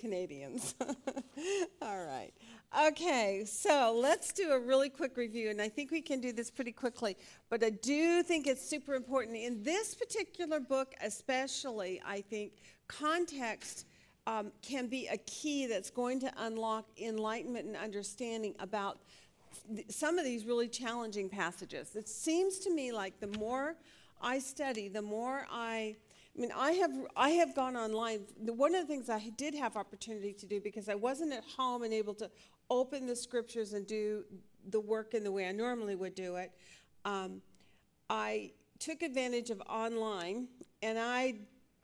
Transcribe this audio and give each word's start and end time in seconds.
Canadians. 0.00 0.74
All 1.82 2.04
right. 2.04 2.32
Okay, 2.88 3.44
so 3.46 3.96
let's 4.00 4.32
do 4.32 4.52
a 4.52 4.58
really 4.58 4.88
quick 4.88 5.16
review, 5.16 5.50
and 5.50 5.60
I 5.60 5.68
think 5.68 5.90
we 5.90 6.00
can 6.00 6.20
do 6.20 6.32
this 6.32 6.50
pretty 6.50 6.72
quickly. 6.72 7.16
But 7.50 7.62
I 7.62 7.70
do 7.70 8.22
think 8.22 8.46
it's 8.46 8.66
super 8.66 8.94
important. 8.94 9.36
In 9.36 9.62
this 9.62 9.94
particular 9.94 10.58
book, 10.58 10.94
especially, 11.02 12.00
I 12.06 12.22
think 12.22 12.52
context 12.88 13.86
um, 14.26 14.52
can 14.62 14.86
be 14.86 15.08
a 15.08 15.18
key 15.18 15.66
that's 15.66 15.90
going 15.90 16.20
to 16.20 16.32
unlock 16.38 16.86
enlightenment 17.00 17.66
and 17.66 17.76
understanding 17.76 18.54
about 18.58 19.00
th- 19.74 19.90
some 19.90 20.18
of 20.18 20.24
these 20.24 20.46
really 20.46 20.68
challenging 20.68 21.28
passages. 21.28 21.94
It 21.94 22.08
seems 22.08 22.58
to 22.60 22.74
me 22.74 22.92
like 22.92 23.20
the 23.20 23.38
more 23.38 23.76
I 24.22 24.38
study, 24.38 24.88
the 24.88 25.02
more 25.02 25.46
I 25.50 25.96
I 26.36 26.40
mean, 26.40 26.52
I 26.56 26.72
have 26.72 26.92
I 27.16 27.30
have 27.30 27.54
gone 27.54 27.76
online. 27.76 28.20
One 28.38 28.74
of 28.74 28.82
the 28.82 28.86
things 28.86 29.10
I 29.10 29.30
did 29.36 29.54
have 29.54 29.76
opportunity 29.76 30.32
to 30.34 30.46
do 30.46 30.60
because 30.60 30.88
I 30.88 30.94
wasn't 30.94 31.32
at 31.32 31.44
home 31.44 31.82
and 31.82 31.92
able 31.92 32.14
to 32.14 32.30
open 32.70 33.06
the 33.06 33.16
scriptures 33.16 33.72
and 33.72 33.86
do 33.86 34.24
the 34.68 34.80
work 34.80 35.14
in 35.14 35.24
the 35.24 35.32
way 35.32 35.48
I 35.48 35.52
normally 35.52 35.96
would 35.96 36.14
do 36.14 36.36
it. 36.36 36.52
Um, 37.04 37.42
I 38.08 38.52
took 38.78 39.02
advantage 39.02 39.50
of 39.50 39.60
online, 39.68 40.48
and 40.82 40.98
I 40.98 41.34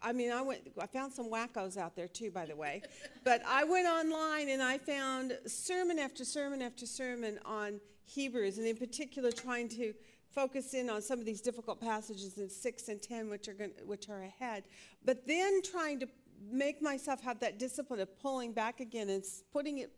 I 0.02 0.12
mean, 0.12 0.30
I 0.30 0.42
went. 0.42 0.60
I 0.80 0.86
found 0.86 1.12
some 1.12 1.30
wackos 1.30 1.76
out 1.76 1.96
there 1.96 2.08
too, 2.08 2.30
by 2.30 2.46
the 2.46 2.56
way. 2.56 2.82
but 3.24 3.42
I 3.46 3.64
went 3.64 3.86
online 3.86 4.48
and 4.50 4.62
I 4.62 4.78
found 4.78 5.36
sermon 5.46 5.98
after 5.98 6.24
sermon 6.24 6.62
after 6.62 6.86
sermon 6.86 7.38
on 7.44 7.80
Hebrews, 8.04 8.58
and 8.58 8.66
in 8.66 8.76
particular, 8.76 9.32
trying 9.32 9.68
to 9.70 9.92
focus 10.36 10.74
in 10.74 10.90
on 10.90 11.00
some 11.00 11.18
of 11.18 11.24
these 11.24 11.40
difficult 11.40 11.80
passages 11.80 12.36
in 12.36 12.48
six 12.50 12.88
and 12.88 13.02
ten, 13.02 13.30
which 13.30 13.48
are 13.48 13.54
going, 13.54 13.72
which 13.86 14.10
are 14.10 14.22
ahead. 14.22 14.64
But 15.04 15.26
then 15.26 15.62
trying 15.62 15.98
to 16.00 16.08
make 16.52 16.82
myself 16.82 17.22
have 17.22 17.40
that 17.40 17.58
discipline 17.58 18.00
of 18.00 18.10
pulling 18.20 18.52
back 18.52 18.80
again 18.80 19.08
and 19.08 19.24
putting 19.50 19.78
it 19.78 19.90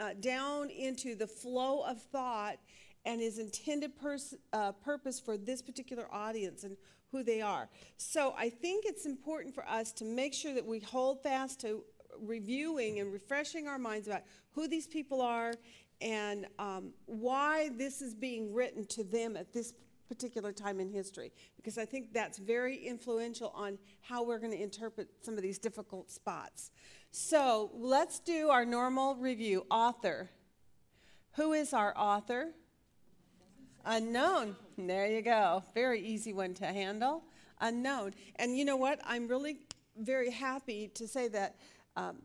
uh, 0.00 0.14
down 0.20 0.70
into 0.70 1.16
the 1.16 1.26
flow 1.26 1.82
of 1.82 2.00
thought 2.00 2.58
and 3.04 3.20
his 3.20 3.38
intended 3.38 3.98
pers- 4.00 4.36
uh, 4.52 4.72
purpose 4.72 5.18
for 5.18 5.36
this 5.36 5.60
particular 5.60 6.06
audience 6.12 6.62
and 6.62 6.76
who 7.10 7.24
they 7.24 7.40
are. 7.40 7.68
So 7.96 8.34
I 8.38 8.50
think 8.50 8.84
it's 8.86 9.06
important 9.06 9.54
for 9.54 9.68
us 9.68 9.92
to 9.94 10.04
make 10.04 10.34
sure 10.34 10.54
that 10.54 10.64
we 10.64 10.78
hold 10.78 11.22
fast 11.22 11.60
to 11.62 11.82
reviewing 12.20 13.00
and 13.00 13.12
refreshing 13.12 13.66
our 13.66 13.78
minds 13.78 14.06
about 14.06 14.22
who 14.52 14.68
these 14.68 14.86
people 14.86 15.20
are 15.20 15.54
and 16.00 16.46
um, 16.58 16.92
why 17.06 17.70
this 17.76 18.02
is 18.02 18.14
being 18.14 18.52
written 18.52 18.86
to 18.86 19.04
them 19.04 19.36
at 19.36 19.52
this 19.52 19.74
particular 20.08 20.52
time 20.52 20.80
in 20.80 20.90
history, 20.90 21.32
because 21.56 21.76
I 21.76 21.84
think 21.84 22.12
that's 22.14 22.38
very 22.38 22.76
influential 22.76 23.52
on 23.54 23.78
how 24.00 24.22
we're 24.22 24.38
going 24.38 24.52
to 24.52 24.62
interpret 24.62 25.08
some 25.20 25.34
of 25.34 25.42
these 25.42 25.58
difficult 25.58 26.10
spots. 26.10 26.70
So 27.10 27.70
let's 27.74 28.18
do 28.18 28.48
our 28.48 28.64
normal 28.64 29.16
review. 29.16 29.66
Author. 29.70 30.30
Who 31.32 31.52
is 31.52 31.72
our 31.72 31.92
author? 31.96 32.52
Unknown. 33.84 34.56
There 34.76 35.06
you 35.06 35.22
go. 35.22 35.62
Very 35.74 36.00
easy 36.00 36.32
one 36.32 36.54
to 36.54 36.66
handle. 36.66 37.22
Unknown. 37.60 38.14
And 38.36 38.56
you 38.56 38.64
know 38.64 38.76
what? 38.76 39.00
I'm 39.04 39.28
really 39.28 39.58
very 39.96 40.30
happy 40.30 40.88
to 40.94 41.06
say 41.06 41.28
that 41.28 41.56
um, 41.96 42.22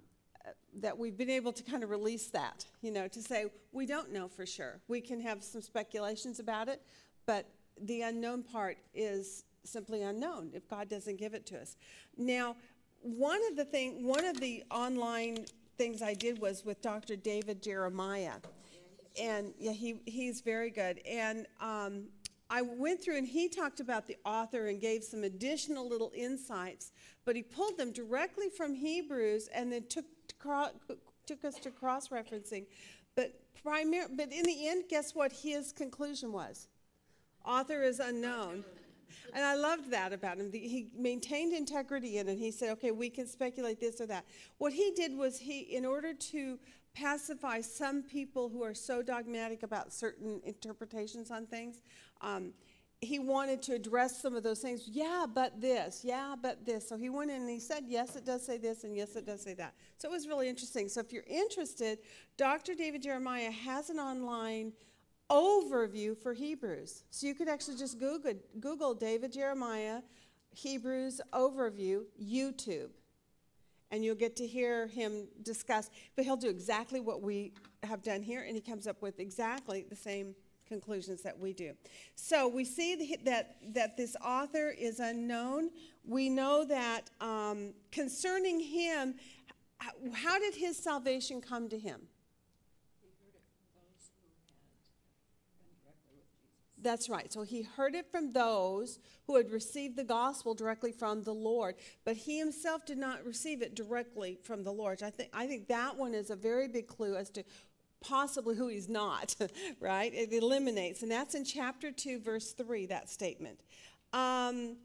that 0.80 0.98
we've 0.98 1.18
been 1.18 1.30
able 1.30 1.54
to 1.54 1.64
kind 1.64 1.84
of 1.84 1.90
release 1.90 2.28
that, 2.28 2.66
you 2.82 2.92
know, 2.92 3.08
to 3.08 3.22
say 3.22 3.46
we 3.72 3.86
don't 3.86 4.12
know 4.12 4.28
for 4.28 4.46
sure. 4.46 4.80
We 4.88 5.02
can 5.02 5.20
have 5.22 5.44
some 5.44 5.62
speculations 5.62 6.40
about 6.40 6.68
it, 6.68 6.82
but 7.26 7.48
the 7.82 8.02
unknown 8.02 8.44
part 8.44 8.78
is 8.94 9.46
simply 9.64 10.04
unknown 10.04 10.52
if 10.54 10.68
God 10.70 10.90
doesn't 10.90 11.18
give 11.18 11.34
it 11.34 11.46
to 11.48 11.60
us. 11.60 11.78
Now, 12.18 12.56
one 13.02 13.40
of 13.50 13.58
the 13.58 13.66
thing, 13.66 14.06
one 14.06 14.26
of 14.26 14.40
the 14.40 14.64
online 14.72 15.46
things 15.78 16.02
I 16.02 16.14
did 16.14 16.40
was 16.40 16.64
with 16.64 16.82
Dr. 16.82 17.16
David 17.16 17.62
Jeremiah, 17.62 18.36
and 19.20 19.54
yeah, 19.60 19.72
he 19.72 20.00
he's 20.06 20.42
very 20.42 20.70
good. 20.70 21.02
And 21.06 21.46
um, 21.60 22.06
I 22.50 22.62
went 22.62 23.04
through 23.04 23.18
and 23.18 23.28
he 23.28 23.50
talked 23.50 23.80
about 23.80 24.08
the 24.08 24.18
author 24.26 24.68
and 24.68 24.80
gave 24.80 25.04
some 25.04 25.24
additional 25.24 25.88
little 25.88 26.12
insights, 26.16 26.92
but 27.26 27.36
he 27.36 27.42
pulled 27.42 27.78
them 27.78 27.92
directly 27.92 28.50
from 28.50 28.74
Hebrews 28.74 29.50
and 29.54 29.72
then 29.72 29.86
took 29.90 30.06
took 31.26 31.46
us 31.46 31.56
to 31.60 31.72
cross 31.72 32.10
referencing. 32.10 32.66
But 33.16 33.34
primary, 33.62 34.08
but 34.16 34.32
in 34.32 34.44
the 34.44 34.68
end, 34.68 34.86
guess 34.90 35.16
what 35.16 35.32
his 35.32 35.72
conclusion 35.72 36.32
was? 36.32 36.68
Author 37.46 37.84
is 37.84 38.00
unknown. 38.00 38.64
And 39.34 39.44
I 39.44 39.56
loved 39.56 39.92
that 39.92 40.14
about 40.14 40.38
him. 40.38 40.52
He 40.52 40.88
maintained 40.98 41.54
integrity 41.54 42.18
in 42.18 42.28
it. 42.28 42.38
He 42.38 42.52
said, 42.52 42.72
okay, 42.72 42.92
we 42.92 43.10
can 43.10 43.28
speculate 43.28 43.80
this 43.80 44.02
or 44.02 44.08
that. 44.08 44.26
What 44.58 44.74
he 44.74 44.92
did 44.96 45.16
was 45.16 45.40
he, 45.40 45.60
in 45.62 45.86
order 45.86 46.14
to 46.14 46.60
pacify 46.94 47.62
some 47.62 48.04
people 48.04 48.50
who 48.50 48.64
are 48.64 48.74
so 48.74 49.02
dogmatic 49.02 49.64
about 49.64 49.92
certain 49.94 50.42
interpretations 50.44 51.32
on 51.32 51.46
things, 51.46 51.80
um, 52.22 52.54
he 53.04 53.20
wanted 53.20 53.62
to 53.64 53.74
address 53.74 54.22
some 54.22 54.36
of 54.36 54.44
those 54.44 54.60
things. 54.60 54.88
Yeah, 54.88 55.26
but 55.32 55.60
this. 55.60 56.02
Yeah, 56.04 56.36
but 56.42 56.66
this. 56.66 56.88
So 56.88 56.98
he 56.98 57.10
went 57.10 57.32
in 57.32 57.42
and 57.42 57.50
he 57.50 57.60
said, 57.60 57.84
yes, 57.88 58.16
it 58.16 58.26
does 58.26 58.46
say 58.46 58.58
this, 58.58 58.84
and 58.84 58.96
yes, 58.96 59.16
it 59.16 59.26
does 59.26 59.42
say 59.42 59.54
that. 59.56 59.74
So 59.98 60.10
it 60.10 60.12
was 60.12 60.28
really 60.28 60.50
interesting. 60.50 60.88
So 60.90 61.00
if 61.00 61.12
you're 61.12 61.24
interested, 61.28 62.00
Dr. 62.38 62.76
David 62.76 63.02
Jeremiah 63.02 63.52
has 63.52 63.90
an 63.90 64.00
online 64.00 64.74
overview 65.30 66.18
for 66.18 66.34
Hebrews. 66.34 67.04
So 67.10 67.28
you 67.28 67.36
could 67.36 67.48
actually 67.48 67.78
just 67.78 68.00
Google, 68.00 68.34
Google 68.60 68.94
David 68.94 69.32
Jeremiah 69.32 70.02
Hebrews 70.52 71.22
overview 71.32 72.04
YouTube. 72.22 72.90
And 73.90 74.04
you'll 74.04 74.16
get 74.16 74.36
to 74.38 74.48
hear 74.48 74.88
him 74.88 75.28
discuss, 75.44 75.90
but 76.16 76.26
he'll 76.26 76.36
do 76.36 76.50
exactly 76.50 77.00
what 77.00 77.22
we 77.22 77.54
have 77.84 78.02
done 78.02 78.24
here, 78.24 78.42
and 78.42 78.56
he 78.56 78.62
comes 78.62 78.88
up 78.88 79.02
with 79.02 79.20
exactly 79.20 79.86
the 79.88 79.96
same 79.96 80.34
conclusions 80.68 81.22
that 81.24 81.38
we 81.38 81.54
do. 81.54 81.74
So 82.16 82.48
we 82.48 82.66
see 82.66 83.18
that, 83.24 83.56
that 83.74 83.98
this 83.98 84.16
author 84.24 84.70
is 84.70 85.00
unknown. 85.00 85.70
We 86.06 86.30
know 86.30 86.66
that 86.66 87.10
um, 87.22 87.74
concerning 87.92 88.60
him, 88.60 89.16
how 90.14 90.40
did 90.40 90.56
his 90.56 90.78
salvation 90.78 91.42
come 91.42 91.70
to 91.70 91.78
him? 91.78 92.02
That's 96.84 97.08
right. 97.08 97.32
So 97.32 97.44
he 97.44 97.62
heard 97.62 97.96
it 97.96 98.12
from 98.12 98.34
those 98.34 99.00
who 99.26 99.38
had 99.38 99.52
received 99.52 99.96
the 99.96 100.04
gospel 100.04 100.54
directly 100.54 100.92
from 100.92 101.24
the 101.24 101.34
Lord, 101.34 101.76
but 102.04 102.18
he 102.18 102.38
himself 102.38 102.86
did 102.86 102.98
not 102.98 103.26
receive 103.26 103.62
it 103.62 103.74
directly 103.74 104.38
from 104.44 104.64
the 104.64 104.72
Lord. 104.72 105.02
I 105.02 105.10
think 105.10 105.30
I 105.34 105.48
think 105.48 105.70
that 105.70 105.98
one 105.98 106.14
is 106.14 106.30
a 106.30 106.36
very 106.36 106.68
big 106.68 106.88
clue 106.88 107.16
as 107.16 107.30
to 107.32 107.44
possibly 108.04 108.56
who 108.56 108.68
he's 108.68 108.90
not, 108.90 109.36
right? 109.80 110.14
It 110.14 110.32
eliminates, 110.34 111.02
and 111.02 111.12
that's 111.12 111.34
in 111.34 111.46
chapter 111.46 111.92
2, 111.92 112.20
verse 112.20 112.52
3, 112.52 112.86
that 112.88 113.10
statement. 113.10 113.60
Um, 114.12 114.78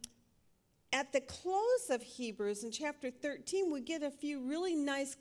at 0.93 1.13
the 1.13 1.21
close 1.21 1.91
of 1.91 2.03
Hebrews 2.03 2.65
in 2.65 2.71
chapter 2.71 3.11
13, 3.11 3.71
we 3.71 3.81
get 3.83 4.03
a 4.03 4.11
few 4.11 4.41
really 4.41 4.75
nice 4.75 5.17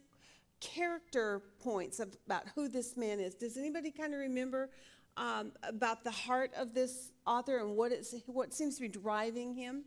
character 0.61 1.41
points 1.59 1.99
about 1.99 2.43
who 2.55 2.69
this 2.69 2.95
man 2.95 3.19
is. 3.19 3.35
Does 3.35 3.57
anybody 3.57 3.91
kind 3.91 4.13
of 4.13 4.19
remember 4.19 4.69
um, 5.17 5.51
about 5.63 6.03
the 6.03 6.11
heart 6.11 6.51
of 6.57 6.73
this 6.73 7.11
author 7.25 7.57
and 7.57 7.75
what, 7.75 7.91
it's, 7.91 8.15
what 8.27 8.53
seems 8.53 8.75
to 8.75 8.81
be 8.81 8.87
driving 8.87 9.53
him? 9.53 9.83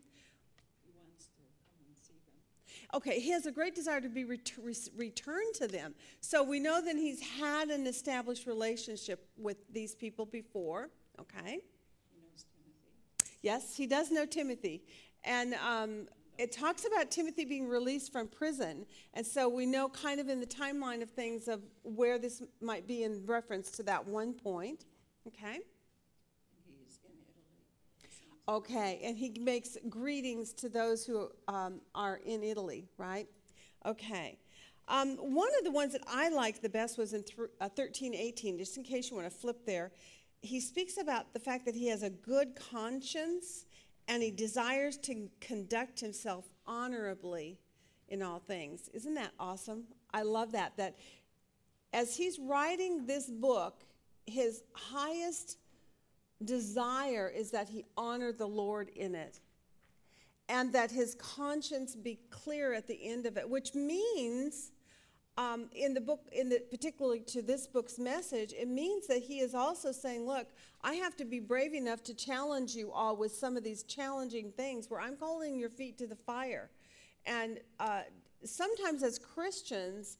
Okay, 2.93 3.19
he 3.19 3.31
has 3.31 3.45
a 3.45 3.51
great 3.51 3.73
desire 3.73 4.01
to 4.01 4.09
be 4.09 4.25
ret- 4.25 4.51
returned 4.95 5.53
to 5.55 5.67
them. 5.67 5.95
So 6.19 6.43
we 6.43 6.59
know 6.59 6.81
that 6.83 6.95
he's 6.95 7.21
had 7.21 7.69
an 7.69 7.87
established 7.87 8.47
relationship 8.47 9.29
with 9.37 9.57
these 9.71 9.95
people 9.95 10.25
before. 10.25 10.89
Okay. 11.19 11.59
He. 12.13 12.21
Yes, 13.41 13.75
he 13.75 13.87
does 13.87 14.11
know 14.11 14.25
Timothy. 14.25 14.83
And 15.23 15.53
um, 15.55 16.07
it 16.37 16.51
talks 16.51 16.85
about 16.85 17.11
Timothy 17.11 17.45
being 17.45 17.67
released 17.67 18.11
from 18.11 18.27
prison. 18.27 18.85
And 19.13 19.25
so 19.25 19.47
we 19.47 19.65
know 19.65 19.89
kind 19.89 20.19
of 20.19 20.27
in 20.27 20.39
the 20.39 20.45
timeline 20.45 21.01
of 21.01 21.09
things 21.09 21.47
of 21.47 21.61
where 21.83 22.17
this 22.17 22.41
might 22.61 22.87
be 22.87 23.03
in 23.03 23.25
reference 23.25 23.71
to 23.71 23.83
that 23.83 24.05
one 24.05 24.33
point. 24.33 24.85
Okay. 25.27 25.59
Okay, 28.51 28.99
and 29.01 29.17
he 29.17 29.33
makes 29.39 29.77
greetings 29.87 30.51
to 30.51 30.67
those 30.67 31.05
who 31.05 31.29
um, 31.47 31.79
are 31.95 32.19
in 32.25 32.43
Italy, 32.43 32.89
right? 32.97 33.25
Okay. 33.85 34.39
Um, 34.89 35.15
one 35.15 35.47
of 35.57 35.63
the 35.63 35.71
ones 35.71 35.93
that 35.93 36.01
I 36.05 36.27
liked 36.27 36.61
the 36.61 36.67
best 36.67 36.97
was 36.97 37.13
in 37.13 37.23
uh, 37.39 37.69
1318, 37.75 38.57
just 38.57 38.75
in 38.75 38.83
case 38.83 39.09
you 39.09 39.15
want 39.15 39.31
to 39.31 39.33
flip 39.33 39.65
there. 39.65 39.93
He 40.41 40.59
speaks 40.59 40.97
about 40.97 41.31
the 41.31 41.39
fact 41.39 41.65
that 41.65 41.75
he 41.75 41.87
has 41.87 42.03
a 42.03 42.09
good 42.09 42.59
conscience 42.73 43.67
and 44.09 44.21
he 44.21 44.31
desires 44.31 44.97
to 44.97 45.29
conduct 45.39 46.01
himself 46.01 46.43
honorably 46.67 47.57
in 48.09 48.21
all 48.21 48.39
things. 48.39 48.89
Isn't 48.93 49.13
that 49.13 49.31
awesome? 49.39 49.85
I 50.13 50.23
love 50.23 50.51
that. 50.51 50.75
That 50.75 50.97
as 51.93 52.17
he's 52.17 52.37
writing 52.37 53.05
this 53.05 53.29
book, 53.29 53.85
his 54.25 54.63
highest 54.73 55.57
desire 56.45 57.31
is 57.33 57.51
that 57.51 57.69
he 57.69 57.85
honor 57.95 58.31
the 58.31 58.47
Lord 58.47 58.89
in 58.95 59.15
it 59.15 59.39
and 60.49 60.73
that 60.73 60.91
his 60.91 61.15
conscience 61.15 61.95
be 61.95 62.19
clear 62.29 62.73
at 62.73 62.85
the 62.85 62.99
end 63.01 63.25
of 63.25 63.37
it, 63.37 63.49
which 63.49 63.73
means 63.73 64.71
um, 65.37 65.69
in 65.73 65.93
the 65.93 66.01
book, 66.01 66.27
in 66.33 66.49
the 66.49 66.59
particularly 66.69 67.21
to 67.21 67.41
this 67.41 67.65
book's 67.67 67.97
message, 67.97 68.53
it 68.53 68.67
means 68.67 69.07
that 69.07 69.19
he 69.19 69.39
is 69.39 69.55
also 69.55 69.93
saying, 69.93 70.27
"Look, 70.27 70.47
I 70.81 70.95
have 70.95 71.15
to 71.17 71.25
be 71.25 71.39
brave 71.39 71.73
enough 71.73 72.03
to 72.03 72.13
challenge 72.13 72.75
you 72.75 72.91
all 72.91 73.15
with 73.15 73.33
some 73.33 73.55
of 73.55 73.63
these 73.63 73.83
challenging 73.83 74.51
things 74.51 74.89
where 74.89 74.99
I'm 74.99 75.17
holding 75.17 75.57
your 75.57 75.69
feet 75.69 75.97
to 75.99 76.07
the 76.07 76.17
fire." 76.17 76.69
And 77.25 77.59
uh, 77.79 78.01
sometimes, 78.43 79.03
as 79.03 79.17
Christians, 79.17 80.17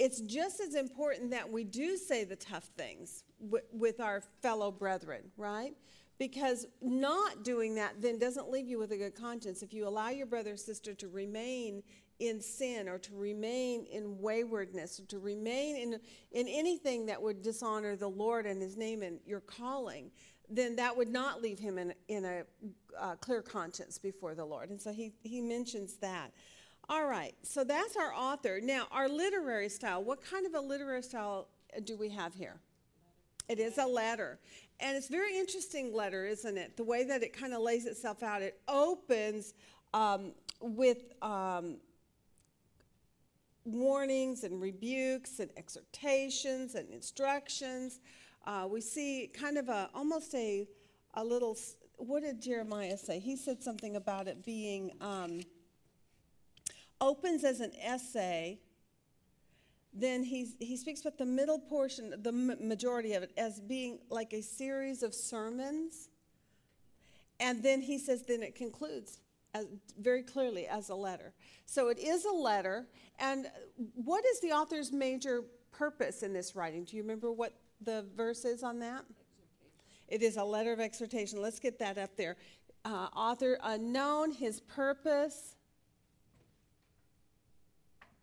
it's 0.00 0.20
just 0.22 0.60
as 0.60 0.74
important 0.74 1.30
that 1.30 1.48
we 1.48 1.62
do 1.62 1.96
say 1.96 2.24
the 2.24 2.36
tough 2.36 2.64
things 2.76 3.22
with 3.40 4.00
our 4.00 4.22
fellow 4.42 4.70
brethren, 4.70 5.22
right? 5.36 5.74
Because 6.18 6.66
not 6.82 7.44
doing 7.44 7.76
that 7.76 8.02
then 8.02 8.18
doesn't 8.18 8.50
leave 8.50 8.68
you 8.68 8.78
with 8.78 8.90
a 8.92 8.96
good 8.96 9.14
conscience. 9.14 9.62
If 9.62 9.72
you 9.72 9.86
allow 9.86 10.08
your 10.08 10.26
brother 10.26 10.54
or 10.54 10.56
sister 10.56 10.92
to 10.94 11.08
remain 11.08 11.82
in 12.18 12.40
sin 12.40 12.88
or 12.88 12.98
to 12.98 13.14
remain 13.14 13.86
in 13.86 14.18
waywardness 14.18 14.98
or 14.98 15.04
to 15.04 15.18
remain 15.20 15.76
in, 15.76 16.00
in 16.32 16.48
anything 16.48 17.06
that 17.06 17.22
would 17.22 17.42
dishonor 17.42 17.94
the 17.94 18.08
Lord 18.08 18.46
and 18.46 18.60
his 18.60 18.76
name 18.76 19.02
and 19.02 19.20
your 19.24 19.40
calling, 19.40 20.10
then 20.50 20.74
that 20.76 20.96
would 20.96 21.08
not 21.08 21.40
leave 21.40 21.58
him 21.58 21.78
in, 21.78 21.94
in 22.08 22.24
a 22.24 22.42
uh, 22.98 23.14
clear 23.16 23.42
conscience 23.42 23.98
before 23.98 24.34
the 24.34 24.44
Lord. 24.44 24.70
And 24.70 24.80
so 24.80 24.92
he, 24.92 25.12
he 25.22 25.40
mentions 25.40 25.96
that. 25.98 26.32
All 26.88 27.06
right, 27.06 27.34
so 27.42 27.64
that's 27.64 27.96
our 27.96 28.14
author. 28.14 28.60
Now, 28.62 28.86
our 28.90 29.08
literary 29.08 29.68
style. 29.68 30.02
What 30.02 30.22
kind 30.22 30.46
of 30.46 30.54
a 30.54 30.60
literary 30.60 31.02
style 31.02 31.48
do 31.84 31.98
we 31.98 32.08
have 32.08 32.34
here? 32.34 32.60
It 33.48 33.58
is 33.58 33.78
a 33.78 33.86
letter. 33.86 34.38
And 34.80 34.96
it's 34.96 35.08
a 35.08 35.12
very 35.12 35.36
interesting 35.36 35.94
letter, 35.94 36.24
isn't 36.26 36.56
it? 36.56 36.76
The 36.76 36.84
way 36.84 37.04
that 37.04 37.22
it 37.22 37.32
kind 37.32 37.52
of 37.54 37.60
lays 37.60 37.86
itself 37.86 38.22
out. 38.22 38.42
It 38.42 38.60
opens 38.68 39.54
um, 39.92 40.32
with 40.60 41.14
um, 41.22 41.78
warnings 43.64 44.44
and 44.44 44.60
rebukes 44.60 45.40
and 45.40 45.50
exhortations 45.56 46.74
and 46.74 46.88
instructions. 46.90 48.00
Uh, 48.46 48.66
we 48.70 48.80
see 48.80 49.30
kind 49.34 49.58
of 49.58 49.68
a 49.68 49.90
almost 49.94 50.34
a 50.34 50.66
a 51.14 51.24
little. 51.24 51.56
What 51.96 52.22
did 52.22 52.40
Jeremiah 52.40 52.96
say? 52.96 53.18
He 53.18 53.36
said 53.36 53.62
something 53.62 53.96
about 53.96 54.28
it 54.28 54.44
being 54.44 54.92
um, 55.00 55.40
opens 57.00 57.44
as 57.44 57.60
an 57.60 57.72
essay. 57.82 58.60
Then 59.98 60.22
he's, 60.22 60.54
he 60.60 60.76
speaks 60.76 61.00
about 61.00 61.18
the 61.18 61.26
middle 61.26 61.58
portion, 61.58 62.14
the 62.22 62.30
majority 62.30 63.14
of 63.14 63.24
it, 63.24 63.32
as 63.36 63.58
being 63.58 63.98
like 64.10 64.32
a 64.32 64.40
series 64.40 65.02
of 65.02 65.12
sermons. 65.12 66.08
And 67.40 67.64
then 67.64 67.80
he 67.80 67.98
says, 67.98 68.22
then 68.22 68.44
it 68.44 68.54
concludes 68.54 69.18
as, 69.54 69.66
very 70.00 70.22
clearly 70.22 70.68
as 70.68 70.88
a 70.90 70.94
letter. 70.94 71.32
So 71.66 71.88
it 71.88 71.98
is 71.98 72.24
a 72.26 72.32
letter. 72.32 72.86
And 73.18 73.46
what 73.94 74.24
is 74.24 74.40
the 74.40 74.52
author's 74.52 74.92
major 74.92 75.42
purpose 75.72 76.22
in 76.22 76.32
this 76.32 76.54
writing? 76.54 76.84
Do 76.84 76.96
you 76.96 77.02
remember 77.02 77.32
what 77.32 77.54
the 77.80 78.06
verse 78.16 78.44
is 78.44 78.62
on 78.62 78.78
that? 78.78 79.04
It 80.06 80.22
is 80.22 80.36
a 80.36 80.44
letter 80.44 80.72
of 80.72 80.78
exhortation. 80.78 81.42
Let's 81.42 81.58
get 81.58 81.80
that 81.80 81.98
up 81.98 82.16
there. 82.16 82.36
Uh, 82.84 83.08
author 83.16 83.58
unknown, 83.64 84.30
his 84.30 84.60
purpose 84.60 85.56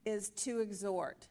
is 0.06 0.30
to 0.30 0.62
exhort. 0.62 1.28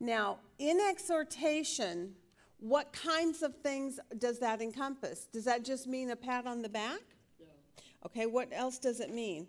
Now, 0.00 0.38
in 0.58 0.80
exhortation, 0.80 2.14
what 2.58 2.92
kinds 2.92 3.42
of 3.42 3.54
things 3.56 4.00
does 4.18 4.38
that 4.40 4.62
encompass? 4.62 5.26
Does 5.26 5.44
that 5.44 5.64
just 5.64 5.86
mean 5.86 6.10
a 6.10 6.16
pat 6.16 6.46
on 6.46 6.62
the 6.62 6.68
back? 6.68 7.00
Okay, 8.06 8.24
what 8.24 8.48
else 8.50 8.78
does 8.78 9.00
it 9.00 9.12
mean? 9.12 9.46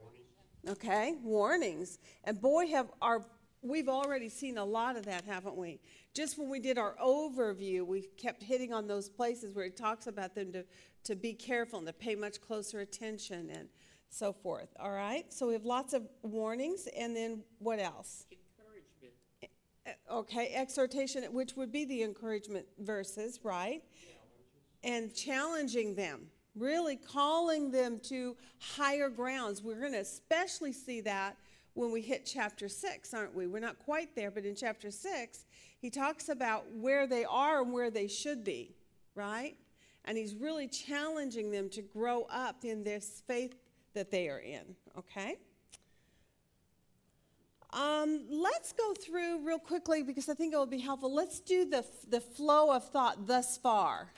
Warnings. 0.00 0.26
Okay, 0.68 1.14
warnings. 1.22 1.98
And 2.24 2.40
boy, 2.40 2.68
have 2.68 2.90
our 3.02 3.24
we've 3.62 3.88
already 3.88 4.28
seen 4.28 4.56
a 4.56 4.64
lot 4.64 4.96
of 4.96 5.04
that, 5.04 5.24
haven't 5.24 5.56
we? 5.56 5.80
Just 6.14 6.38
when 6.38 6.48
we 6.48 6.60
did 6.60 6.78
our 6.78 6.96
overview, 7.02 7.86
we 7.86 8.02
kept 8.16 8.42
hitting 8.42 8.72
on 8.72 8.86
those 8.86 9.08
places 9.08 9.54
where 9.54 9.66
it 9.66 9.76
talks 9.76 10.06
about 10.06 10.34
them 10.34 10.52
to, 10.52 10.64
to 11.04 11.14
be 11.14 11.34
careful 11.34 11.78
and 11.78 11.86
to 11.86 11.92
pay 11.92 12.14
much 12.14 12.40
closer 12.40 12.80
attention 12.80 13.50
and 13.50 13.68
so 14.08 14.32
forth. 14.32 14.68
All 14.80 14.90
right? 14.90 15.30
So 15.32 15.46
we 15.46 15.52
have 15.52 15.66
lots 15.66 15.92
of 15.92 16.08
warnings, 16.22 16.88
and 16.96 17.14
then 17.14 17.42
what 17.58 17.78
else? 17.78 18.24
Okay, 20.10 20.52
exhortation, 20.54 21.24
which 21.32 21.56
would 21.56 21.72
be 21.72 21.84
the 21.84 22.02
encouragement 22.02 22.66
verses, 22.78 23.40
right? 23.42 23.82
And 24.82 25.14
challenging 25.14 25.94
them 25.94 26.28
really 26.54 26.96
calling 26.96 27.70
them 27.70 27.98
to 28.04 28.36
higher 28.58 29.08
grounds. 29.08 29.62
We're 29.62 29.80
going 29.80 29.92
to 29.92 30.00
especially 30.00 30.72
see 30.72 31.00
that 31.02 31.36
when 31.74 31.92
we 31.92 32.00
hit 32.02 32.26
chapter 32.26 32.68
6, 32.68 33.14
aren't 33.14 33.34
we? 33.34 33.46
We're 33.46 33.60
not 33.60 33.78
quite 33.78 34.14
there, 34.16 34.30
but 34.30 34.44
in 34.44 34.54
chapter 34.54 34.90
6, 34.90 35.44
he 35.78 35.90
talks 35.90 36.28
about 36.28 36.64
where 36.72 37.06
they 37.06 37.24
are 37.24 37.62
and 37.62 37.72
where 37.72 37.90
they 37.90 38.08
should 38.08 38.44
be, 38.44 38.74
right? 39.14 39.56
And 40.04 40.18
he's 40.18 40.34
really 40.34 40.66
challenging 40.66 41.50
them 41.50 41.68
to 41.70 41.82
grow 41.82 42.26
up 42.30 42.64
in 42.64 42.82
this 42.82 43.22
faith 43.26 43.54
that 43.94 44.10
they 44.10 44.28
are 44.28 44.40
in, 44.40 44.74
okay? 44.98 45.36
Um, 47.72 48.24
let's 48.28 48.72
go 48.72 48.94
through 48.94 49.46
real 49.46 49.58
quickly 49.58 50.02
because 50.02 50.28
I 50.28 50.34
think 50.34 50.52
it 50.52 50.56
will 50.56 50.66
be 50.66 50.80
helpful. 50.80 51.12
Let's 51.14 51.40
do 51.40 51.64
the, 51.64 51.84
the 52.08 52.20
flow 52.20 52.70
of 52.74 52.88
thought 52.88 53.26
thus 53.26 53.56
far. 53.56 54.08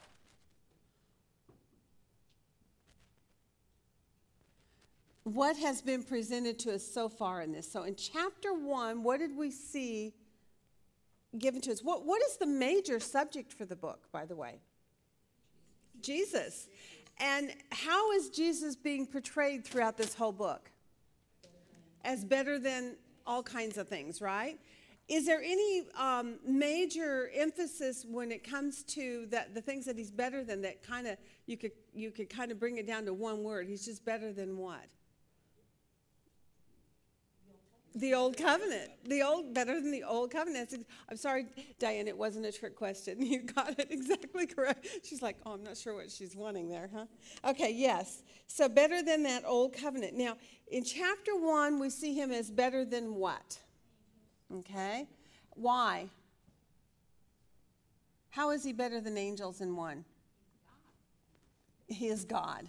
what 5.24 5.56
has 5.56 5.80
been 5.80 6.02
presented 6.02 6.58
to 6.60 6.74
us 6.74 6.84
so 6.84 7.08
far 7.08 7.42
in 7.42 7.52
this. 7.52 7.70
So, 7.70 7.84
in 7.84 7.94
chapter 7.94 8.52
one, 8.52 9.02
what 9.02 9.20
did 9.20 9.36
we 9.36 9.50
see 9.50 10.14
given 11.38 11.60
to 11.62 11.72
us? 11.72 11.82
What, 11.82 12.04
what 12.04 12.22
is 12.22 12.36
the 12.36 12.46
major 12.46 13.00
subject 13.00 13.52
for 13.52 13.64
the 13.64 13.76
book, 13.76 14.08
by 14.12 14.24
the 14.24 14.36
way? 14.36 14.60
Jesus. 16.00 16.68
And 17.18 17.52
how 17.70 18.10
is 18.12 18.30
Jesus 18.30 18.74
being 18.74 19.06
portrayed 19.06 19.64
throughout 19.64 19.96
this 19.96 20.14
whole 20.14 20.32
book? 20.32 20.70
As 22.04 22.24
better 22.24 22.58
than 22.58 22.96
all 23.26 23.42
kinds 23.42 23.78
of 23.78 23.88
things, 23.88 24.20
right? 24.20 24.58
Is 25.08 25.26
there 25.26 25.42
any 25.42 25.82
um, 25.98 26.38
major 26.46 27.30
emphasis 27.34 28.06
when 28.08 28.30
it 28.30 28.48
comes 28.48 28.82
to 28.84 29.26
that 29.30 29.54
the 29.54 29.60
things 29.60 29.84
that 29.86 29.98
he's 29.98 30.10
better 30.10 30.44
than 30.44 30.62
that 30.62 30.82
kind 30.82 31.06
of 31.06 31.16
you 31.46 31.56
could 31.56 31.72
you 31.92 32.10
could 32.10 32.30
kind 32.30 32.52
of 32.52 32.60
bring 32.60 32.78
it 32.78 32.86
down 32.86 33.04
to 33.06 33.14
one 33.14 33.42
word? 33.42 33.66
He's 33.66 33.84
just 33.84 34.04
better 34.04 34.32
than 34.32 34.56
what? 34.56 34.86
The 37.94 38.14
old 38.14 38.36
covenant. 38.36 38.90
The 39.04 39.22
old, 39.22 39.52
better 39.52 39.80
than 39.80 39.90
the 39.90 40.02
old 40.02 40.30
covenant. 40.30 40.74
I'm 41.08 41.16
sorry, 41.16 41.46
Diane, 41.78 42.08
it 42.08 42.16
wasn't 42.16 42.46
a 42.46 42.52
trick 42.52 42.76
question. 42.76 43.20
You 43.32 43.40
got 43.40 43.78
it 43.78 43.88
exactly 43.90 44.46
correct. 44.46 44.86
She's 45.04 45.22
like, 45.22 45.36
oh, 45.46 45.52
I'm 45.52 45.62
not 45.62 45.76
sure 45.76 45.94
what 45.94 46.10
she's 46.10 46.36
wanting 46.36 46.68
there, 46.68 46.90
huh? 46.94 47.06
Okay, 47.44 47.72
yes. 47.72 48.22
So 48.46 48.68
better 48.68 49.02
than 49.02 49.22
that 49.22 49.44
old 49.46 49.74
covenant. 49.74 50.14
Now, 50.14 50.36
in 50.70 50.84
chapter 50.84 51.34
one, 51.34 51.78
we 51.78 51.88
see 51.88 52.14
him 52.14 52.30
as 52.30 52.50
better 52.50 52.84
than 52.84 53.14
what? 53.14 53.58
Okay. 54.54 55.06
Why? 55.54 56.08
How 58.30 58.50
is 58.50 58.64
he 58.64 58.72
better 58.72 59.00
than 59.00 59.16
angels 59.18 59.60
in 59.60 59.76
one? 59.76 60.04
He 61.88 62.08
is 62.08 62.24
God. 62.24 62.68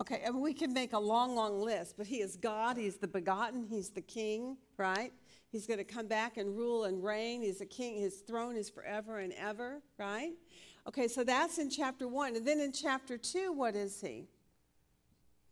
Okay, 0.00 0.22
and 0.24 0.40
we 0.40 0.54
can 0.54 0.72
make 0.72 0.94
a 0.94 0.98
long, 0.98 1.36
long 1.36 1.60
list, 1.60 1.96
but 1.98 2.06
he 2.06 2.22
is 2.22 2.36
God, 2.36 2.78
he's 2.78 2.96
the 2.96 3.06
begotten, 3.06 3.66
he's 3.68 3.90
the 3.90 4.00
king, 4.00 4.56
right? 4.78 5.12
He's 5.52 5.66
going 5.66 5.78
to 5.78 5.84
come 5.84 6.06
back 6.06 6.38
and 6.38 6.56
rule 6.56 6.84
and 6.84 7.04
reign. 7.04 7.42
He's 7.42 7.60
a 7.60 7.66
king, 7.66 8.00
his 8.00 8.20
throne 8.20 8.56
is 8.56 8.70
forever 8.70 9.18
and 9.18 9.32
ever, 9.34 9.82
right? 9.98 10.32
Okay, 10.88 11.06
so 11.06 11.22
that's 11.22 11.58
in 11.58 11.68
chapter 11.68 12.08
one. 12.08 12.34
And 12.34 12.46
then 12.46 12.60
in 12.60 12.72
chapter 12.72 13.18
two, 13.18 13.52
what 13.52 13.76
is 13.76 14.00
he? 14.00 14.26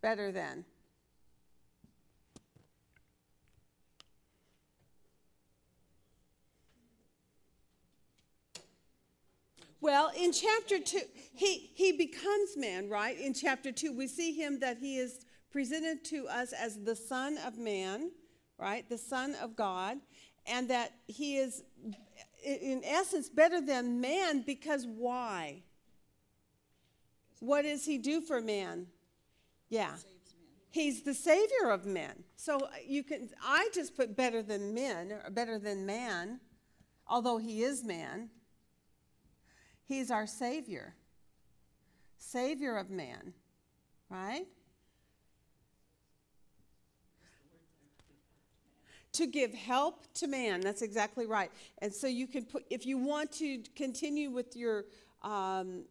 Better 0.01 0.33
than. 0.33 0.65
Well, 9.81 10.11
in 10.17 10.33
chapter 10.33 10.81
two, 10.81 11.03
he, 11.35 11.71
he 11.75 11.93
becomes 11.93 12.57
man, 12.57 12.89
right? 12.89 13.19
In 13.19 13.33
chapter 13.33 13.71
two, 13.71 13.93
we 13.93 14.09
see 14.09 14.33
him 14.33 14.59
that 14.61 14.79
he 14.79 14.99
is 14.99 15.25
presented 15.51 16.05
to 16.07 16.27
us 16.27 16.53
as 16.53 16.83
the 16.83 16.97
Son 16.97 17.39
of 17.47 17.59
Man, 17.59 18.11
right? 18.59 18.89
The 18.89 18.99
Son 18.99 19.37
of 19.41 19.55
God, 19.55 19.99
and 20.47 20.69
that 20.71 20.93
he 21.07 21.37
is, 21.37 21.63
in 22.45 22.83
essence, 22.85 23.29
better 23.29 23.61
than 23.61 24.01
man 24.01 24.43
because 24.45 24.87
why? 24.87 25.63
What 27.41 27.63
does 27.63 27.85
he 27.85 27.99
do 27.99 28.21
for 28.21 28.41
man? 28.41 28.87
Yeah. 29.69 29.95
He's 30.71 31.03
the 31.03 31.15
savior 31.15 31.71
of 31.71 31.87
men. 31.87 32.25
So 32.37 32.59
uh, 32.59 32.69
you 32.87 33.03
can 33.03 33.31
I 33.43 33.69
just 33.73 33.97
put 33.97 34.17
better 34.17 34.43
than 34.43 34.75
men 34.75 35.13
or 35.13 35.31
better 35.31 35.59
than 35.59 35.87
man, 35.87 36.41
although 37.07 37.39
he 37.39 37.63
is 37.63 37.85
man. 37.85 38.31
He's 39.89 40.11
our 40.11 40.27
Savior. 40.27 40.95
Savior 42.19 42.77
of 42.77 42.91
man, 42.91 43.33
right? 44.11 44.47
to 49.19 49.27
give 49.27 49.53
help 49.53 50.05
to 50.15 50.29
man. 50.29 50.61
That's 50.61 50.83
exactly 50.83 51.27
right. 51.27 51.51
And 51.79 51.93
so 51.93 52.07
you 52.07 52.29
can 52.29 52.45
put, 52.45 52.65
if 52.71 52.87
you 52.87 52.99
want 52.99 53.33
to 53.33 53.63
continue 53.75 54.31
with 54.31 54.55
your, 54.55 54.85
um, 55.23 55.85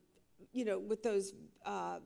you 0.54 0.64
know, 0.64 0.80
with 0.80 1.04
those 1.04 1.34
uh, 1.66 2.00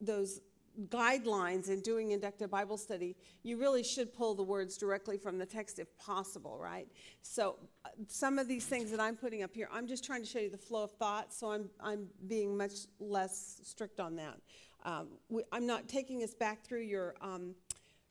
those 0.00 0.40
guidelines 0.88 1.68
in 1.68 1.80
doing 1.80 2.12
inductive 2.12 2.50
Bible 2.50 2.76
study, 2.76 3.16
you 3.42 3.58
really 3.58 3.82
should 3.82 4.12
pull 4.12 4.34
the 4.34 4.42
words 4.42 4.76
directly 4.76 5.16
from 5.16 5.38
the 5.38 5.46
text 5.46 5.78
if 5.78 5.96
possible, 5.98 6.58
right? 6.58 6.88
So 7.22 7.56
uh, 7.84 7.88
some 8.08 8.38
of 8.38 8.48
these 8.48 8.66
things 8.66 8.90
that 8.90 9.00
I'm 9.00 9.16
putting 9.16 9.42
up 9.42 9.54
here, 9.54 9.68
I'm 9.72 9.86
just 9.86 10.04
trying 10.04 10.22
to 10.22 10.28
show 10.28 10.38
you 10.38 10.50
the 10.50 10.58
flow 10.58 10.84
of 10.84 10.92
thought, 10.92 11.32
so 11.32 11.50
I'm, 11.50 11.68
I'm 11.80 12.06
being 12.26 12.56
much 12.56 12.72
less 13.00 13.60
strict 13.64 14.00
on 14.00 14.16
that. 14.16 14.38
Um, 14.84 15.08
we, 15.28 15.42
I'm 15.50 15.66
not 15.66 15.88
taking 15.88 16.22
us 16.22 16.34
back 16.34 16.64
through 16.64 16.82
your 16.82 17.14
um, 17.20 17.54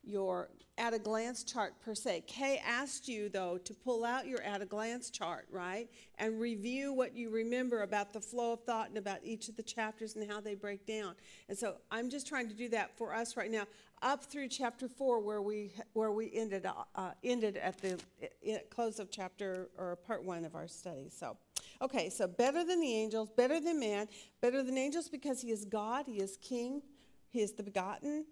your 0.05 0.49
at 0.77 0.93
a 0.93 0.99
glance 0.99 1.43
chart 1.43 1.73
per 1.79 1.95
se. 1.95 2.23
Kay 2.27 2.61
asked 2.65 3.07
you, 3.07 3.29
though, 3.29 3.57
to 3.59 3.73
pull 3.73 4.03
out 4.03 4.27
your 4.27 4.41
at 4.41 4.61
a 4.61 4.65
glance 4.65 5.09
chart, 5.09 5.47
right? 5.49 5.87
And 6.17 6.39
review 6.39 6.91
what 6.91 7.15
you 7.15 7.29
remember 7.29 7.83
about 7.83 8.11
the 8.11 8.19
flow 8.19 8.53
of 8.53 8.63
thought 8.63 8.89
and 8.89 8.97
about 8.97 9.19
each 9.23 9.47
of 9.47 9.55
the 9.55 9.63
chapters 9.63 10.15
and 10.15 10.29
how 10.29 10.41
they 10.41 10.53
break 10.55 10.85
down. 10.85 11.15
And 11.47 11.57
so 11.57 11.75
I'm 11.91 12.09
just 12.09 12.27
trying 12.27 12.49
to 12.49 12.53
do 12.53 12.67
that 12.69 12.97
for 12.97 13.13
us 13.13 13.37
right 13.37 13.49
now, 13.49 13.63
up 14.01 14.25
through 14.25 14.49
chapter 14.49 14.89
four, 14.89 15.19
where 15.21 15.41
we 15.41 15.71
where 15.93 16.11
we 16.11 16.29
ended 16.33 16.65
uh, 16.95 17.11
ended 17.23 17.55
at 17.57 17.77
the 17.81 17.97
close 18.69 18.99
of 18.99 19.09
chapter 19.09 19.69
or 19.77 19.95
part 19.95 20.23
one 20.23 20.45
of 20.45 20.55
our 20.55 20.67
study. 20.67 21.09
So. 21.09 21.37
Okay, 21.81 22.09
so 22.09 22.25
better 22.25 22.63
than 22.63 22.79
the 22.79 22.93
angels, 22.93 23.29
better 23.31 23.59
than 23.59 23.79
man, 23.79 24.07
better 24.39 24.63
than 24.63 24.77
angels 24.77 25.09
because 25.09 25.41
he 25.41 25.51
is 25.51 25.65
God, 25.65 26.05
he 26.05 26.21
is 26.21 26.37
king, 26.37 26.81
he 27.31 27.41
is 27.41 27.51
the 27.51 27.63
begotten, 27.63 28.25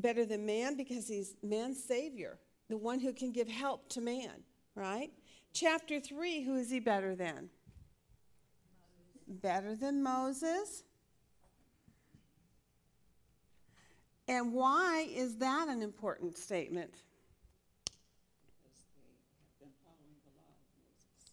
better 0.00 0.24
than 0.24 0.46
man 0.46 0.76
because 0.76 1.08
he's 1.08 1.34
man's 1.42 1.82
savior, 1.82 2.38
the 2.68 2.76
one 2.76 3.00
who 3.00 3.12
can 3.12 3.32
give 3.32 3.48
help 3.48 3.88
to 3.90 4.00
man, 4.00 4.42
right? 4.74 5.10
Chapter 5.52 6.00
3, 6.00 6.42
who 6.42 6.56
is 6.56 6.70
he 6.70 6.80
better 6.80 7.14
than? 7.14 7.50
Better 9.26 9.74
than 9.74 10.02
Moses. 10.02 10.84
And 14.28 14.52
why 14.52 15.08
is 15.10 15.36
that 15.38 15.68
an 15.68 15.82
important 15.82 16.38
statement? 16.38 16.94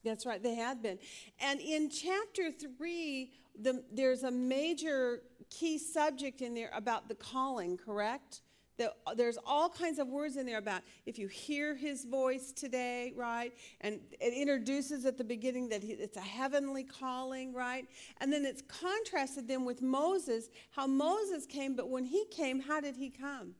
That's 0.03 0.25
right, 0.25 0.41
they 0.41 0.55
had 0.55 0.81
been. 0.81 0.97
And 1.39 1.59
in 1.59 1.89
chapter 1.89 2.51
3, 2.51 3.31
the, 3.59 3.83
there's 3.91 4.23
a 4.23 4.31
major 4.31 5.21
key 5.49 5.77
subject 5.77 6.41
in 6.41 6.53
there 6.53 6.71
about 6.73 7.07
the 7.07 7.15
calling, 7.15 7.77
correct? 7.77 8.41
The, 8.77 8.93
there's 9.15 9.39
all 9.43 9.69
kinds 9.69 9.97
of 9.97 10.07
words 10.07 10.37
in 10.37 10.45
there 10.45 10.59
about 10.59 10.81
if 11.07 11.17
you 11.17 11.27
hear 11.27 11.75
his 11.75 12.05
voice 12.05 12.51
today, 12.51 13.11
right? 13.15 13.51
And 13.81 13.99
it 14.21 14.33
introduces 14.33 15.05
at 15.05 15.17
the 15.17 15.23
beginning 15.23 15.69
that 15.69 15.81
he, 15.81 15.93
it's 15.93 16.17
a 16.17 16.21
heavenly 16.21 16.83
calling, 16.83 17.55
right? 17.55 17.87
And 18.21 18.31
then 18.31 18.45
it's 18.45 18.61
contrasted 18.61 19.47
then 19.47 19.65
with 19.65 19.81
Moses, 19.81 20.49
how 20.71 20.85
Moses 20.85 21.47
came, 21.47 21.75
but 21.75 21.89
when 21.89 22.05
he 22.05 22.25
came, 22.29 22.59
how 22.59 22.79
did 22.79 22.95
he 22.95 23.09
come? 23.09 23.55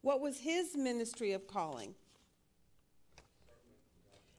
What 0.00 0.22
was 0.22 0.38
his 0.38 0.74
ministry 0.74 1.32
of 1.32 1.46
calling? 1.46 1.94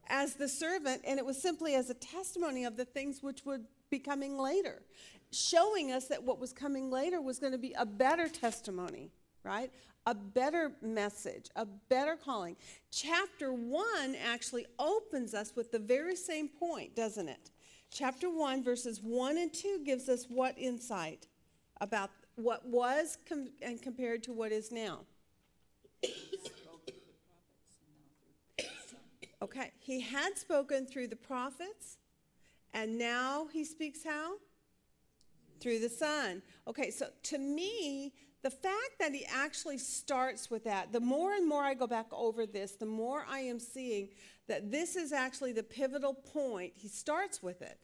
As 0.07 0.33
the 0.35 0.47
servant, 0.47 1.01
and 1.05 1.19
it 1.19 1.25
was 1.25 1.39
simply 1.39 1.75
as 1.75 1.91
a 1.91 1.93
testimony 1.93 2.65
of 2.65 2.75
the 2.75 2.85
things 2.85 3.21
which 3.21 3.45
would 3.45 3.65
be 3.91 3.99
coming 3.99 4.39
later, 4.39 4.81
showing 5.31 5.91
us 5.91 6.07
that 6.07 6.23
what 6.23 6.39
was 6.39 6.53
coming 6.53 6.89
later 6.89 7.21
was 7.21 7.37
going 7.37 7.51
to 7.51 7.59
be 7.59 7.73
a 7.77 7.85
better 7.85 8.27
testimony 8.27 9.11
right? 9.47 9.71
A 10.05 10.13
better 10.13 10.71
message, 10.81 11.49
a 11.55 11.65
better 11.65 12.15
calling. 12.15 12.55
Chapter 12.91 13.51
1 13.53 14.15
actually 14.15 14.65
opens 14.77 15.33
us 15.33 15.53
with 15.55 15.71
the 15.71 15.79
very 15.79 16.15
same 16.15 16.47
point, 16.47 16.95
doesn't 16.95 17.27
it? 17.27 17.51
Chapter 17.91 18.29
1, 18.29 18.63
verses 18.63 19.01
1 19.01 19.37
and 19.37 19.53
2 19.53 19.81
gives 19.85 20.09
us 20.09 20.25
what 20.29 20.57
insight 20.57 21.27
about 21.81 22.11
what 22.35 22.65
was 22.67 23.17
com- 23.27 23.49
and 23.61 23.81
compared 23.81 24.23
to 24.23 24.33
what 24.33 24.51
is 24.51 24.71
now? 24.71 24.99
Okay, 29.41 29.71
he 29.79 30.01
had 30.01 30.37
spoken 30.37 30.85
through 30.85 31.07
the 31.07 31.15
prophets, 31.15 31.97
and 32.73 32.97
now 32.97 33.47
he 33.53 33.63
speaks 33.63 34.03
how? 34.03 34.33
Through 35.59 35.79
the 35.79 35.89
Son. 35.89 36.41
Okay, 36.67 36.89
so 36.89 37.07
to 37.23 37.37
me, 37.37 38.13
the 38.43 38.51
fact 38.51 38.99
that 38.99 39.13
he 39.13 39.25
actually 39.25 39.77
starts 39.77 40.49
with 40.49 40.63
that, 40.65 40.91
the 40.91 40.99
more 40.99 41.33
and 41.33 41.47
more 41.47 41.63
I 41.63 41.73
go 41.73 41.87
back 41.87 42.07
over 42.11 42.45
this, 42.45 42.73
the 42.73 42.85
more 42.85 43.25
I 43.29 43.39
am 43.39 43.59
seeing 43.59 44.09
that 44.47 44.71
this 44.71 44.95
is 44.95 45.11
actually 45.11 45.53
the 45.53 45.63
pivotal 45.63 46.13
point. 46.13 46.73
He 46.75 46.87
starts 46.87 47.41
with 47.41 47.61
it 47.61 47.79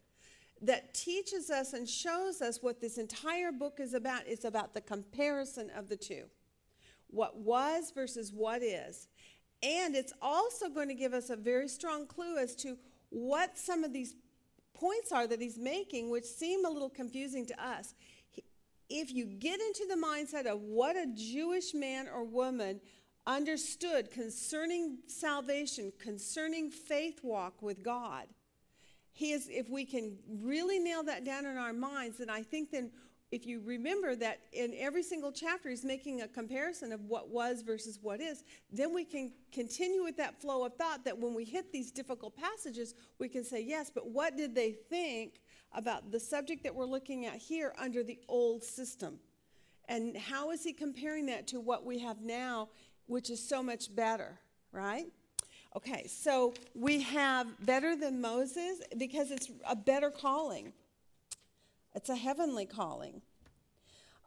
that 0.62 0.94
teaches 0.94 1.50
us 1.50 1.74
and 1.74 1.90
shows 1.90 2.42
us 2.42 2.62
what 2.62 2.80
this 2.80 2.98
entire 2.98 3.52
book 3.52 3.80
is 3.80 3.94
about. 3.94 4.22
It's 4.28 4.46
about 4.46 4.74
the 4.74 4.82
comparison 4.82 5.70
of 5.76 5.90
the 5.90 5.98
two 5.98 6.26
what 7.14 7.38
was 7.38 7.92
versus 7.92 8.34
what 8.34 8.64
is. 8.64 9.08
And 9.62 9.96
it's 9.96 10.14
also 10.22 10.68
going 10.68 10.88
to 10.90 10.96
give 10.96 11.14
us 11.14 11.30
a 11.30 11.36
very 11.36 11.68
strong 11.68 12.08
clue 12.08 12.38
as 12.38 12.56
to 12.58 12.78
what 13.10 13.58
some 13.58 13.84
of 13.84 13.94
these 13.94 14.16
points 14.74 15.12
are 15.12 15.28
that 15.28 15.40
he's 15.40 15.58
making, 15.58 16.10
which 16.10 16.26
seem 16.26 16.66
a 16.66 16.70
little 16.70 16.90
confusing 16.90 17.46
to 17.46 17.64
us 17.64 17.94
if 18.90 19.12
you 19.12 19.26
get 19.26 19.60
into 19.60 19.86
the 19.88 19.96
mindset 19.96 20.46
of 20.46 20.62
what 20.62 20.96
a 20.96 21.08
Jewish 21.16 21.74
man 21.74 22.08
or 22.08 22.24
woman 22.24 22.80
understood 23.26 24.12
concerning 24.12 24.98
salvation, 25.08 25.94
concerning 26.00 26.70
faith 26.70 27.20
walk 27.24 27.62
with 27.62 27.84
God, 27.84 28.28
he 29.14 29.32
is, 29.32 29.48
if 29.50 29.70
we 29.70 29.86
can 29.86 30.18
really 30.42 30.80
nail 30.80 31.04
that 31.04 31.24
down 31.24 31.46
in 31.46 31.58
our 31.58 31.74
minds, 31.74 32.18
then 32.18 32.30
I 32.30 32.42
think 32.42 32.72
then 32.72 32.92
if 33.34 33.48
you 33.48 33.62
remember 33.66 34.16
that 34.16 34.42
in 34.52 34.76
every 34.78 35.02
single 35.02 35.32
chapter 35.32 35.70
he's 35.70 35.84
making 35.84 36.22
a 36.22 36.28
comparison 36.28 36.92
of 36.92 37.04
what 37.06 37.30
was 37.30 37.64
versus 37.64 37.98
what 38.00 38.22
is, 38.22 38.44
then 38.72 38.94
we 38.94 39.04
can 39.04 39.32
continue 39.52 40.04
with 40.04 40.18
that 40.18 40.40
flow 40.40 40.66
of 40.66 40.76
thought 40.76 41.04
that 41.06 41.18
when 41.18 41.34
we 41.34 41.44
hit 41.44 41.72
these 41.72 41.92
difficult 41.92 42.36
passages, 42.38 42.94
we 43.18 43.28
can 43.28 43.44
say, 43.44 43.60
yes, 43.64 43.92
but 43.94 44.08
what 44.08 44.38
did 44.38 44.54
they 44.54 44.72
think 44.72 45.40
about 45.74 46.12
the 46.12 46.20
subject 46.20 46.64
that 46.64 46.74
we're 46.74 46.86
looking 46.86 47.26
at 47.26 47.36
here 47.36 47.74
under 47.78 48.04
the 48.04 48.20
old 48.28 48.64
system. 48.64 49.20
And 49.90 50.16
how 50.16 50.52
is 50.52 50.64
he 50.64 50.74
comparing 50.74 51.26
that 51.28 51.48
to 51.48 51.60
what 51.60 51.86
we 51.86 52.00
have 52.00 52.22
now, 52.22 52.70
which 53.08 53.30
is 53.30 53.46
so 53.46 53.62
much 53.62 53.94
better, 53.96 54.40
right? 54.72 55.08
Okay, 55.76 56.06
so 56.08 56.54
we 56.76 57.02
have 57.02 57.48
better 57.66 57.96
than 57.96 58.22
Moses 58.22 58.82
because 58.98 59.32
it's 59.32 59.50
a 59.68 59.76
better 59.76 60.12
calling. 60.12 60.72
It's 61.96 62.10
a 62.10 62.16
heavenly 62.16 62.66
calling. 62.66 63.22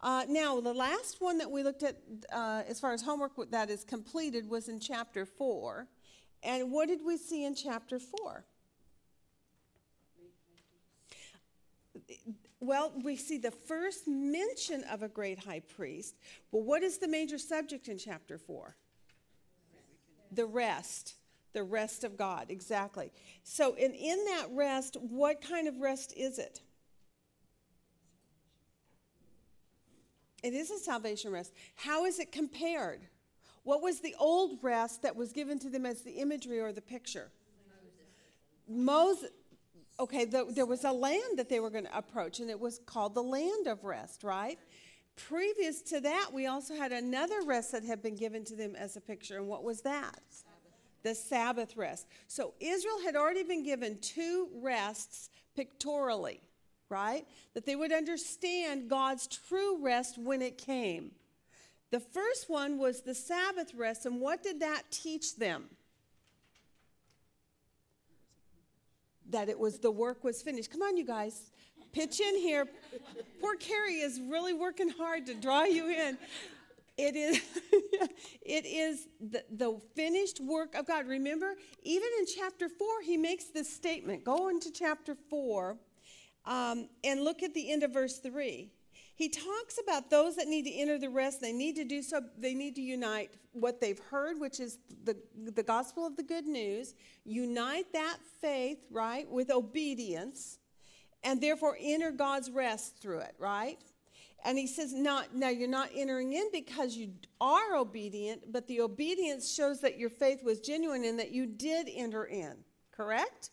Uh, 0.03 0.25
now, 0.29 0.61
the 0.61 0.75
last 0.75 1.21
one 1.21 1.39
that 1.39 1.51
we 1.51 1.63
looked 1.63 1.83
at 1.83 1.97
uh, 2.33 2.63
as 2.69 2.79
far 2.79 2.93
as 2.93 3.03
homework 3.03 3.33
that 3.51 3.71
is 3.71 3.83
completed 3.85 4.49
was 4.49 4.69
in 4.69 4.79
chapter 4.79 5.25
4. 5.25 5.87
And 6.43 6.71
what 6.71 6.89
did 6.89 7.01
we 7.05 7.17
see 7.17 7.45
in 7.45 7.55
chapter 7.55 7.99
4? 7.99 8.45
Well, 12.61 12.93
we 13.03 13.17
see 13.17 13.39
the 13.39 13.51
first 13.51 14.07
mention 14.07 14.85
of 14.85 15.03
a 15.03 15.09
great 15.09 15.39
high 15.39 15.61
priest. 15.61 16.17
Well, 16.51 16.63
what 16.63 16.83
is 16.83 16.99
the 16.99 17.09
major 17.09 17.39
subject 17.39 17.89
in 17.89 17.99
chapter 17.99 18.39
4? 18.39 18.77
The 20.33 20.47
rest. 20.47 21.15
The 21.53 21.63
rest 21.63 22.05
of 22.05 22.17
God, 22.17 22.47
exactly. 22.51 23.13
So, 23.43 23.75
in, 23.75 23.95
in 23.95 24.25
that 24.27 24.49
rest, 24.53 24.97
what 25.01 25.41
kind 25.41 25.69
of 25.69 25.81
rest 25.81 26.13
is 26.17 26.39
it? 26.39 26.61
It 30.43 30.53
is 30.53 30.71
a 30.71 30.79
salvation 30.79 31.33
rest. 31.33 31.53
How 31.75 32.05
is 32.05 32.19
it 32.19 32.31
compared? 32.31 33.01
What 33.65 33.83
was 33.83 34.01
the 34.01 34.15
old 34.21 34.59
rest 34.63 35.03
that 35.03 35.17
was 35.17 35.33
given 35.33 35.59
to 35.61 35.71
them 35.71 35.87
as 35.87 36.03
the 36.03 36.13
imagery 36.13 36.61
or 36.61 36.73
the 36.73 36.83
picture? 36.83 37.31
Moses, 38.69 39.31
okay, 39.99 40.25
the, 40.25 40.47
there 40.51 40.67
was 40.67 40.85
a 40.85 40.93
land 40.93 41.39
that 41.39 41.49
they 41.49 41.61
were 41.61 41.71
going 41.71 41.85
to 41.85 41.97
approach, 41.97 42.41
and 42.41 42.51
it 42.51 42.59
was 42.59 42.81
called 42.87 43.15
the 43.15 43.23
land 43.23 43.67
of 43.67 43.85
rest, 43.85 44.25
right? 44.25 44.59
Previous 45.17 45.81
to 45.83 46.01
that, 46.01 46.31
we 46.33 46.47
also 46.47 46.75
had 46.75 46.93
another 46.93 47.43
rest 47.43 47.73
that 47.73 47.83
had 47.83 48.03
been 48.03 48.17
given 48.17 48.45
to 48.45 48.55
them 48.55 48.77
as 48.77 48.97
a 48.97 49.01
picture, 49.01 49.37
and 49.37 49.49
what 49.49 49.65
was 49.65 49.81
that? 49.83 50.21
The 51.03 51.15
Sabbath 51.15 51.77
rest. 51.77 52.07
So 52.27 52.55
Israel 52.61 53.01
had 53.05 53.17
already 53.17 53.43
been 53.43 53.65
given 53.65 53.99
two 53.99 54.49
rests 54.57 55.31
pictorially, 55.55 56.41
right? 56.89 57.27
That 57.55 57.65
they 57.65 57.77
would 57.77 57.93
understand 57.93 58.91
God's 58.91 59.27
true 59.27 59.79
rest 59.83 60.19
when 60.19 60.43
it 60.43 60.59
came. 60.59 61.13
The 61.91 62.01
first 62.01 62.51
one 62.51 62.79
was 62.79 63.03
the 63.03 63.15
Sabbath 63.15 63.73
rest, 63.75 64.05
and 64.05 64.21
what 64.21 64.43
did 64.43 64.61
that 64.61 64.83
teach 64.91 65.37
them? 65.37 65.65
That 69.31 69.49
it 69.49 69.59
was 69.59 69.79
the 69.79 69.91
work 69.91 70.25
was 70.25 70.43
finished. 70.43 70.71
Come 70.71 70.83
on, 70.83 70.97
you 70.97 71.05
guys, 71.05 71.51
pitch 71.93 72.21
in 72.21 72.37
here. 72.37 72.67
Poor 73.41 73.57
Carrie 73.57 74.01
is 74.01 74.21
really 74.21 74.53
working 74.53 74.89
hard 74.89 75.27
to 75.27 75.35
draw 75.35 75.65
you 75.65 75.89
in. 75.89 76.19
It 76.99 77.15
is, 77.15 77.41
it 78.43 78.65
is 78.65 79.09
the, 79.21 79.45
the 79.51 79.79
finished 79.95 80.41
work 80.41 80.75
of 80.75 80.87
God. 80.87 81.07
Remember, 81.07 81.55
even 81.83 82.09
in 82.19 82.27
chapter 82.27 82.69
4, 82.69 83.03
he 83.05 83.17
makes 83.17 83.47
this 83.47 83.73
statement. 83.73 84.25
Go 84.25 84.49
into 84.49 84.71
chapter 84.71 85.15
4 85.29 85.77
um, 86.47 86.89
and 87.05 87.23
look 87.23 87.43
at 87.43 87.53
the 87.53 87.71
end 87.71 87.83
of 87.83 87.93
verse 87.93 88.19
3. 88.19 88.71
He 89.17 89.31
talks 89.31 89.79
about 89.83 90.11
those 90.11 90.37
that 90.37 90.47
need 90.47 90.65
to 90.65 90.75
enter 90.75 90.99
the 90.99 91.09
rest. 91.09 91.41
They 91.41 91.53
need 91.53 91.75
to 91.77 91.85
do 91.85 92.03
so, 92.03 92.21
they 92.39 92.53
need 92.53 92.75
to 92.77 92.83
unite 92.83 93.31
what 93.53 93.81
they've 93.81 93.99
heard, 93.99 94.39
which 94.39 94.61
is 94.61 94.79
the, 95.05 95.17
the 95.55 95.63
gospel 95.63 96.07
of 96.07 96.17
the 96.17 96.23
good 96.23 96.47
news, 96.47 96.95
unite 97.25 97.87
that 97.95 98.19
faith, 98.43 98.85
right, 98.91 99.27
with 99.31 99.51
obedience, 99.51 100.59
and 101.25 101.41
therefore 101.41 101.79
enter 101.81 102.13
God's 102.13 102.51
rest 102.51 102.99
through 103.01 103.21
it, 103.21 103.35
right? 103.39 103.79
And 104.45 104.59
he 104.59 104.67
says, 104.67 104.93
not, 104.93 105.35
now 105.35 105.49
you're 105.49 105.67
not 105.67 105.89
entering 105.95 106.35
in 106.35 106.51
because 106.53 106.95
you 106.95 107.13
are 107.41 107.75
obedient, 107.75 108.53
but 108.53 108.69
the 108.69 108.83
obedience 108.83 109.53
shows 109.53 109.81
that 109.81 109.99
your 109.99 110.11
faith 110.11 110.45
was 110.45 110.61
genuine 110.61 111.05
and 111.05 111.19
that 111.19 111.33
you 111.33 111.47
did 111.47 111.89
enter 111.91 112.27
in, 112.27 112.55
correct? 112.93 113.51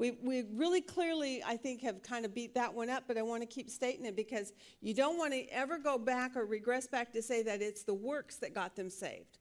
We, 0.00 0.12
we 0.22 0.44
really 0.54 0.80
clearly, 0.80 1.42
I 1.46 1.58
think, 1.58 1.82
have 1.82 2.02
kind 2.02 2.24
of 2.24 2.34
beat 2.34 2.54
that 2.54 2.72
one 2.72 2.88
up, 2.88 3.04
but 3.06 3.18
I 3.18 3.22
want 3.22 3.42
to 3.42 3.46
keep 3.46 3.68
stating 3.68 4.06
it 4.06 4.16
because 4.16 4.54
you 4.80 4.94
don't 4.94 5.18
want 5.18 5.34
to 5.34 5.44
ever 5.52 5.76
go 5.76 5.98
back 5.98 6.36
or 6.36 6.46
regress 6.46 6.86
back 6.86 7.12
to 7.12 7.20
say 7.20 7.42
that 7.42 7.60
it's 7.60 7.82
the 7.82 7.92
works 7.92 8.36
that 8.36 8.54
got 8.54 8.74
them 8.74 8.88
saved. 8.88 9.36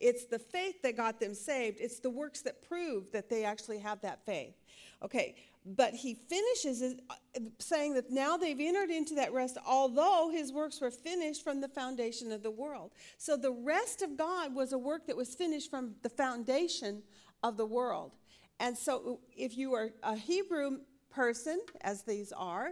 It's 0.00 0.24
the 0.24 0.38
faith 0.38 0.80
that 0.80 0.96
got 0.96 1.20
them 1.20 1.34
saved. 1.34 1.76
It's 1.78 2.00
the 2.00 2.08
works 2.08 2.40
that 2.42 2.66
prove 2.66 3.12
that 3.12 3.28
they 3.28 3.44
actually 3.44 3.80
have 3.80 4.00
that 4.00 4.24
faith. 4.24 4.54
Okay, 5.02 5.34
but 5.66 5.92
he 5.92 6.14
finishes 6.14 6.82
uh, 7.10 7.14
saying 7.58 7.92
that 7.92 8.10
now 8.10 8.38
they've 8.38 8.58
entered 8.58 8.88
into 8.88 9.14
that 9.16 9.34
rest, 9.34 9.58
although 9.66 10.30
his 10.32 10.54
works 10.54 10.80
were 10.80 10.90
finished 10.90 11.44
from 11.44 11.60
the 11.60 11.68
foundation 11.68 12.32
of 12.32 12.42
the 12.42 12.50
world. 12.50 12.92
So 13.18 13.36
the 13.36 13.52
rest 13.52 14.00
of 14.00 14.16
God 14.16 14.54
was 14.54 14.72
a 14.72 14.78
work 14.78 15.06
that 15.06 15.18
was 15.18 15.34
finished 15.34 15.68
from 15.70 15.96
the 16.02 16.08
foundation 16.08 17.02
of 17.42 17.58
the 17.58 17.66
world. 17.66 18.16
And 18.60 18.76
so 18.76 18.96
uh, 18.96 19.26
if 19.36 19.56
you 19.56 19.74
are 19.74 19.90
a 20.02 20.16
Hebrew 20.16 20.78
person, 21.10 21.60
as 21.80 22.02
these 22.02 22.32
are, 22.32 22.70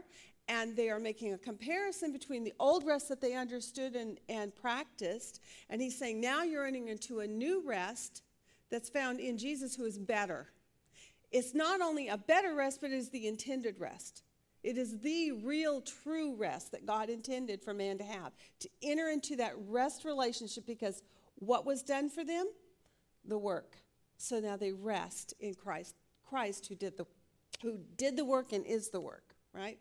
and 0.48 0.76
they 0.76 0.90
are 0.90 1.00
making 1.00 1.32
a 1.32 1.38
comparison 1.38 2.12
between 2.12 2.44
the 2.44 2.54
old 2.60 2.86
rest 2.86 3.08
that 3.08 3.20
they 3.20 3.34
understood 3.34 3.96
and, 3.96 4.18
and 4.28 4.54
practiced, 4.54 5.40
and 5.70 5.80
he's 5.80 5.98
saying 5.98 6.20
now 6.20 6.42
you're 6.42 6.66
entering 6.66 6.88
into 6.88 7.20
a 7.20 7.26
new 7.26 7.62
rest 7.66 8.22
that's 8.70 8.88
found 8.88 9.20
in 9.20 9.38
Jesus 9.38 9.74
who 9.74 9.84
is 9.84 9.98
better 9.98 10.48
it's 11.32 11.54
not 11.54 11.80
only 11.80 12.08
a 12.08 12.16
better 12.16 12.54
rest, 12.54 12.80
but 12.80 12.90
it 12.90 12.96
is 12.96 13.10
the 13.10 13.26
intended 13.26 13.78
rest. 13.78 14.22
It 14.62 14.78
is 14.78 14.98
the 15.00 15.32
real, 15.32 15.80
true 15.80 16.34
rest 16.34 16.72
that 16.72 16.86
God 16.86 17.08
intended 17.08 17.62
for 17.62 17.74
man 17.74 17.98
to 17.98 18.04
have, 18.04 18.32
to 18.60 18.68
enter 18.82 19.08
into 19.08 19.36
that 19.36 19.52
rest 19.68 20.04
relationship 20.04 20.66
because 20.66 21.02
what 21.36 21.66
was 21.66 21.82
done 21.82 22.08
for 22.08 22.24
them? 22.24 22.46
The 23.24 23.38
work. 23.38 23.76
So 24.18 24.40
now 24.40 24.56
they 24.56 24.72
rest 24.72 25.34
in 25.40 25.54
Christ, 25.54 25.94
Christ 26.28 26.66
who 26.66 26.74
did 26.74 26.96
the 26.96 27.06
who 27.62 27.78
did 27.96 28.16
the 28.16 28.24
work 28.24 28.52
and 28.52 28.66
is 28.66 28.90
the 28.90 29.00
work, 29.00 29.34
right? 29.52 29.78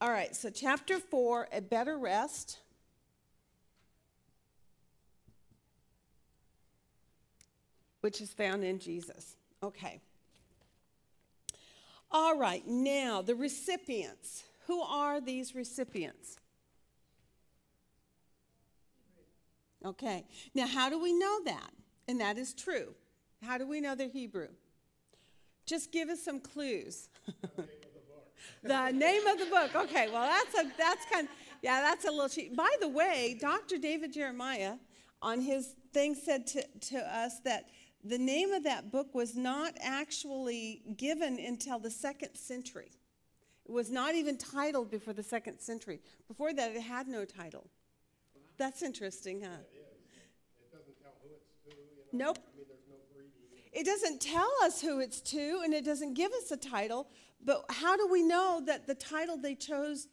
All 0.00 0.10
right, 0.10 0.34
so 0.34 0.50
chapter 0.50 0.98
4, 0.98 1.48
a 1.52 1.60
better 1.60 1.96
rest. 1.96 2.58
Which 8.00 8.20
is 8.20 8.34
found 8.34 8.64
in 8.64 8.78
Jesus. 8.78 9.36
Okay. 9.62 10.00
All 12.10 12.36
right, 12.36 12.66
now 12.66 13.22
the 13.22 13.34
recipients. 13.34 14.44
Who 14.66 14.80
are 14.82 15.20
these 15.20 15.54
recipients? 15.54 16.38
Okay, 19.84 20.24
now 20.54 20.66
how 20.66 20.88
do 20.88 21.00
we 21.00 21.12
know 21.12 21.44
that? 21.44 21.70
And 22.08 22.20
that 22.20 22.36
is 22.36 22.52
true. 22.52 22.94
How 23.44 23.58
do 23.58 23.66
we 23.66 23.80
know 23.80 23.94
they're 23.94 24.08
Hebrew? 24.08 24.48
Just 25.66 25.92
give 25.92 26.08
us 26.08 26.22
some 26.22 26.40
clues. 26.40 27.08
the 28.62 28.90
name 28.90 29.26
of 29.26 29.38
the 29.38 29.46
book. 29.46 29.74
Okay, 29.74 30.08
well 30.12 30.28
that's 30.28 30.54
a 30.58 30.70
that's 30.76 31.04
kind 31.10 31.26
of, 31.28 31.34
yeah, 31.62 31.80
that's 31.80 32.04
a 32.04 32.10
little 32.10 32.28
cheap. 32.28 32.56
By 32.56 32.70
the 32.80 32.88
way, 32.88 33.38
Dr. 33.40 33.78
David 33.78 34.12
Jeremiah 34.12 34.74
on 35.22 35.40
his 35.40 35.74
thing 35.92 36.14
said 36.14 36.46
to, 36.48 36.64
to 36.90 36.98
us 36.98 37.40
that 37.40 37.70
the 38.04 38.18
name 38.18 38.52
of 38.52 38.64
that 38.64 38.92
book 38.92 39.14
was 39.14 39.34
not 39.34 39.72
actually 39.80 40.82
given 40.96 41.38
until 41.38 41.78
the 41.78 41.90
second 41.90 42.34
century. 42.36 42.90
It 43.64 43.72
was 43.72 43.90
not 43.90 44.14
even 44.14 44.36
titled 44.36 44.90
before 44.90 45.14
the 45.14 45.22
second 45.22 45.60
century. 45.60 46.00
Before 46.28 46.52
that, 46.52 46.72
it 46.72 46.82
had 46.82 47.08
no 47.08 47.24
title. 47.24 47.64
That's 48.58 48.82
interesting, 48.82 49.40
huh? 49.40 49.48
It 49.72 50.70
doesn't 50.70 51.00
tell 51.00 51.14
who 51.22 51.30
it's 51.32 51.48
to. 51.64 51.70
You 51.70 52.18
know? 52.18 52.26
Nope. 52.26 52.38
I 52.44 52.58
mean, 52.58 52.66
there's 52.68 52.84
no 52.90 52.96
greeting. 53.14 53.63
It 53.74 53.84
doesn't 53.84 54.20
tell 54.20 54.50
us 54.62 54.80
who 54.80 55.00
it's 55.00 55.20
to, 55.32 55.62
and 55.64 55.74
it 55.74 55.84
doesn't 55.84 56.14
give 56.14 56.32
us 56.32 56.50
a 56.50 56.56
title. 56.56 57.08
But 57.44 57.64
how 57.68 57.96
do 57.96 58.08
we 58.10 58.22
know 58.22 58.62
that 58.66 58.86
the 58.86 58.94
title 58.94 59.36
they 59.36 59.54
chose, 59.54 60.06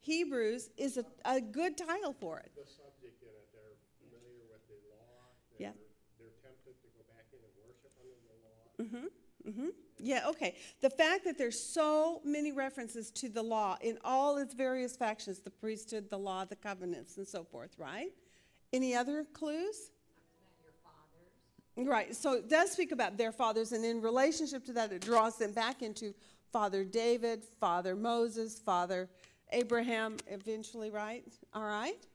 Hebrews, 0.00 0.70
is 0.76 0.96
a, 0.96 1.04
a 1.24 1.40
good 1.40 1.78
title 1.78 2.12
for 2.12 2.40
it? 2.40 2.50
The 2.56 2.66
subject 2.66 3.22
in 3.22 3.28
it, 3.28 3.48
they're 3.52 3.78
familiar 4.02 4.44
with 4.50 4.66
the 4.68 4.74
law. 4.90 5.30
Yeah. 5.58 5.70
They're, 6.18 6.26
they're 6.28 6.36
tempted 6.42 6.74
to 6.82 6.88
go 6.98 7.04
back 7.08 7.26
in 7.32 7.38
and 7.38 7.54
worship 7.62 7.92
under 8.02 8.18
the 8.26 8.36
law. 8.42 9.10
Mm-hmm. 9.48 9.68
Yeah, 9.98 10.28
okay. 10.28 10.56
The 10.80 10.90
fact 10.90 11.24
that 11.24 11.38
there's 11.38 11.58
so 11.72 12.20
many 12.24 12.52
references 12.52 13.10
to 13.12 13.28
the 13.28 13.42
law 13.42 13.76
in 13.80 13.98
all 14.04 14.36
its 14.38 14.54
various 14.54 14.96
factions 14.96 15.40
the 15.40 15.50
priesthood, 15.50 16.10
the 16.10 16.18
law, 16.18 16.44
the 16.44 16.56
covenants, 16.56 17.16
and 17.16 17.26
so 17.26 17.44
forth, 17.44 17.70
right? 17.78 18.10
Any 18.72 18.94
other 18.94 19.24
clues? 19.32 19.92
Right, 21.76 22.14
so 22.14 22.34
it 22.34 22.48
does 22.48 22.70
speak 22.70 22.92
about 22.92 23.18
their 23.18 23.32
fathers, 23.32 23.72
and 23.72 23.84
in 23.84 24.00
relationship 24.00 24.64
to 24.66 24.72
that, 24.74 24.92
it 24.92 25.00
draws 25.00 25.36
them 25.36 25.52
back 25.52 25.82
into 25.82 26.14
Father 26.52 26.84
David, 26.84 27.42
Father 27.58 27.96
Moses, 27.96 28.60
Father 28.60 29.08
Abraham, 29.50 30.16
eventually, 30.28 30.90
right? 30.90 31.24
All 31.52 31.64
right? 31.64 32.06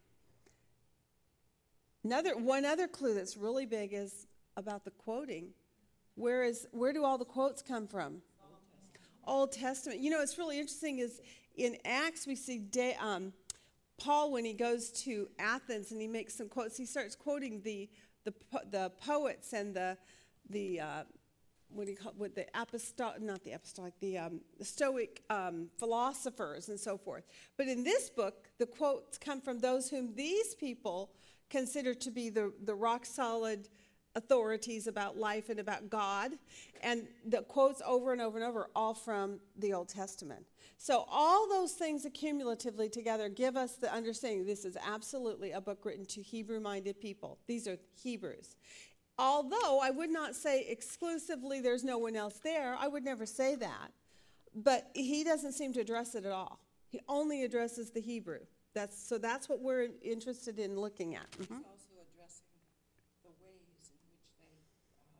Another, 2.05 2.37
one 2.37 2.63
other 2.63 2.87
clue 2.87 3.13
that's 3.13 3.35
really 3.35 3.65
big 3.65 3.93
is 3.93 4.27
about 4.55 4.85
the 4.85 4.91
quoting. 4.91 5.49
Where, 6.15 6.43
is, 6.43 6.67
where 6.71 6.93
do 6.93 7.03
all 7.03 7.17
the 7.17 7.25
quotes 7.25 7.61
come 7.61 7.85
from? 7.85 8.21
Old 9.27 9.51
Testament. 9.51 9.99
You 9.99 10.09
know, 10.09 10.21
it's 10.21 10.37
really 10.37 10.57
interesting 10.57 10.99
is 10.99 11.21
in 11.57 11.77
Acts 11.83 12.25
we 12.25 12.35
see 12.35 12.59
de, 12.59 12.95
um, 12.95 13.33
Paul 13.97 14.31
when 14.31 14.45
he 14.45 14.53
goes 14.53 14.89
to 15.03 15.27
Athens 15.37 15.91
and 15.91 16.01
he 16.01 16.07
makes 16.07 16.33
some 16.33 16.47
quotes. 16.47 16.77
He 16.77 16.85
starts 16.85 17.15
quoting 17.15 17.61
the 17.61 17.89
the, 18.29 18.45
po- 18.51 18.65
the 18.69 18.91
poets 19.01 19.53
and 19.53 19.73
the 19.73 19.97
the 20.49 20.79
uh, 20.79 21.03
what 21.69 21.85
do 21.85 21.91
you 21.91 21.97
call 21.97 22.13
what 22.17 22.35
the 22.35 22.45
apostolic 22.55 23.21
not 23.21 23.43
the 23.43 23.51
apostolic 23.51 23.93
the, 23.99 24.17
um, 24.17 24.41
the 24.57 24.65
Stoic 24.65 25.23
um, 25.29 25.69
philosophers 25.77 26.69
and 26.69 26.79
so 26.79 26.97
forth. 26.97 27.25
But 27.57 27.67
in 27.67 27.83
this 27.83 28.09
book, 28.09 28.47
the 28.57 28.65
quotes 28.65 29.17
come 29.17 29.41
from 29.41 29.59
those 29.59 29.89
whom 29.89 30.15
these 30.15 30.55
people 30.55 31.11
consider 31.49 31.93
to 31.93 32.11
be 32.11 32.29
the 32.29 32.53
the 32.63 32.75
rock 32.75 33.05
solid 33.05 33.69
authorities 34.15 34.87
about 34.87 35.17
life 35.17 35.49
and 35.49 35.59
about 35.59 35.89
God. 35.89 36.31
And 36.81 37.07
the 37.25 37.41
quotes 37.41 37.81
over 37.85 38.11
and 38.11 38.21
over 38.21 38.37
and 38.37 38.47
over, 38.47 38.69
all 38.75 38.93
from 38.93 39.39
the 39.57 39.73
Old 39.73 39.89
Testament. 39.89 40.45
So, 40.77 41.05
all 41.09 41.47
those 41.49 41.73
things 41.73 42.05
accumulatively 42.05 42.91
together 42.91 43.27
give 43.29 43.57
us 43.57 43.73
the 43.73 43.93
understanding 43.93 44.45
this 44.45 44.63
is 44.63 44.77
absolutely 44.85 45.51
a 45.51 45.59
book 45.59 45.83
written 45.83 46.05
to 46.07 46.21
Hebrew 46.21 46.59
minded 46.59 46.99
people. 47.01 47.37
These 47.47 47.67
are 47.67 47.77
Hebrews. 48.01 48.55
Although 49.17 49.81
I 49.81 49.89
would 49.89 50.09
not 50.09 50.35
say 50.35 50.65
exclusively 50.69 51.59
there's 51.59 51.83
no 51.83 51.97
one 51.97 52.15
else 52.15 52.39
there, 52.41 52.77
I 52.79 52.87
would 52.87 53.03
never 53.03 53.25
say 53.25 53.55
that. 53.55 53.91
But 54.55 54.89
he 54.95 55.25
doesn't 55.25 55.51
seem 55.51 55.73
to 55.73 55.81
address 55.81 56.15
it 56.15 56.25
at 56.25 56.31
all. 56.31 56.59
He 56.87 57.01
only 57.09 57.43
addresses 57.43 57.91
the 57.91 57.99
Hebrew. 57.99 58.39
That's, 58.73 58.97
so 58.97 59.17
that's 59.17 59.49
what 59.49 59.59
we're 59.61 59.89
interested 60.01 60.57
in 60.57 60.79
looking 60.79 61.15
at. 61.15 61.29
Mhm. 61.31 61.41
It's 61.41 61.51
also 61.51 61.99
addressing 61.99 62.47
the 63.23 63.29
ways 63.43 63.91
in 63.91 63.99
which 64.09 64.25
they, 64.39 64.55
um, 65.03 65.19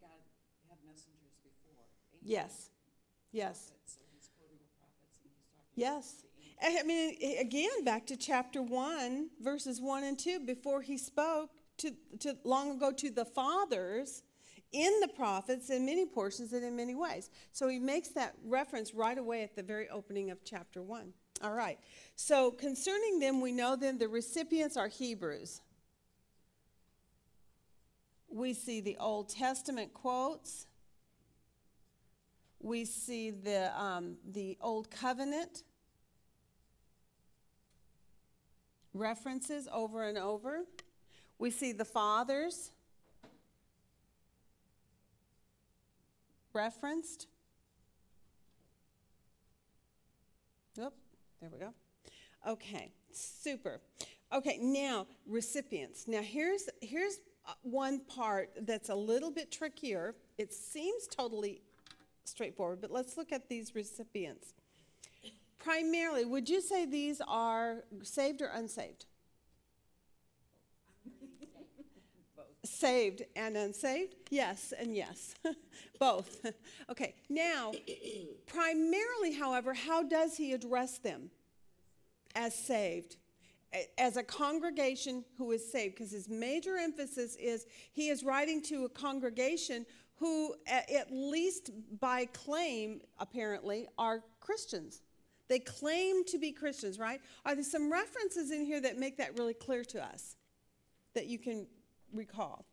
God 0.00 0.20
had 0.68 0.78
messengers 0.86 1.34
before. 1.42 1.84
ancient 2.12 2.19
Yes. 2.30 2.70
Yes. 3.32 3.72
So 3.86 4.00
he's 4.14 4.28
quoting 4.38 4.58
the 4.58 4.70
prophets 4.78 5.18
and 5.22 5.32
he's 5.32 5.44
talking. 5.52 5.72
Yes. 5.74 6.22
about 6.22 6.32
the 6.60 6.68
ancient- 6.68 6.84
I 6.84 6.86
mean, 6.86 7.18
a- 7.20 7.36
again, 7.38 7.84
back 7.84 8.06
to 8.06 8.16
chapter 8.16 8.62
1, 8.62 9.30
verses 9.40 9.80
1 9.80 10.04
and 10.04 10.18
2, 10.18 10.40
before 10.40 10.82
he 10.82 10.96
spoke 10.96 11.50
to, 11.78 11.90
to 12.20 12.38
long 12.44 12.70
ago 12.70 12.92
to 12.92 13.10
the 13.10 13.24
fathers 13.24 14.22
in 14.72 15.00
the 15.00 15.08
prophets 15.08 15.70
in 15.70 15.84
many 15.84 16.06
portions 16.06 16.52
and 16.52 16.64
in 16.64 16.76
many 16.76 16.94
ways. 16.94 17.30
So 17.52 17.66
he 17.66 17.80
makes 17.80 18.10
that 18.10 18.36
reference 18.44 18.94
right 18.94 19.18
away 19.18 19.42
at 19.42 19.56
the 19.56 19.64
very 19.64 19.88
opening 19.88 20.30
of 20.30 20.44
chapter 20.44 20.82
1. 20.82 21.12
All 21.42 21.52
right. 21.52 21.80
So 22.14 22.52
concerning 22.52 23.18
them, 23.18 23.40
we 23.40 23.50
know 23.50 23.74
then 23.74 23.98
the 23.98 24.08
recipients 24.08 24.76
are 24.76 24.86
Hebrews. 24.86 25.62
We 28.28 28.54
see 28.54 28.80
the 28.80 28.96
Old 28.98 29.30
Testament 29.30 29.92
quotes. 29.92 30.66
We 32.60 32.84
see 32.84 33.30
the, 33.30 33.72
um, 33.80 34.16
the 34.30 34.58
Old 34.60 34.90
Covenant 34.90 35.62
references 38.92 39.68
over 39.72 40.08
and 40.08 40.18
over. 40.18 40.64
We 41.38 41.50
see 41.50 41.72
the 41.72 41.84
fathers 41.84 42.72
referenced. 46.52 47.28
Oop, 50.78 50.94
there 51.40 51.50
we 51.52 51.58
go. 51.58 51.72
Okay, 52.46 52.92
super. 53.12 53.80
Okay, 54.32 54.58
now 54.60 55.06
recipients. 55.26 56.06
Now 56.06 56.22
here's 56.22 56.68
here's 56.80 57.18
uh, 57.46 57.52
one 57.62 58.00
part 58.00 58.50
that's 58.62 58.88
a 58.88 58.94
little 58.94 59.30
bit 59.30 59.50
trickier. 59.50 60.14
It 60.38 60.52
seems 60.52 61.06
totally 61.06 61.62
straightforward, 62.30 62.80
but 62.80 62.90
let's 62.90 63.16
look 63.16 63.32
at 63.32 63.48
these 63.48 63.74
recipients. 63.74 64.54
Primarily, 65.58 66.24
would 66.24 66.48
you 66.48 66.62
say 66.62 66.86
these 66.86 67.20
are 67.28 67.84
saved 68.02 68.40
or 68.40 68.46
unsaved? 68.46 69.04
Both. 72.34 72.46
Saved 72.64 73.22
and 73.36 73.56
unsaved? 73.56 74.14
Yes, 74.30 74.72
and 74.78 74.96
yes. 74.96 75.34
Both. 76.00 76.46
okay, 76.90 77.14
now, 77.28 77.72
primarily, 78.46 79.34
however, 79.34 79.74
how 79.74 80.02
does 80.02 80.36
he 80.36 80.54
address 80.54 80.98
them? 80.98 81.30
As 82.34 82.54
saved. 82.54 83.16
As 83.98 84.16
a 84.16 84.22
congregation 84.22 85.24
who 85.36 85.52
is 85.52 85.70
saved, 85.70 85.94
because 85.94 86.10
his 86.10 86.28
major 86.28 86.76
emphasis 86.76 87.36
is 87.36 87.66
he 87.92 88.08
is 88.08 88.24
writing 88.24 88.62
to 88.62 88.84
a 88.84 88.88
congregation 88.88 89.84
who, 90.20 90.54
at 90.68 91.08
least 91.10 91.70
by 91.98 92.26
claim, 92.26 93.00
apparently, 93.18 93.88
are 93.96 94.22
Christians. 94.38 95.00
They 95.48 95.58
claim 95.58 96.24
to 96.26 96.38
be 96.38 96.52
Christians, 96.52 96.98
right? 96.98 97.22
Are 97.46 97.54
there 97.54 97.64
some 97.64 97.90
references 97.90 98.50
in 98.50 98.66
here 98.66 98.82
that 98.82 98.98
make 98.98 99.16
that 99.16 99.38
really 99.38 99.54
clear 99.54 99.82
to 99.84 100.04
us 100.04 100.36
that 101.14 101.26
you 101.26 101.38
can 101.38 101.66
recall? 102.12 102.66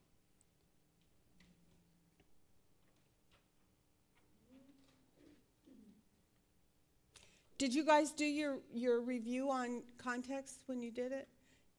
Did 7.58 7.74
you 7.74 7.86
guys 7.86 8.12
do 8.12 8.26
your, 8.26 8.58
your 8.74 9.00
review 9.00 9.50
on 9.50 9.84
context 9.98 10.60
when 10.66 10.84
you 10.84 10.92
did 10.92 11.14
it? 11.14 11.30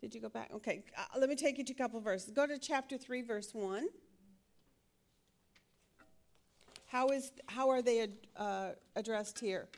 Did 0.00 0.14
you 0.14 0.20
go 0.20 0.31
back? 0.31 0.50
Okay, 0.54 0.83
uh, 0.96 1.18
let 1.18 1.28
me 1.28 1.37
take 1.37 1.59
you 1.59 1.64
to 1.64 1.72
a 1.74 1.76
couple 1.76 2.00
verses. 2.00 2.31
Go 2.31 2.46
to 2.46 2.59
chapter 2.59 2.96
3, 2.96 3.20
verse 3.20 3.50
1. 3.52 3.87
How, 6.88 7.09
is, 7.09 7.33
how 7.46 7.68
are 7.68 7.83
they 7.83 8.09
uh, 8.37 8.70
addressed 8.96 9.38
here? 9.38 9.68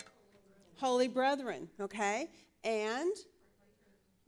Holy 0.77 1.09
brethren, 1.09 1.68
okay? 1.81 2.31
And 2.62 3.12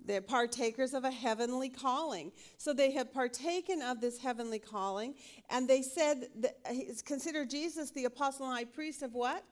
they're 0.05 0.21
partakers 0.21 0.93
of 0.93 1.05
a 1.05 1.11
heavenly 1.11 1.69
calling. 1.69 2.33
So 2.59 2.73
they 2.73 2.91
have 2.91 3.15
partaken 3.15 3.83
of 3.83 4.01
this 4.01 4.19
heavenly 4.19 4.59
calling, 4.59 5.15
and 5.49 5.69
they 5.69 5.81
said 5.81 6.27
that 6.41 6.59
he's 6.71 7.03
considered 7.03 7.51
Jesus 7.51 7.93
the 7.93 8.05
apostle 8.05 8.47
and 8.47 8.57
high 8.57 8.65
priest 8.65 9.03
of 9.03 9.15
what? 9.15 9.45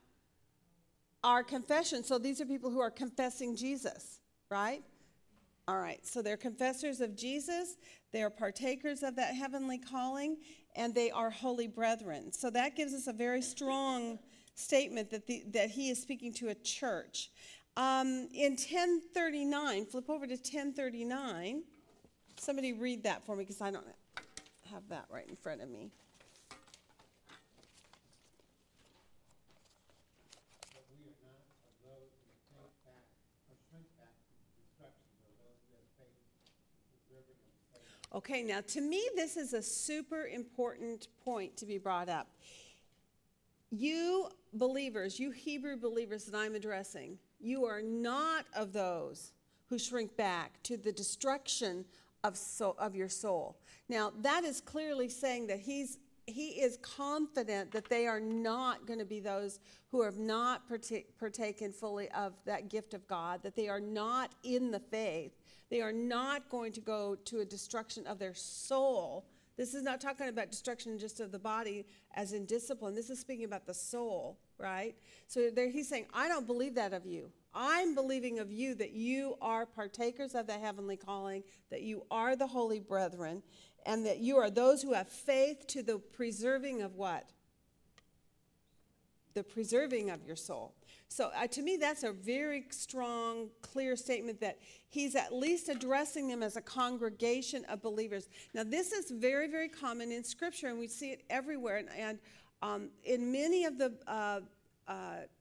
Our 1.23 1.45
confession. 1.45 2.03
So 2.03 2.19
these 2.19 2.41
are 2.41 2.47
people 2.47 2.71
who 2.71 2.81
are 2.81 2.91
confessing 2.91 3.55
Jesus, 3.55 4.19
right? 4.51 4.83
All 5.69 5.79
right, 5.79 6.05
so 6.05 6.21
they're 6.21 6.37
confessors 6.37 7.01
of 7.01 7.15
Jesus, 7.15 7.77
they 8.11 8.25
are 8.25 8.31
partakers 8.31 9.05
of 9.05 9.15
that 9.15 9.37
heavenly 9.37 9.79
calling, 9.79 10.39
and 10.81 10.95
they 10.95 11.11
are 11.11 11.29
holy 11.29 11.67
brethren. 11.67 12.33
So 12.33 12.49
that 12.51 12.75
gives 12.75 12.95
us 12.95 13.07
a 13.07 13.13
very 13.13 13.43
strong 13.43 14.19
statement 14.55 15.11
that, 15.11 15.27
the, 15.27 15.45
that 15.53 15.69
he 15.69 15.91
is 15.91 16.01
speaking 16.01 16.33
to 16.35 16.49
a 16.49 16.55
church. 16.55 17.31
Um, 17.77 18.29
in 18.33 18.53
1039, 18.53 19.85
flip 19.85 20.09
over 20.09 20.27
to 20.27 20.33
1039. 20.33 21.65
Somebody 22.39 22.73
read 22.73 23.03
that 23.03 23.23
for 23.27 23.37
me 23.37 23.45
because 23.45 23.61
I 23.61 23.71
don't 23.71 23.85
have 24.73 24.89
that 24.89 25.05
right 25.11 25.29
in 25.29 25.37
front 25.37 25.61
of 25.61 25.69
me. 25.69 25.91
But 30.73 30.89
we 30.89 31.05
are 31.05 31.13
not 31.21 31.45
of 31.61 31.77
those 31.85 32.09
who 32.25 32.33
shrink 32.49 32.73
back, 32.89 33.05
or 33.53 33.57
shrink 33.69 33.85
back 34.01 34.17
from 34.33 34.49
destruction, 34.57 35.13
or 35.29 35.33
those 35.45 35.61
who 35.69 35.77
have 35.77 35.93
faith 36.01 36.17
in 36.17 36.89
preserving 36.89 37.37
of 37.37 37.53
faith. 37.69 38.00
Okay, 38.13 38.43
now 38.43 38.61
to 38.69 38.81
me, 38.81 39.03
this 39.15 39.37
is 39.37 39.53
a 39.53 39.63
super 39.63 40.27
important 40.27 41.07
point 41.25 41.57
to 41.59 41.67
be 41.67 41.79
brought 41.79 42.09
up. 42.09 42.29
You 43.71 44.29
believers, 44.53 45.21
you 45.21 45.31
Hebrew 45.31 45.77
believers 45.77 46.25
that 46.25 46.37
I'm 46.37 46.57
addressing, 46.57 47.19
you 47.41 47.65
are 47.67 47.81
not 47.81 48.47
of 48.55 48.73
those 48.73 49.33
who 49.69 49.79
shrink 49.79 50.17
back 50.17 50.61
to 50.65 50.77
the 50.77 50.91
destruction 50.91 51.85
of, 52.25 52.37
so, 52.37 52.75
of 52.79 52.97
your 52.97 53.09
soul. 53.09 53.57
Now, 53.89 54.13
that 54.23 54.43
is 54.43 54.61
clearly 54.61 55.09
saying 55.09 55.47
that 55.47 55.61
he's, 55.61 55.99
he 56.27 56.49
is 56.49 56.79
confident 56.83 57.71
that 57.71 57.89
they 57.89 58.09
are 58.09 58.21
not 58.21 58.87
going 58.87 58.99
to 58.99 59.05
be 59.05 59.21
those 59.21 59.61
who 59.93 60.03
have 60.03 60.19
not 60.19 60.69
partake, 60.69 61.17
partaken 61.19 61.71
fully 61.71 62.11
of 62.11 62.33
that 62.45 62.69
gift 62.69 62.93
of 62.93 63.07
God, 63.07 63.41
that 63.45 63.55
they 63.55 63.69
are 63.69 63.81
not 63.81 64.33
in 64.43 64.73
the 64.73 64.81
faith. 64.81 65.33
They 65.71 65.81
are 65.81 65.93
not 65.93 66.49
going 66.51 66.73
to 66.73 66.81
go 66.81 67.17
to 67.27 67.41
a 67.41 67.45
destruction 67.45 68.07
of 68.07 68.19
their 68.19 68.35
soul 68.35 69.25
this 69.61 69.75
is 69.75 69.83
not 69.83 70.01
talking 70.01 70.27
about 70.27 70.51
destruction 70.51 70.99
just 70.99 71.21
of 71.21 71.33
the 71.33 71.39
body 71.39 71.85
as 72.15 72.33
in 72.33 72.47
discipline. 72.47 72.95
This 72.95 73.11
is 73.11 73.21
speaking 73.21 73.45
about 73.45 73.67
the 73.67 73.75
soul, 73.75 74.39
right? 74.57 74.95
So 75.27 75.51
there 75.51 75.69
he's 75.69 75.87
saying, 75.87 76.07
I 76.15 76.29
don't 76.29 76.47
believe 76.47 76.77
that 76.77 76.95
of 76.95 77.05
you. 77.05 77.31
I'm 77.53 77.95
believing 77.95 78.39
of 78.39 78.51
you 78.51 78.75
that 78.77 78.93
you 78.93 79.37
are 79.43 79.67
partakers 79.67 80.35
of 80.35 80.47
the 80.47 80.55
heavenly 80.55 80.97
calling, 80.97 81.43
that 81.69 81.83
you 81.83 82.07
are 82.11 82.37
the 82.37 82.47
holy 82.47 82.81
brethren, 82.81 83.43
and 83.85 84.07
that 84.07 84.21
you 84.21 84.39
are 84.39 84.49
those 84.49 84.81
who 84.81 84.95
have 84.95 85.11
faith 85.11 85.67
to 85.67 85.83
the 85.83 85.99
preserving 85.99 86.81
of 86.81 86.95
what? 86.95 87.29
The 89.35 89.43
preserving 89.43 90.09
of 90.09 90.25
your 90.25 90.37
soul. 90.37 90.73
So 91.11 91.33
uh, 91.37 91.49
to 91.49 91.63
me, 91.63 91.77
that's 91.77 92.05
a 92.05 92.13
very 92.13 92.65
strong, 92.71 93.49
clear 93.63 93.97
statement 93.97 94.41
that 94.41 94.59
he's 94.89 95.17
at 95.17 95.35
least 95.35 95.69
addressing 95.69 96.29
them 96.29 96.41
as 96.41 96.57
a 96.57 96.61
congregation 96.61 97.65
of 97.65 97.83
believers. 97.83 98.29
Now, 98.55 98.63
this 98.63 98.93
is 98.93 99.11
very, 99.11 99.49
very 99.49 99.69
common 99.69 100.13
in 100.13 100.23
Scripture, 100.23 100.69
and 100.69 100.79
we 100.79 100.87
see 100.87 101.11
it 101.11 101.25
everywhere. 101.29 101.79
And, 101.79 101.89
and 101.99 102.19
um, 102.63 102.91
in 103.03 103.33
many 103.33 103.65
of 103.65 103.77
the 103.77 103.93
uh, 104.07 104.41
uh, 104.87 104.95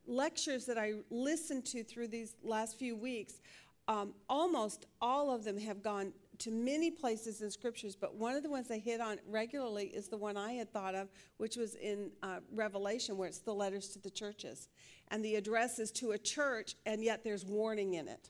lectures 0.08 0.66
that 0.66 0.80
I 0.80 0.94
listened 1.12 1.66
to 1.68 1.84
through 1.84 2.08
these 2.08 2.34
last 2.44 2.80
few 2.80 2.96
weeks, 2.96 3.40
um, 3.88 4.16
almost 4.28 4.88
all 5.00 5.32
of 5.32 5.44
them 5.44 5.58
have 5.60 5.84
gone 5.84 6.14
to 6.40 6.52
many 6.52 6.90
places 6.90 7.42
in 7.42 7.52
scriptures, 7.52 7.96
but 7.96 8.16
one 8.16 8.36
of 8.36 8.44
the 8.44 8.50
ones 8.50 8.68
they 8.68 8.80
hit 8.80 9.02
on 9.02 9.18
regularly 9.28 9.88
is 9.88 10.08
the 10.08 10.18
one 10.18 10.38
I 10.38 10.54
had 10.54 10.72
thought 10.72 10.96
of, 10.96 11.10
which 11.38 11.58
was 11.58 11.76
in 11.76 12.12
uh, 12.24 12.40
Revelation, 12.54 13.18
where 13.18 13.28
it's 13.28 13.40
the 13.40 13.54
letters 13.54 13.90
to 13.90 14.00
the 14.00 14.10
churches. 14.10 14.70
And 15.10 15.24
the 15.24 15.36
address 15.36 15.80
is 15.80 15.92
to 15.94 16.12
a 16.12 16.18
church, 16.18 16.76
and 16.86 17.04
yet 17.04 17.24
there's 17.24 17.46
warning 17.46 17.96
in 17.96 18.08
it. 18.08 18.30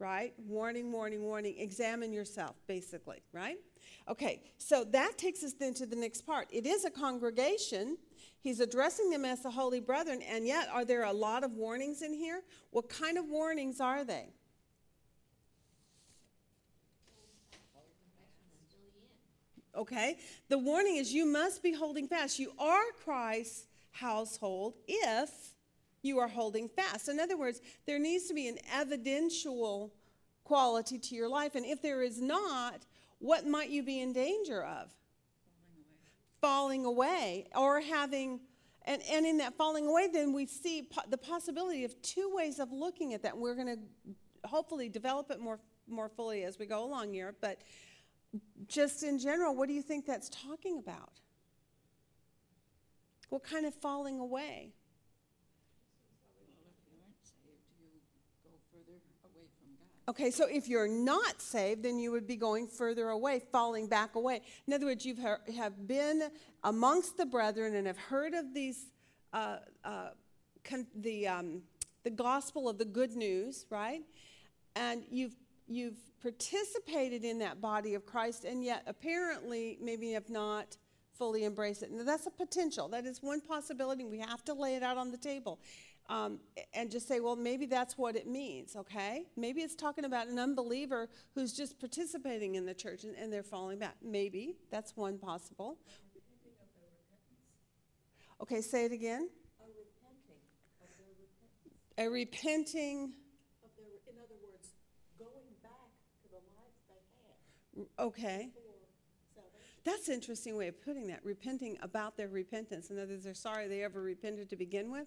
Right? 0.00 0.32
Warning, 0.38 0.92
warning, 0.92 1.22
warning. 1.22 1.56
Examine 1.58 2.12
yourself, 2.12 2.56
basically, 2.66 3.22
right? 3.32 3.58
Okay, 4.08 4.42
so 4.58 4.84
that 4.84 5.18
takes 5.18 5.42
us 5.42 5.52
then 5.52 5.74
to 5.74 5.86
the 5.86 5.96
next 5.96 6.22
part. 6.22 6.48
It 6.50 6.66
is 6.66 6.84
a 6.84 6.90
congregation. 6.90 7.98
He's 8.40 8.60
addressing 8.60 9.10
them 9.10 9.24
as 9.24 9.42
the 9.42 9.50
holy 9.50 9.80
brethren, 9.80 10.22
and 10.22 10.46
yet 10.46 10.68
are 10.72 10.84
there 10.84 11.04
a 11.04 11.12
lot 11.12 11.44
of 11.44 11.52
warnings 11.52 12.02
in 12.02 12.14
here? 12.14 12.42
What 12.70 12.88
kind 12.88 13.18
of 13.18 13.26
warnings 13.26 13.80
are 13.80 14.04
they? 14.04 14.30
Okay? 19.78 20.18
The 20.48 20.58
warning 20.58 20.96
is 20.96 21.12
you 21.12 21.24
must 21.24 21.62
be 21.62 21.72
holding 21.72 22.08
fast. 22.08 22.38
You 22.38 22.52
are 22.58 22.82
Christ's 23.04 23.66
household 23.92 24.74
if 24.86 25.30
you 26.02 26.18
are 26.18 26.28
holding 26.28 26.68
fast. 26.68 27.08
In 27.08 27.18
other 27.18 27.36
words, 27.36 27.60
there 27.86 27.98
needs 27.98 28.26
to 28.26 28.34
be 28.34 28.48
an 28.48 28.58
evidential 28.72 29.92
quality 30.44 30.98
to 30.98 31.14
your 31.14 31.28
life. 31.28 31.54
And 31.54 31.64
if 31.64 31.82
there 31.82 32.02
is 32.02 32.20
not, 32.20 32.86
what 33.18 33.46
might 33.46 33.70
you 33.70 33.82
be 33.82 34.00
in 34.00 34.12
danger 34.12 34.62
of? 34.62 34.90
Falling 36.40 36.84
away. 36.84 36.84
Falling 36.84 36.84
away 36.84 37.46
or 37.56 37.80
having. 37.80 38.40
And, 38.84 39.02
and 39.10 39.26
in 39.26 39.38
that 39.38 39.54
falling 39.54 39.86
away, 39.86 40.08
then 40.12 40.32
we 40.32 40.46
see 40.46 40.82
po- 40.82 41.02
the 41.08 41.18
possibility 41.18 41.84
of 41.84 42.00
two 42.00 42.30
ways 42.32 42.58
of 42.58 42.72
looking 42.72 43.12
at 43.12 43.22
that. 43.22 43.36
We're 43.36 43.54
going 43.54 43.66
to 43.66 44.48
hopefully 44.48 44.88
develop 44.88 45.30
it 45.30 45.40
more, 45.40 45.58
more 45.86 46.08
fully 46.08 46.44
as 46.44 46.58
we 46.58 46.66
go 46.66 46.84
along 46.84 47.12
here. 47.12 47.34
But 47.40 47.60
just 48.66 49.02
in 49.02 49.18
general, 49.18 49.54
what 49.54 49.68
do 49.68 49.74
you 49.74 49.82
think 49.82 50.06
that's 50.06 50.28
talking 50.28 50.78
about? 50.78 51.20
What 53.28 53.42
kind 53.42 53.66
of 53.66 53.74
falling 53.74 54.20
away? 54.20 54.72
Okay, 60.08 60.30
so 60.30 60.46
if 60.50 60.68
you're 60.68 60.88
not 60.88 61.42
saved, 61.42 61.82
then 61.82 61.98
you 61.98 62.10
would 62.10 62.26
be 62.26 62.36
going 62.36 62.66
further 62.66 63.10
away, 63.10 63.42
falling 63.52 63.86
back 63.88 64.14
away. 64.14 64.40
In 64.66 64.72
other 64.72 64.86
words, 64.86 65.04
you 65.04 65.14
have 65.54 65.86
been 65.86 66.30
amongst 66.64 67.18
the 67.18 67.26
brethren 67.26 67.74
and 67.74 67.86
have 67.86 67.98
heard 67.98 68.32
of 68.32 68.54
these, 68.54 68.86
uh, 69.34 69.58
uh, 69.84 70.08
con- 70.64 70.86
the, 70.94 71.28
um, 71.28 71.60
the 72.04 72.10
gospel 72.10 72.70
of 72.70 72.78
the 72.78 72.86
good 72.86 73.16
news, 73.16 73.66
right? 73.68 74.00
And 74.74 75.04
you've 75.10 75.36
you've 75.68 75.98
participated 76.20 77.24
in 77.24 77.38
that 77.38 77.60
body 77.60 77.94
of 77.94 78.06
Christ, 78.06 78.44
and 78.44 78.64
yet 78.64 78.82
apparently 78.86 79.78
maybe 79.80 80.12
have 80.12 80.28
not 80.28 80.76
fully 81.12 81.44
embraced 81.44 81.82
it. 81.82 81.90
Now, 81.90 82.04
that's 82.04 82.26
a 82.26 82.30
potential. 82.30 82.88
That 82.88 83.04
is 83.04 83.22
one 83.22 83.40
possibility. 83.40 84.04
We 84.04 84.20
have 84.20 84.44
to 84.46 84.54
lay 84.54 84.76
it 84.76 84.82
out 84.82 84.96
on 84.96 85.10
the 85.10 85.16
table. 85.16 85.60
Um, 86.08 86.40
and 86.72 86.90
just 86.90 87.06
say, 87.06 87.20
well, 87.20 87.36
maybe 87.36 87.66
that's 87.66 87.98
what 87.98 88.16
it 88.16 88.26
means, 88.26 88.76
okay? 88.76 89.26
Maybe 89.36 89.60
it's 89.60 89.74
talking 89.74 90.06
about 90.06 90.28
an 90.28 90.38
unbeliever 90.38 91.10
who's 91.34 91.52
just 91.52 91.78
participating 91.78 92.54
in 92.54 92.64
the 92.64 92.72
church 92.72 93.04
and, 93.04 93.14
and 93.14 93.30
they're 93.30 93.42
falling 93.42 93.78
back. 93.78 93.96
Maybe 94.02 94.56
that's 94.70 94.96
one 94.96 95.18
possible. 95.18 95.76
Okay, 98.40 98.62
say 98.62 98.86
it 98.86 98.92
again. 98.92 99.28
A 99.60 99.68
repenting 99.68 100.40
of 100.80 100.88
their 100.96 101.12
repentance. 101.12 101.76
A 101.98 102.08
repenting, 102.08 103.12
Of 103.60 103.70
their, 103.76 103.92
in 104.08 104.16
other 104.16 104.38
words, 104.40 104.72
going 105.18 105.52
back 105.60 105.92
to 106.22 106.28
the 106.30 106.40
life 106.56 106.72
they 106.88 107.02
had 107.20 107.36
okay. 107.98 108.50
That's 109.84 110.08
an 110.08 110.14
interesting 110.14 110.56
way 110.56 110.68
of 110.68 110.82
putting 110.84 111.06
that. 111.08 111.24
Repenting 111.24 111.78
about 111.82 112.16
their 112.16 112.28
repentance. 112.28 112.90
In 112.90 112.98
other 112.98 113.12
words, 113.14 113.24
they're 113.24 113.34
sorry 113.34 113.68
they 113.68 113.82
ever 113.84 114.02
repented 114.02 114.50
to 114.50 114.56
begin 114.56 114.90
with. 114.90 115.06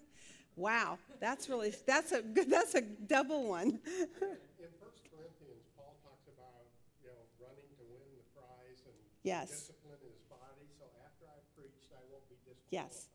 Wow, 0.56 0.98
that's 1.20 1.48
really 1.48 1.72
that's 1.86 2.12
a 2.12 2.20
good 2.20 2.50
that's 2.50 2.74
a 2.74 2.82
double 2.82 3.48
one. 3.48 3.78
In 4.60 4.68
First 4.76 5.00
Corinthians, 5.08 5.64
Paul 5.78 5.96
talks 6.04 6.28
about, 6.28 6.66
you 7.00 7.08
know, 7.08 7.24
running 7.40 7.70
to 7.80 7.84
win 7.88 8.04
the 8.12 8.24
prize 8.36 8.84
and 8.84 8.92
Yes. 9.22 9.48
discipline 9.70 9.96
in 10.02 10.10
his 10.12 10.26
body, 10.28 10.66
so 10.76 10.84
after 11.06 11.24
I've 11.30 11.46
preached, 11.56 11.88
I 11.94 12.02
won't 12.10 12.26
be 12.28 12.36
disqualified. 12.42 12.68
Yes. 12.74 13.08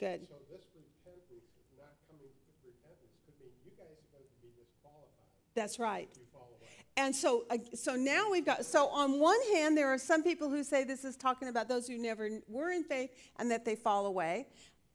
Good. 0.00 0.26
So 0.26 0.40
this 0.50 0.64
repentance, 0.74 1.46
not 1.78 1.94
coming 2.08 2.32
to 2.32 2.50
repentance, 2.66 3.14
could 3.28 3.36
mean 3.38 3.52
you 3.62 3.72
guys 3.78 3.94
are 3.94 4.10
going 4.16 4.26
to 4.26 4.38
be 4.42 4.50
disqualified 4.58 5.28
That's 5.54 5.78
right. 5.78 6.08
you. 6.16 6.31
And 6.96 7.16
so, 7.16 7.44
uh, 7.48 7.56
so 7.74 7.96
now 7.96 8.28
we've 8.30 8.44
got, 8.44 8.66
so 8.66 8.88
on 8.88 9.18
one 9.18 9.38
hand, 9.54 9.76
there 9.76 9.88
are 9.88 9.98
some 9.98 10.22
people 10.22 10.50
who 10.50 10.62
say 10.62 10.84
this 10.84 11.04
is 11.04 11.16
talking 11.16 11.48
about 11.48 11.68
those 11.68 11.86
who 11.86 11.96
never 11.96 12.28
were 12.48 12.70
in 12.70 12.84
faith 12.84 13.10
and 13.38 13.50
that 13.50 13.64
they 13.64 13.74
fall 13.74 14.06
away. 14.06 14.46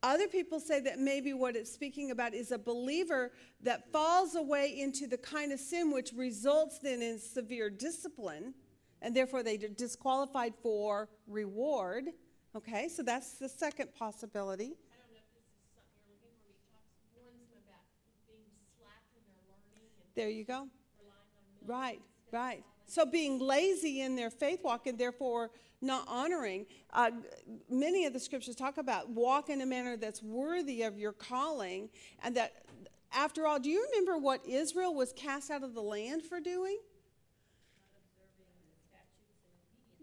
Other 0.03 0.27
people 0.27 0.59
say 0.59 0.79
that 0.81 0.99
maybe 0.99 1.33
what 1.33 1.55
it's 1.55 1.71
speaking 1.71 2.11
about 2.11 2.35
is 2.35 2.51
a 2.51 2.57
believer 2.59 3.31
that 3.63 3.91
falls 3.91 4.35
away 4.35 4.79
into 4.79 5.07
the 5.07 5.17
kind 5.17 5.51
of 5.51 5.59
sin 5.59 5.91
which 5.91 6.11
results 6.15 6.77
then 6.77 7.01
in 7.01 7.17
severe 7.17 7.71
discipline, 7.71 8.53
and 9.01 9.15
therefore 9.15 9.41
they 9.41 9.55
are 9.55 9.69
disqualified 9.69 10.53
for 10.61 11.09
reward. 11.25 12.05
Okay, 12.55 12.89
so 12.89 13.01
that's 13.01 13.33
the 13.33 13.49
second 13.49 13.93
possibility. 13.95 14.65
I 14.65 15.01
don't 15.01 15.13
know 15.13 15.17
if 15.17 15.33
this 15.33 15.49
is 15.49 15.65
something 15.73 16.01
you're 16.05 16.21
looking 16.21 16.45
for, 16.45 16.61
but 16.61 16.61
he 16.61 16.61
talks, 16.69 16.93
warns 17.17 17.49
them 17.49 17.65
about 17.65 17.85
being 18.29 18.45
slack 18.77 19.01
in 19.17 19.25
their 19.25 19.41
learning 19.49 19.89
and 19.97 20.13
There 20.13 20.29
you 20.29 20.45
go. 20.45 20.69
Right, 21.67 22.01
right. 22.31 22.63
So 22.85 23.05
being 23.05 23.39
lazy 23.39 24.01
in 24.01 24.15
their 24.15 24.29
faith 24.29 24.63
walk 24.63 24.87
and 24.87 24.97
therefore 24.97 25.51
not 25.81 26.05
honoring. 26.07 26.65
Uh, 26.93 27.11
many 27.69 28.05
of 28.05 28.13
the 28.13 28.19
scriptures 28.19 28.55
talk 28.55 28.77
about 28.77 29.09
walk 29.09 29.49
in 29.49 29.61
a 29.61 29.65
manner 29.65 29.97
that's 29.97 30.23
worthy 30.23 30.81
of 30.83 30.97
your 30.97 31.11
calling, 31.11 31.89
and 32.23 32.35
that 32.35 32.53
after 33.13 33.45
all, 33.45 33.59
do 33.59 33.69
you 33.69 33.85
remember 33.91 34.17
what 34.17 34.45
Israel 34.47 34.95
was 34.95 35.13
cast 35.13 35.51
out 35.51 35.63
of 35.63 35.75
the 35.75 35.81
land 35.81 36.23
for 36.23 36.39
doing? 36.39 36.77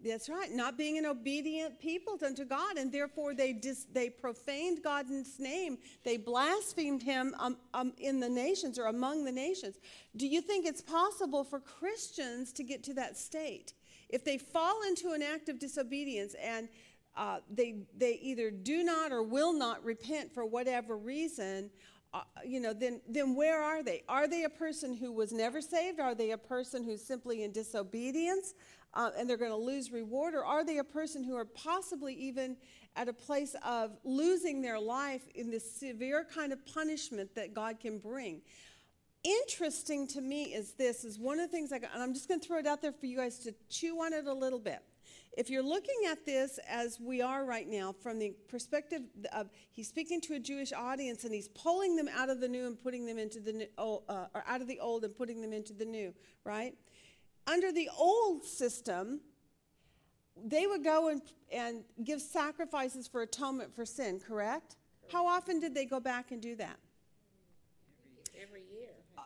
That's 0.05 0.29
right, 0.29 0.53
not 0.53 0.77
being 0.77 0.99
an 0.99 1.07
obedient 1.07 1.81
people 1.81 2.19
unto 2.25 2.45
God, 2.45 2.77
and 2.77 2.93
therefore 2.93 3.35
they 3.35 3.55
dis, 3.55 3.87
they 3.93 4.11
profaned 4.11 4.83
God's 4.83 5.39
name. 5.39 5.79
They 6.05 6.19
blasphemed 6.19 7.03
Him 7.03 7.35
um, 7.39 7.57
um, 7.73 7.93
in 7.99 8.21
the 8.21 8.29
nations 8.29 8.79
or 8.79 8.87
among 8.87 9.25
the 9.25 9.33
nations. 9.33 9.77
Do 10.17 10.27
you 10.27 10.43
think 10.43 10.67
it's 10.67 10.83
possible 10.83 11.43
for 11.43 11.59
Christians 11.59 12.53
to 12.53 12.63
get 12.63 12.85
to 12.85 12.95
that 12.95 13.17
state 13.17 13.73
if 14.11 14.25
they 14.25 14.37
fall 14.37 14.83
into 14.87 15.13
an 15.13 15.23
act 15.23 15.49
of 15.49 15.59
disobedience 15.59 16.35
and 16.35 16.69
uh, 17.17 17.39
they 17.51 17.77
they 17.97 18.15
either 18.15 18.51
do 18.51 18.83
not 18.83 19.11
or 19.11 19.23
will 19.23 19.53
not 19.53 19.83
repent 19.85 20.33
for 20.35 20.45
whatever 20.45 20.99
reason? 20.99 21.71
Uh, 22.13 22.23
you 22.45 22.61
know, 22.61 22.73
then 22.73 23.01
then 23.09 23.35
where 23.35 23.63
are 23.63 23.83
they? 23.83 24.03
Are 24.09 24.29
they 24.29 24.45
a 24.45 24.51
person 24.51 24.95
who 24.95 25.13
was 25.13 25.33
never 25.33 25.61
saved? 25.61 25.99
Are 25.99 26.15
they 26.15 26.33
a 26.33 26.39
person 26.39 26.85
who's 26.85 27.03
simply 27.03 27.43
in 27.43 27.53
disobedience? 27.53 28.55
Uh, 28.95 29.11
and 29.19 29.29
they're 29.29 29.37
going 29.37 29.51
to 29.51 29.57
lose 29.57 29.93
reward? 29.93 30.35
Or 30.35 30.45
are 30.45 30.65
they 30.65 30.79
a 30.79 30.85
person 30.85 31.23
who 31.23 31.37
are 31.37 31.45
possibly 31.45 32.15
even 32.15 32.57
at 32.97 33.09
a 33.09 33.13
place 33.13 33.55
of 33.65 33.99
losing 34.05 34.63
their 34.63 34.79
life 34.79 35.23
in 35.35 35.51
this 35.51 35.71
severe 35.71 36.25
kind 36.25 36.53
of 36.53 36.65
punishment 36.67 37.35
that 37.35 37.55
God 37.55 37.81
can 37.81 37.99
bring? 37.99 38.41
Interesting 39.23 40.07
to 40.09 40.21
me 40.21 40.55
is 40.55 40.73
this 40.73 41.05
is 41.05 41.19
one 41.19 41.41
of 41.41 41.51
the 41.51 41.57
things 41.57 41.73
I 41.73 41.79
got, 41.79 41.91
and 41.95 42.03
I'm 42.03 42.13
just 42.13 42.29
going 42.29 42.41
to 42.41 42.47
throw 42.47 42.59
it 42.59 42.67
out 42.67 42.83
there 42.83 42.93
for 42.93 43.07
you 43.07 43.17
guys 43.17 43.39
to 43.41 43.55
chew 43.71 44.03
on 44.03 44.13
it 44.13 44.27
a 44.27 44.35
little 44.35 44.59
bit. 44.59 44.81
If 45.37 45.51
you're 45.51 45.65
looking 45.65 45.97
at 46.09 46.25
this 46.25 46.61
as 46.69 47.01
we 47.01 47.21
are 47.21 47.45
right 47.45 47.67
now, 47.67 47.93
from 47.93 48.19
the 48.19 48.35
perspective 48.49 49.03
of 49.33 49.49
he's 49.73 49.89
speaking 49.89 50.21
to 50.23 50.35
a 50.35 50.39
Jewish 50.39 50.73
audience 50.73 51.25
and 51.25 51.35
he's 51.35 51.49
pulling 51.49 51.97
them 51.97 52.09
out 52.17 52.31
of 52.31 52.41
the 52.41 52.47
new 52.47 52.67
and 52.67 52.81
putting 52.81 53.05
them 53.05 53.19
into 53.19 53.41
the 53.41 53.53
new, 53.53 53.67
oh, 53.77 54.05
uh, 54.09 54.27
or 54.35 54.45
out 54.47 54.61
of 54.61 54.69
the 54.69 54.79
old 54.79 55.05
and 55.05 55.15
putting 55.15 55.41
them 55.41 55.53
into 55.53 55.73
the 55.73 55.85
new, 55.85 56.15
right? 56.45 56.75
Under 57.47 57.73
the 57.73 57.89
old 57.99 58.45
system, 58.45 59.21
they 60.43 60.67
would 60.67 60.83
go 60.83 61.09
and, 61.09 61.23
and 61.53 61.85
give 62.03 62.21
sacrifices 62.21 63.07
for 63.07 63.23
atonement 63.23 63.75
for 63.75 63.85
sin, 63.85 64.21
correct? 64.21 64.77
How 65.13 65.27
often 65.27 65.61
did 65.61 65.75
they 65.75 65.85
go 65.85 66.01
back 66.01 66.33
and 66.33 66.41
do 66.41 66.57
that? 66.57 66.79
Every 68.41 68.63
year. 68.63 68.91
Uh, 69.17 69.23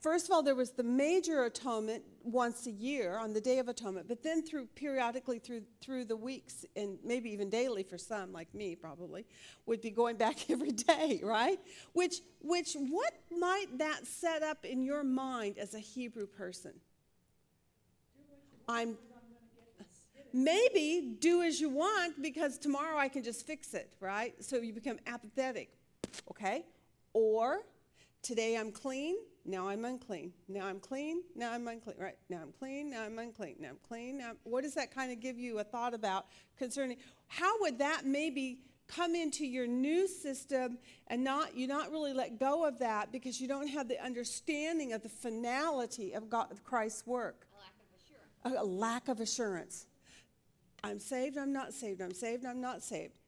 First 0.00 0.26
of 0.26 0.32
all, 0.32 0.42
there 0.42 0.54
was 0.54 0.70
the 0.70 0.82
major 0.82 1.44
atonement 1.44 2.02
once 2.24 2.66
a 2.66 2.70
year 2.70 3.16
on 3.18 3.32
the 3.32 3.40
Day 3.40 3.58
of 3.58 3.68
Atonement, 3.68 4.08
but 4.08 4.22
then 4.22 4.42
through 4.42 4.66
periodically 4.74 5.38
through 5.38 5.62
through 5.80 6.04
the 6.04 6.16
weeks 6.16 6.64
and 6.76 6.98
maybe 7.04 7.30
even 7.30 7.50
daily 7.50 7.82
for 7.82 7.98
some, 7.98 8.32
like 8.32 8.52
me 8.54 8.74
probably, 8.74 9.26
would 9.66 9.80
be 9.80 9.90
going 9.90 10.16
back 10.24 10.50
every 10.50 10.72
day, 10.72 11.20
right? 11.22 11.58
Which 11.92 12.16
which 12.40 12.74
what 12.74 13.12
might 13.30 13.66
that 13.78 14.06
set 14.06 14.42
up 14.42 14.64
in 14.64 14.82
your 14.82 15.04
mind 15.04 15.58
as 15.58 15.74
a 15.74 15.80
Hebrew 15.80 16.26
person? 16.26 16.72
I'm 18.68 18.98
maybe 20.34 21.16
do 21.18 21.42
as 21.42 21.58
you 21.58 21.70
want 21.70 22.20
because 22.20 22.58
tomorrow 22.58 22.98
I 22.98 23.08
can 23.08 23.22
just 23.22 23.46
fix 23.46 23.72
it, 23.72 23.90
right? 23.98 24.34
So 24.44 24.56
you 24.58 24.74
become 24.74 24.98
apathetic, 25.06 25.70
okay? 26.30 26.66
Or 27.14 27.62
today 28.22 28.58
I'm 28.58 28.70
clean, 28.70 29.16
now 29.46 29.68
I'm 29.68 29.86
unclean. 29.86 30.34
Now 30.48 30.66
I'm 30.66 30.80
clean, 30.80 31.22
now 31.34 31.52
I'm 31.52 31.66
unclean, 31.66 31.96
right? 31.98 32.18
Now 32.28 32.40
I'm 32.42 32.52
clean, 32.58 32.90
now 32.90 33.04
I'm 33.04 33.18
unclean. 33.18 33.56
Now 33.58 33.70
I'm 33.70 33.78
clean. 33.88 34.18
Now 34.18 34.32
what 34.44 34.64
does 34.64 34.74
that 34.74 34.94
kind 34.94 35.10
of 35.10 35.20
give 35.20 35.38
you 35.38 35.60
a 35.60 35.64
thought 35.64 35.94
about 35.94 36.26
concerning 36.58 36.98
how 37.26 37.58
would 37.60 37.78
that 37.78 38.02
maybe 38.04 38.58
come 38.86 39.14
into 39.14 39.46
your 39.46 39.66
new 39.66 40.06
system 40.06 40.78
and 41.08 41.22
not 41.24 41.54
you 41.56 41.66
not 41.66 41.90
really 41.90 42.12
let 42.12 42.38
go 42.38 42.66
of 42.66 42.78
that 42.78 43.12
because 43.12 43.40
you 43.40 43.48
don't 43.48 43.68
have 43.68 43.88
the 43.88 44.02
understanding 44.02 44.92
of 44.92 45.02
the 45.02 45.08
finality 45.08 46.12
of 46.12 46.28
God 46.28 46.50
of 46.50 46.64
Christ's 46.64 47.06
work 47.06 47.47
a, 48.44 48.64
lack 48.64 49.08
of 49.08 49.20
assurance. 49.20 49.86
I'm 50.84 50.98
saved, 50.98 51.36
I'm 51.36 51.52
not 51.52 51.72
saved, 51.72 52.00
I'm 52.00 52.14
saved, 52.14 52.44
I'm 52.44 52.60
not 52.60 52.82
saved. 52.82 53.18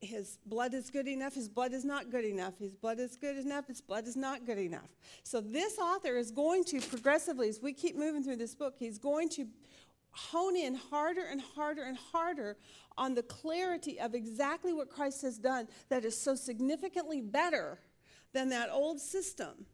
His 0.00 0.38
blood 0.46 0.74
is 0.74 0.90
good 0.90 1.08
enough, 1.08 1.34
his 1.34 1.48
blood 1.48 1.72
is 1.72 1.84
not 1.84 2.10
good 2.10 2.24
enough. 2.24 2.58
His 2.58 2.72
blood 2.72 3.00
is 3.00 3.16
good 3.16 3.36
enough, 3.36 3.66
his 3.66 3.80
blood 3.80 4.06
is 4.06 4.16
not 4.16 4.46
good 4.46 4.58
enough. 4.58 4.94
So, 5.24 5.40
this 5.40 5.78
author 5.78 6.16
is 6.16 6.30
going 6.30 6.64
to 6.64 6.80
progressively, 6.80 7.48
as 7.48 7.60
we 7.60 7.72
keep 7.72 7.96
moving 7.96 8.22
through 8.22 8.36
this 8.36 8.54
book, 8.54 8.74
he's 8.78 8.98
going 8.98 9.28
to 9.30 9.46
hone 10.12 10.56
in 10.56 10.74
harder 10.74 11.24
and 11.30 11.40
harder 11.40 11.82
and 11.82 11.96
harder 11.96 12.56
on 12.96 13.14
the 13.14 13.22
clarity 13.22 13.98
of 13.98 14.14
exactly 14.14 14.72
what 14.72 14.90
Christ 14.90 15.22
has 15.22 15.38
done 15.38 15.66
that 15.88 16.04
is 16.04 16.16
so 16.16 16.34
significantly 16.34 17.20
better 17.20 17.78
than 18.32 18.50
that 18.50 18.68
old 18.70 19.00
system. 19.00 19.66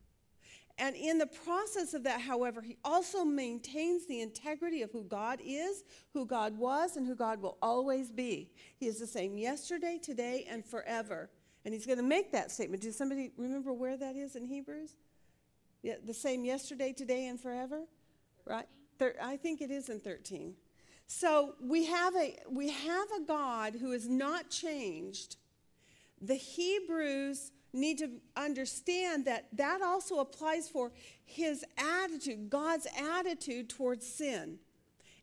And 0.79 0.95
in 0.95 1.19
the 1.19 1.27
process 1.27 1.93
of 1.93 2.05
that, 2.05 2.21
however, 2.21 2.63
he 2.63 2.77
also 2.85 3.25
maintains 3.25 4.07
the 4.07 4.21
integrity 4.21 4.83
of 4.83 4.93
who 4.93 5.03
God 5.03 5.41
is, 5.45 5.83
who 6.13 6.25
God 6.25 6.57
was, 6.57 6.97
and 6.97 7.05
who 7.05 7.17
God 7.17 7.43
will 7.43 7.59
always 7.61 8.13
be. 8.13 8.53
He 8.77 8.87
is 8.87 9.01
the 9.01 9.07
same 9.07 9.37
yesterday, 9.37 9.99
today, 10.01 10.47
and 10.49 10.65
forever. 10.65 11.31
And 11.65 11.75
he's 11.75 11.85
going 11.85 11.99
to 11.99 12.05
make 12.05 12.31
that 12.33 12.53
statement. 12.53 12.83
Does 12.83 12.97
somebody 12.97 13.33
remember 13.37 13.73
where 13.73 13.97
that 13.97 14.15
is 14.15 14.37
in 14.37 14.47
Hebrews? 14.47 14.95
Yeah, 15.83 15.95
the 16.05 16.15
same 16.15 16.45
yesterday, 16.45 16.93
today, 16.93 17.27
and 17.27 17.41
forever? 17.41 17.83
Right? 18.45 18.67
Thir- 18.99 19.17
I 19.21 19.37
think 19.37 19.61
it 19.61 19.73
is 19.73 19.89
in 19.89 19.99
13. 19.99 20.55
So 21.09 21.55
we 21.61 21.87
have 21.87 22.15
a 22.15 22.37
we 22.51 22.71
have 22.71 23.09
a 23.17 23.25
God 23.27 23.75
who 23.75 23.93
is 23.93 24.09
not 24.09 24.51
changed. 24.51 25.37
The 26.21 26.35
Hebrews 26.35 27.51
need 27.73 27.99
to 27.99 28.11
understand 28.37 29.25
that 29.27 29.47
that 29.53 29.83
also 29.83 30.21
applies 30.21 30.69
for 30.69 30.91
his 31.25 31.65
attitude, 31.77 32.51
God's 32.51 32.87
attitude 32.99 33.69
towards 33.69 34.07
sin 34.07 34.59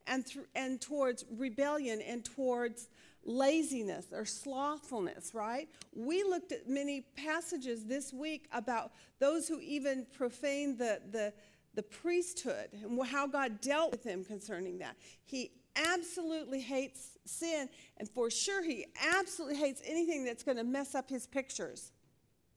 and, 0.08 0.25
th- 0.25 0.45
and 0.55 0.79
towards 0.79 1.25
rebellion 1.31 2.01
and 2.01 2.23
towards 2.23 2.89
laziness 3.25 4.08
or 4.13 4.25
slothfulness, 4.25 5.34
right? 5.34 5.67
We 5.95 6.23
looked 6.23 6.51
at 6.51 6.69
many 6.69 7.01
passages 7.15 7.86
this 7.86 8.13
week 8.13 8.47
about 8.51 8.91
those 9.19 9.47
who 9.47 9.60
even 9.60 10.05
profane 10.15 10.77
the, 10.77 11.01
the, 11.12 11.34
the 11.73 11.84
priesthood 11.84 12.69
and 12.84 13.03
how 13.05 13.25
God 13.27 13.62
dealt 13.62 13.91
with 13.91 14.03
them 14.03 14.23
concerning 14.23 14.77
that. 14.79 14.95
He 15.25 15.51
absolutely 15.75 16.62
hates 16.62 17.17
sin, 17.25 17.67
and 17.97 18.08
for 18.08 18.29
sure, 18.29 18.63
he 18.63 18.86
absolutely 19.12 19.58
hates 19.58 19.81
anything 19.86 20.23
that's 20.23 20.43
going 20.43 20.58
to 20.58 20.63
mess 20.63 20.95
up 20.95 21.10
his 21.10 21.25
pictures. 21.25 21.91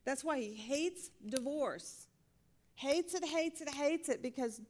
That's 0.09 0.25
why 0.25 0.41
he 0.41 0.55
hates 0.55 1.11
divorce. 1.29 2.07
Hates 2.77 3.13
it, 3.13 3.23
hates 3.27 3.61
it, 3.61 3.69
hates 3.69 4.09
it, 4.09 4.23
because 4.23 4.63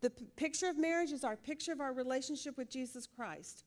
the 0.00 0.08
p- 0.08 0.24
picture 0.36 0.68
of 0.68 0.78
marriage 0.78 1.12
is 1.12 1.22
our 1.22 1.36
picture 1.36 1.70
of 1.70 1.82
our 1.82 1.92
relationship 1.92 2.56
with 2.56 2.70
Jesus 2.70 3.06
Christ. 3.06 3.64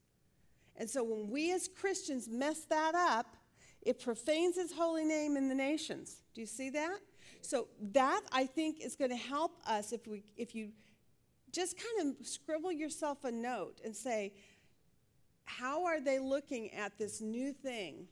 And 0.76 0.90
so 0.90 1.04
when 1.04 1.30
we 1.30 1.54
as 1.54 1.68
Christians 1.68 2.28
mess 2.28 2.62
that 2.72 2.96
up, 2.96 3.38
it 3.84 4.00
profanes 4.00 4.56
his 4.56 4.74
holy 4.74 5.06
name 5.06 5.38
in 5.38 5.50
the 5.50 5.54
nations. 5.54 6.24
Do 6.34 6.42
you 6.42 6.48
see 6.48 6.72
that? 6.72 6.98
So 7.42 7.68
that 7.92 8.22
I 8.32 8.48
think 8.48 8.84
is 8.84 8.96
going 8.96 9.12
to 9.12 9.16
help 9.16 9.52
us 9.68 9.94
if 9.94 10.08
we 10.08 10.24
if 10.36 10.56
you 10.56 10.70
just 11.52 11.78
kind 11.78 12.10
of 12.10 12.26
scribble 12.26 12.72
yourself 12.72 13.24
a 13.24 13.32
note 13.32 13.82
and 13.86 13.96
say 13.96 14.34
how 15.46 15.86
are 15.86 16.02
they 16.02 16.18
looking 16.18 16.74
at 16.74 16.98
this 16.98 17.22
new 17.22 17.54
thing 17.54 18.08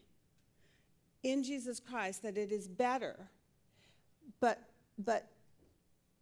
in 1.32 1.44
Jesus 1.44 1.80
Christ 1.80 2.24
that 2.24 2.38
it 2.38 2.52
is 2.52 2.68
better. 2.68 3.30
But 4.40 4.62
but 4.98 5.30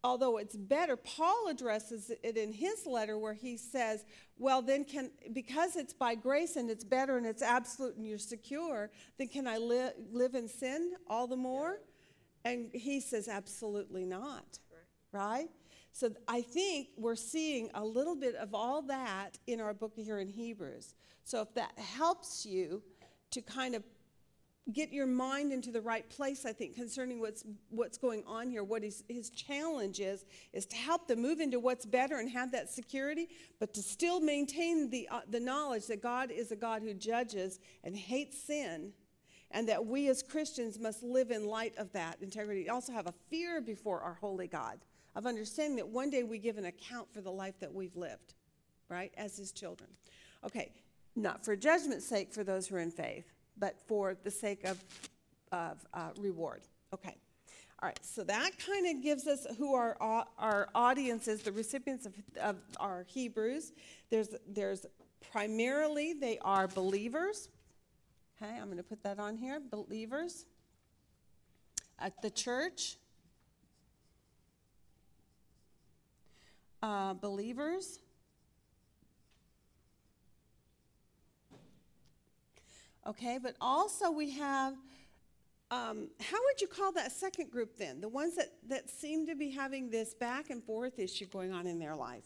although 0.03 0.37
it's 0.37 0.55
better 0.55 0.95
paul 0.95 1.47
addresses 1.49 2.11
it 2.21 2.37
in 2.37 2.53
his 2.53 2.85
letter 2.85 3.17
where 3.17 3.33
he 3.33 3.57
says 3.57 4.05
well 4.37 4.61
then 4.61 4.85
can 4.85 5.09
because 5.33 5.75
it's 5.75 5.93
by 5.93 6.13
grace 6.13 6.57
and 6.57 6.69
it's 6.69 6.83
better 6.83 7.17
and 7.17 7.25
it's 7.25 7.41
absolute 7.41 7.95
and 7.95 8.05
you're 8.05 8.19
secure 8.19 8.91
then 9.17 9.27
can 9.27 9.47
i 9.47 9.57
li- 9.57 9.89
live 10.11 10.35
in 10.35 10.47
sin 10.47 10.93
all 11.07 11.27
the 11.27 11.35
more? 11.35 11.79
And 12.43 12.69
he 12.73 12.99
says 12.99 13.27
absolutely 13.27 14.05
not. 14.05 14.59
Right. 15.11 15.47
So 15.91 16.11
i 16.27 16.41
think 16.41 16.89
we're 16.97 17.15
seeing 17.15 17.69
a 17.73 17.83
little 17.83 18.15
bit 18.15 18.35
of 18.35 18.53
all 18.53 18.83
that 18.83 19.39
in 19.47 19.59
our 19.59 19.73
book 19.73 19.93
here 19.95 20.19
in 20.19 20.27
hebrews. 20.27 20.93
So 21.23 21.41
if 21.41 21.53
that 21.55 21.71
helps 21.79 22.45
you 22.45 22.83
to 23.31 23.41
kind 23.41 23.73
of 23.73 23.83
get 24.73 24.91
your 24.91 25.05
mind 25.05 25.53
into 25.53 25.71
the 25.71 25.81
right 25.81 26.09
place 26.09 26.45
i 26.45 26.51
think 26.51 26.75
concerning 26.75 27.19
what's 27.19 27.43
what's 27.69 27.97
going 27.97 28.23
on 28.25 28.49
here. 28.49 28.63
What 28.63 28.83
his, 28.83 29.03
his 29.07 29.29
challenge 29.29 29.99
is 29.99 30.25
is 30.53 30.65
to 30.67 30.75
help 30.75 31.07
them 31.07 31.21
move 31.21 31.39
into 31.39 31.59
what's 31.59 31.85
better 31.85 32.17
and 32.17 32.29
have 32.31 32.51
that 32.51 32.69
security 32.69 33.27
but 33.59 33.73
to 33.73 33.81
still 33.81 34.19
maintain 34.19 34.89
the, 34.89 35.07
uh, 35.11 35.21
the 35.29 35.39
knowledge 35.39 35.87
that 35.87 36.01
god 36.01 36.31
is 36.31 36.51
a 36.51 36.55
god 36.55 36.81
who 36.81 36.93
judges 36.93 37.59
and 37.83 37.95
hates 37.95 38.41
sin 38.41 38.91
and 39.51 39.69
that 39.69 39.85
we 39.85 40.09
as 40.09 40.23
christians 40.23 40.79
must 40.79 41.03
live 41.03 41.31
in 41.31 41.47
light 41.47 41.75
of 41.77 41.91
that 41.93 42.17
integrity. 42.21 42.69
Also 42.69 42.91
have 42.93 43.07
a 43.07 43.13
fear 43.29 43.61
before 43.61 44.01
our 44.01 44.15
holy 44.15 44.47
god 44.47 44.79
of 45.15 45.25
understanding 45.25 45.75
that 45.77 45.87
one 45.87 46.09
day 46.09 46.23
we 46.23 46.37
give 46.37 46.57
an 46.57 46.65
account 46.65 47.11
for 47.13 47.21
the 47.21 47.31
life 47.31 47.59
that 47.59 47.73
we've 47.73 47.95
lived 47.95 48.33
right 48.89 49.11
as 49.17 49.37
his 49.37 49.51
children. 49.51 49.89
Okay 50.43 50.71
not 51.15 51.45
for 51.45 51.55
judgment's 51.55 52.05
sake 52.05 52.33
for 52.33 52.43
those 52.43 52.67
who 52.67 52.75
are 52.75 52.79
in 52.79 52.91
faith 52.91 53.31
but 53.57 53.79
for 53.87 54.15
the 54.23 54.31
sake 54.31 54.63
of, 54.65 54.83
of 55.51 55.85
uh, 55.93 56.09
reward. 56.19 56.61
Okay. 56.93 57.15
All 57.81 57.87
right, 57.87 57.99
so 58.01 58.23
that 58.23 58.51
kind 58.57 58.87
of 58.87 59.03
gives 59.03 59.27
us 59.27 59.45
who 59.57 59.75
our, 59.75 59.97
our 60.39 60.69
audience 60.73 61.27
is, 61.27 61.41
the 61.41 61.51
recipients 61.51 62.05
of, 62.05 62.13
of 62.41 62.55
our 62.79 63.05
Hebrews. 63.09 63.73
There's, 64.09 64.29
there's 64.47 64.85
primarily, 65.31 66.13
they 66.13 66.39
are 66.39 66.67
believers. 66.69 67.49
Okay, 68.41 68.51
I'm 68.57 68.65
going 68.65 68.77
to 68.77 68.83
put 68.83 69.03
that 69.03 69.19
on 69.19 69.37
here 69.37 69.59
believers 69.59 70.45
at 71.99 72.21
the 72.21 72.29
church. 72.29 72.97
Uh, 76.81 77.13
believers 77.13 77.99
Okay, 83.07 83.37
but 83.41 83.55
also 83.61 84.09
we 84.09 84.31
have, 84.31 84.73
um, 85.69 86.07
how 86.19 86.37
would 86.45 86.59
you 86.59 86.67
call 86.67 86.91
that 86.93 87.11
second 87.11 87.51
group 87.51 87.77
then? 87.77 88.01
The 88.01 88.09
ones 88.09 88.35
that, 88.35 88.53
that 88.67 88.89
seem 88.89 89.27
to 89.27 89.35
be 89.35 89.51
having 89.51 89.91
this 89.91 90.15
back 90.15 90.49
and 90.49 90.63
forth 90.63 90.97
issue 90.97 91.27
going 91.27 91.53
on 91.53 91.67
in 91.67 91.77
their 91.77 91.95
life. 91.95 92.23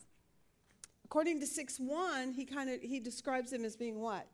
According 1.04 1.40
to 1.42 1.48
6 1.48 1.80
1, 1.80 2.34
he 2.34 2.46
kind 2.46 2.70
of 2.70 2.82
he 2.82 3.00
describes 3.00 3.50
them 3.50 3.66
as 3.66 3.76
being 3.76 4.00
what? 4.00 4.28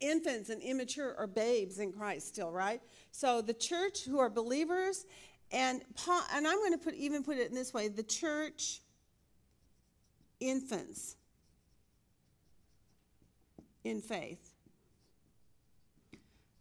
Infants 0.00 0.48
and 0.48 0.62
immature 0.62 1.14
or 1.18 1.26
babes 1.26 1.78
in 1.78 1.92
Christ 1.92 2.28
still, 2.28 2.50
right? 2.50 2.80
So 3.12 3.42
the 3.42 3.52
church 3.52 4.04
who 4.04 4.18
are 4.18 4.30
believers, 4.30 5.04
and 5.52 5.82
Paul, 5.94 6.22
and 6.34 6.48
I'm 6.48 6.56
going 6.56 6.72
to 6.72 6.78
put 6.78 6.94
even 6.94 7.22
put 7.22 7.36
it 7.36 7.50
in 7.50 7.54
this 7.54 7.74
way: 7.74 7.88
the 7.88 8.02
church 8.02 8.80
infants 10.40 11.16
in 13.84 14.00
faith. 14.00 14.52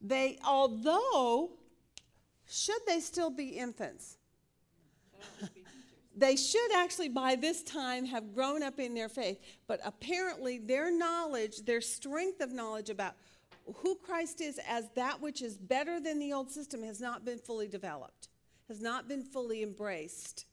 They, 0.02 0.40
although, 0.46 1.52
should 2.50 2.80
they 2.88 3.00
still 3.00 3.30
be 3.30 3.50
infants? 3.50 4.18
they 6.16 6.36
should 6.36 6.74
actually 6.76 7.10
by 7.10 7.36
this 7.36 7.62
time 7.64 8.06
have 8.06 8.34
grown 8.34 8.64
up 8.64 8.80
in 8.80 8.94
their 8.94 9.10
faith, 9.10 9.40
but 9.68 9.80
apparently 9.86 10.58
their 10.58 10.92
knowledge, 10.92 11.64
their 11.66 11.82
strength 11.82 12.42
of 12.42 12.52
knowledge 12.52 12.90
about 12.90 13.14
who 13.78 13.96
Christ 13.96 14.42
is 14.42 14.60
as 14.68 14.90
that 14.96 15.22
which 15.22 15.42
is 15.42 15.58
better 15.58 16.00
than 16.00 16.20
the 16.20 16.34
old 16.34 16.50
system 16.50 16.84
has 16.84 17.00
not 17.00 17.24
been 17.24 17.38
fully 17.38 17.68
developed, 17.68 18.30
has 18.68 18.82
not 18.82 19.08
been 19.08 19.24
fully 19.24 19.62
embraced. 19.62 20.46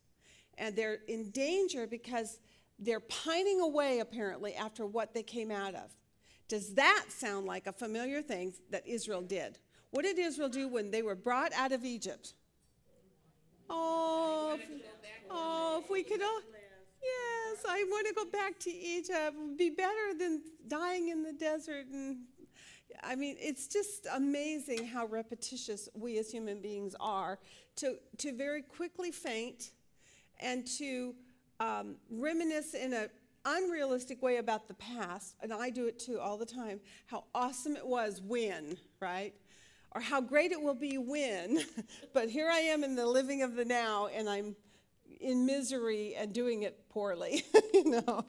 And 0.59 0.77
they're 0.77 0.99
in 1.09 1.31
danger 1.31 1.87
because 1.87 2.39
they're 2.79 3.01
pining 3.01 3.61
away, 3.61 4.01
apparently, 4.01 4.55
after 4.55 4.87
what 4.87 5.15
they 5.15 5.23
came 5.23 5.51
out 5.51 5.75
of. 5.75 5.91
Does 6.49 6.75
that 6.75 7.07
sound 7.09 7.47
like 7.47 7.67
a 7.67 7.73
familiar 7.73 8.23
thing 8.23 8.55
that 8.71 8.87
Israel 8.87 9.21
did? 9.21 9.59
What 9.91 10.03
did 10.03 10.19
Israel 10.19 10.49
do 10.49 10.67
when 10.67 10.91
they 10.91 11.03
were 11.03 11.15
brought 11.15 11.53
out 11.53 11.73
of 11.73 11.85
Egypt? 11.85 12.35
Oh, 13.71 14.59
if, 14.59 14.83
oh, 15.31 15.83
if 15.85 15.91
we 15.91 16.03
could 16.03 16.23
all. 16.23 16.41
Yes, 17.03 17.65
I 17.69 17.85
want 17.89 18.07
to 18.09 18.15
go 18.15 18.25
back 18.25 18.59
to 18.61 18.71
Egypt. 18.71 19.13
It 19.13 19.35
would 19.37 19.57
be 19.57 19.71
better 19.71 20.15
than 20.19 20.43
dying 20.67 21.11
in 21.11 21.23
the 21.23 21.33
desert. 21.33 21.87
And 21.93 22.19
I 23.03 23.15
mean, 23.15 23.37
it's 23.39 23.69
just 23.69 24.07
amazing 24.13 24.87
how 24.87 25.07
repetitious 25.07 25.89
we 25.95 26.19
as 26.19 26.31
human 26.31 26.61
beings 26.61 26.95
are 26.99 27.39
to, 27.77 27.97
to 28.19 28.33
very 28.33 28.63
quickly 28.63 29.11
faint 29.11 29.71
and 30.41 30.67
to 30.79 31.15
um, 31.61 31.97
reminisce 32.11 32.75
in 32.75 32.93
a 32.93 33.09
unrealistic 33.57 34.23
way 34.23 34.37
about 34.37 34.69
the 34.69 34.75
past, 34.75 35.37
and 35.41 35.53
I 35.53 35.71
do 35.71 35.87
it 35.87 35.99
too 35.99 36.21
all 36.21 36.37
the 36.37 36.47
time, 36.47 36.81
how 37.07 37.25
awesome 37.35 37.77
it 37.77 37.87
was 37.87 38.21
when, 38.21 38.77
right? 39.01 39.35
Or 39.93 40.01
how 40.01 40.21
great 40.21 40.53
it 40.53 40.61
will 40.61 40.75
be 40.75 40.99
when, 40.99 41.61
but 42.13 42.29
here 42.29 42.49
I 42.49 42.61
am 42.61 42.85
in 42.85 42.95
the 42.95 43.07
living 43.07 43.43
of 43.43 43.55
the 43.55 43.65
now, 43.65 44.09
and 44.09 44.29
I'm 44.29 44.55
in 45.21 45.47
misery 45.47 46.15
and 46.15 46.33
doing 46.33 46.63
it 46.63 46.89
poorly, 46.89 47.45
you 47.75 47.91
know. 47.91 48.25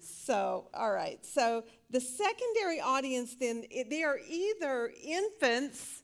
So, 0.00 0.68
all 0.74 0.92
right. 0.92 1.24
So 1.24 1.64
the 1.90 2.00
secondary 2.00 2.80
audience 2.80 3.36
then 3.36 3.64
eh, 3.72 3.84
they 3.88 4.02
are 4.02 4.18
either 4.28 4.92
infants. 5.02 6.02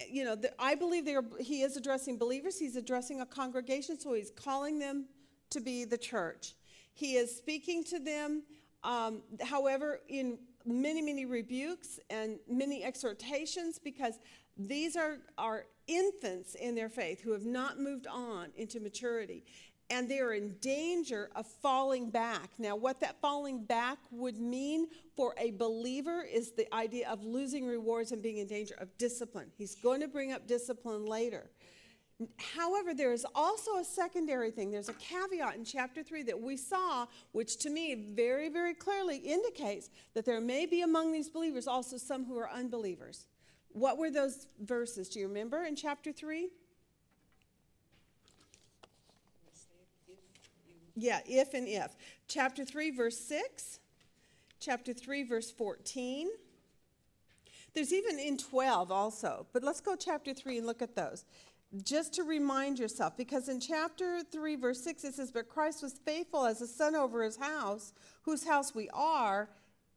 Eh, 0.00 0.06
you 0.10 0.24
know, 0.24 0.34
the, 0.34 0.52
I 0.58 0.74
believe 0.74 1.04
they 1.04 1.14
are. 1.14 1.24
He 1.40 1.62
is 1.62 1.76
addressing 1.76 2.18
believers. 2.18 2.58
He's 2.58 2.76
addressing 2.76 3.20
a 3.20 3.26
congregation, 3.26 4.00
so 4.00 4.14
he's 4.14 4.30
calling 4.30 4.78
them 4.78 5.06
to 5.50 5.60
be 5.60 5.84
the 5.84 5.98
church. 5.98 6.54
He 6.98 7.14
is 7.14 7.36
speaking 7.36 7.84
to 7.84 8.00
them, 8.00 8.42
um, 8.82 9.22
however, 9.40 10.00
in 10.08 10.36
many, 10.66 11.00
many 11.00 11.26
rebukes 11.26 12.00
and 12.10 12.40
many 12.50 12.82
exhortations, 12.82 13.78
because 13.78 14.18
these 14.56 14.96
are, 14.96 15.18
are 15.38 15.66
infants 15.86 16.56
in 16.56 16.74
their 16.74 16.88
faith 16.88 17.20
who 17.20 17.30
have 17.30 17.44
not 17.44 17.78
moved 17.78 18.08
on 18.08 18.48
into 18.56 18.80
maturity. 18.80 19.44
And 19.90 20.08
they 20.08 20.18
are 20.18 20.32
in 20.32 20.56
danger 20.60 21.30
of 21.36 21.46
falling 21.46 22.10
back. 22.10 22.50
Now, 22.58 22.74
what 22.74 22.98
that 22.98 23.20
falling 23.20 23.62
back 23.62 23.98
would 24.10 24.40
mean 24.40 24.88
for 25.16 25.36
a 25.38 25.52
believer 25.52 26.22
is 26.22 26.50
the 26.50 26.66
idea 26.74 27.08
of 27.08 27.22
losing 27.22 27.64
rewards 27.64 28.10
and 28.10 28.20
being 28.20 28.38
in 28.38 28.48
danger 28.48 28.74
of 28.80 28.88
discipline. 28.98 29.52
He's 29.56 29.76
going 29.76 30.00
to 30.00 30.08
bring 30.08 30.32
up 30.32 30.48
discipline 30.48 31.06
later. 31.06 31.48
However, 32.56 32.94
there 32.94 33.12
is 33.12 33.24
also 33.32 33.76
a 33.76 33.84
secondary 33.84 34.50
thing. 34.50 34.72
There's 34.72 34.88
a 34.88 34.94
caveat 34.94 35.54
in 35.54 35.64
chapter 35.64 36.02
3 36.02 36.24
that 36.24 36.40
we 36.40 36.56
saw, 36.56 37.06
which 37.30 37.58
to 37.58 37.70
me 37.70 37.94
very, 37.94 38.48
very 38.48 38.74
clearly 38.74 39.18
indicates 39.18 39.90
that 40.14 40.24
there 40.24 40.40
may 40.40 40.66
be 40.66 40.82
among 40.82 41.12
these 41.12 41.28
believers 41.28 41.68
also 41.68 41.96
some 41.96 42.24
who 42.24 42.36
are 42.36 42.50
unbelievers. 42.50 43.26
What 43.70 43.98
were 43.98 44.10
those 44.10 44.48
verses? 44.60 45.08
Do 45.08 45.20
you 45.20 45.28
remember 45.28 45.64
in 45.64 45.76
chapter 45.76 46.10
3? 46.10 46.48
Yeah, 50.96 51.20
if 51.24 51.54
and 51.54 51.68
if. 51.68 51.94
Chapter 52.26 52.64
3, 52.64 52.90
verse 52.90 53.18
6. 53.20 53.78
Chapter 54.58 54.92
3, 54.92 55.22
verse 55.22 55.52
14. 55.52 56.28
There's 57.74 57.92
even 57.92 58.18
in 58.18 58.36
12 58.38 58.90
also, 58.90 59.46
but 59.52 59.62
let's 59.62 59.80
go 59.80 59.94
chapter 59.94 60.34
3 60.34 60.58
and 60.58 60.66
look 60.66 60.82
at 60.82 60.96
those. 60.96 61.24
Just 61.82 62.14
to 62.14 62.22
remind 62.22 62.78
yourself, 62.78 63.16
because 63.16 63.48
in 63.48 63.60
chapter 63.60 64.22
3, 64.22 64.56
verse 64.56 64.82
6, 64.82 65.04
it 65.04 65.14
says, 65.14 65.30
But 65.30 65.48
Christ 65.48 65.82
was 65.82 66.00
faithful 66.04 66.46
as 66.46 66.60
a 66.60 66.66
son 66.66 66.94
over 66.94 67.22
his 67.22 67.36
house, 67.36 67.92
whose 68.22 68.46
house 68.46 68.74
we 68.74 68.88
are, 68.94 69.50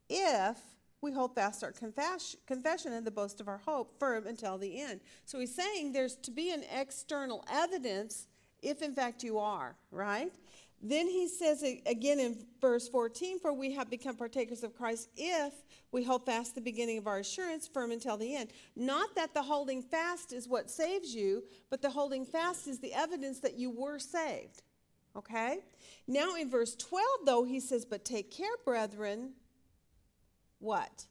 if 0.10 0.58
we 1.02 1.12
hold 1.12 1.34
fast 1.34 1.64
our 1.64 1.72
confess- 1.72 2.36
confession 2.46 2.94
and 2.94 3.08
the 3.08 3.12
boast 3.12 3.42
of 3.42 3.48
our 3.48 3.58
hope 3.58 3.98
firm 4.00 4.28
until 4.28 4.58
the 4.58 4.82
end. 4.82 5.00
So 5.26 5.40
he's 5.40 5.56
saying 5.56 5.94
there's 5.94 6.16
to 6.18 6.32
be 6.32 6.52
an 6.52 6.64
external 6.72 7.44
evidence 7.52 8.28
if 8.62 8.82
in 8.82 8.94
fact 8.94 9.24
you 9.24 9.40
are, 9.40 9.76
right? 9.90 10.32
Then 10.84 11.08
he 11.08 11.28
says 11.28 11.64
again 11.86 12.20
in 12.20 12.38
verse 12.60 12.90
14, 12.90 13.40
For 13.40 13.54
we 13.54 13.72
have 13.74 13.90
become 13.90 14.16
partakers 14.16 14.64
of 14.64 14.76
Christ 14.76 15.10
if 15.16 15.54
we 15.92 16.04
hold 16.04 16.26
fast 16.26 16.56
the 16.56 16.62
beginning 16.62 16.98
of 16.98 17.06
our 17.06 17.20
assurance 17.20 17.68
firm 17.68 17.92
until 17.92 18.18
the 18.18 18.36
end. 18.36 18.52
Not 18.76 19.14
that 19.16 19.34
the 19.34 19.44
holding 19.44 19.84
fast 19.84 20.34
is 20.34 20.48
what 20.48 20.72
saves 20.72 21.14
you, 21.14 21.44
but 21.70 21.82
the 21.82 21.90
holding 21.90 22.26
fast 22.26 22.68
is 22.68 22.80
the 22.80 22.94
evidence 22.94 23.40
that 23.42 23.60
you 23.60 23.70
were 23.70 24.00
saved. 24.00 24.64
Okay? 25.16 25.60
Now 26.08 26.36
in 26.36 26.50
verse 26.50 26.76
12, 26.76 27.06
though, 27.26 27.44
he 27.44 27.60
says, 27.60 27.86
But 27.86 28.04
take 28.04 28.32
care, 28.32 28.48
brethren, 28.66 29.34
what? 30.60 31.06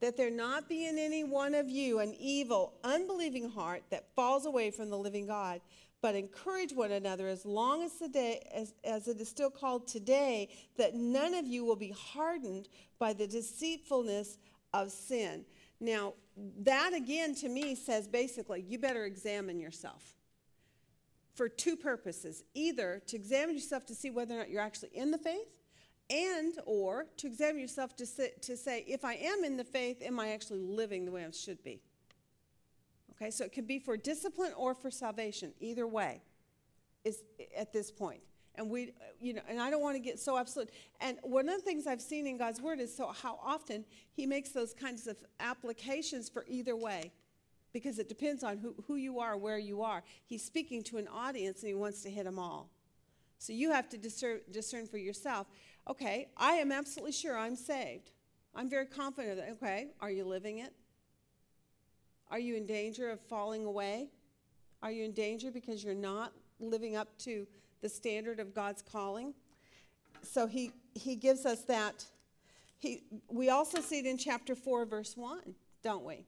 That 0.00 0.16
there 0.16 0.30
not 0.30 0.68
be 0.68 0.86
in 0.86 0.98
any 0.98 1.24
one 1.24 1.54
of 1.54 1.68
you 1.68 1.98
an 1.98 2.14
evil, 2.18 2.74
unbelieving 2.84 3.50
heart 3.50 3.82
that 3.90 4.14
falls 4.14 4.46
away 4.46 4.70
from 4.70 4.90
the 4.90 4.98
living 4.98 5.26
God, 5.26 5.60
but 6.06 6.14
encourage 6.14 6.72
one 6.72 6.92
another 6.92 7.26
as 7.26 7.44
long 7.44 7.82
as 7.82 7.94
the 7.94 8.06
day 8.06 8.40
as, 8.54 8.74
as 8.84 9.08
it 9.08 9.20
is 9.20 9.28
still 9.28 9.50
called 9.50 9.88
today, 9.88 10.48
that 10.76 10.94
none 10.94 11.34
of 11.34 11.44
you 11.44 11.64
will 11.64 11.74
be 11.74 11.90
hardened 11.90 12.68
by 13.00 13.12
the 13.12 13.26
deceitfulness 13.26 14.38
of 14.72 14.92
sin. 14.92 15.44
Now, 15.80 16.14
that 16.60 16.92
again 16.94 17.34
to 17.34 17.48
me 17.48 17.74
says 17.74 18.06
basically, 18.06 18.60
you 18.60 18.78
better 18.78 19.04
examine 19.04 19.58
yourself 19.58 20.14
for 21.34 21.48
two 21.48 21.74
purposes 21.74 22.44
either 22.54 23.02
to 23.08 23.16
examine 23.16 23.56
yourself 23.56 23.84
to 23.86 23.94
see 23.96 24.10
whether 24.10 24.36
or 24.36 24.38
not 24.38 24.48
you're 24.48 24.62
actually 24.62 24.90
in 24.94 25.10
the 25.10 25.18
faith 25.18 25.58
and 26.08 26.54
or 26.66 27.06
to 27.16 27.26
examine 27.26 27.60
yourself 27.60 27.96
to 27.96 28.06
to 28.40 28.56
say 28.56 28.84
if 28.86 29.04
i 29.04 29.14
am 29.14 29.42
in 29.42 29.56
the 29.56 29.64
faith 29.64 30.00
am 30.02 30.20
i 30.20 30.28
actually 30.28 30.60
living 30.60 31.04
the 31.04 31.10
way 31.10 31.24
i 31.24 31.30
should 31.32 31.62
be 31.64 31.82
okay 33.16 33.30
so 33.30 33.44
it 33.44 33.52
could 33.52 33.66
be 33.66 33.78
for 33.78 33.96
discipline 33.96 34.52
or 34.56 34.74
for 34.74 34.90
salvation 34.90 35.52
either 35.60 35.86
way 35.86 36.22
is 37.04 37.22
at 37.56 37.72
this 37.72 37.90
point 37.90 38.20
and 38.56 38.70
we 38.70 38.92
you 39.20 39.34
know 39.34 39.42
and 39.48 39.60
i 39.60 39.70
don't 39.70 39.82
want 39.82 39.96
to 39.96 40.00
get 40.02 40.18
so 40.18 40.36
absolute 40.36 40.70
and 41.00 41.18
one 41.22 41.48
of 41.48 41.56
the 41.56 41.62
things 41.62 41.86
i've 41.86 42.00
seen 42.00 42.26
in 42.26 42.36
god's 42.36 42.60
word 42.60 42.80
is 42.80 42.94
so 42.94 43.08
how 43.22 43.38
often 43.44 43.84
he 44.12 44.26
makes 44.26 44.50
those 44.50 44.74
kinds 44.74 45.06
of 45.06 45.16
applications 45.40 46.28
for 46.28 46.44
either 46.48 46.76
way 46.76 47.12
because 47.72 47.98
it 47.98 48.08
depends 48.08 48.42
on 48.42 48.56
who, 48.56 48.74
who 48.86 48.96
you 48.96 49.18
are 49.18 49.36
where 49.36 49.58
you 49.58 49.82
are 49.82 50.02
he's 50.26 50.44
speaking 50.44 50.82
to 50.82 50.96
an 50.96 51.08
audience 51.08 51.60
and 51.60 51.68
he 51.68 51.74
wants 51.74 52.02
to 52.02 52.10
hit 52.10 52.24
them 52.24 52.38
all 52.38 52.70
so 53.38 53.52
you 53.52 53.70
have 53.70 53.86
to 53.90 53.98
discern, 53.98 54.40
discern 54.50 54.86
for 54.86 54.96
yourself 54.96 55.46
okay, 55.88 56.28
I 56.36 56.54
am 56.54 56.72
absolutely 56.72 57.12
sure 57.12 57.38
I'm 57.38 57.56
saved. 57.56 58.10
I'm 58.54 58.68
very 58.68 58.86
confident 58.86 59.32
of 59.32 59.36
that, 59.38 59.50
okay, 59.52 59.88
are 60.00 60.10
you 60.10 60.24
living 60.24 60.58
it? 60.58 60.72
Are 62.30 62.38
you 62.38 62.56
in 62.56 62.66
danger 62.66 63.10
of 63.10 63.20
falling 63.20 63.64
away? 63.64 64.08
Are 64.82 64.90
you 64.90 65.04
in 65.04 65.12
danger 65.12 65.50
because 65.50 65.82
you're 65.84 65.94
not 65.94 66.32
living 66.60 66.96
up 66.96 67.16
to 67.18 67.46
the 67.82 67.88
standard 67.88 68.40
of 68.40 68.54
God's 68.54 68.82
calling? 68.82 69.34
So 70.22 70.46
he, 70.46 70.72
he 70.94 71.16
gives 71.16 71.46
us 71.46 71.62
that. 71.62 72.04
He, 72.78 73.04
we 73.28 73.48
also 73.48 73.80
see 73.80 74.00
it 74.00 74.06
in 74.06 74.18
chapter 74.18 74.54
4, 74.54 74.84
verse 74.86 75.16
1, 75.16 75.54
don't 75.82 76.04
we? 76.04 76.26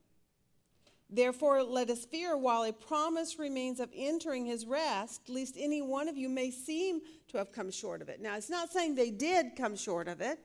Therefore, 1.11 1.63
let 1.63 1.89
us 1.89 2.05
fear 2.05 2.37
while 2.37 2.65
a 2.65 2.73
promise 2.73 3.39
remains 3.39 3.81
of 3.81 3.91
entering 3.95 4.45
his 4.45 4.67
rest, 4.67 5.23
lest 5.29 5.57
any 5.59 5.81
one 5.81 6.07
of 6.09 6.19
you 6.19 6.29
may 6.29 6.51
seem 6.51 7.01
to 7.29 7.39
have 7.39 7.51
come 7.51 7.71
short 7.71 8.03
of 8.03 8.09
it. 8.09 8.21
Now, 8.21 8.37
it's 8.37 8.51
not 8.51 8.71
saying 8.71 8.95
they 8.95 9.11
did 9.11 9.57
come 9.57 9.75
short 9.75 10.07
of 10.07 10.21
it. 10.21 10.39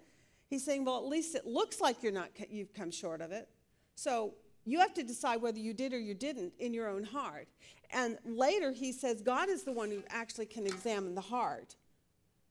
He's 0.49 0.63
saying, 0.63 0.85
well, 0.85 0.97
at 0.97 1.05
least 1.05 1.35
it 1.35 1.45
looks 1.45 1.81
like 1.81 2.01
you're 2.01 2.13
not, 2.13 2.29
you've 2.49 2.73
come 2.73 2.91
short 2.91 3.19
of 3.19 3.31
it. 3.31 3.49
So 3.95 4.35
you 4.65 4.79
have 4.79 4.93
to 4.93 5.03
decide 5.03 5.41
whether 5.41 5.59
you 5.59 5.73
did 5.73 5.93
or 5.93 5.99
you 5.99 6.13
didn't 6.13 6.53
in 6.59 6.73
your 6.73 6.87
own 6.87 7.03
heart. 7.03 7.47
And 7.91 8.17
later, 8.25 8.71
he 8.71 8.91
says, 8.91 9.21
God 9.21 9.49
is 9.49 9.63
the 9.63 9.71
one 9.71 9.89
who 9.89 10.03
actually 10.09 10.47
can 10.47 10.65
examine 10.65 11.15
the 11.15 11.21
heart. 11.21 11.75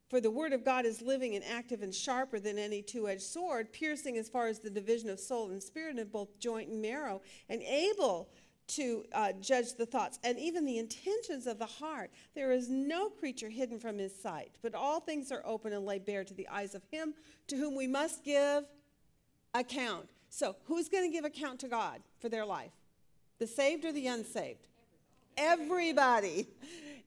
For 0.08 0.20
the 0.20 0.30
word 0.30 0.52
of 0.52 0.64
God 0.64 0.84
is 0.84 1.00
living 1.00 1.34
and 1.34 1.44
active 1.44 1.82
and 1.82 1.94
sharper 1.94 2.38
than 2.38 2.58
any 2.58 2.82
two 2.82 3.08
edged 3.08 3.22
sword, 3.22 3.72
piercing 3.72 4.18
as 4.18 4.28
far 4.28 4.46
as 4.46 4.58
the 4.58 4.68
division 4.68 5.08
of 5.08 5.18
soul 5.18 5.50
and 5.50 5.62
spirit 5.62 5.98
of 5.98 6.12
both 6.12 6.38
joint 6.38 6.68
and 6.68 6.82
marrow, 6.82 7.22
and 7.48 7.62
able 7.62 8.28
to 8.68 9.04
uh, 9.12 9.32
judge 9.40 9.74
the 9.74 9.86
thoughts 9.86 10.18
and 10.22 10.38
even 10.38 10.64
the 10.64 10.78
intentions 10.78 11.46
of 11.46 11.58
the 11.58 11.66
heart. 11.66 12.10
There 12.34 12.52
is 12.52 12.68
no 12.68 13.08
creature 13.08 13.48
hidden 13.48 13.78
from 13.78 13.98
his 13.98 14.14
sight, 14.14 14.52
but 14.62 14.74
all 14.74 15.00
things 15.00 15.32
are 15.32 15.42
open 15.44 15.72
and 15.72 15.84
laid 15.84 16.04
bare 16.04 16.24
to 16.24 16.34
the 16.34 16.48
eyes 16.48 16.74
of 16.74 16.82
him 16.90 17.14
to 17.48 17.56
whom 17.56 17.74
we 17.74 17.86
must 17.86 18.24
give 18.24 18.64
account. 19.54 20.08
So, 20.34 20.56
who's 20.64 20.88
going 20.88 21.04
to 21.04 21.12
give 21.14 21.26
account 21.26 21.60
to 21.60 21.68
God 21.68 22.00
for 22.18 22.30
their 22.30 22.46
life? 22.46 22.72
The 23.38 23.46
saved 23.46 23.84
or 23.84 23.92
the 23.92 24.06
unsaved? 24.06 24.66
Everybody. 25.36 26.48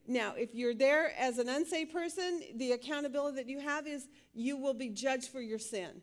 Now, 0.06 0.34
if 0.36 0.54
you're 0.54 0.72
there 0.74 1.12
as 1.18 1.38
an 1.38 1.48
unsaved 1.48 1.92
person, 1.92 2.40
the 2.54 2.70
accountability 2.70 3.38
that 3.38 3.48
you 3.48 3.58
have 3.58 3.88
is 3.88 4.06
you 4.32 4.56
will 4.56 4.74
be 4.74 4.90
judged 4.90 5.30
for 5.30 5.40
your 5.40 5.58
sin. 5.58 6.02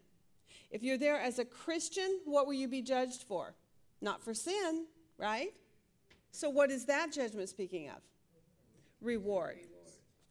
If 0.69 0.83
you're 0.83 0.97
there 0.97 1.17
as 1.17 1.39
a 1.39 1.45
Christian, 1.45 2.19
what 2.25 2.45
will 2.45 2.55
you 2.55 2.67
be 2.67 2.81
judged 2.81 3.23
for? 3.23 3.53
Not 4.01 4.21
for 4.21 4.33
sin, 4.33 4.85
right? 5.17 5.53
So, 6.31 6.49
what 6.49 6.71
is 6.71 6.83
that 6.87 7.13
judgment 7.13 7.47
speaking 7.47 7.87
of? 7.87 8.01
Reward. 8.99 9.59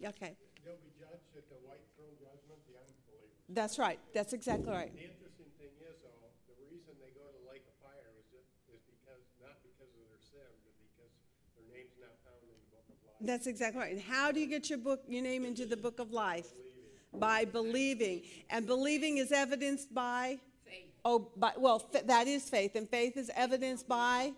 Okay, 0.05 0.37
They'll 0.63 0.77
be 0.77 0.93
judged 1.01 1.33
at 1.39 1.49
the 1.49 1.57
white 1.65 1.81
throne 1.97 2.13
judgment, 2.21 2.61
the 2.69 2.77
unbelievers. 2.77 3.49
that's 3.49 3.79
right. 3.79 3.99
That's 4.13 4.35
exactly 4.35 4.69
right. 4.69 4.93
The 4.93 5.09
interesting 5.09 5.49
thing 5.57 5.73
is, 5.81 5.95
though, 6.03 6.21
the 6.51 6.59
reason 6.69 6.93
they 6.99 7.15
go 7.15 7.23
to 7.25 7.33
the 7.41 7.47
lake 7.49 7.63
of 7.65 7.77
fire 7.81 8.11
is, 8.19 8.27
it, 8.35 8.45
is 8.69 8.83
because, 8.85 9.23
not 9.39 9.63
because 9.63 9.89
of 9.95 10.03
their 10.11 10.19
sin, 10.19 10.51
but 10.67 10.75
because 10.83 11.13
their 11.55 11.69
name's 11.71 11.95
not 12.03 12.19
found 12.27 12.43
in 12.43 12.51
the 12.51 12.69
book 12.75 12.87
of 12.91 12.99
life. 13.07 13.12
That's 13.25 13.47
exactly 13.47 13.81
right. 13.81 13.93
And 13.93 14.01
how 14.01 14.33
do 14.33 14.41
you 14.41 14.47
get 14.47 14.69
your 14.69 14.79
book, 14.79 15.03
your 15.09 15.23
name 15.23 15.45
into 15.45 15.65
the 15.65 15.77
book 15.77 16.01
of 16.01 16.13
life? 16.13 16.49
By 17.15 17.45
believing. 17.45 18.23
And 18.51 18.67
believing 18.67 19.19
is 19.19 19.33
evidenced 19.33 19.95
by? 19.95 20.39
Faith. 20.65 20.91
Oh, 21.05 21.31
by, 21.37 21.53
well, 21.57 21.87
f- 21.95 22.07
that 22.07 22.27
is 22.27 22.49
faith, 22.49 22.75
and 22.75 22.89
faith 22.89 23.17
is 23.17 23.31
evidenced 23.37 23.87
by 23.87 24.33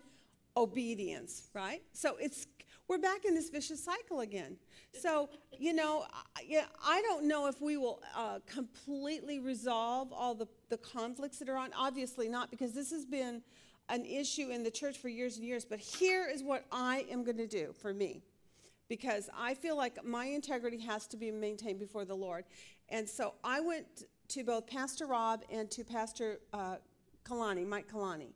obedience, 0.57 1.49
right? 1.55 1.83
So 1.93 2.17
it's 2.21 2.47
we're 2.87 2.99
back 2.99 3.25
in 3.25 3.35
this 3.35 3.49
vicious 3.49 3.83
cycle 3.83 4.21
again. 4.21 4.57
So 4.93 5.31
you 5.59 5.73
know, 5.73 6.05
I, 6.37 6.43
yeah, 6.47 6.65
I 6.85 7.01
don't 7.03 7.27
know 7.27 7.47
if 7.47 7.61
we 7.61 7.77
will 7.77 8.03
uh, 8.15 8.41
completely 8.47 9.39
resolve 9.39 10.13
all 10.13 10.35
the 10.35 10.49
the 10.69 10.79
conflicts 10.79 11.39
that 11.39 11.49
are 11.49 11.57
on. 11.57 11.71
Obviously 11.77 12.29
not, 12.29 12.51
because 12.51 12.73
this 12.73 12.91
has 12.91 13.05
been 13.05 13.41
an 13.89 14.05
issue 14.05 14.51
in 14.51 14.63
the 14.63 14.71
church 14.71 14.99
for 14.99 15.09
years 15.09 15.37
and 15.37 15.47
years. 15.47 15.65
But 15.65 15.79
here 15.79 16.29
is 16.29 16.43
what 16.43 16.65
I 16.73 17.07
am 17.11 17.23
going 17.23 17.37
to 17.39 17.47
do 17.47 17.73
for 17.81 17.95
me 17.95 18.23
because 18.89 19.31
I 19.37 19.55
feel 19.55 19.77
like 19.77 20.05
my 20.05 20.27
integrity 20.27 20.79
has 20.81 21.07
to 21.09 21.17
be 21.17 21.31
maintained 21.31 21.79
before 21.79 22.05
the 22.05 22.15
Lord. 22.15 22.45
And 22.89 23.09
so 23.09 23.35
I 23.43 23.61
went 23.61 24.05
to 24.29 24.45
both 24.45 24.67
Pastor 24.67 25.07
Rob 25.07 25.43
and 25.51 25.71
to 25.71 25.85
Pastor 25.85 26.41
uh, 26.53 26.77
Kalani, 27.25 27.67
Mike 27.67 27.91
Kalani. 27.91 28.33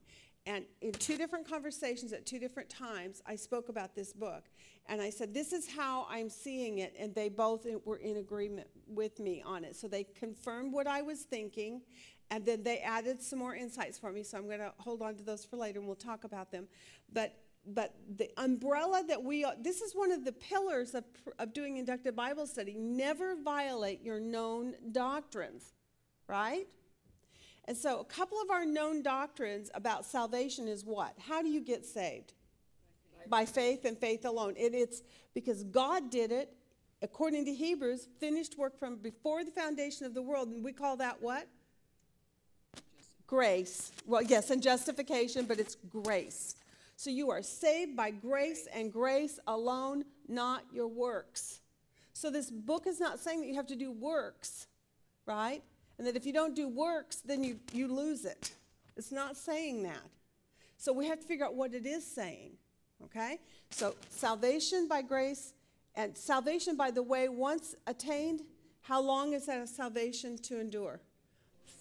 And 0.46 0.64
in 0.80 0.92
two 0.92 1.18
different 1.18 1.46
conversations 1.46 2.14
at 2.14 2.24
two 2.24 2.38
different 2.38 2.70
times, 2.70 3.22
I 3.26 3.36
spoke 3.36 3.68
about 3.68 3.94
this 3.94 4.14
book. 4.14 4.44
And 4.86 5.02
I 5.02 5.10
said, 5.10 5.34
This 5.34 5.52
is 5.52 5.68
how 5.70 6.06
I'm 6.08 6.30
seeing 6.30 6.78
it. 6.78 6.94
And 6.98 7.14
they 7.14 7.28
both 7.28 7.66
were 7.84 7.98
in 7.98 8.16
agreement 8.16 8.68
with 8.86 9.20
me 9.20 9.42
on 9.44 9.62
it. 9.62 9.76
So 9.76 9.88
they 9.88 10.04
confirmed 10.04 10.72
what 10.72 10.86
I 10.86 11.02
was 11.02 11.20
thinking. 11.20 11.82
And 12.30 12.46
then 12.46 12.62
they 12.62 12.78
added 12.78 13.22
some 13.22 13.38
more 13.38 13.54
insights 13.54 13.98
for 13.98 14.10
me. 14.10 14.22
So 14.22 14.38
I'm 14.38 14.46
going 14.46 14.60
to 14.60 14.72
hold 14.78 15.02
on 15.02 15.16
to 15.16 15.22
those 15.22 15.44
for 15.44 15.56
later 15.56 15.80
and 15.80 15.86
we'll 15.86 15.96
talk 15.96 16.24
about 16.24 16.50
them. 16.50 16.66
But 17.12 17.34
but 17.74 17.94
the 18.16 18.30
umbrella 18.36 19.02
that 19.06 19.22
we 19.22 19.44
this 19.60 19.80
is 19.80 19.94
one 19.94 20.10
of 20.10 20.24
the 20.24 20.32
pillars 20.32 20.94
of, 20.94 21.04
of 21.38 21.52
doing 21.52 21.76
inductive 21.76 22.16
bible 22.16 22.46
study. 22.46 22.76
Never 22.78 23.36
violate 23.36 24.02
your 24.02 24.20
known 24.20 24.74
doctrines 24.92 25.72
right? 26.28 26.66
And 27.64 27.76
so 27.76 28.00
a 28.00 28.04
couple 28.04 28.40
of 28.40 28.50
our 28.50 28.64
known 28.64 29.02
doctrines 29.02 29.70
about 29.74 30.04
salvation 30.06 30.68
is 30.68 30.84
what? 30.84 31.14
How 31.26 31.42
do 31.42 31.48
you 31.48 31.60
get 31.60 31.84
saved? 31.84 32.34
By 33.28 33.44
faith 33.44 33.84
and 33.84 33.98
faith 33.98 34.24
alone. 34.24 34.54
And 34.58 34.74
it's 34.74 35.02
because 35.34 35.64
god 35.64 36.10
did 36.10 36.30
it 36.30 36.54
according 37.02 37.44
to 37.46 37.52
hebrews 37.52 38.08
finished 38.20 38.56
work 38.58 38.78
from 38.78 38.96
before 38.96 39.44
the 39.44 39.50
foundation 39.50 40.06
of 40.06 40.14
the 40.14 40.22
world. 40.22 40.48
And 40.48 40.64
we 40.64 40.72
call 40.72 40.96
that 40.98 41.20
what? 41.20 41.46
Grace. 43.26 43.92
Well 44.06 44.22
yes 44.22 44.50
and 44.50 44.62
justification 44.62 45.44
but 45.46 45.58
it's 45.58 45.76
grace 45.90 46.54
so 46.98 47.10
you 47.10 47.30
are 47.30 47.42
saved 47.42 47.96
by 47.96 48.10
grace 48.10 48.66
and 48.74 48.92
grace 48.92 49.38
alone, 49.46 50.04
not 50.26 50.64
your 50.72 50.88
works. 50.88 51.60
So 52.12 52.28
this 52.28 52.50
book 52.50 52.88
is 52.88 52.98
not 52.98 53.20
saying 53.20 53.40
that 53.40 53.46
you 53.46 53.54
have 53.54 53.68
to 53.68 53.76
do 53.76 53.92
works, 53.92 54.66
right? 55.24 55.62
And 55.96 56.08
that 56.08 56.16
if 56.16 56.26
you 56.26 56.32
don't 56.32 56.56
do 56.56 56.68
works, 56.68 57.18
then 57.24 57.44
you, 57.44 57.60
you 57.72 57.86
lose 57.86 58.24
it. 58.24 58.50
It's 58.96 59.12
not 59.12 59.36
saying 59.36 59.84
that. 59.84 60.02
So 60.76 60.92
we 60.92 61.06
have 61.06 61.20
to 61.20 61.24
figure 61.24 61.46
out 61.46 61.54
what 61.54 61.72
it 61.72 61.86
is 61.86 62.04
saying. 62.04 62.54
Okay? 63.04 63.38
So 63.70 63.94
salvation 64.10 64.88
by 64.88 65.02
grace 65.02 65.52
and 65.94 66.18
salvation, 66.18 66.76
by 66.76 66.90
the 66.90 67.04
way, 67.04 67.28
once 67.28 67.76
attained, 67.86 68.40
how 68.80 69.00
long 69.00 69.34
is 69.34 69.46
that 69.46 69.68
salvation 69.68 70.36
to 70.38 70.60
endure? 70.60 71.00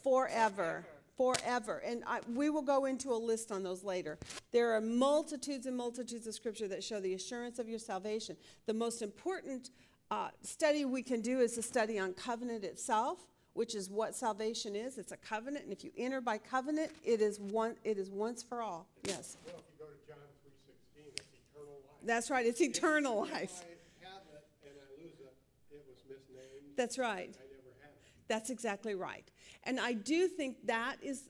Forever. 0.04 0.86
Forever. 0.86 0.97
And 1.20 2.04
I, 2.06 2.20
we 2.34 2.50
will 2.50 2.62
go 2.62 2.86
into 2.86 3.12
a 3.12 3.18
list 3.18 3.52
on 3.52 3.64
those 3.64 3.84
later. 3.84 4.18
There 4.52 4.74
are 4.74 4.82
multitudes 4.82 5.66
and 5.66 5.76
multitudes 5.76 6.28
of 6.28 6.34
scripture 6.34 6.68
that 6.68 6.84
show 6.84 7.00
the 7.00 7.14
assurance 7.14 7.60
of 7.60 7.68
your 7.68 7.80
salvation. 7.80 8.38
The 8.68 8.74
most 8.74 9.02
important 9.02 9.72
uh, 10.12 10.30
study 10.44 10.86
we 10.86 11.02
can 11.02 11.22
do 11.22 11.40
is 11.40 11.58
a 11.58 11.62
study 11.64 11.98
on 12.00 12.14
covenant 12.14 12.64
itself, 12.64 13.20
which 13.54 13.74
is 13.76 13.90
what 13.90 14.16
salvation 14.16 14.76
is. 14.76 14.98
It's 14.98 15.12
a 15.12 15.18
covenant, 15.18 15.64
and 15.66 15.74
if 15.74 15.84
you 15.84 15.92
enter 15.98 16.22
by 16.22 16.38
covenant, 16.38 16.92
it 17.04 17.20
is 17.22 17.40
one. 17.40 17.76
It 17.84 17.98
is 17.98 18.10
once 18.12 18.44
for 18.44 18.62
all. 18.62 18.88
Yes, 19.04 19.38
Well, 19.46 19.56
if 19.58 19.64
you 19.74 19.86
go 19.86 19.92
to 19.92 19.98
John 20.08 20.18
three 20.44 20.54
sixteen, 20.66 21.12
it's 21.16 21.26
eternal 21.34 21.74
life. 21.84 22.06
that's 22.06 22.30
right. 22.30 22.46
It's 22.46 22.62
eternal 22.62 23.26
If 23.26 23.32
life. 23.34 23.64
I 23.64 24.06
have 24.06 24.22
it 24.32 24.46
and 24.64 24.76
I 24.78 25.02
lose 25.04 25.20
it, 25.20 25.34
it 25.72 25.84
was 25.90 25.98
misnamed. 26.08 26.78
That's 26.78 26.98
right. 27.00 27.34
I 27.34 27.44
never 27.50 27.74
had 27.82 27.90
it. 27.90 28.14
That's 28.28 28.50
exactly 28.50 28.96
right. 28.96 29.30
And 29.64 29.80
I 29.80 29.94
do 29.94 30.28
think 30.28 30.66
that 30.68 30.98
is 31.02 31.24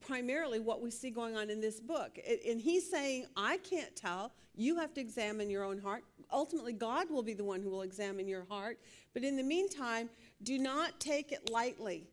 primarily 0.00 0.58
what 0.58 0.82
we 0.82 0.90
see 0.90 1.10
going 1.10 1.36
on 1.36 1.50
in 1.50 1.60
this 1.60 1.80
book. 1.80 2.18
And 2.48 2.60
he's 2.60 2.90
saying, 2.90 3.26
I 3.36 3.58
can't 3.58 3.94
tell. 3.94 4.32
You 4.56 4.76
have 4.76 4.92
to 4.94 5.00
examine 5.00 5.50
your 5.50 5.64
own 5.64 5.78
heart. 5.78 6.04
Ultimately, 6.32 6.72
God 6.72 7.10
will 7.10 7.22
be 7.22 7.34
the 7.34 7.44
one 7.44 7.62
who 7.62 7.70
will 7.70 7.82
examine 7.82 8.26
your 8.26 8.44
heart. 8.48 8.78
But 9.14 9.24
in 9.24 9.36
the 9.36 9.42
meantime, 9.42 10.10
do 10.42 10.58
not 10.58 10.98
take 11.00 11.32
it 11.32 11.50
lightly. 11.50 12.04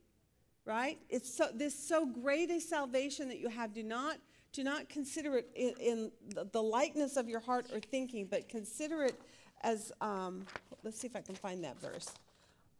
Right? 0.66 0.98
It's 1.10 1.32
so 1.32 1.48
this 1.54 1.78
so 1.78 2.08
great 2.08 2.50
a 2.50 2.60
salvation 2.60 3.28
that 3.30 3.38
you 3.38 3.50
have. 3.50 3.74
Do 3.74 3.84
not 3.84 4.18
do 4.52 4.64
not 4.64 4.88
consider 4.88 5.38
it 5.38 5.50
in, 5.54 5.74
in 5.82 6.12
the, 6.50 6.64
lightness 6.64 7.18
of 7.18 7.28
your 7.28 7.42
heart 7.42 7.68
or 7.74 7.80
thinking, 7.82 8.26
but 8.26 8.48
consider 8.48 9.04
it 9.04 9.20
as 9.62 9.92
um, 10.00 10.46
let's 10.82 10.98
see 10.98 11.08
if 11.08 11.16
I 11.16 11.20
can 11.20 11.36
find 11.36 11.62
that 11.66 11.80
verse. 11.82 12.10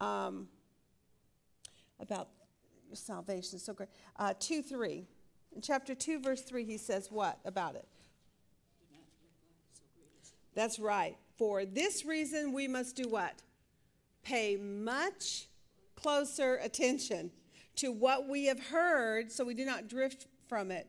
Um, 0.00 0.48
about 2.00 2.28
salvation. 2.92 3.58
So 3.58 3.72
great. 3.72 3.88
Uh, 4.16 4.34
2 4.38 4.62
3. 4.62 5.04
In 5.54 5.62
chapter 5.62 5.94
2, 5.94 6.20
verse 6.20 6.42
3, 6.42 6.64
he 6.64 6.76
says 6.76 7.10
what 7.10 7.38
about 7.44 7.74
it? 7.74 7.86
That's 10.54 10.78
right. 10.78 11.16
For 11.36 11.64
this 11.64 12.04
reason, 12.04 12.52
we 12.52 12.66
must 12.66 12.96
do 12.96 13.08
what? 13.08 13.42
Pay 14.22 14.56
much 14.56 15.48
closer 15.94 16.56
attention 16.56 17.30
to 17.76 17.92
what 17.92 18.26
we 18.28 18.46
have 18.46 18.60
heard 18.60 19.30
so 19.30 19.44
we 19.44 19.54
do 19.54 19.64
not 19.64 19.88
drift 19.88 20.26
from 20.48 20.70
it. 20.70 20.88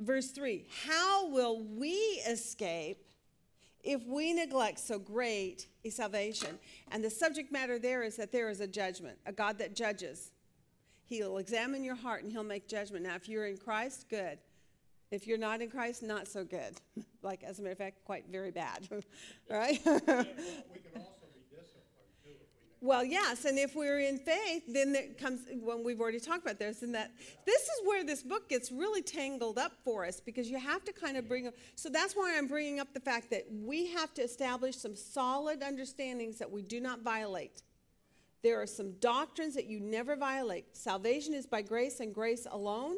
Verse 0.00 0.30
3 0.30 0.66
How 0.86 1.28
will 1.28 1.62
we 1.62 1.92
escape 2.28 3.05
if 3.86 4.04
we 4.06 4.32
neglect 4.32 4.80
so 4.80 4.98
great 4.98 5.68
a 5.84 5.90
salvation? 5.90 6.58
And 6.90 7.02
the 7.02 7.10
subject 7.10 7.52
matter 7.52 7.78
there 7.78 8.02
is 8.02 8.16
that 8.16 8.32
there 8.32 8.50
is 8.50 8.60
a 8.60 8.66
judgment, 8.66 9.16
a 9.24 9.32
God 9.32 9.58
that 9.58 9.74
judges. 9.74 10.32
He'll 11.04 11.38
examine 11.38 11.84
your 11.84 11.94
heart 11.94 12.24
and 12.24 12.32
he'll 12.32 12.42
make 12.42 12.66
judgment. 12.66 13.04
Now, 13.04 13.14
if 13.14 13.28
you're 13.28 13.46
in 13.46 13.56
Christ, 13.56 14.06
good. 14.10 14.38
If 15.12 15.28
you're 15.28 15.38
not 15.38 15.62
in 15.62 15.70
Christ, 15.70 16.02
not 16.02 16.26
so 16.26 16.44
good. 16.44 16.80
like, 17.22 17.44
as 17.44 17.60
a 17.60 17.62
matter 17.62 17.72
of 17.72 17.78
fact, 17.78 18.04
quite 18.04 18.24
very 18.28 18.50
bad. 18.50 18.88
right? 19.50 19.80
We 19.84 20.00
can 20.00 21.00
also 21.00 21.26
be 21.32 21.46
disciplined 21.48 22.10
too 22.24 22.34
if 22.34 22.50
we 22.60 22.66
well, 22.86 23.04
yes, 23.04 23.44
and 23.44 23.58
if 23.58 23.74
we're 23.74 23.98
in 23.98 24.18
faith, 24.18 24.62
then 24.68 24.94
it 24.94 25.18
comes 25.18 25.40
when 25.60 25.82
we've 25.82 26.00
already 26.00 26.20
talked 26.20 26.42
about 26.42 26.58
this, 26.58 26.82
and 26.82 26.94
that 26.94 27.12
this 27.44 27.62
is 27.62 27.80
where 27.84 28.04
this 28.04 28.22
book 28.22 28.48
gets 28.48 28.70
really 28.70 29.02
tangled 29.02 29.58
up 29.58 29.72
for 29.84 30.06
us 30.06 30.20
because 30.20 30.48
you 30.48 30.58
have 30.58 30.84
to 30.84 30.92
kind 30.92 31.16
of 31.16 31.28
bring 31.28 31.48
up. 31.48 31.54
So 31.74 31.88
that's 31.88 32.14
why 32.14 32.36
I'm 32.36 32.46
bringing 32.46 32.80
up 32.80 32.94
the 32.94 33.00
fact 33.00 33.30
that 33.30 33.44
we 33.50 33.88
have 33.88 34.14
to 34.14 34.22
establish 34.22 34.76
some 34.76 34.94
solid 34.94 35.62
understandings 35.62 36.38
that 36.38 36.50
we 36.50 36.62
do 36.62 36.80
not 36.80 37.02
violate. 37.02 37.62
There 38.42 38.60
are 38.62 38.66
some 38.66 38.92
doctrines 39.00 39.54
that 39.54 39.66
you 39.66 39.80
never 39.80 40.14
violate. 40.14 40.76
Salvation 40.76 41.34
is 41.34 41.46
by 41.46 41.62
grace 41.62 42.00
and 42.00 42.14
grace 42.14 42.46
alone, 42.48 42.96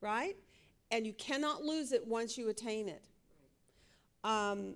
right? 0.00 0.36
And 0.90 1.06
you 1.06 1.12
cannot 1.12 1.62
lose 1.62 1.92
it 1.92 2.06
once 2.06 2.36
you 2.36 2.48
attain 2.48 2.88
it. 2.88 3.04
Um, 4.24 4.74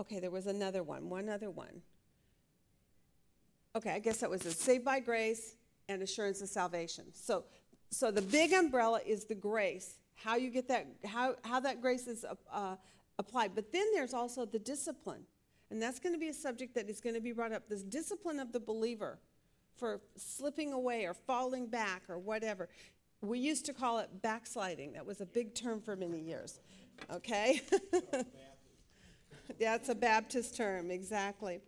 okay, 0.00 0.18
there 0.18 0.30
was 0.30 0.46
another 0.48 0.82
one, 0.82 1.08
one 1.08 1.28
other 1.28 1.50
one. 1.50 1.82
Okay, 3.76 3.90
I 3.90 3.98
guess 3.98 4.18
that 4.18 4.30
was 4.30 4.46
it. 4.46 4.56
Saved 4.56 4.84
by 4.84 5.00
grace 5.00 5.56
and 5.88 6.02
assurance 6.02 6.40
of 6.40 6.48
salvation. 6.48 7.06
So, 7.12 7.44
so 7.90 8.10
the 8.10 8.22
big 8.22 8.52
umbrella 8.52 9.00
is 9.04 9.24
the 9.24 9.34
grace. 9.34 9.96
How 10.14 10.36
you 10.36 10.50
get 10.50 10.68
that, 10.68 10.86
how, 11.04 11.34
how 11.44 11.60
that 11.60 11.80
grace 11.80 12.06
is 12.06 12.24
uh, 12.52 12.76
applied. 13.18 13.54
But 13.54 13.72
then 13.72 13.86
there's 13.92 14.14
also 14.14 14.46
the 14.46 14.58
discipline. 14.58 15.22
And 15.70 15.82
that's 15.82 15.98
going 15.98 16.14
to 16.14 16.18
be 16.18 16.28
a 16.28 16.34
subject 16.34 16.74
that 16.76 16.88
is 16.88 17.00
going 17.00 17.14
to 17.14 17.20
be 17.20 17.32
brought 17.32 17.52
up 17.52 17.68
this 17.68 17.82
discipline 17.82 18.38
of 18.38 18.52
the 18.52 18.60
believer 18.60 19.18
for 19.76 20.00
slipping 20.16 20.72
away 20.72 21.04
or 21.04 21.14
falling 21.14 21.66
back 21.66 22.02
or 22.08 22.18
whatever. 22.18 22.68
We 23.22 23.38
used 23.38 23.66
to 23.66 23.72
call 23.72 23.98
it 23.98 24.08
backsliding. 24.22 24.92
That 24.92 25.04
was 25.04 25.20
a 25.20 25.26
big 25.26 25.54
term 25.54 25.80
for 25.80 25.96
many 25.96 26.20
years. 26.20 26.60
Okay? 27.12 27.60
That's 29.58 29.88
a 29.88 29.94
Baptist 29.94 30.56
term, 30.56 30.90
exactly. 30.90 31.60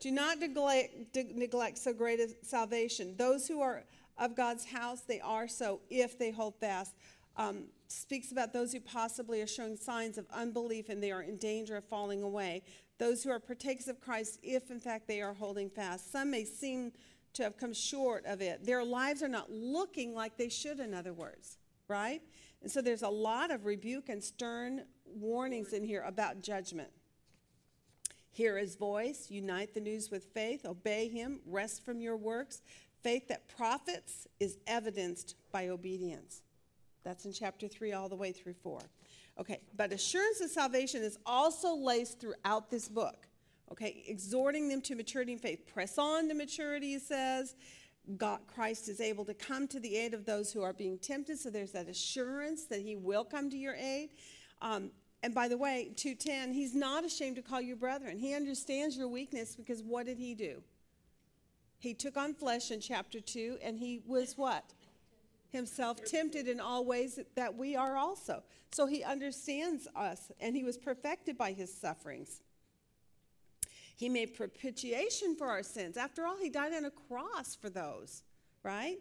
Do 0.00 0.10
not 0.10 0.38
neglect, 0.38 1.16
neglect 1.34 1.78
so 1.78 1.92
great 1.92 2.20
a 2.20 2.28
salvation. 2.42 3.14
Those 3.16 3.46
who 3.46 3.60
are 3.60 3.84
of 4.18 4.36
God's 4.36 4.64
house, 4.64 5.00
they 5.00 5.20
are 5.20 5.48
so 5.48 5.80
if 5.90 6.18
they 6.18 6.30
hold 6.30 6.54
fast. 6.56 6.94
Um, 7.36 7.64
speaks 7.88 8.32
about 8.32 8.52
those 8.52 8.72
who 8.72 8.80
possibly 8.80 9.42
are 9.42 9.46
showing 9.46 9.76
signs 9.76 10.18
of 10.18 10.26
unbelief 10.32 10.88
and 10.88 11.02
they 11.02 11.10
are 11.10 11.22
in 11.22 11.36
danger 11.36 11.76
of 11.76 11.84
falling 11.84 12.22
away. 12.22 12.62
Those 12.98 13.24
who 13.24 13.30
are 13.30 13.40
partakers 13.40 13.88
of 13.88 14.00
Christ, 14.00 14.38
if 14.42 14.70
in 14.70 14.78
fact 14.78 15.08
they 15.08 15.20
are 15.20 15.34
holding 15.34 15.68
fast. 15.68 16.12
Some 16.12 16.30
may 16.30 16.44
seem 16.44 16.92
to 17.34 17.42
have 17.42 17.56
come 17.56 17.72
short 17.72 18.24
of 18.26 18.40
it. 18.40 18.64
Their 18.64 18.84
lives 18.84 19.22
are 19.22 19.28
not 19.28 19.50
looking 19.50 20.14
like 20.14 20.36
they 20.36 20.48
should, 20.48 20.78
in 20.78 20.94
other 20.94 21.12
words, 21.12 21.58
right? 21.88 22.22
And 22.62 22.70
so 22.70 22.80
there's 22.80 23.02
a 23.02 23.08
lot 23.08 23.50
of 23.50 23.66
rebuke 23.66 24.08
and 24.08 24.22
stern 24.22 24.84
warnings 25.04 25.72
in 25.72 25.84
here 25.84 26.02
about 26.06 26.40
judgment. 26.40 26.90
Hear 28.34 28.58
his 28.58 28.74
voice, 28.74 29.28
unite 29.30 29.74
the 29.74 29.80
news 29.80 30.10
with 30.10 30.24
faith, 30.24 30.66
obey 30.66 31.08
him, 31.08 31.38
rest 31.46 31.84
from 31.84 32.00
your 32.00 32.16
works. 32.16 32.62
Faith 33.00 33.28
that 33.28 33.46
profits 33.46 34.26
is 34.40 34.58
evidenced 34.66 35.36
by 35.52 35.68
obedience. 35.68 36.42
That's 37.04 37.26
in 37.26 37.32
chapter 37.32 37.68
3 37.68 37.92
all 37.92 38.08
the 38.08 38.16
way 38.16 38.32
through 38.32 38.54
4. 38.54 38.80
Okay, 39.38 39.60
but 39.76 39.92
assurance 39.92 40.40
of 40.40 40.50
salvation 40.50 41.00
is 41.02 41.16
also 41.24 41.76
laced 41.76 42.18
throughout 42.18 42.70
this 42.70 42.88
book. 42.88 43.28
Okay, 43.70 44.02
exhorting 44.08 44.68
them 44.68 44.80
to 44.80 44.96
maturity 44.96 45.32
in 45.32 45.38
faith. 45.38 45.64
Press 45.72 45.96
on 45.96 46.28
to 46.28 46.34
maturity, 46.34 46.94
he 46.94 46.98
says. 46.98 47.54
God, 48.16 48.40
Christ 48.48 48.88
is 48.88 49.00
able 49.00 49.24
to 49.26 49.34
come 49.34 49.68
to 49.68 49.78
the 49.78 49.96
aid 49.96 50.12
of 50.12 50.24
those 50.24 50.52
who 50.52 50.62
are 50.62 50.72
being 50.72 50.98
tempted, 50.98 51.38
so 51.38 51.50
there's 51.50 51.70
that 51.70 51.88
assurance 51.88 52.64
that 52.66 52.80
he 52.80 52.96
will 52.96 53.24
come 53.24 53.48
to 53.50 53.56
your 53.56 53.76
aid. 53.76 54.10
Um, 54.60 54.90
and 55.24 55.34
by 55.34 55.48
the 55.48 55.56
way, 55.56 55.90
210, 55.96 56.52
he's 56.52 56.74
not 56.74 57.02
ashamed 57.02 57.36
to 57.36 57.42
call 57.42 57.58
you 57.58 57.76
brethren. 57.76 58.18
He 58.18 58.34
understands 58.34 58.94
your 58.94 59.08
weakness 59.08 59.56
because 59.56 59.82
what 59.82 60.04
did 60.04 60.18
he 60.18 60.34
do? 60.34 60.62
He 61.78 61.94
took 61.94 62.18
on 62.18 62.34
flesh 62.34 62.70
in 62.70 62.78
chapter 62.78 63.20
2, 63.20 63.56
and 63.62 63.78
he 63.78 64.02
was 64.06 64.36
what? 64.36 64.74
Himself 65.48 66.04
tempted 66.04 66.46
in 66.46 66.60
all 66.60 66.84
ways 66.84 67.18
that 67.36 67.56
we 67.56 67.74
are 67.74 67.96
also. 67.96 68.42
So 68.70 68.84
he 68.84 69.02
understands 69.02 69.88
us, 69.96 70.30
and 70.40 70.54
he 70.54 70.62
was 70.62 70.76
perfected 70.76 71.38
by 71.38 71.52
his 71.52 71.72
sufferings. 71.72 72.42
He 73.96 74.10
made 74.10 74.34
propitiation 74.34 75.36
for 75.36 75.46
our 75.46 75.62
sins. 75.62 75.96
After 75.96 76.26
all, 76.26 76.36
he 76.36 76.50
died 76.50 76.74
on 76.74 76.84
a 76.84 76.90
cross 76.90 77.54
for 77.54 77.70
those, 77.70 78.24
right? 78.62 78.98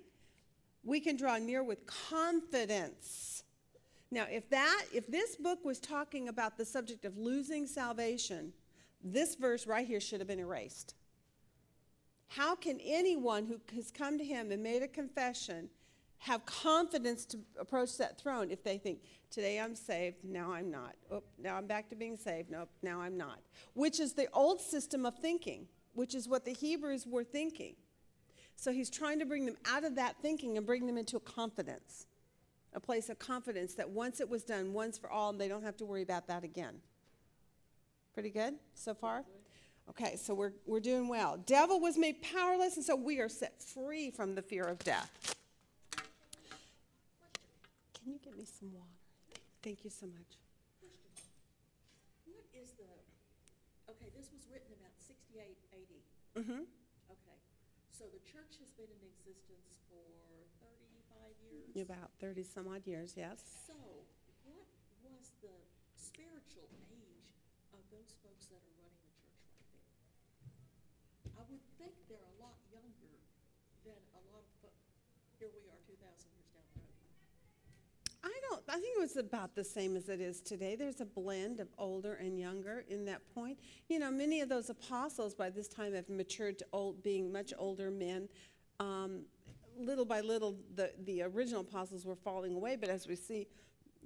We 0.86 1.02
can 1.02 1.18
draw 1.18 1.38
near 1.38 1.64
with 1.64 1.86
confidence. 1.86 3.43
Now, 4.14 4.28
if 4.30 4.48
that 4.52 4.86
if 4.94 5.08
this 5.08 5.36
book 5.36 5.66
was 5.66 5.80
talking 5.80 6.30
about 6.30 6.56
the 6.56 6.66
subject 6.66 7.04
of 7.04 7.18
losing 7.18 7.66
salvation, 7.66 8.54
this 9.04 9.34
verse 9.34 9.66
right 9.66 9.88
here 9.88 10.00
should 10.00 10.20
have 10.20 10.28
been 10.28 10.40
erased. 10.40 10.94
How 12.28 12.54
can 12.54 12.80
anyone 12.84 13.48
who 13.48 13.60
has 13.76 13.90
come 13.90 14.20
to 14.20 14.24
him 14.24 14.52
and 14.52 14.62
made 14.62 14.84
a 14.84 14.88
confession 14.88 15.70
have 16.20 16.46
confidence 16.46 17.26
to 17.26 17.40
approach 17.60 17.98
that 17.98 18.22
throne 18.22 18.52
if 18.52 18.64
they 18.64 18.78
think, 18.78 19.00
today 19.32 19.60
I'm 19.60 19.74
saved, 19.74 20.18
now 20.24 20.54
I'm 20.54 20.70
not. 20.70 20.94
Oh, 21.12 21.24
now 21.40 21.56
I'm 21.56 21.66
back 21.66 21.90
to 21.90 21.96
being 21.96 22.16
saved, 22.16 22.52
nope, 22.52 22.70
now 22.84 23.02
I'm 23.02 23.18
not. 23.18 23.40
Which 23.74 24.00
is 24.00 24.14
the 24.14 24.30
old 24.32 24.62
system 24.62 25.08
of 25.08 25.16
thinking, 25.16 25.68
which 25.96 26.14
is 26.14 26.30
what 26.30 26.46
the 26.46 26.54
Hebrews 26.54 27.08
were 27.08 27.24
thinking. 27.24 27.76
So 28.56 28.72
he's 28.72 28.92
trying 28.92 29.18
to 29.20 29.26
bring 29.26 29.48
them 29.48 29.58
out 29.66 29.84
of 29.84 29.96
that 29.96 30.18
thinking 30.22 30.56
and 30.56 30.68
bring 30.68 30.86
them 30.86 30.98
into 31.00 31.18
a 31.18 31.20
confidence, 31.20 32.06
a 32.76 32.80
place 32.80 33.10
of 33.10 33.20
confidence 33.20 33.76
that 33.76 33.90
once 33.90 34.20
it 34.20 34.30
was 34.30 34.44
done, 34.44 34.74
once 34.74 34.98
for 34.98 35.10
all, 35.10 35.34
they 35.34 35.48
don't 35.48 35.64
have 35.64 35.78
to 35.78 35.86
worry 35.86 36.02
about 36.02 36.28
that 36.28 36.44
again. 36.44 36.76
Pretty 38.14 38.30
good 38.30 38.56
so 38.76 38.94
far? 38.94 39.24
Okay, 39.90 40.16
so 40.16 40.34
we're, 40.34 40.54
we're 40.66 40.80
doing 40.80 41.08
well. 41.08 41.38
Devil 41.46 41.80
was 41.80 41.98
made 41.98 42.22
powerless, 42.22 42.78
and 42.78 42.86
so 42.86 42.96
we 42.96 43.20
are 43.20 43.28
set 43.28 43.62
free 43.62 44.12
from 44.12 44.36
the 44.36 44.42
fear 44.42 44.64
of 44.64 44.80
death. 44.80 45.36
Can 47.94 48.14
you 48.14 48.20
get 48.24 48.38
me 48.38 48.46
some 48.46 48.72
water? 48.74 48.88
Thank 49.62 49.84
you 49.84 49.90
so 49.90 50.08
much. 50.08 50.38
What 52.28 53.96
okay, 53.96 54.12
this 54.16 54.28
was 54.32 54.44
written 54.52 54.72
about 54.80 54.92
sixty-eight 55.00 55.60
AD. 55.72 56.44
Mm-hmm. 56.44 56.64
Okay, 57.12 57.38
so 57.92 58.04
the 58.12 58.20
church 58.28 58.60
has 58.60 58.72
been 58.76 58.92
in 58.92 59.13
About 61.82 62.12
30 62.22 62.44
some 62.44 62.68
odd 62.70 62.86
years, 62.86 63.16
yes. 63.18 63.42
So, 63.66 63.74
what 64.46 64.70
was 65.02 65.34
the 65.42 65.50
spiritual 65.98 66.70
age 66.94 67.34
of 67.74 67.82
those 67.90 68.14
folks 68.22 68.46
that 68.54 68.62
are 68.62 68.76
running 68.78 69.02
the 69.02 69.14
church 69.18 69.42
right 69.58 69.74
there? 69.74 70.54
I 71.34 71.42
would 71.50 71.66
think 71.82 71.98
they're 72.08 72.22
a 72.22 72.38
lot 72.38 72.54
younger 72.70 73.18
than 73.84 73.98
a 74.14 74.22
lot 74.30 74.46
of, 74.46 74.54
fo- 74.62 74.78
here 75.42 75.50
we 75.50 75.66
are, 75.66 75.82
two 75.82 75.98
thousand 75.98 76.30
years 76.38 76.46
down 76.54 76.62
the 76.78 76.86
road. 76.86 77.26
I 78.22 78.36
don't, 78.48 78.62
I 78.70 78.78
think 78.78 78.94
it 78.96 79.02
was 79.02 79.18
about 79.18 79.56
the 79.58 79.66
same 79.66 79.98
as 79.98 80.08
it 80.10 80.22
is 80.22 80.42
today. 80.42 80.76
There's 80.78 81.02
a 81.02 81.10
blend 81.10 81.60
of 81.60 81.68
older 81.80 82.14
and 82.22 82.40
younger 82.40 82.86
in 82.88 83.04
that 83.06 83.22
point. 83.34 83.58
You 83.90 83.98
know, 83.98 84.12
many 84.12 84.42
of 84.42 84.48
those 84.48 84.70
apostles 84.70 85.34
by 85.34 85.50
this 85.50 85.68
time 85.68 85.96
have 85.96 86.08
matured 86.08 86.60
to 86.60 86.66
old, 86.72 87.02
being 87.02 87.34
much 87.34 87.52
older 87.58 87.90
men. 87.90 88.30
Um, 88.80 89.26
little 89.80 90.06
by 90.06 90.22
little, 90.22 90.56
the, 90.76 90.92
the 91.06 91.24
original 91.24 91.62
apostles 91.62 92.06
were 92.06 92.16
falling 92.16 92.56
away, 92.56 92.76
but 92.76 92.90
as 92.90 93.08
we 93.08 93.16
see 93.16 93.48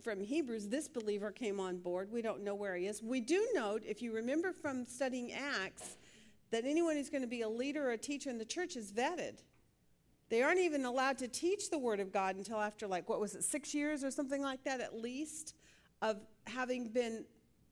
from 0.04 0.22
Hebrews, 0.22 0.68
this 0.70 0.88
believer 0.88 1.32
came 1.32 1.60
on 1.60 1.78
board. 1.78 2.12
We 2.12 2.22
don't 2.22 2.44
know 2.44 2.56
where 2.56 2.76
he 2.76 2.86
is. 2.86 3.02
We 3.02 3.20
do 3.20 3.48
note, 3.54 3.84
if 3.86 4.02
you 4.02 4.14
remember 4.14 4.52
from 4.52 4.86
studying 4.86 5.34
Acts, 5.34 5.98
that 6.52 6.66
anyone 6.66 6.96
who's 6.96 7.10
going 7.10 7.24
to 7.24 7.28
be 7.28 7.42
a 7.42 7.50
leader 7.50 7.90
or 7.90 7.92
a 7.92 7.98
teacher 7.98 8.30
in 8.30 8.38
the 8.38 8.46
church 8.46 8.76
is 8.76 8.92
vetted. 8.92 9.40
They 10.30 10.42
aren't 10.42 10.60
even 10.60 10.86
allowed 10.86 11.18
to 11.20 11.28
teach 11.28 11.70
the 11.70 11.78
Word 11.80 12.00
of 12.00 12.12
God 12.12 12.36
until 12.36 12.60
after, 12.60 12.88
like, 12.88 13.10
what 13.10 13.20
was 13.20 13.36
it, 13.36 13.44
six 13.44 13.74
years 13.74 14.04
or 14.04 14.12
something 14.12 14.42
like 14.42 14.64
that, 14.66 14.82
at 14.82 14.96
least, 14.96 15.56
of 16.02 16.18
having 16.46 16.90
been 16.90 17.26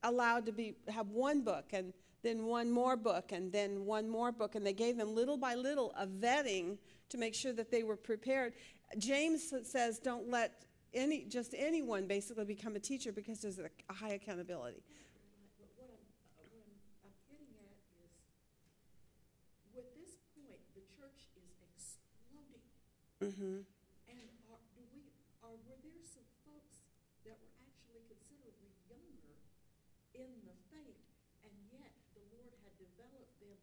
allowed 0.03 0.45
to 0.45 0.51
be 0.51 0.75
have 0.87 1.09
one 1.09 1.41
book 1.41 1.65
and 1.73 1.93
then 2.25 2.45
one 2.45 2.71
more 2.71 2.97
book 2.97 3.31
and 3.31 3.51
then 3.51 3.85
one 3.85 4.09
more 4.09 4.31
book. 4.31 4.55
And 4.55 4.65
they 4.65 4.73
gave 4.73 4.97
them 4.97 5.13
little 5.13 5.37
by 5.37 5.55
little 5.55 5.93
a 5.97 6.07
vetting 6.07 6.77
to 7.09 7.17
make 7.17 7.35
sure 7.35 7.53
that 7.53 7.69
they 7.69 7.83
were 7.83 7.95
prepared. 7.95 8.53
James 8.97 9.53
says, 9.63 9.99
don't 9.99 10.29
let 10.29 10.65
any 10.93 11.25
just 11.25 11.53
anyone 11.57 12.07
basically 12.07 12.45
become 12.45 12.75
a 12.75 12.79
teacher 12.79 13.11
because 13.11 13.41
there's 13.41 13.59
a, 13.59 13.69
a 13.89 13.93
high 13.93 14.13
accountability. 14.13 14.81
But 15.59 15.67
what 15.75 15.89
I'm, 15.91 16.05
uh, 16.39 16.47
what 16.47 16.63
I'm, 16.65 16.71
I'm 17.03 17.13
getting 17.27 17.51
at 17.59 17.75
is, 17.99 18.15
with 19.75 19.91
this 19.99 20.15
point, 20.33 20.61
the 20.71 20.81
church 20.95 21.27
is 21.35 21.51
exploding. 21.67 22.63
Mm-hmm. 23.19 23.67
And 24.07 24.25
are, 24.47 24.61
do 24.71 24.81
we, 24.95 25.03
are, 25.43 25.57
were 25.67 25.79
there 25.83 25.99
some 26.07 26.29
folks 26.47 26.79
that 27.27 27.35
were 27.43 27.51
actually 27.59 28.07
considerably 28.07 28.71
younger 28.87 29.35
in 30.15 30.31
the 30.47 30.55
faith, 30.71 31.03
and 31.43 31.53
yet 31.75 31.91
the 32.15 32.23
Lord 32.31 32.55
had 32.63 32.71
developed 32.79 33.35
them 33.43 33.59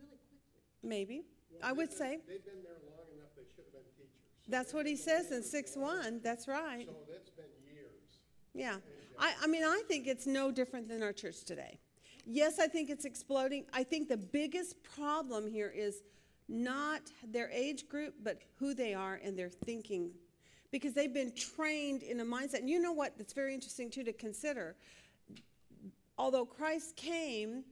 really 0.00 0.18
quickly? 0.24 0.64
Maybe. 0.86 1.24
I 1.62 1.72
would 1.72 1.92
say. 1.92 2.18
They've 2.28 2.44
been 2.44 2.62
there 2.62 2.78
long 2.86 3.06
enough, 3.16 3.30
they 3.36 3.42
should 3.54 3.64
have 3.64 3.72
been 3.72 3.82
teachers. 3.96 4.46
That's 4.48 4.72
what 4.72 4.86
he 4.86 4.96
says 4.96 5.32
in 5.32 5.42
6 5.42 5.76
1. 5.76 6.20
That's 6.22 6.46
right. 6.46 6.86
So 6.86 6.94
that's 7.10 7.30
been 7.30 7.44
years. 7.64 8.20
Yeah. 8.54 8.74
Uh, 8.74 8.78
I, 9.18 9.34
I 9.42 9.46
mean, 9.46 9.64
I 9.64 9.82
think 9.88 10.06
it's 10.06 10.26
no 10.26 10.50
different 10.50 10.88
than 10.88 11.02
our 11.02 11.12
church 11.12 11.44
today. 11.44 11.78
Yes, 12.24 12.58
I 12.58 12.66
think 12.66 12.90
it's 12.90 13.04
exploding. 13.04 13.64
I 13.72 13.84
think 13.84 14.08
the 14.08 14.16
biggest 14.16 14.82
problem 14.82 15.46
here 15.46 15.72
is 15.74 16.02
not 16.48 17.02
their 17.26 17.50
age 17.50 17.88
group, 17.88 18.14
but 18.22 18.38
who 18.58 18.74
they 18.74 18.94
are 18.94 19.20
and 19.22 19.38
their 19.38 19.48
thinking. 19.48 20.10
Because 20.70 20.92
they've 20.92 21.14
been 21.14 21.32
trained 21.34 22.02
in 22.02 22.20
a 22.20 22.24
mindset. 22.24 22.58
And 22.58 22.70
you 22.70 22.80
know 22.80 22.92
what? 22.92 23.16
That's 23.16 23.32
very 23.32 23.54
interesting, 23.54 23.90
too, 23.90 24.04
to 24.04 24.12
consider. 24.12 24.76
Although 26.18 26.44
Christ 26.44 26.96
came 26.96 27.64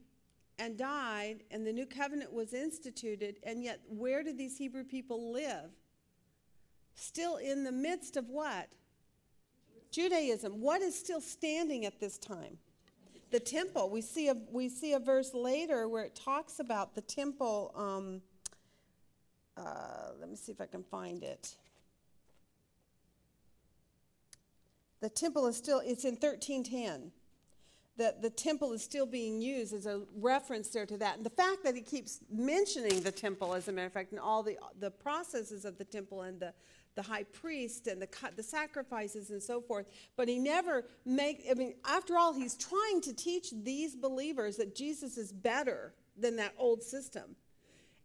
and 0.57 0.77
died 0.77 1.43
and 1.51 1.65
the 1.65 1.73
new 1.73 1.85
covenant 1.85 2.31
was 2.33 2.53
instituted, 2.53 3.37
and 3.43 3.63
yet 3.63 3.81
where 3.89 4.23
did 4.23 4.37
these 4.37 4.57
Hebrew 4.57 4.83
people 4.83 5.31
live? 5.31 5.71
Still 6.95 7.37
in 7.37 7.63
the 7.63 7.71
midst 7.71 8.15
of 8.15 8.29
what? 8.29 8.69
Judaism. 9.91 10.61
What 10.61 10.81
is 10.81 10.97
still 10.97 11.21
standing 11.21 11.85
at 11.85 11.99
this 11.99 12.17
time? 12.17 12.57
The 13.31 13.39
temple. 13.39 13.89
We 13.89 14.01
see 14.01 14.29
a 14.29 14.35
we 14.51 14.69
see 14.69 14.93
a 14.93 14.99
verse 14.99 15.33
later 15.33 15.87
where 15.87 16.03
it 16.03 16.15
talks 16.15 16.59
about 16.59 16.95
the 16.95 17.01
temple. 17.01 17.73
Um, 17.75 18.21
uh, 19.57 20.11
let 20.19 20.29
me 20.29 20.35
see 20.35 20.51
if 20.51 20.61
I 20.61 20.65
can 20.65 20.83
find 20.83 21.23
it. 21.23 21.55
The 25.01 25.09
temple 25.09 25.47
is 25.47 25.57
still. 25.57 25.81
It's 25.83 26.05
in 26.05 26.15
thirteen 26.15 26.63
ten. 26.63 27.11
That 27.97 28.21
the 28.21 28.29
temple 28.29 28.73
is 28.73 28.83
still 28.83 29.05
being 29.05 29.41
used 29.41 29.73
as 29.73 29.85
a 29.85 30.01
reference 30.17 30.67
there 30.69 30.85
to 30.85 30.97
that, 30.97 31.17
and 31.17 31.25
the 31.25 31.29
fact 31.29 31.63
that 31.63 31.75
he 31.75 31.81
keeps 31.81 32.19
mentioning 32.29 33.01
the 33.01 33.11
temple, 33.11 33.53
as 33.53 33.67
a 33.69 33.71
matter 33.71 33.87
of 33.87 33.93
fact, 33.93 34.11
and 34.11 34.19
all 34.19 34.43
the 34.43 34.57
the 34.79 34.91
processes 34.91 35.63
of 35.63 35.77
the 35.77 35.85
temple 35.85 36.23
and 36.23 36.39
the 36.39 36.53
the 36.95 37.01
high 37.01 37.23
priest 37.23 37.87
and 37.87 38.01
the 38.01 38.07
the 38.35 38.43
sacrifices 38.43 39.29
and 39.29 39.41
so 39.41 39.61
forth. 39.61 39.85
But 40.15 40.27
he 40.27 40.39
never 40.39 40.85
make. 41.05 41.45
I 41.49 41.53
mean, 41.53 41.75
after 41.85 42.17
all, 42.17 42.33
he's 42.33 42.55
trying 42.55 43.01
to 43.01 43.13
teach 43.13 43.51
these 43.51 43.95
believers 43.95 44.57
that 44.57 44.75
Jesus 44.75 45.17
is 45.17 45.31
better 45.31 45.93
than 46.17 46.37
that 46.37 46.53
old 46.57 46.81
system. 46.81 47.35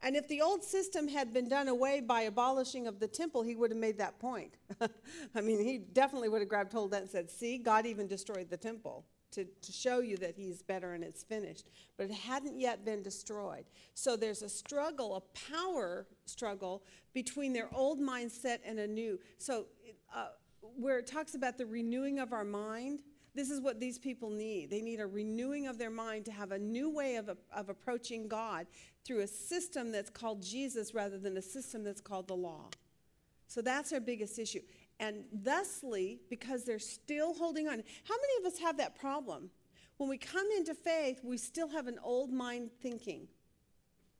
And 0.02 0.16
if 0.16 0.26
the 0.28 0.40
old 0.40 0.64
system 0.64 1.08
had 1.08 1.32
been 1.32 1.48
done 1.48 1.68
away 1.68 2.00
by 2.00 2.22
abolishing 2.22 2.86
of 2.86 3.00
the 3.00 3.08
temple, 3.08 3.42
he 3.42 3.54
would 3.54 3.70
have 3.70 3.78
made 3.78 3.98
that 3.98 4.18
point. 4.18 4.54
I 5.34 5.42
mean, 5.42 5.62
he 5.62 5.76
definitely 5.78 6.30
would 6.30 6.40
have 6.40 6.48
grabbed 6.48 6.72
hold 6.72 6.86
of 6.86 6.90
that 6.92 7.02
and 7.02 7.10
said, 7.10 7.30
"See, 7.30 7.58
God 7.58 7.86
even 7.86 8.06
destroyed 8.06 8.50
the 8.50 8.56
temple." 8.56 9.04
To, 9.32 9.44
to 9.44 9.72
show 9.72 10.00
you 10.00 10.16
that 10.16 10.34
he's 10.34 10.60
better 10.60 10.94
and 10.94 11.04
it's 11.04 11.22
finished. 11.22 11.70
But 11.96 12.06
it 12.06 12.12
hadn't 12.12 12.58
yet 12.58 12.84
been 12.84 13.02
destroyed. 13.02 13.64
So 13.94 14.16
there's 14.16 14.42
a 14.42 14.48
struggle, 14.48 15.14
a 15.14 15.20
power 15.52 16.06
struggle 16.24 16.82
between 17.14 17.52
their 17.52 17.68
old 17.72 18.00
mindset 18.00 18.58
and 18.64 18.80
a 18.80 18.86
new. 18.88 19.20
So 19.38 19.66
uh, 20.14 20.28
where 20.76 20.98
it 20.98 21.06
talks 21.06 21.34
about 21.34 21.58
the 21.58 21.66
renewing 21.66 22.18
of 22.18 22.32
our 22.32 22.44
mind, 22.44 23.02
this 23.34 23.50
is 23.50 23.60
what 23.60 23.78
these 23.78 23.98
people 23.98 24.30
need. 24.30 24.70
They 24.70 24.80
need 24.80 25.00
a 25.00 25.06
renewing 25.06 25.68
of 25.68 25.78
their 25.78 25.90
mind 25.90 26.24
to 26.24 26.32
have 26.32 26.50
a 26.50 26.58
new 26.58 26.90
way 26.90 27.16
of, 27.16 27.30
of 27.54 27.68
approaching 27.68 28.26
God 28.26 28.66
through 29.04 29.20
a 29.20 29.26
system 29.26 29.92
that's 29.92 30.10
called 30.10 30.42
Jesus 30.42 30.94
rather 30.94 31.18
than 31.18 31.36
a 31.36 31.42
system 31.42 31.84
that's 31.84 32.00
called 32.00 32.26
the 32.26 32.34
law. 32.34 32.68
So 33.46 33.62
that's 33.62 33.92
our 33.92 34.00
biggest 34.00 34.38
issue. 34.38 34.60
And 35.00 35.24
thusly, 35.32 36.20
because 36.28 36.64
they're 36.64 36.78
still 36.78 37.32
holding 37.32 37.66
on, 37.66 37.82
how 38.04 38.14
many 38.14 38.46
of 38.46 38.52
us 38.52 38.60
have 38.60 38.76
that 38.76 38.94
problem? 38.94 39.50
When 39.96 40.10
we 40.10 40.18
come 40.18 40.46
into 40.56 40.74
faith, 40.74 41.20
we 41.24 41.38
still 41.38 41.68
have 41.68 41.86
an 41.86 41.98
old 42.04 42.30
mind 42.30 42.70
thinking, 42.82 43.26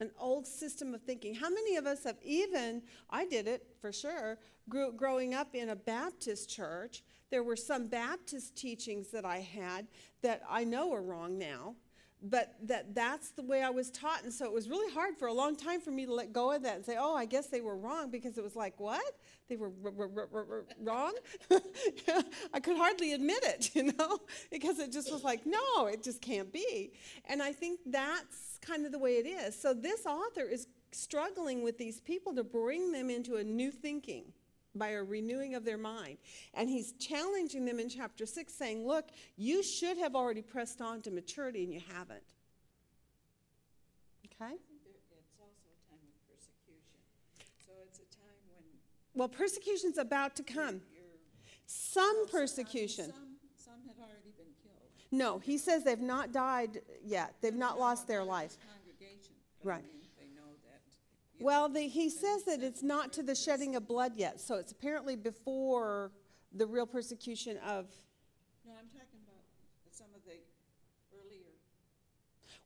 an 0.00 0.10
old 0.18 0.46
system 0.46 0.94
of 0.94 1.02
thinking. 1.02 1.34
How 1.34 1.50
many 1.50 1.76
of 1.76 1.86
us 1.86 2.04
have 2.04 2.16
even, 2.24 2.82
I 3.10 3.26
did 3.26 3.46
it 3.46 3.66
for 3.82 3.92
sure, 3.92 4.38
grew, 4.70 4.92
growing 4.92 5.34
up 5.34 5.54
in 5.54 5.68
a 5.68 5.76
Baptist 5.76 6.48
church, 6.48 7.04
there 7.30 7.42
were 7.42 7.56
some 7.56 7.86
Baptist 7.86 8.56
teachings 8.56 9.08
that 9.08 9.26
I 9.26 9.40
had 9.40 9.86
that 10.22 10.42
I 10.48 10.64
know 10.64 10.92
are 10.94 11.02
wrong 11.02 11.38
now 11.38 11.74
but 12.22 12.54
that 12.62 12.94
that's 12.94 13.30
the 13.30 13.42
way 13.42 13.62
I 13.62 13.70
was 13.70 13.90
taught 13.90 14.24
and 14.24 14.32
so 14.32 14.44
it 14.44 14.52
was 14.52 14.68
really 14.68 14.92
hard 14.92 15.16
for 15.16 15.28
a 15.28 15.32
long 15.32 15.56
time 15.56 15.80
for 15.80 15.90
me 15.90 16.06
to 16.06 16.12
let 16.12 16.32
go 16.32 16.52
of 16.52 16.62
that 16.62 16.76
and 16.76 16.84
say 16.84 16.96
oh 16.98 17.14
I 17.14 17.24
guess 17.24 17.46
they 17.46 17.60
were 17.60 17.76
wrong 17.76 18.10
because 18.10 18.36
it 18.38 18.44
was 18.44 18.56
like 18.56 18.78
what? 18.78 19.02
They 19.48 19.56
were 19.56 19.72
r- 19.84 20.10
r- 20.12 20.28
r- 20.34 20.64
wrong? 20.80 21.14
I 22.54 22.60
could 22.60 22.76
hardly 22.76 23.12
admit 23.12 23.42
it 23.42 23.70
you 23.74 23.84
know 23.84 24.18
because 24.50 24.78
it 24.78 24.92
just 24.92 25.10
was 25.10 25.24
like 25.24 25.46
no 25.46 25.86
it 25.86 26.02
just 26.02 26.20
can't 26.20 26.52
be. 26.52 26.92
And 27.26 27.42
I 27.42 27.52
think 27.52 27.80
that's 27.86 28.58
kind 28.60 28.84
of 28.84 28.92
the 28.92 28.98
way 28.98 29.12
it 29.16 29.26
is. 29.26 29.60
So 29.60 29.72
this 29.72 30.06
author 30.06 30.42
is 30.42 30.66
struggling 30.92 31.62
with 31.62 31.78
these 31.78 32.00
people 32.00 32.34
to 32.34 32.44
bring 32.44 32.92
them 32.92 33.10
into 33.10 33.36
a 33.36 33.44
new 33.44 33.70
thinking 33.70 34.24
by 34.74 34.90
a 34.90 35.02
renewing 35.02 35.54
of 35.54 35.64
their 35.64 35.78
mind. 35.78 36.18
And 36.54 36.68
he's 36.68 36.92
challenging 36.92 37.64
them 37.64 37.78
in 37.80 37.88
chapter 37.88 38.26
6, 38.26 38.52
saying, 38.52 38.86
Look, 38.86 39.06
you 39.36 39.62
should 39.62 39.98
have 39.98 40.14
already 40.14 40.42
pressed 40.42 40.80
on 40.80 41.00
to 41.02 41.10
maturity 41.10 41.64
and 41.64 41.72
you 41.72 41.80
haven't. 41.94 42.22
Okay? 44.26 44.44
I 44.44 44.48
think 44.48 44.80
there, 44.84 44.94
it's 45.18 45.34
also 45.40 45.68
a 45.68 45.80
time 45.90 46.00
of 46.06 46.14
persecution. 46.30 47.00
So 47.66 47.72
it's 47.86 47.98
a 47.98 48.08
time 48.16 48.38
when 48.54 48.64
Well, 49.14 49.28
persecution's 49.28 49.98
about 49.98 50.36
to 50.36 50.42
come. 50.42 50.80
Some 51.66 52.02
well, 52.04 52.06
so- 52.06 52.10
I 52.10 52.12
mean, 52.14 52.26
persecution. 52.28 53.04
Some, 53.12 53.36
some 53.56 53.80
had 53.86 53.96
already 53.98 54.30
been 54.38 54.54
killed. 54.62 54.90
No, 55.12 55.38
he 55.40 55.58
says 55.58 55.84
they've 55.84 56.00
not 56.00 56.32
died 56.32 56.80
yet, 57.04 57.34
they've 57.40 57.54
not 57.54 57.78
lost 57.78 58.06
their 58.06 58.22
life. 58.24 58.56
Congregation. 58.62 59.34
but 59.62 59.68
I 59.68 59.74
Right. 59.74 59.84
mean, 59.84 60.00
They 60.18 60.28
know 60.34 60.50
that. 60.64 60.80
you 61.29 61.29
Well, 61.40 61.70
the, 61.70 61.80
he 61.80 62.10
says 62.10 62.44
that 62.44 62.62
it's 62.62 62.82
not 62.82 63.14
to 63.14 63.22
the 63.22 63.34
shedding 63.34 63.74
of 63.74 63.88
blood 63.88 64.12
yet, 64.14 64.40
so 64.40 64.56
it's 64.56 64.72
apparently 64.72 65.16
before 65.16 66.12
the 66.52 66.66
real 66.66 66.86
persecution 66.86 67.56
of. 67.58 67.86
No, 68.66 68.72
I'm 68.78 68.88
talking 68.88 69.20
about 69.24 69.42
some 69.90 70.08
of 70.14 70.22
the 70.26 70.36
earlier. 71.16 71.48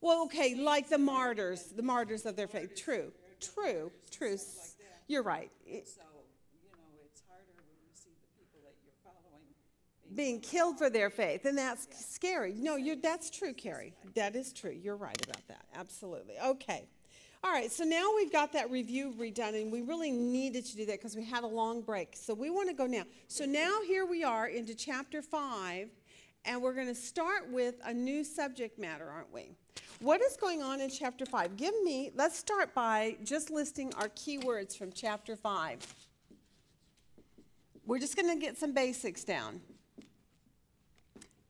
Well, 0.01 0.25
okay, 0.25 0.57
like 0.57 0.89
the 0.89 0.99
martyrs, 0.99 1.66
the 1.66 1.85
martyrs 1.85 2.27
of 2.27 2.35
their 2.35 2.49
faith. 2.49 2.75
True, 2.75 3.12
true, 3.41 3.93
true. 4.11 4.37
stuff 4.37 4.57
like 4.57 4.89
that. 4.89 5.03
You're 5.07 5.22
right. 5.22 5.53
So, 5.66 5.70
you 5.70 6.70
know, 6.72 6.99
it's 7.05 7.22
harder 7.29 7.55
when 7.57 7.77
you 7.81 7.93
see 7.93 8.11
the 8.20 8.29
people 8.37 8.59
that 8.64 8.75
you're 8.83 8.93
following 9.05 9.45
being 10.16 10.16
being 10.16 10.41
killed 10.41 10.79
for 10.79 10.91
their 10.91 11.11
faith, 11.11 11.45
and 11.45 11.57
that's 11.57 11.87
scary. 12.05 12.55
No, 12.55 12.75
you're, 12.75 12.97
that's 12.97 13.31
true, 13.31 13.53
Carrie. 13.53 13.95
That 14.16 14.35
is 14.35 14.53
true. 14.53 14.72
You're 14.72 14.97
right 14.97 15.25
about 15.25 15.47
that. 15.47 15.64
Absolutely. 15.77 16.35
Okay. 16.45 16.89
All 17.45 17.51
right, 17.51 17.70
so 17.70 17.84
now 17.84 18.07
we've 18.16 18.32
got 18.32 18.55
that 18.55 18.70
review 18.70 19.12
redone, 19.18 19.61
and 19.61 19.70
we 19.70 19.82
really 19.82 20.11
needed 20.11 20.64
to 20.64 20.76
do 20.78 20.86
that 20.86 20.92
because 20.99 21.14
we 21.14 21.22
had 21.22 21.45
a 21.45 21.47
long 21.47 21.82
break. 21.82 22.12
So 22.14 22.32
we 22.32 22.49
want 22.49 22.70
to 22.70 22.74
go 22.74 22.86
now. 22.86 23.03
So 23.28 23.45
now 23.45 23.82
here 23.86 24.07
we 24.07 24.24
are 24.24 24.47
into 24.49 24.74
chapter 24.74 25.20
5, 25.20 25.90
and 26.47 26.62
we're 26.62 26.72
going 26.72 26.86
to 26.86 26.95
start 26.95 27.53
with 27.53 27.74
a 27.84 27.92
new 27.92 28.24
subject 28.24 28.78
matter, 28.78 29.07
aren't 29.07 29.30
we? 29.30 29.51
What 30.01 30.22
is 30.22 30.38
going 30.38 30.62
on 30.62 30.80
in 30.80 30.88
chapter 30.88 31.26
5? 31.26 31.59
Give 31.59 31.74
me, 31.84 32.12
let's 32.14 32.38
start 32.38 32.74
by 32.74 33.18
just 33.24 33.51
listing 33.51 33.92
our 33.99 34.09
keywords 34.09 34.74
from 34.74 34.90
chapter 34.90 35.36
5. 35.36 35.80
We're 37.84 37.99
just 37.99 38.16
going 38.16 38.34
to 38.34 38.40
get 38.42 38.57
some 38.57 38.72
basics 38.72 39.22
down. 39.22 39.61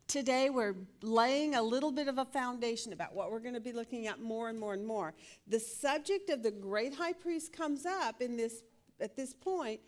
Today, 0.07 0.51
we're 0.51 0.77
laying 1.03 1.55
a 1.55 1.63
little 1.63 1.91
bit 1.91 2.09
of 2.09 2.19
a 2.19 2.25
foundation 2.27 2.93
about 2.93 3.15
what 3.15 3.31
we're 3.31 3.41
going 3.41 3.55
to 3.55 3.61
be 3.61 3.73
looking 3.73 4.07
at 4.07 4.21
more 4.21 4.49
and 4.49 4.59
more 4.59 4.75
and 4.75 4.87
more. 4.87 5.15
The 5.47 5.59
subject 5.59 6.29
of 6.29 6.43
the 6.43 6.51
great 6.51 6.95
high 6.95 7.15
priest 7.15 7.53
comes 7.53 7.87
up 7.87 8.21
in 8.21 8.37
this, 8.37 8.63
at 9.01 9.17
this 9.17 9.33
point, 9.33 9.81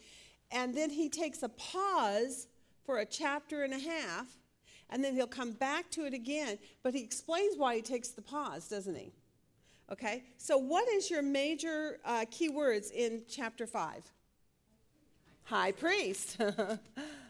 and 0.51 0.75
then 0.75 0.91
he 0.91 1.09
takes 1.09 1.43
a 1.43 1.51
pause 1.51 2.49
for 2.85 2.99
a 2.99 3.05
chapter 3.05 3.63
and 3.63 3.75
a 3.75 3.79
half, 3.79 4.27
and 4.89 5.05
then 5.05 5.15
he'll 5.15 5.27
come 5.27 5.53
back 5.53 5.91
to 5.91 6.07
it 6.07 6.15
again. 6.15 6.59
But 6.83 6.95
he 6.95 7.03
explains 7.03 7.59
why 7.59 7.77
he 7.77 7.83
takes 7.83 8.09
the 8.09 8.23
pause, 8.23 8.69
doesn't 8.69 8.97
he? 8.97 9.13
Okay, 9.93 10.25
so 10.39 10.57
what 10.57 10.89
is 10.89 11.11
your 11.11 11.23
major 11.23 11.99
uh, 12.05 12.25
in 12.95 13.23
chapter 13.29 13.67
5? 13.67 14.13
High 15.45 15.73
priest. 15.73 16.41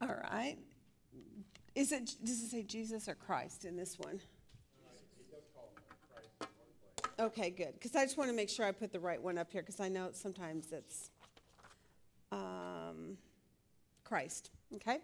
All 0.00 0.08
right. 0.08 0.56
Is 1.74 1.92
it, 1.92 2.14
does 2.24 2.42
it 2.42 2.50
say 2.50 2.62
Jesus 2.62 3.08
or 3.08 3.14
Christ 3.14 3.64
in 3.64 3.76
this 3.76 3.98
one? 3.98 4.20
Okay, 7.18 7.50
good. 7.50 7.72
Because 7.74 7.96
I 7.96 8.04
just 8.04 8.18
want 8.18 8.30
to 8.30 8.36
make 8.36 8.50
sure 8.50 8.66
I 8.66 8.72
put 8.72 8.92
the 8.92 9.00
right 9.00 9.20
one 9.20 9.38
up 9.38 9.50
here 9.50 9.62
because 9.62 9.80
I 9.80 9.88
know 9.88 10.10
sometimes 10.12 10.72
it's 10.72 11.10
um, 12.30 13.16
Christ. 14.04 14.50
Okay? 14.74 14.98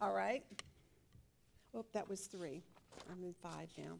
All 0.00 0.14
right. 0.14 0.42
Oh, 1.74 1.84
that 1.92 2.08
was 2.08 2.22
three. 2.22 2.62
I'm 3.10 3.22
in 3.22 3.34
five 3.42 3.68
now. 3.76 3.98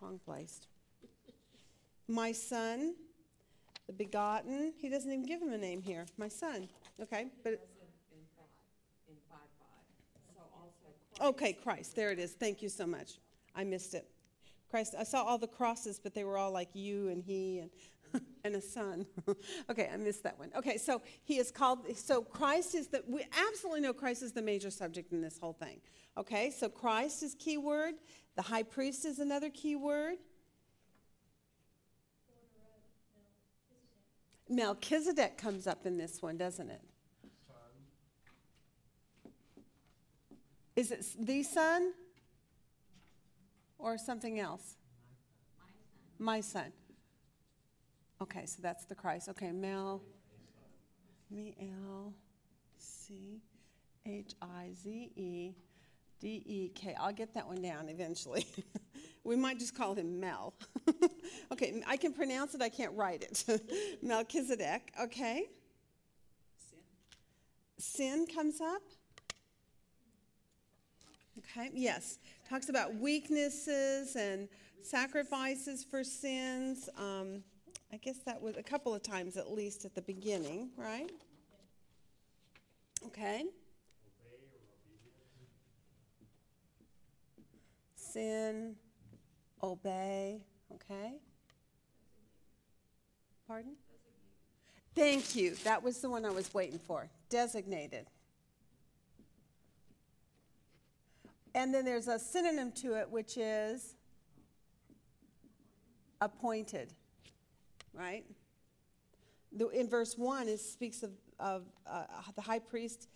Wrong 0.00 0.18
placed. 0.24 0.68
My 2.08 2.32
son, 2.32 2.94
the 3.86 3.92
begotten, 3.92 4.72
he 4.78 4.88
doesn't 4.88 5.10
even 5.10 5.24
give 5.24 5.40
him 5.40 5.52
a 5.52 5.58
name 5.58 5.80
here. 5.80 6.06
My 6.16 6.28
son. 6.28 6.68
Okay, 7.00 7.26
but. 7.42 7.54
It 7.54 7.68
says 7.78 7.88
in, 8.10 8.18
in 8.18 8.24
five, 8.36 8.46
in 9.08 9.14
five 9.30 9.48
five, 9.60 10.34
so 10.34 10.42
also. 10.60 11.28
Okay, 11.30 11.52
Christ. 11.52 11.94
There 11.94 12.10
it 12.10 12.18
is. 12.18 12.32
Thank 12.32 12.62
you 12.62 12.68
so 12.68 12.86
much. 12.86 13.18
I 13.54 13.64
missed 13.64 13.94
it. 13.94 14.08
Christ. 14.70 14.94
I 14.98 15.04
saw 15.04 15.22
all 15.22 15.38
the 15.38 15.46
crosses, 15.46 16.00
but 16.02 16.14
they 16.14 16.24
were 16.24 16.36
all 16.36 16.52
like 16.52 16.70
you 16.74 17.08
and 17.08 17.22
he 17.22 17.60
and 17.60 17.70
and 18.44 18.56
a 18.56 18.60
son. 18.60 19.06
okay, 19.70 19.88
I 19.92 19.96
missed 19.96 20.22
that 20.24 20.38
one. 20.38 20.50
Okay, 20.56 20.76
so 20.78 21.00
he 21.24 21.38
is 21.38 21.50
called. 21.50 21.80
So 21.96 22.22
Christ 22.22 22.74
is 22.74 22.88
the. 22.88 23.02
We 23.06 23.24
absolutely 23.48 23.80
know 23.80 23.92
Christ 23.92 24.22
is 24.22 24.32
the 24.32 24.42
major 24.42 24.70
subject 24.70 25.12
in 25.12 25.20
this 25.20 25.38
whole 25.38 25.52
thing. 25.52 25.80
Okay, 26.18 26.50
so 26.50 26.68
Christ 26.68 27.22
is 27.22 27.34
key 27.34 27.58
word. 27.58 27.94
The 28.36 28.42
high 28.42 28.62
priest 28.62 29.04
is 29.04 29.18
another 29.18 29.50
key 29.50 29.76
word. 29.76 30.16
Melchizedek 34.48 35.36
comes 35.36 35.66
up 35.66 35.86
in 35.86 35.98
this 35.98 36.22
one, 36.22 36.36
doesn't 36.36 36.70
it? 36.70 36.82
Is 40.76 40.90
it 40.90 41.06
the 41.18 41.42
son 41.42 41.94
or 43.78 43.96
something 43.96 44.38
else? 44.38 44.76
My 46.18 46.40
son. 46.40 46.72
Okay, 48.20 48.46
so 48.46 48.58
that's 48.62 48.84
the 48.84 48.94
Christ. 48.94 49.28
Okay, 49.30 49.52
Mel. 49.52 50.02
M 51.32 51.38
E 51.38 51.54
L 51.60 52.14
C 52.78 53.40
H 54.06 54.34
I 54.40 54.70
Z 54.74 55.10
E 55.16 55.54
D 56.20 56.42
E 56.46 56.68
K. 56.74 56.94
I'll 56.98 57.12
get 57.12 57.34
that 57.34 57.46
one 57.46 57.60
down 57.60 57.88
eventually. 57.88 58.46
we 59.24 59.34
might 59.34 59.58
just 59.58 59.76
call 59.76 59.94
him 59.94 60.20
Mel. 60.20 60.54
okay, 61.52 61.82
I 61.86 61.96
can 61.96 62.12
pronounce 62.12 62.54
it, 62.54 62.62
I 62.62 62.68
can't 62.68 62.92
write 62.94 63.22
it. 63.22 63.44
Melchizedek, 64.02 64.92
okay. 65.00 65.48
Sin. 66.70 66.78
Sin 67.78 68.26
comes 68.26 68.60
up. 68.60 68.82
Okay, 71.38 71.70
yes. 71.74 72.18
Talks 72.48 72.68
about 72.68 72.94
weaknesses 72.94 74.16
and 74.16 74.48
sacrifices 74.82 75.84
for 75.84 76.02
sins. 76.02 76.88
Um, 76.96 77.42
I 77.92 77.96
guess 77.98 78.18
that 78.26 78.40
was 78.40 78.56
a 78.56 78.62
couple 78.62 78.94
of 78.94 79.02
times 79.02 79.36
at 79.36 79.52
least 79.52 79.84
at 79.84 79.94
the 79.94 80.02
beginning, 80.02 80.70
right? 80.76 81.10
Okay. 83.06 83.44
Sin, 87.94 88.76
obey, 89.62 90.40
okay? 90.74 91.14
Pardon? 93.46 93.72
Thank 94.94 95.36
you. 95.36 95.54
That 95.64 95.82
was 95.82 96.00
the 96.00 96.10
one 96.10 96.24
I 96.24 96.30
was 96.30 96.52
waiting 96.52 96.78
for. 96.78 97.08
Designated. 97.28 98.06
And 101.54 101.72
then 101.72 101.84
there's 101.84 102.08
a 102.08 102.18
synonym 102.18 102.72
to 102.72 102.94
it, 102.94 103.10
which 103.10 103.36
is 103.36 103.94
appointed, 106.20 106.92
right? 107.94 108.24
The, 109.52 109.68
in 109.68 109.88
verse 109.88 110.18
1, 110.18 110.48
it 110.48 110.60
speaks 110.60 111.02
of, 111.02 111.12
of 111.38 111.64
uh, 111.86 112.04
the 112.34 112.42
high 112.42 112.58
priest 112.58 113.08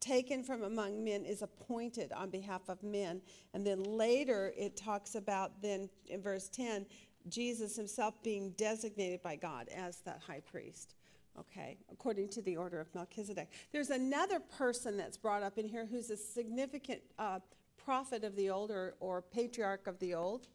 taken 0.00 0.42
from 0.42 0.62
among 0.62 1.04
men 1.04 1.24
is 1.24 1.42
appointed 1.42 2.12
on 2.12 2.30
behalf 2.30 2.62
of 2.68 2.82
men. 2.82 3.22
And 3.54 3.66
then 3.66 3.82
later 3.82 4.52
it 4.56 4.76
talks 4.76 5.14
about, 5.14 5.62
then 5.62 5.88
in 6.06 6.20
verse 6.20 6.48
10, 6.48 6.86
Jesus 7.28 7.76
himself 7.76 8.22
being 8.22 8.50
designated 8.52 9.22
by 9.22 9.36
God 9.36 9.68
as 9.74 9.98
that 10.00 10.20
high 10.26 10.40
priest. 10.40 10.94
Okay, 11.38 11.78
according 11.90 12.28
to 12.28 12.42
the 12.42 12.56
order 12.56 12.80
of 12.80 12.94
Melchizedek. 12.94 13.50
There's 13.72 13.90
another 13.90 14.38
person 14.38 14.96
that's 14.96 15.16
brought 15.16 15.42
up 15.42 15.58
in 15.58 15.66
here 15.66 15.84
who's 15.84 16.10
a 16.10 16.16
significant 16.16 17.00
uh, 17.18 17.40
prophet 17.84 18.22
of 18.22 18.36
the 18.36 18.50
old 18.50 18.70
or, 18.70 18.94
or 19.00 19.20
patriarch 19.20 19.88
of 19.88 19.98
the 19.98 20.14
old. 20.14 20.46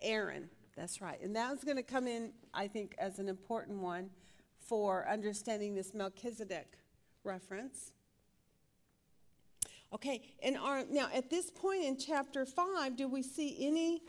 Aaron, 0.00 0.48
that's 0.74 1.02
right. 1.02 1.20
And 1.20 1.36
that's 1.36 1.64
going 1.64 1.76
to 1.76 1.82
come 1.82 2.06
in, 2.06 2.32
I 2.54 2.66
think, 2.66 2.94
as 2.98 3.18
an 3.18 3.28
important 3.28 3.78
one 3.78 4.08
for 4.58 5.06
understanding 5.08 5.74
this 5.74 5.92
Melchizedek 5.92 6.78
reference. 7.24 7.92
Okay, 9.92 10.22
and 10.42 10.56
our, 10.56 10.84
now 10.90 11.08
at 11.14 11.28
this 11.28 11.50
point 11.50 11.84
in 11.84 11.98
chapter 11.98 12.46
5, 12.46 12.96
do 12.96 13.06
we 13.06 13.22
see 13.22 13.56
any 13.60 14.02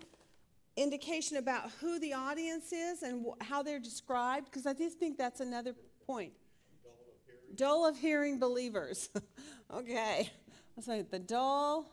indication 0.75 1.37
about 1.37 1.71
who 1.79 1.99
the 1.99 2.13
audience 2.13 2.71
is 2.71 3.03
and 3.03 3.25
wh- 3.25 3.43
how 3.43 3.63
they're 3.63 3.79
described? 3.79 4.45
Because 4.45 4.65
I 4.65 4.73
just 4.73 4.99
think 4.99 5.17
that's 5.17 5.39
another 5.39 5.73
point. 6.05 6.33
Dull 7.55 7.85
of 7.85 7.97
hearing 7.97 8.39
believers. 8.39 9.09
okay, 9.73 10.31
say 10.81 11.03
the 11.03 11.19
dull 11.19 11.91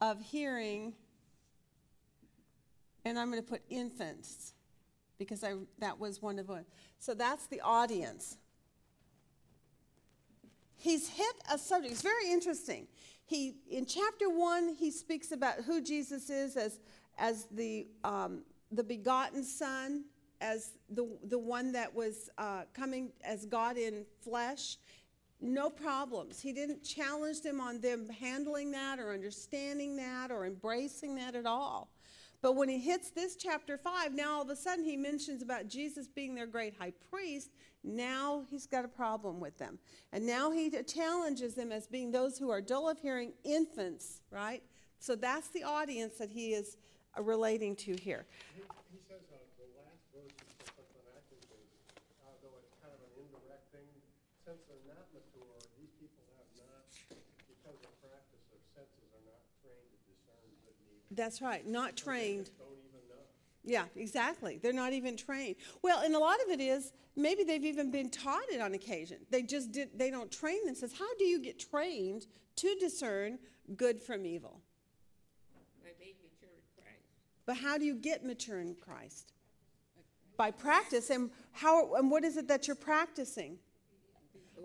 of 0.00 0.20
hearing, 0.20 0.94
and 3.04 3.18
I'm 3.18 3.30
going 3.30 3.42
to 3.42 3.48
put 3.48 3.62
infants 3.70 4.54
because 5.18 5.44
I, 5.44 5.54
that 5.78 6.00
was 6.00 6.20
one 6.20 6.40
of 6.40 6.48
them. 6.48 6.64
So 6.98 7.14
that's 7.14 7.46
the 7.46 7.60
audience 7.60 8.36
he's 10.82 11.08
hit 11.08 11.36
a 11.52 11.56
subject. 11.56 11.92
It's 11.92 12.02
very 12.02 12.30
interesting. 12.30 12.88
He 13.24 13.54
in 13.70 13.86
chapter 13.86 14.28
one 14.28 14.74
he 14.74 14.90
speaks 14.90 15.30
about 15.32 15.58
who 15.64 15.80
Jesus 15.80 16.28
is 16.28 16.56
as 16.56 16.80
as 17.18 17.46
the 17.50 17.86
um, 18.04 18.42
the 18.70 18.84
begotten 18.84 19.44
Son, 19.44 20.04
as 20.40 20.72
the 20.90 21.06
the 21.24 21.38
one 21.38 21.72
that 21.72 21.94
was 21.94 22.30
uh, 22.38 22.62
coming 22.74 23.10
as 23.24 23.46
God 23.46 23.76
in 23.76 24.04
flesh. 24.22 24.78
No 25.44 25.68
problems. 25.68 26.40
He 26.40 26.52
didn't 26.52 26.84
challenge 26.84 27.40
them 27.40 27.60
on 27.60 27.80
them 27.80 28.08
handling 28.08 28.70
that 28.72 29.00
or 29.00 29.12
understanding 29.12 29.96
that 29.96 30.30
or 30.30 30.46
embracing 30.46 31.16
that 31.16 31.34
at 31.34 31.46
all. 31.46 31.90
But 32.42 32.56
when 32.56 32.68
he 32.68 32.78
hits 32.78 33.10
this 33.10 33.36
chapter 33.36 33.78
5, 33.78 34.14
now 34.14 34.34
all 34.34 34.42
of 34.42 34.50
a 34.50 34.56
sudden 34.56 34.84
he 34.84 34.96
mentions 34.96 35.42
about 35.42 35.68
Jesus 35.68 36.08
being 36.08 36.34
their 36.34 36.46
great 36.46 36.74
high 36.76 36.92
priest. 37.08 37.50
Now 37.84 38.44
he's 38.50 38.66
got 38.66 38.84
a 38.84 38.88
problem 38.88 39.38
with 39.38 39.56
them. 39.58 39.78
And 40.12 40.26
now 40.26 40.50
he 40.50 40.68
challenges 40.82 41.54
them 41.54 41.70
as 41.70 41.86
being 41.86 42.10
those 42.10 42.36
who 42.38 42.50
are 42.50 42.60
dull 42.60 42.88
of 42.88 42.98
hearing, 42.98 43.32
infants, 43.44 44.20
right? 44.30 44.62
So 44.98 45.14
that's 45.14 45.48
the 45.48 45.62
audience 45.62 46.18
that 46.18 46.30
he 46.30 46.52
is 46.52 46.76
relating 47.20 47.76
to 47.76 47.92
here. 47.96 48.24
He 48.56 48.98
says 49.08 49.20
uh, 49.28 49.36
the 49.60 49.68
last 49.76 50.00
verse 50.14 50.32
is 50.32 50.68
uh, 52.24 52.32
though 52.40 52.56
it's 52.56 52.72
kind 52.80 52.92
of 52.94 53.00
an 53.04 53.12
indirect 53.20 53.68
thing. 53.72 53.88
Since 54.46 54.64
they're 54.68 54.88
not 54.88 55.04
mature, 55.12 55.56
these 55.76 55.92
people 56.00 56.24
have 56.40 56.50
not, 56.56 56.88
because 57.46 57.78
of 57.84 57.92
practice, 58.00 58.42
their 58.48 58.64
senses 58.72 59.06
are 59.12 59.24
not 59.28 59.42
trained 59.60 59.92
to 59.92 59.98
discern 60.08 60.48
good 60.64 60.74
and 60.74 60.88
evil. 60.88 61.12
That's 61.12 61.38
right, 61.44 61.62
not 61.68 61.98
So 61.98 62.08
they 62.08 62.10
trained. 62.16 62.46
just 62.46 62.58
Don't 62.58 62.80
even 62.80 63.02
know. 63.12 63.22
Yeah, 63.64 63.84
exactly. 63.94 64.58
They're 64.58 64.72
not 64.72 64.92
even 64.92 65.16
trained. 65.16 65.56
Well, 65.82 66.00
and 66.02 66.14
a 66.14 66.18
lot 66.18 66.40
of 66.42 66.50
it 66.50 66.60
is 66.60 66.92
maybe 67.14 67.44
they've 67.44 67.64
even 67.64 67.90
been 67.90 68.10
taught 68.10 68.48
it 68.50 68.60
on 68.60 68.74
occasion. 68.74 69.18
They 69.30 69.42
just 69.42 69.70
did. 69.70 69.90
They 69.94 70.10
don't 70.10 70.32
train 70.32 70.64
themselves. 70.64 70.94
How 70.98 71.12
do 71.18 71.24
you 71.24 71.38
get 71.38 71.58
trained 71.60 72.26
to 72.56 72.74
discern 72.80 73.38
good 73.76 74.02
from 74.02 74.26
evil? 74.26 74.61
But 77.52 77.58
how 77.58 77.76
do 77.76 77.84
you 77.84 77.94
get 77.94 78.24
mature 78.24 78.60
in 78.60 78.74
Christ? 78.74 79.34
By 80.38 80.50
practice. 80.50 81.10
And 81.10 81.28
how? 81.50 81.96
And 81.96 82.10
what 82.10 82.24
is 82.24 82.38
it 82.38 82.48
that 82.48 82.66
you're 82.66 82.74
practicing? 82.74 83.58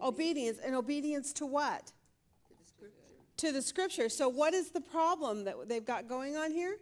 Obedience. 0.02 0.58
And 0.64 0.74
obedience 0.74 1.34
to 1.34 1.46
what? 1.46 1.88
To 1.88 2.54
the 2.58 2.66
scripture. 2.66 3.36
To 3.36 3.52
the 3.52 3.62
Scripture. 3.62 4.08
So, 4.08 4.30
what 4.30 4.54
is 4.54 4.70
the 4.70 4.80
problem 4.80 5.44
that 5.44 5.68
they've 5.68 5.84
got 5.84 6.08
going 6.08 6.38
on 6.38 6.50
here? 6.50 6.78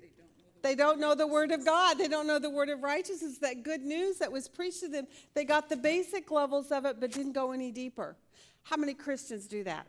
They 0.61 0.75
don't 0.75 0.99
know 0.99 1.15
the 1.15 1.25
Word 1.25 1.49
of 1.49 1.65
God. 1.65 1.97
They 1.97 2.07
don't 2.07 2.27
know 2.27 2.37
the 2.37 2.51
Word 2.51 2.69
of 2.69 2.83
righteousness, 2.83 3.39
that 3.39 3.63
good 3.63 3.81
news 3.81 4.19
that 4.19 4.31
was 4.31 4.47
preached 4.47 4.81
to 4.81 4.87
them. 4.87 5.07
They 5.33 5.43
got 5.43 5.69
the 5.69 5.75
basic 5.75 6.29
levels 6.29 6.71
of 6.71 6.85
it, 6.85 6.99
but 6.99 7.13
didn't 7.13 7.33
go 7.33 7.51
any 7.51 7.71
deeper. 7.71 8.15
How 8.61 8.77
many 8.77 8.93
Christians 8.93 9.47
do 9.47 9.63
that? 9.63 9.87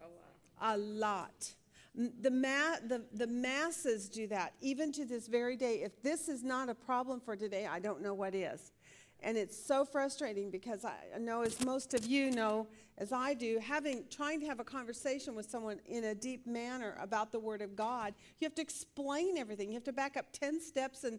A 0.00 0.04
lot. 0.04 0.76
A 0.76 0.76
lot. 0.76 1.50
The, 1.96 2.30
ma- 2.30 2.76
the, 2.86 3.04
the 3.14 3.26
masses 3.26 4.08
do 4.10 4.26
that, 4.26 4.52
even 4.60 4.92
to 4.92 5.06
this 5.06 5.28
very 5.28 5.56
day. 5.56 5.82
If 5.82 6.02
this 6.02 6.28
is 6.28 6.44
not 6.44 6.68
a 6.68 6.74
problem 6.74 7.20
for 7.20 7.36
today, 7.36 7.66
I 7.66 7.78
don't 7.78 8.02
know 8.02 8.12
what 8.12 8.34
is. 8.34 8.72
And 9.20 9.38
it's 9.38 9.56
so 9.56 9.84
frustrating 9.84 10.50
because 10.50 10.84
I 10.84 11.18
know, 11.18 11.40
as 11.40 11.64
most 11.64 11.94
of 11.94 12.04
you 12.04 12.30
know, 12.30 12.66
as 12.98 13.12
I 13.12 13.32
do, 13.32 13.58
having 13.58 14.04
trying 14.10 14.40
to 14.40 14.46
have 14.46 14.60
a 14.60 14.64
conversation 14.64 15.34
with 15.34 15.50
someone 15.50 15.80
in 15.86 16.04
a 16.04 16.14
deep 16.14 16.46
manner 16.46 16.96
about 17.00 17.32
the 17.32 17.38
Word 17.38 17.62
of 17.62 17.74
God, 17.74 18.14
you 18.38 18.44
have 18.44 18.54
to 18.56 18.62
explain 18.62 19.38
everything. 19.38 19.68
You 19.68 19.74
have 19.74 19.84
to 19.84 19.92
back 19.92 20.18
up 20.18 20.26
10 20.32 20.60
steps 20.60 21.04
and, 21.04 21.18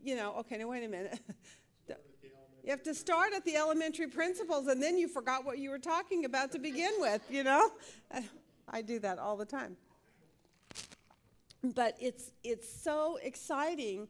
you 0.00 0.14
know, 0.14 0.32
okay, 0.38 0.58
now 0.58 0.68
wait 0.68 0.84
a 0.84 0.88
minute. 0.88 1.18
You 2.64 2.72
have 2.72 2.82
to 2.82 2.94
start 2.94 3.32
at 3.34 3.46
the 3.46 3.56
elementary 3.56 4.08
principles 4.08 4.66
and 4.66 4.82
then 4.82 4.98
you 4.98 5.08
forgot 5.08 5.42
what 5.42 5.56
you 5.56 5.70
were 5.70 5.78
talking 5.78 6.26
about 6.26 6.52
to 6.52 6.58
begin 6.58 6.92
with, 6.98 7.22
you 7.30 7.42
know? 7.42 7.70
I 8.68 8.82
do 8.82 8.98
that 8.98 9.18
all 9.18 9.38
the 9.38 9.46
time. 9.46 9.78
But 11.62 11.96
it's 12.00 12.32
it's 12.44 12.68
so 12.68 13.18
exciting 13.22 14.08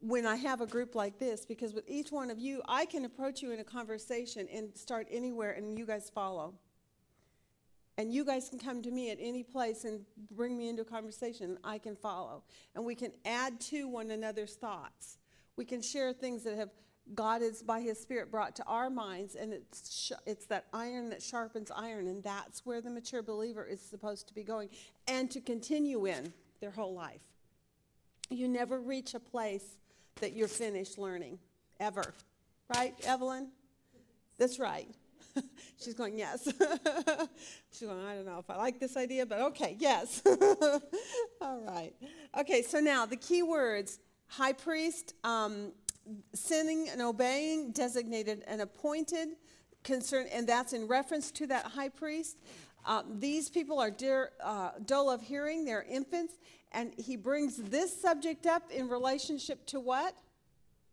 when 0.00 0.26
I 0.26 0.36
have 0.36 0.60
a 0.60 0.66
group 0.66 0.94
like 0.94 1.18
this 1.18 1.44
because 1.44 1.74
with 1.74 1.88
each 1.88 2.10
one 2.10 2.30
of 2.30 2.38
you, 2.38 2.62
I 2.66 2.86
can 2.86 3.04
approach 3.04 3.42
you 3.42 3.52
in 3.52 3.60
a 3.60 3.64
conversation 3.64 4.48
and 4.52 4.74
start 4.76 5.06
anywhere 5.10 5.52
and 5.52 5.78
you 5.78 5.86
guys 5.86 6.10
follow. 6.10 6.54
And 7.98 8.12
you 8.12 8.24
guys 8.24 8.48
can 8.48 8.58
come 8.58 8.80
to 8.82 8.90
me 8.90 9.10
at 9.10 9.18
any 9.20 9.42
place 9.42 9.84
and 9.84 10.00
bring 10.30 10.56
me 10.56 10.70
into 10.70 10.82
a 10.82 10.86
conversation, 10.86 11.58
I 11.62 11.76
can 11.76 11.96
follow. 11.96 12.44
And 12.74 12.82
we 12.82 12.94
can 12.94 13.12
add 13.26 13.60
to 13.62 13.88
one 13.88 14.10
another's 14.10 14.54
thoughts. 14.54 15.18
We 15.56 15.66
can 15.66 15.82
share 15.82 16.14
things 16.14 16.42
that 16.44 16.56
have 16.56 16.70
God 17.14 17.42
is 17.42 17.62
by 17.62 17.80
His 17.80 17.98
Spirit 17.98 18.30
brought 18.30 18.54
to 18.56 18.64
our 18.64 18.88
minds, 18.88 19.34
and 19.34 19.52
it's 19.52 19.92
sh- 19.92 20.12
it's 20.26 20.46
that 20.46 20.66
iron 20.72 21.10
that 21.10 21.20
sharpens 21.20 21.70
iron, 21.74 22.06
and 22.06 22.22
that's 22.22 22.64
where 22.64 22.80
the 22.80 22.90
mature 22.90 23.22
believer 23.22 23.64
is 23.64 23.80
supposed 23.80 24.28
to 24.28 24.34
be 24.34 24.44
going, 24.44 24.68
and 25.08 25.30
to 25.32 25.40
continue 25.40 26.06
in 26.06 26.32
their 26.60 26.70
whole 26.70 26.94
life. 26.94 27.22
You 28.28 28.48
never 28.48 28.80
reach 28.80 29.14
a 29.14 29.20
place 29.20 29.64
that 30.20 30.34
you're 30.34 30.48
finished 30.48 30.98
learning, 30.98 31.38
ever, 31.78 32.14
right, 32.74 32.94
Evelyn? 33.04 33.48
That's 34.38 34.58
right. 34.58 34.88
She's 35.80 35.94
going, 35.94 36.16
yes. 36.16 36.44
She's 37.72 37.88
going, 37.88 38.04
I 38.04 38.14
don't 38.14 38.26
know 38.26 38.38
if 38.38 38.48
I 38.50 38.56
like 38.56 38.78
this 38.78 38.96
idea, 38.96 39.26
but 39.26 39.40
okay, 39.40 39.76
yes. 39.78 40.22
All 41.40 41.60
right. 41.60 41.92
Okay, 42.38 42.62
so 42.62 42.80
now 42.80 43.06
the 43.06 43.16
key 43.16 43.42
words 43.42 43.98
high 44.28 44.52
priest, 44.52 45.14
um, 45.24 45.72
sinning 46.34 46.88
and 46.90 47.02
obeying, 47.02 47.72
designated 47.72 48.44
and 48.46 48.60
appointed, 48.60 49.28
concern, 49.82 50.26
and 50.32 50.48
that's 50.48 50.72
in 50.72 50.86
reference 50.86 51.30
to 51.32 51.46
that 51.48 51.66
high 51.66 51.88
priest. 51.88 52.38
Um, 52.86 53.18
these 53.18 53.50
people 53.50 53.78
are 53.78 53.90
dear, 53.90 54.30
uh, 54.42 54.70
dull 54.86 55.10
of 55.10 55.20
hearing, 55.20 55.64
they're 55.64 55.82
infants, 55.88 56.34
and 56.72 56.92
he 56.96 57.16
brings 57.16 57.56
this 57.56 58.00
subject 58.00 58.46
up 58.46 58.70
in 58.70 58.88
relationship 58.88 59.66
to 59.66 59.80
what? 59.80 60.14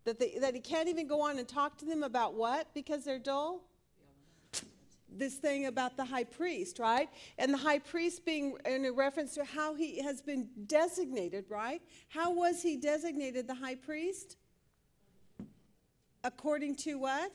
That, 0.05 0.19
they, 0.19 0.37
that 0.39 0.53
he 0.53 0.59
can't 0.59 0.87
even 0.87 1.07
go 1.07 1.21
on 1.21 1.37
and 1.37 1.47
talk 1.47 1.77
to 1.79 1.85
them 1.85 2.03
about 2.03 2.33
what? 2.33 2.73
Because 2.73 3.03
they're 3.03 3.19
dull? 3.19 3.61
this 5.17 5.35
thing 5.35 5.65
about 5.65 5.97
the 5.97 6.05
high 6.05 6.23
priest, 6.23 6.79
right? 6.79 7.09
And 7.37 7.53
the 7.53 7.57
high 7.57 7.79
priest 7.79 8.25
being 8.25 8.57
in 8.65 8.89
reference 8.95 9.35
to 9.35 9.43
how 9.43 9.73
he 9.73 10.01
has 10.01 10.21
been 10.21 10.49
designated, 10.67 11.45
right? 11.49 11.81
How 12.09 12.31
was 12.31 12.61
he 12.61 12.77
designated 12.77 13.47
the 13.47 13.55
high 13.55 13.75
priest? 13.75 14.37
According 16.23 16.75
to 16.77 16.95
what? 16.95 17.31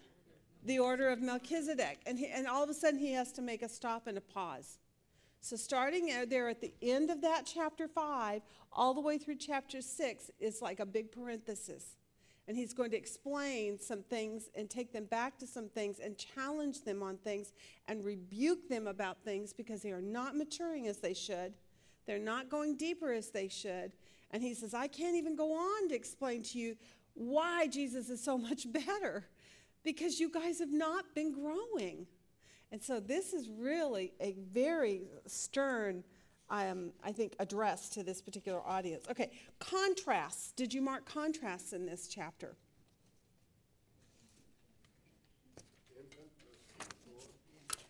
The 0.64 0.78
order 0.78 1.08
of 1.08 1.20
Melchizedek. 1.20 2.00
And, 2.06 2.18
he, 2.18 2.26
and 2.26 2.46
all 2.46 2.62
of 2.62 2.70
a 2.70 2.74
sudden 2.74 2.98
he 2.98 3.12
has 3.12 3.32
to 3.32 3.42
make 3.42 3.62
a 3.62 3.68
stop 3.68 4.06
and 4.06 4.16
a 4.16 4.20
pause. 4.20 4.78
So, 5.44 5.56
starting 5.56 6.06
there 6.28 6.48
at 6.48 6.60
the 6.60 6.72
end 6.80 7.10
of 7.10 7.20
that 7.22 7.50
chapter 7.52 7.88
5, 7.88 8.42
all 8.72 8.94
the 8.94 9.00
way 9.00 9.18
through 9.18 9.36
chapter 9.36 9.82
6 9.82 10.30
is 10.38 10.62
like 10.62 10.78
a 10.78 10.86
big 10.86 11.10
parenthesis. 11.10 11.96
And 12.46 12.56
he's 12.56 12.72
going 12.72 12.92
to 12.92 12.96
explain 12.96 13.78
some 13.80 14.02
things 14.02 14.50
and 14.54 14.70
take 14.70 14.92
them 14.92 15.04
back 15.04 15.38
to 15.38 15.46
some 15.46 15.68
things 15.68 15.98
and 15.98 16.16
challenge 16.16 16.82
them 16.82 17.02
on 17.02 17.16
things 17.16 17.52
and 17.88 18.04
rebuke 18.04 18.68
them 18.68 18.86
about 18.86 19.24
things 19.24 19.52
because 19.52 19.82
they 19.82 19.90
are 19.90 20.00
not 20.00 20.36
maturing 20.36 20.86
as 20.86 20.98
they 20.98 21.14
should. 21.14 21.54
They're 22.06 22.18
not 22.18 22.48
going 22.48 22.76
deeper 22.76 23.12
as 23.12 23.30
they 23.30 23.48
should. 23.48 23.92
And 24.30 24.42
he 24.42 24.54
says, 24.54 24.74
I 24.74 24.86
can't 24.86 25.16
even 25.16 25.34
go 25.34 25.52
on 25.52 25.88
to 25.88 25.94
explain 25.94 26.42
to 26.44 26.58
you 26.58 26.76
why 27.14 27.66
Jesus 27.66 28.10
is 28.10 28.22
so 28.22 28.38
much 28.38 28.72
better 28.86 29.24
because 29.85 30.20
you 30.20 30.30
guys 30.30 30.59
have 30.59 30.72
not 30.72 31.14
been 31.14 31.33
growing. 31.33 32.07
And 32.70 32.83
so 32.83 33.01
this 33.01 33.33
is 33.33 33.51
really 33.51 34.12
a 34.20 34.35
very 34.53 35.03
stern, 35.26 36.05
um, 36.49 36.93
I 37.05 37.12
think, 37.12 37.35
address 37.39 37.89
to 37.91 38.03
this 38.03 38.22
particular 38.22 38.61
audience. 38.66 39.05
Okay, 39.11 39.30
contrasts. 39.59 40.53
Did 40.53 40.72
you 40.72 40.80
mark 40.80 41.05
contrasts 41.05 41.72
in 41.72 41.85
this 41.85 42.09
chapter? 42.09 42.57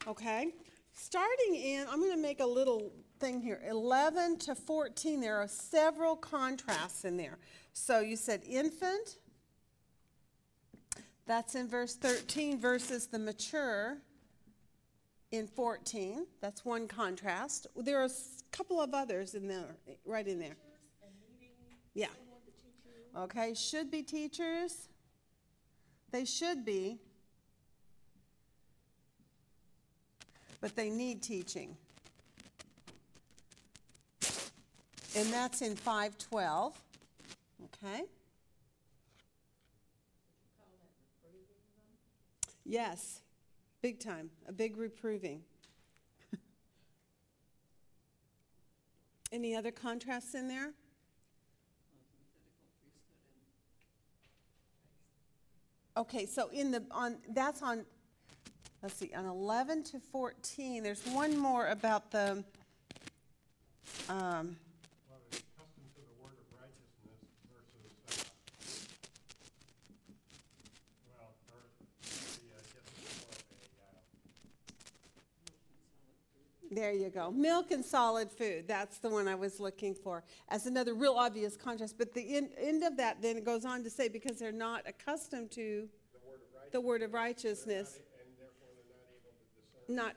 Okay, 0.09 0.53
starting 0.93 1.55
in, 1.55 1.87
I'm 1.89 2.01
going 2.01 2.11
to 2.11 2.21
make 2.21 2.41
a 2.41 2.47
little 2.47 2.91
thing 3.21 3.41
here 3.41 3.63
11 3.69 4.39
to 4.39 4.55
14, 4.57 5.21
there 5.21 5.37
are 5.37 5.47
several 5.47 6.17
contrasts 6.17 7.05
in 7.05 7.17
there. 7.17 7.39
So 7.73 8.01
you 8.01 8.17
said 8.17 8.43
infant, 8.45 9.19
that's 11.27 11.55
in 11.55 11.69
verse 11.69 11.95
13, 11.95 12.59
versus 12.59 13.07
the 13.07 13.19
mature 13.19 13.99
in 15.31 15.47
14. 15.47 16.27
That's 16.41 16.65
one 16.65 16.89
contrast. 16.89 17.67
There 17.77 18.01
are 18.01 18.07
a 18.07 18.11
couple 18.51 18.81
of 18.81 18.95
others 18.95 19.35
in 19.35 19.49
there, 19.49 19.77
right 20.05 20.27
in 20.27 20.39
there. 20.39 20.57
Yeah. 21.95 22.09
Okay, 23.17 23.55
should 23.55 23.91
be 23.91 24.03
teachers. 24.03 24.89
They 26.11 26.25
should 26.25 26.65
be. 26.65 26.99
But 30.61 30.77
they 30.77 30.91
need 30.91 31.23
teaching. 31.23 31.77
And 35.15 35.31
that's 35.33 35.61
in 35.61 35.77
512. 35.77 36.79
Okay? 37.65 38.05
Yes, 42.65 43.21
big 43.81 43.99
time, 43.99 44.31
a 44.49 44.53
big 44.53 44.77
reproving. 44.77 45.43
Any 49.33 49.57
other 49.57 49.71
contrasts 49.71 50.35
in 50.35 50.49
there? 50.49 50.73
Okay, 55.97 56.25
so 56.25 56.49
in 56.53 56.71
the, 56.71 56.83
on, 56.91 57.19
that's 57.35 57.63
on, 57.63 57.85
let's 58.83 58.95
see, 58.95 59.11
on 59.15 59.27
11 59.27 59.83
to 59.85 60.01
14, 60.01 60.83
there's 60.83 61.05
one 61.09 61.37
more 61.37 61.67
about 61.67 62.11
the, 62.11 62.43
um, 64.09 64.57
Well, 65.09 65.21
it's 65.29 65.39
accustomed 65.39 65.93
to 65.95 66.01
the 66.01 66.17
word 66.23 66.33
of 66.41 66.49
righteousness 66.57 67.21
versus, 67.53 67.93
uh, 68.09 68.25
well, 71.13 71.37
or 71.53 71.61
the, 71.77 72.57
uh, 72.57 72.65
just 72.73 72.89
more 73.21 73.29
of 73.29 73.45
a, 73.53 73.69
uh, 73.85 74.01
there 76.73 76.93
you 76.93 77.11
go, 77.11 77.31
milk 77.31 77.71
and 77.71 77.85
solid 77.85 78.31
food, 78.31 78.67
that's 78.67 78.99
the 78.99 79.11
one 79.11 79.29
I 79.29 79.35
was 79.35 79.61
looking 79.61 79.95
for, 79.95 80.25
as 80.49 80.67
another 80.67 80.95
real 80.95 81.15
obvious 81.15 81.57
contrast. 81.57 81.99
But 81.99 82.15
the 82.15 82.37
end, 82.37 82.51
end 82.59 82.83
of 82.83 82.97
that, 82.97 83.21
then 83.21 83.37
it 83.37 83.45
goes 83.45 83.65
on 83.65 83.85
to 83.85 83.91
say, 83.91 84.09
because 84.09 84.39
they're 84.39 84.53
not 84.53 84.83
accustomed 84.87 85.51
to 85.53 85.89
the 86.73 86.81
word 86.81 87.03
of 87.03 87.13
righteousness, 87.13 87.97
and 87.97 88.37
therefore 88.39 88.69
they're 88.75 88.97
not 88.97 89.05
able 89.11 89.31
to 89.31 89.61
discern 89.61 89.97
not, 89.97 90.07
right, 90.07 90.15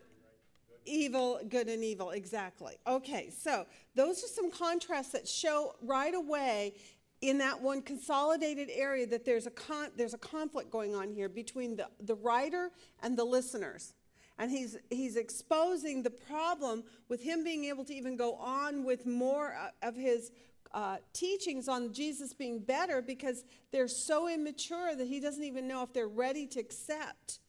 good 0.85 0.91
Evil, 0.91 1.39
good 1.49 1.67
and 1.67 1.83
evil, 1.83 2.11
exactly. 2.11 2.75
Okay, 2.87 3.29
so 3.29 3.65
those 3.95 4.23
are 4.23 4.27
some 4.27 4.49
contrasts 4.49 5.11
that 5.11 5.27
show 5.27 5.75
right 5.81 6.15
away 6.15 6.75
in 7.21 7.37
that 7.39 7.61
one 7.61 7.81
consolidated 7.81 8.69
area 8.73 9.05
that 9.07 9.25
there's 9.25 9.47
a 9.47 9.51
con- 9.51 9.91
there's 9.97 10.13
a 10.13 10.17
conflict 10.19 10.69
going 10.69 10.95
on 10.95 11.11
here 11.11 11.27
between 11.27 11.75
the, 11.75 11.87
the 12.01 12.15
writer 12.15 12.71
and 13.01 13.17
the 13.17 13.23
listeners. 13.23 13.93
And 14.37 14.51
he's 14.51 14.77
he's 14.89 15.15
exposing 15.15 16.03
the 16.03 16.09
problem 16.09 16.83
with 17.07 17.21
him 17.21 17.43
being 17.43 17.65
able 17.65 17.85
to 17.85 17.93
even 17.93 18.17
go 18.17 18.35
on 18.35 18.83
with 18.83 19.05
more 19.05 19.55
of 19.81 19.95
his 19.95 20.31
uh, 20.73 20.97
teachings 21.13 21.69
on 21.69 21.93
Jesus 21.93 22.33
being 22.33 22.59
better 22.59 23.01
because 23.01 23.45
they're 23.71 23.87
so 23.87 24.27
immature 24.27 24.93
that 24.93 25.07
he 25.07 25.21
doesn't 25.21 25.43
even 25.43 25.67
know 25.67 25.81
if 25.83 25.93
they're 25.93 26.07
ready 26.07 26.45
to 26.47 26.59
accept 26.59 27.39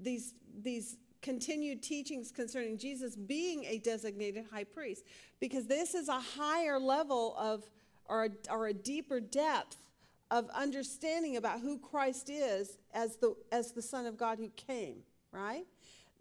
these 0.00 0.34
these 0.62 0.96
continued 1.20 1.82
teachings 1.82 2.32
concerning 2.32 2.78
Jesus 2.78 3.14
being 3.14 3.64
a 3.64 3.78
designated 3.78 4.44
high 4.50 4.64
priest 4.64 5.04
because 5.38 5.66
this 5.66 5.94
is 5.94 6.08
a 6.08 6.18
higher 6.18 6.78
level 6.78 7.36
of 7.38 7.62
or 8.06 8.24
a, 8.24 8.30
or 8.50 8.66
a 8.66 8.74
deeper 8.74 9.20
depth 9.20 9.76
of 10.30 10.48
understanding 10.50 11.36
about 11.36 11.60
who 11.60 11.78
Christ 11.78 12.30
is 12.30 12.78
as 12.92 13.16
the 13.16 13.34
as 13.52 13.72
the 13.72 13.82
Son 13.82 14.06
of 14.06 14.16
God 14.16 14.38
who 14.38 14.48
came, 14.50 15.02
right? 15.30 15.66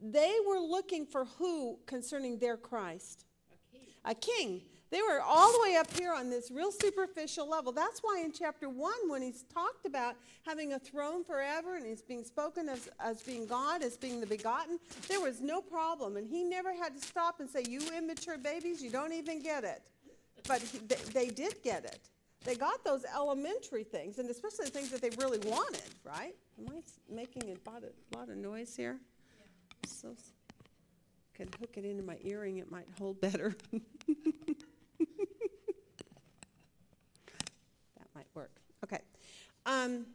They 0.01 0.35
were 0.47 0.59
looking 0.59 1.05
for 1.05 1.25
who 1.37 1.77
concerning 1.85 2.39
their 2.39 2.57
Christ? 2.57 3.25
A 3.51 3.77
king. 3.77 3.87
A 4.03 4.15
king. 4.15 4.61
They 4.91 5.01
were 5.01 5.21
all 5.21 5.53
the 5.53 5.59
way 5.61 5.77
up 5.77 5.89
here 5.97 6.11
on 6.13 6.29
this 6.29 6.51
real 6.51 6.71
superficial 6.71 7.49
level. 7.49 7.71
That's 7.71 8.01
why 8.01 8.21
in 8.25 8.33
chapter 8.33 8.67
one, 8.67 9.07
when 9.07 9.21
he's 9.21 9.43
talked 9.43 9.85
about 9.85 10.15
having 10.45 10.73
a 10.73 10.79
throne 10.79 11.23
forever 11.23 11.77
and 11.77 11.85
he's 11.85 12.01
being 12.01 12.25
spoken 12.25 12.67
as, 12.67 12.89
as 12.99 13.21
being 13.21 13.45
God, 13.45 13.83
as 13.83 13.95
being 13.95 14.19
the 14.19 14.27
begotten, 14.27 14.79
there 15.07 15.21
was 15.21 15.39
no 15.39 15.61
problem. 15.61 16.17
And 16.17 16.27
he 16.27 16.43
never 16.43 16.73
had 16.73 16.93
to 16.93 17.07
stop 17.07 17.39
and 17.39 17.49
say, 17.49 17.63
You 17.69 17.79
immature 17.97 18.37
babies, 18.37 18.83
you 18.83 18.89
don't 18.89 19.13
even 19.13 19.41
get 19.41 19.63
it. 19.63 19.81
But 20.45 20.61
he, 20.61 20.79
they, 20.79 20.95
they 21.13 21.27
did 21.27 21.63
get 21.63 21.85
it. 21.85 22.09
They 22.43 22.55
got 22.55 22.83
those 22.83 23.05
elementary 23.15 23.83
things, 23.83 24.17
and 24.17 24.29
especially 24.29 24.65
the 24.65 24.71
things 24.71 24.89
that 24.89 25.01
they 25.01 25.11
really 25.23 25.37
wanted, 25.47 25.83
right? 26.03 26.33
Am 26.59 26.73
I 26.75 26.81
making 27.13 27.43
a 27.43 27.69
lot 27.69 27.83
of, 27.83 27.91
lot 28.17 28.29
of 28.29 28.35
noise 28.35 28.75
here? 28.75 28.99
So, 29.87 30.15
could 31.33 31.55
hook 31.59 31.71
it 31.77 31.85
into 31.85 32.03
my 32.03 32.17
earring, 32.23 32.57
it 32.57 32.71
might 32.71 32.87
hold 32.97 33.19
better. 33.21 33.55
That 37.97 38.07
might 38.15 38.27
work. 38.33 38.51
Okay. 38.83 38.99
Um, 39.65 40.05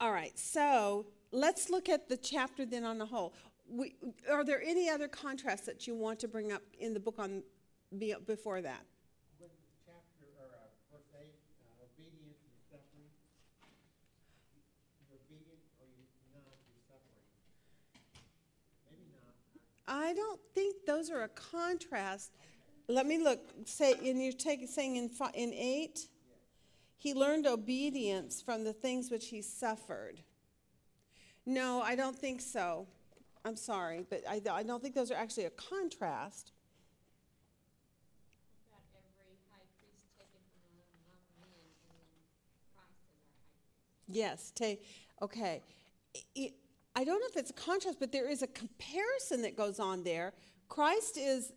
all 0.00 0.12
right, 0.12 0.38
so 0.38 1.06
let's 1.32 1.70
look 1.70 1.88
at 1.88 2.08
the 2.08 2.16
chapter 2.16 2.66
then 2.66 2.84
on 2.84 2.98
the 2.98 3.06
whole. 3.06 3.32
We, 3.68 3.96
are 4.30 4.44
there 4.44 4.62
any 4.62 4.88
other 4.88 5.08
contrasts 5.08 5.66
that 5.66 5.86
you 5.86 5.94
want 5.94 6.20
to 6.20 6.28
bring 6.28 6.52
up 6.52 6.62
in 6.78 6.94
the 6.94 7.00
book 7.00 7.18
on 7.18 7.42
before 7.98 8.60
that? 8.60 8.84
With 9.40 9.50
chapter, 9.84 10.28
or, 10.38 10.46
uh, 10.52 10.68
verse 10.92 11.08
eight, 11.18 11.34
uh, 11.64 11.84
obedience 11.88 12.38
and 12.44 12.52
suffering. 12.70 13.08
You're 15.08 15.18
obedient 15.18 15.64
or 15.80 15.88
you 15.88 16.04
not, 16.30 16.44
you're 16.68 16.84
suffering. 16.86 17.24
Maybe 18.86 19.08
not. 19.16 19.34
I 19.88 20.12
don't 20.14 20.40
think 20.54 20.84
those 20.86 21.10
are 21.10 21.22
a 21.22 21.28
contrast. 21.28 22.32
Let 22.88 23.06
me 23.06 23.18
look. 23.18 23.40
Say, 23.64 23.92
and 23.92 24.22
you're 24.22 24.32
taking 24.32 24.66
saying 24.66 24.96
in 24.96 25.08
fi- 25.08 25.30
in 25.34 25.52
eight, 25.52 26.08
he 26.96 27.14
learned 27.14 27.46
obedience 27.46 28.42
from 28.42 28.64
the 28.64 28.72
things 28.72 29.10
which 29.10 29.28
he 29.28 29.42
suffered. 29.42 30.22
No, 31.44 31.80
I 31.80 31.94
don't 31.94 32.18
think 32.18 32.40
so. 32.40 32.86
I'm 33.44 33.56
sorry, 33.56 34.04
but 34.10 34.22
I, 34.28 34.40
I 34.50 34.62
don't 34.64 34.82
think 34.82 34.94
those 34.94 35.12
are 35.12 35.16
actually 35.16 35.44
a 35.44 35.50
contrast. 35.50 36.52
Yes, 44.08 44.52
ta 44.54 44.74
okay. 45.22 45.62
I- 46.36 46.52
I- 46.96 47.04
don't 47.04 47.20
know 47.20 47.26
if 47.28 47.36
it's 47.36 47.50
a 47.50 47.54
contrast, 47.54 47.98
but 48.00 48.10
there 48.10 48.28
is 48.28 48.42
a 48.42 48.46
comparison 48.48 49.42
that 49.42 49.56
goes 49.56 49.78
on 49.78 50.02
there. 50.02 50.32
Christ 50.68 51.16
is, 51.16 51.52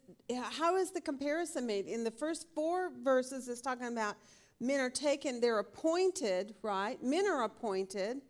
how 0.51 0.75
is 0.75 0.91
the 0.91 1.01
comparison 1.01 1.65
made? 1.65 1.87
In 1.87 2.03
the 2.03 2.11
first 2.11 2.47
four 2.53 2.91
verses, 3.03 3.47
it's 3.47 3.61
talking 3.61 3.87
about 3.87 4.15
men 4.59 4.79
are 4.79 4.89
taken, 4.89 5.39
they're 5.41 5.59
appointed, 5.59 6.53
right? 6.61 7.01
Men 7.01 7.25
are 7.25 7.43
appointed. 7.43 8.21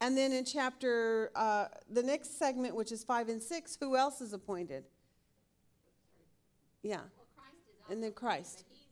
And 0.00 0.18
then 0.18 0.32
in 0.32 0.44
chapter, 0.44 1.30
uh, 1.36 1.66
the 1.88 2.02
next 2.02 2.38
segment, 2.38 2.74
which 2.74 2.90
is 2.90 3.04
five 3.04 3.28
and 3.28 3.40
six, 3.42 3.76
who 3.78 3.96
else 3.96 4.20
is 4.20 4.32
appointed? 4.32 4.84
Yeah, 6.82 6.96
Well, 7.16 7.26
Christ 7.36 7.56
is 7.70 7.92
And 7.92 8.02
then 8.02 8.12
Christ. 8.12 8.64
but 8.68 8.76
he's, 8.76 8.88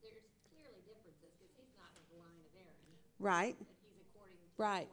there's 0.00 0.30
clearly 0.48 0.80
differences, 0.86 1.34
because 1.34 1.50
he's 1.58 1.74
not 1.76 1.90
of 1.98 2.06
the 2.14 2.22
line 2.22 2.38
of 2.38 2.54
Aaron, 2.54 2.78
right. 3.18 3.56
but 3.58 3.66
he's 3.66 4.06
according 4.14 4.38
to 4.38 4.44
the 4.56 4.62
Right. 4.62 4.88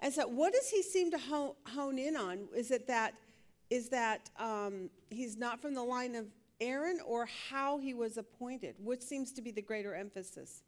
And 0.00 0.12
so, 0.12 0.26
what 0.26 0.52
does 0.52 0.68
he 0.68 0.82
seem 0.82 1.10
to 1.10 1.18
hone, 1.18 1.54
hone 1.66 1.98
in 1.98 2.16
on? 2.16 2.48
Is 2.56 2.70
it 2.70 2.86
that, 2.86 3.14
is 3.70 3.88
that 3.90 4.30
um, 4.38 4.90
he's 5.10 5.36
not 5.36 5.60
from 5.60 5.74
the 5.74 5.82
line 5.82 6.14
of 6.14 6.26
Aaron, 6.60 7.00
or 7.04 7.28
how 7.50 7.78
he 7.78 7.94
was 7.94 8.16
appointed? 8.16 8.76
Which 8.78 9.02
seems 9.02 9.32
to 9.32 9.42
be 9.42 9.50
the 9.50 9.62
greater 9.62 9.94
emphasis? 9.94 10.62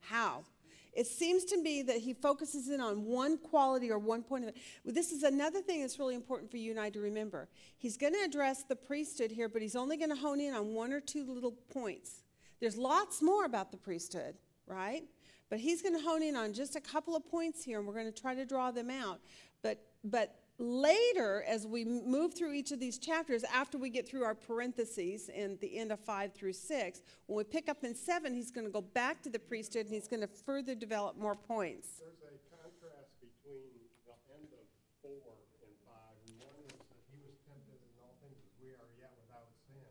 How? 0.00 0.44
It 0.92 1.06
seems 1.06 1.44
to 1.46 1.56
me 1.56 1.82
that 1.82 1.98
he 1.98 2.12
focuses 2.12 2.68
in 2.68 2.80
on 2.80 3.04
one 3.04 3.38
quality 3.38 3.90
or 3.90 3.98
one 3.98 4.22
point 4.22 4.44
of 4.44 4.48
it. 4.48 4.56
Well, 4.84 4.94
this 4.94 5.12
is 5.12 5.22
another 5.22 5.60
thing 5.60 5.82
that's 5.82 5.98
really 5.98 6.16
important 6.16 6.50
for 6.50 6.56
you 6.56 6.72
and 6.72 6.80
I 6.80 6.90
to 6.90 7.00
remember. 7.00 7.48
He's 7.78 7.96
going 7.96 8.14
to 8.14 8.20
address 8.24 8.64
the 8.64 8.74
priesthood 8.74 9.30
here, 9.30 9.48
but 9.48 9.62
he's 9.62 9.76
only 9.76 9.96
going 9.96 10.10
to 10.10 10.16
hone 10.16 10.40
in 10.40 10.52
on 10.52 10.74
one 10.74 10.92
or 10.92 11.00
two 11.00 11.24
little 11.24 11.52
points. 11.72 12.22
There's 12.58 12.76
lots 12.76 13.22
more 13.22 13.44
about 13.44 13.70
the 13.70 13.76
priesthood, 13.76 14.34
right? 14.66 15.04
But 15.50 15.60
he's 15.60 15.82
going 15.82 15.94
to 15.94 16.00
hone 16.00 16.22
in 16.22 16.36
on 16.36 16.52
just 16.52 16.76
a 16.76 16.80
couple 16.80 17.14
of 17.16 17.28
points 17.28 17.64
here, 17.64 17.78
and 17.78 17.86
we're 17.86 17.94
going 17.94 18.12
to 18.12 18.20
try 18.20 18.34
to 18.34 18.46
draw 18.46 18.70
them 18.70 18.88
out. 18.90 19.20
But 19.62 19.84
but 20.02 20.36
later, 20.58 21.44
as 21.46 21.66
we 21.66 21.84
move 21.84 22.32
through 22.34 22.54
each 22.54 22.72
of 22.72 22.80
these 22.80 22.98
chapters, 22.98 23.44
after 23.44 23.76
we 23.76 23.90
get 23.90 24.08
through 24.08 24.24
our 24.24 24.34
parentheses 24.34 25.28
in 25.28 25.58
the 25.60 25.78
end 25.78 25.92
of 25.92 26.00
five 26.00 26.32
through 26.32 26.54
six, 26.54 27.02
when 27.26 27.36
we 27.36 27.44
pick 27.44 27.68
up 27.68 27.84
in 27.84 27.94
seven, 27.94 28.32
he's 28.32 28.50
going 28.50 28.66
to 28.66 28.72
go 28.72 28.80
back 28.80 29.22
to 29.22 29.30
the 29.30 29.38
priesthood 29.38 29.86
and 29.86 29.94
he's 29.94 30.08
going 30.08 30.20
to 30.20 30.28
further 30.28 30.74
develop 30.74 31.18
more 31.18 31.34
points 31.34 32.00
contrast 32.60 33.12
between 33.24 33.72
the 34.04 34.14
end 34.36 34.52
of 34.52 34.64
four 35.00 35.36
and 35.64 35.74
five, 35.88 36.16
and 36.28 36.32
one 36.44 36.60
is 36.64 36.76
that 36.76 37.02
he 37.08 37.18
was 37.24 37.34
tempted 37.48 37.80
in 37.80 37.92
all 37.98 38.14
things 38.20 38.36
as 38.36 38.52
we 38.60 38.70
are 38.76 38.90
yet 39.00 39.12
without 39.16 39.48
sin. 39.68 39.90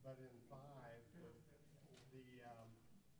But 0.00 0.16
in 0.18 0.32
five, 0.48 1.00
the, 1.14 1.28
the, 2.16 2.26
um, 2.48 2.68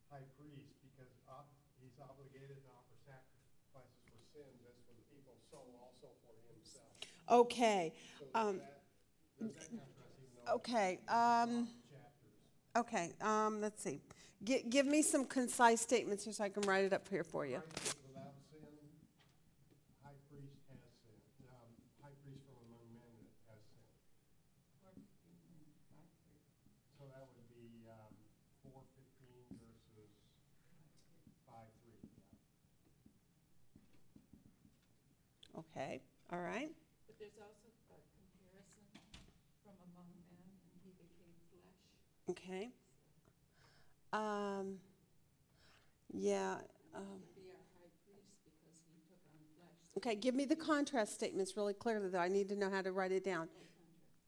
high 0.09 0.27
priest, 0.41 0.73
because 0.83 1.13
ob- 1.29 1.53
he's 1.79 1.97
obligated 2.01 2.59
to 2.65 2.69
offer 2.73 2.97
sacrifices 3.05 4.01
for 4.09 4.19
sins 4.33 4.61
as 4.67 4.77
for 4.89 4.95
the 4.97 5.07
people, 5.13 5.37
so 5.53 5.63
also 5.79 6.11
for 6.25 6.35
himself. 6.49 6.97
Okay. 7.31 7.93
Um, 8.35 8.61
that, 8.61 8.85
there's 9.41 9.41
that 9.41 9.69
contrast 9.69 10.11
even 10.23 10.37
though 10.45 10.53
Okay. 10.55 10.99
Um, 11.09 11.69
okay. 12.77 13.13
Um, 13.21 13.61
let's 13.61 13.83
see. 13.83 14.01
G- 14.45 14.65
give 14.69 14.87
me 14.87 15.03
some 15.03 15.25
concise 15.25 15.81
statements 15.81 16.25
here 16.25 16.33
so 16.33 16.45
I 16.45 16.49
can 16.49 16.63
write 16.63 16.85
it 16.85 16.93
up 16.93 17.09
here 17.09 17.23
for 17.25 17.47
you. 17.47 17.59
Okay, 17.59 17.87
is 17.87 17.97
without 18.03 18.35
sin, 18.51 18.67
high 20.03 20.19
priest 20.29 20.51
has 20.67 20.83
sin, 21.07 21.15
um, 21.47 21.71
high 22.03 22.11
priest 22.27 22.43
from 22.51 22.59
among 22.67 22.91
men 22.91 23.15
that 23.23 23.55
has 23.55 23.63
sin. 23.71 23.87
So 26.99 27.07
that 27.07 27.23
would 27.23 27.47
be, 27.55 27.87
um, 27.87 28.11
four 28.67 28.83
fifteen 28.99 29.47
versus 29.63 30.11
five 31.47 31.71
three. 31.87 32.03
Okay. 35.55 36.03
All 36.33 36.43
right. 36.43 36.71
But 37.07 37.15
there's 37.23 37.39
also 37.39 37.71
a 37.71 37.99
comparison 38.03 38.91
from 39.63 39.77
among 39.87 40.11
men, 40.19 40.43
and 40.75 40.83
he 40.83 40.91
became 40.99 41.31
flesh. 41.53 42.22
Okay. 42.33 42.71
Um, 44.13 44.77
yeah. 46.15 46.57
Um, 46.95 47.21
okay. 49.99 50.15
Give 50.15 50.35
me 50.35 50.47
the 50.47 50.57
contrast 50.57 51.15
statements 51.15 51.57
really 51.57 51.75
clearly, 51.75 52.09
though. 52.09 52.19
I 52.19 52.29
need 52.29 52.49
to 52.49 52.57
know 52.57 52.71
how 52.71 52.81
to 52.81 52.91
write 52.91 53.13
it 53.13 53.23
down. 53.25 53.49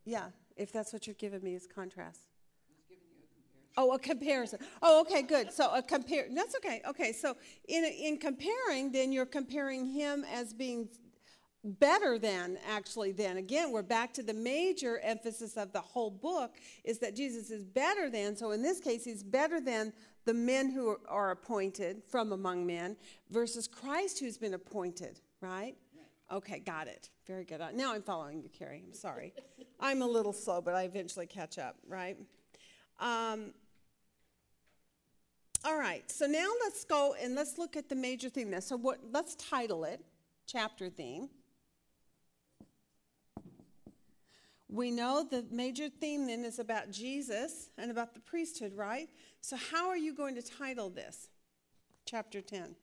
Yeah, 0.05 0.27
if 0.57 0.71
that's 0.71 0.93
what 0.93 1.07
you're 1.07 1.15
giving 1.15 1.43
me 1.43 1.55
is 1.55 1.67
contrast. 1.67 2.21
Oh, 3.77 3.93
a 3.93 3.99
comparison. 3.99 4.61
Oh, 4.83 5.01
okay, 5.01 5.23
good. 5.23 5.51
So 5.51 5.75
a 5.75 5.83
compare. 5.83 6.27
That's 6.33 6.55
okay. 6.57 6.83
Okay, 6.87 7.13
so 7.13 7.37
in 7.69 7.85
in 7.85 8.19
comparing, 8.19 8.93
then 8.93 9.13
you're 9.13 9.27
comparing 9.27 9.87
him 9.87 10.25
as 10.31 10.53
being 10.53 10.89
better 11.65 12.19
than 12.19 12.59
actually. 12.69 13.13
Then 13.13 13.39
again, 13.39 13.73
we're 13.73 13.83
back 13.83 14.13
to 14.15 14.23
the 14.23 14.35
major 14.35 14.99
emphasis 15.01 15.57
of 15.57 15.73
the 15.73 15.81
whole 15.81 16.11
book 16.11 16.57
is 16.85 16.99
that 16.99 17.17
Jesus 17.17 17.51
is 17.51 17.65
better 17.65 18.11
than. 18.11 18.37
So 18.37 18.53
in 18.53 18.63
this 18.63 18.81
case, 18.81 19.05
he's 19.05 19.23
better 19.23 19.61
than 19.61 19.93
the 20.25 20.35
men 20.35 20.71
who 20.71 20.97
are, 21.09 21.31
appointed 21.31 22.03
from 22.09 22.33
among 22.33 22.67
men 22.67 22.97
versus 23.31 23.67
Christ 23.67 24.21
who's 24.21 24.39
been 24.39 24.55
appointed. 24.55 25.21
Right. 25.41 25.75
Okay, 26.33 26.61
got 26.61 26.87
it. 26.87 27.11
Very 27.27 27.45
good. 27.45 27.61
Now 27.75 27.95
I'm 27.95 28.03
following 28.03 28.43
you, 28.43 28.49
Carrie. 28.49 28.83
I'm 28.87 28.95
sorry. 28.95 29.35
I'm 29.81 30.03
a 30.03 30.07
little 30.07 30.33
slow, 30.33 30.61
but 30.61 30.75
I 30.75 30.85
eventually 30.85 31.27
catch 31.27 31.59
up, 31.59 31.77
right? 31.87 32.17
Um, 33.01 33.53
all 35.65 35.79
right, 35.79 36.09
so 36.11 36.27
now 36.27 36.51
let's 36.63 36.85
go 36.85 37.15
and 37.21 37.35
let's 37.35 37.59
look 37.59 37.77
at 37.77 37.89
the 37.89 37.95
major 37.95 38.29
theme. 38.29 38.51
Now, 38.51 38.61
so 38.61 38.77
what? 38.77 38.99
Let's 39.13 39.35
title 39.35 39.85
it 39.85 40.01
chapter 40.47 40.91
theme. 40.91 41.29
We 44.75 44.91
know 44.91 45.23
the 45.23 45.45
major 45.53 45.89
theme 45.89 46.27
then 46.27 46.45
is 46.45 46.59
about 46.59 46.91
Jesus 46.91 47.71
and 47.79 47.93
about 47.93 48.13
the 48.13 48.19
priesthood, 48.19 48.73
right? 48.75 49.09
So, 49.41 49.57
how 49.57 49.89
are 49.89 49.97
you 49.97 50.13
going 50.13 50.35
to 50.35 50.43
title 50.43 50.91
this? 50.91 51.29
Chapter 52.07 52.41
10. 52.41 52.75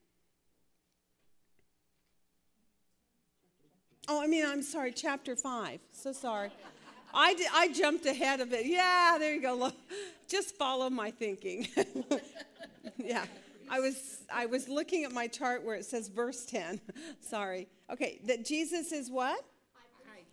Oh, 4.08 4.24
I 4.24 4.28
mean, 4.28 4.46
I'm 4.46 4.62
sorry, 4.62 4.94
chapter 4.94 5.36
5. 5.36 5.82
So 5.92 6.14
sorry. 6.14 6.52
I, 7.14 7.34
di- 7.34 7.44
I 7.54 7.74
jumped 7.74 8.06
ahead 8.06 8.40
of 8.40 8.54
it. 8.54 8.68
Yeah, 8.68 9.18
there 9.20 9.34
you 9.34 9.42
go. 9.42 9.56
Lo- 9.56 9.72
Just 10.30 10.56
follow 10.56 10.90
my 10.90 11.12
thinking. 11.12 11.68
yeah. 12.98 13.26
I 13.70 13.82
was 13.82 14.22
I 14.34 14.46
was 14.46 14.70
looking 14.70 15.04
at 15.04 15.12
my 15.12 15.28
chart 15.28 15.64
where 15.66 15.76
it 15.76 15.84
says 15.84 16.08
verse 16.08 16.46
10. 16.46 16.80
Sorry. 17.20 17.68
Okay, 17.92 18.22
that 18.28 18.46
Jesus 18.46 18.94
is 18.94 19.12
what? 19.12 19.44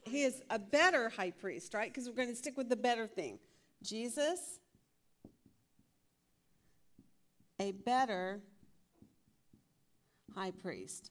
He 0.08 0.22
is 0.22 0.42
a 0.50 0.58
better 0.58 1.08
high 1.08 1.30
priest, 1.30 1.74
right? 1.74 1.92
Because 1.92 2.08
we're 2.08 2.16
going 2.16 2.30
to 2.30 2.36
stick 2.36 2.56
with 2.56 2.68
the 2.68 2.76
better 2.76 3.06
thing. 3.06 3.38
Jesus 3.82 4.58
a 7.60 7.72
better 7.72 8.40
high 10.34 10.52
priest. 10.52 11.10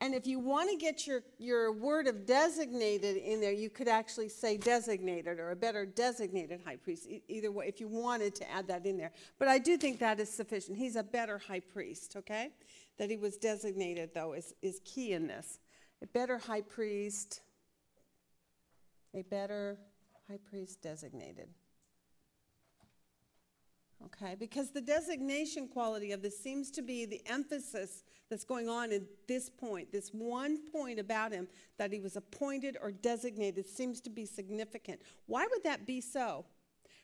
And 0.00 0.14
if 0.14 0.26
you 0.26 0.38
want 0.38 0.68
to 0.68 0.76
get 0.76 1.06
your, 1.06 1.22
your 1.38 1.72
word 1.72 2.06
of 2.06 2.26
designated 2.26 3.16
in 3.16 3.40
there, 3.40 3.52
you 3.52 3.70
could 3.70 3.88
actually 3.88 4.28
say 4.28 4.58
designated 4.58 5.38
or 5.38 5.52
a 5.52 5.56
better 5.56 5.86
designated 5.86 6.60
high 6.62 6.76
priest, 6.76 7.08
either 7.26 7.50
way, 7.50 7.66
if 7.68 7.80
you 7.80 7.88
wanted 7.88 8.34
to 8.34 8.50
add 8.50 8.68
that 8.68 8.84
in 8.84 8.98
there. 8.98 9.12
But 9.38 9.48
I 9.48 9.58
do 9.58 9.78
think 9.78 10.00
that 10.00 10.20
is 10.20 10.28
sufficient. 10.28 10.76
He's 10.76 10.96
a 10.96 11.02
better 11.02 11.38
high 11.38 11.60
priest, 11.60 12.16
okay? 12.16 12.50
That 12.98 13.08
he 13.08 13.16
was 13.16 13.38
designated, 13.38 14.10
though, 14.12 14.34
is, 14.34 14.52
is 14.60 14.82
key 14.84 15.14
in 15.14 15.26
this. 15.26 15.58
A 16.04 16.06
better 16.06 16.36
high 16.36 16.60
priest, 16.60 17.40
a 19.14 19.22
better 19.22 19.78
high 20.28 20.38
priest 20.50 20.82
designated. 20.82 21.48
Okay, 24.04 24.36
because 24.38 24.70
the 24.70 24.82
designation 24.82 25.66
quality 25.66 26.12
of 26.12 26.20
this 26.20 26.38
seems 26.38 26.70
to 26.72 26.82
be 26.82 27.06
the 27.06 27.22
emphasis 27.24 28.04
that's 28.28 28.44
going 28.44 28.68
on 28.68 28.92
at 28.92 29.00
this 29.26 29.48
point. 29.48 29.92
This 29.92 30.10
one 30.10 30.58
point 30.70 31.00
about 31.00 31.32
him 31.32 31.48
that 31.78 31.90
he 31.90 32.00
was 32.00 32.16
appointed 32.16 32.76
or 32.82 32.92
designated 32.92 33.64
seems 33.64 34.02
to 34.02 34.10
be 34.10 34.26
significant. 34.26 35.00
Why 35.24 35.46
would 35.50 35.64
that 35.64 35.86
be 35.86 36.02
so? 36.02 36.44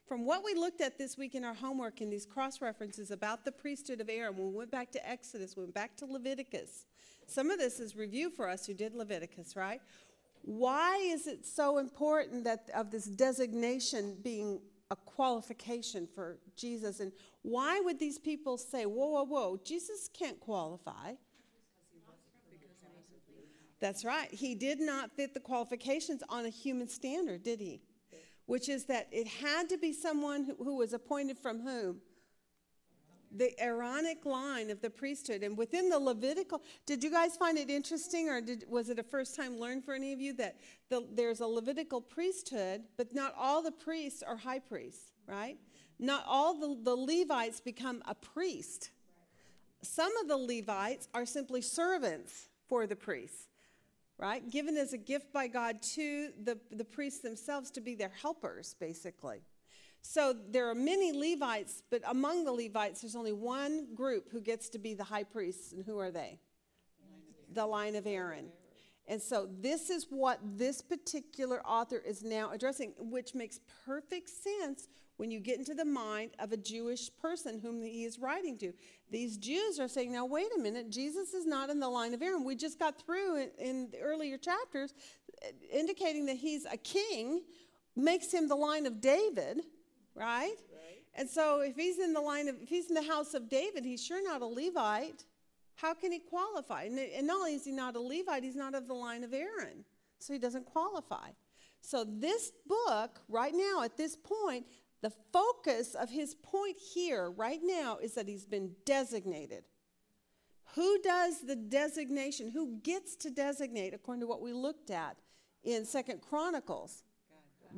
From 0.06 0.26
what 0.26 0.44
we 0.44 0.52
looked 0.52 0.82
at 0.82 0.98
this 0.98 1.16
week 1.16 1.34
in 1.34 1.42
our 1.42 1.54
homework 1.54 2.02
in 2.02 2.10
these 2.10 2.26
cross 2.26 2.60
references 2.60 3.10
about 3.10 3.46
the 3.46 3.52
priesthood 3.52 4.02
of 4.02 4.10
Aaron, 4.10 4.36
we 4.36 4.50
went 4.50 4.70
back 4.70 4.92
to 4.92 5.08
Exodus, 5.08 5.56
we 5.56 5.62
went 5.62 5.74
back 5.74 5.96
to 5.96 6.04
Leviticus. 6.04 6.84
Some 7.30 7.50
of 7.50 7.58
this 7.58 7.80
is 7.80 7.96
review 7.96 8.30
for 8.30 8.48
us 8.48 8.66
who 8.66 8.74
did 8.74 8.94
Leviticus, 8.94 9.56
right? 9.56 9.80
Why 10.42 10.96
is 10.96 11.26
it 11.26 11.46
so 11.46 11.78
important 11.78 12.44
that 12.44 12.68
of 12.74 12.90
this 12.90 13.04
designation 13.04 14.16
being 14.22 14.60
a 14.90 14.96
qualification 14.96 16.08
for 16.14 16.38
Jesus. 16.56 17.00
And 17.00 17.12
why 17.42 17.80
would 17.80 17.98
these 17.98 18.18
people 18.18 18.58
say, 18.58 18.86
whoa, 18.86 19.06
whoa, 19.06 19.24
whoa, 19.24 19.60
Jesus 19.64 20.10
can't 20.12 20.40
qualify? 20.40 21.12
That's 23.80 24.04
right. 24.04 24.28
He 24.30 24.54
did 24.54 24.80
not 24.80 25.10
fit 25.12 25.32
the 25.32 25.40
qualifications 25.40 26.22
on 26.28 26.44
a 26.44 26.50
human 26.50 26.88
standard, 26.88 27.42
did 27.42 27.60
he? 27.60 27.80
Which 28.46 28.68
is 28.68 28.84
that 28.86 29.08
it 29.12 29.28
had 29.28 29.68
to 29.68 29.78
be 29.78 29.92
someone 29.92 30.44
who, 30.44 30.56
who 30.56 30.76
was 30.76 30.92
appointed 30.92 31.38
from 31.38 31.60
whom? 31.60 32.00
The 33.36 33.58
Aaronic 33.62 34.24
line 34.24 34.70
of 34.70 34.80
the 34.80 34.90
priesthood. 34.90 35.42
And 35.42 35.56
within 35.56 35.88
the 35.88 35.98
Levitical, 35.98 36.62
did 36.84 37.04
you 37.04 37.10
guys 37.10 37.36
find 37.36 37.56
it 37.58 37.70
interesting, 37.70 38.28
or 38.28 38.40
did, 38.40 38.64
was 38.68 38.88
it 38.88 38.98
a 38.98 39.02
first 39.04 39.36
time 39.36 39.58
learned 39.58 39.84
for 39.84 39.94
any 39.94 40.12
of 40.12 40.20
you 40.20 40.32
that 40.34 40.56
the, 40.88 41.06
there's 41.12 41.40
a 41.40 41.46
Levitical 41.46 42.00
priesthood, 42.00 42.82
but 42.96 43.14
not 43.14 43.34
all 43.38 43.62
the 43.62 43.70
priests 43.70 44.22
are 44.22 44.36
high 44.36 44.58
priests, 44.58 45.12
right? 45.26 45.56
Not 45.98 46.24
all 46.26 46.54
the, 46.54 46.76
the 46.82 46.96
Levites 46.96 47.60
become 47.60 48.02
a 48.06 48.14
priest. 48.14 48.90
Some 49.82 50.16
of 50.16 50.28
the 50.28 50.36
Levites 50.36 51.08
are 51.14 51.24
simply 51.24 51.60
servants 51.60 52.48
for 52.68 52.86
the 52.86 52.96
priests, 52.96 53.48
right? 54.18 54.48
Given 54.50 54.76
as 54.76 54.92
a 54.92 54.98
gift 54.98 55.32
by 55.32 55.46
God 55.46 55.82
to 55.94 56.30
the, 56.42 56.58
the 56.70 56.84
priests 56.84 57.20
themselves 57.20 57.70
to 57.72 57.80
be 57.80 57.94
their 57.94 58.12
helpers, 58.20 58.74
basically. 58.80 59.42
So 60.02 60.34
there 60.50 60.68
are 60.68 60.74
many 60.74 61.12
Levites, 61.12 61.82
but 61.90 62.02
among 62.06 62.44
the 62.44 62.52
Levites, 62.52 63.02
there's 63.02 63.16
only 63.16 63.32
one 63.32 63.94
group 63.94 64.30
who 64.30 64.40
gets 64.40 64.68
to 64.70 64.78
be 64.78 64.94
the 64.94 65.04
high 65.04 65.24
priests, 65.24 65.72
and 65.72 65.84
who 65.84 65.98
are 65.98 66.10
they? 66.10 66.38
The 67.52 67.66
line 67.66 67.96
of 67.96 68.06
Aaron. 68.06 68.46
And 69.06 69.20
so 69.20 69.48
this 69.60 69.90
is 69.90 70.06
what 70.08 70.38
this 70.56 70.80
particular 70.80 71.60
author 71.66 71.98
is 71.98 72.22
now 72.22 72.52
addressing, 72.52 72.92
which 72.98 73.34
makes 73.34 73.58
perfect 73.84 74.28
sense 74.28 74.88
when 75.16 75.30
you 75.30 75.40
get 75.40 75.58
into 75.58 75.74
the 75.74 75.84
mind 75.84 76.30
of 76.38 76.52
a 76.52 76.56
Jewish 76.56 77.10
person 77.20 77.58
whom 77.58 77.82
he 77.82 78.04
is 78.04 78.18
writing 78.18 78.56
to. 78.58 78.72
These 79.10 79.36
Jews 79.36 79.80
are 79.80 79.88
saying, 79.88 80.12
now, 80.12 80.24
wait 80.24 80.46
a 80.56 80.60
minute, 80.60 80.90
Jesus 80.90 81.34
is 81.34 81.44
not 81.44 81.70
in 81.70 81.80
the 81.80 81.88
line 81.88 82.14
of 82.14 82.22
Aaron. 82.22 82.44
We 82.44 82.54
just 82.54 82.78
got 82.78 83.04
through 83.04 83.36
in, 83.36 83.50
in 83.58 83.90
the 83.90 83.98
earlier 83.98 84.38
chapters 84.38 84.94
indicating 85.72 86.26
that 86.26 86.36
he's 86.36 86.64
a 86.64 86.76
king, 86.76 87.42
makes 87.96 88.32
him 88.32 88.48
the 88.48 88.54
line 88.54 88.86
of 88.86 89.00
David, 89.00 89.62
right? 90.20 90.56
And 91.14 91.28
so 91.28 91.60
if 91.60 91.76
he's 91.76 91.98
in 91.98 92.12
the 92.12 92.20
line 92.20 92.48
of, 92.48 92.56
if 92.62 92.68
he's 92.68 92.88
in 92.88 92.94
the 92.94 93.02
house 93.02 93.34
of 93.34 93.48
David, 93.48 93.84
he's 93.84 94.04
sure 94.04 94.22
not 94.22 94.42
a 94.42 94.46
Levite. 94.46 95.24
How 95.74 95.94
can 95.94 96.12
he 96.12 96.18
qualify? 96.18 96.84
And, 96.84 96.98
and 96.98 97.26
not 97.26 97.38
only 97.38 97.54
is 97.54 97.64
he 97.64 97.72
not 97.72 97.96
a 97.96 98.00
Levite, 98.00 98.44
he's 98.44 98.56
not 98.56 98.74
of 98.74 98.86
the 98.86 98.94
line 98.94 99.24
of 99.24 99.32
Aaron. 99.32 99.84
So 100.18 100.32
he 100.32 100.38
doesn't 100.38 100.66
qualify. 100.66 101.30
So 101.80 102.04
this 102.04 102.52
book, 102.66 103.20
right 103.28 103.54
now, 103.54 103.82
at 103.82 103.96
this 103.96 104.16
point, 104.16 104.66
the 105.00 105.12
focus 105.32 105.94
of 105.94 106.10
his 106.10 106.34
point 106.34 106.76
here, 106.76 107.30
right 107.30 107.60
now, 107.62 107.96
is 107.96 108.14
that 108.14 108.28
he's 108.28 108.44
been 108.44 108.72
designated. 108.84 109.64
Who 110.74 111.00
does 111.02 111.40
the 111.40 111.56
designation? 111.56 112.50
Who 112.50 112.78
gets 112.82 113.16
to 113.16 113.30
designate 113.30 113.94
according 113.94 114.20
to 114.20 114.26
what 114.26 114.42
we 114.42 114.52
looked 114.52 114.90
at 114.90 115.16
in 115.64 115.84
Second 115.84 116.20
Chronicles? 116.20 117.02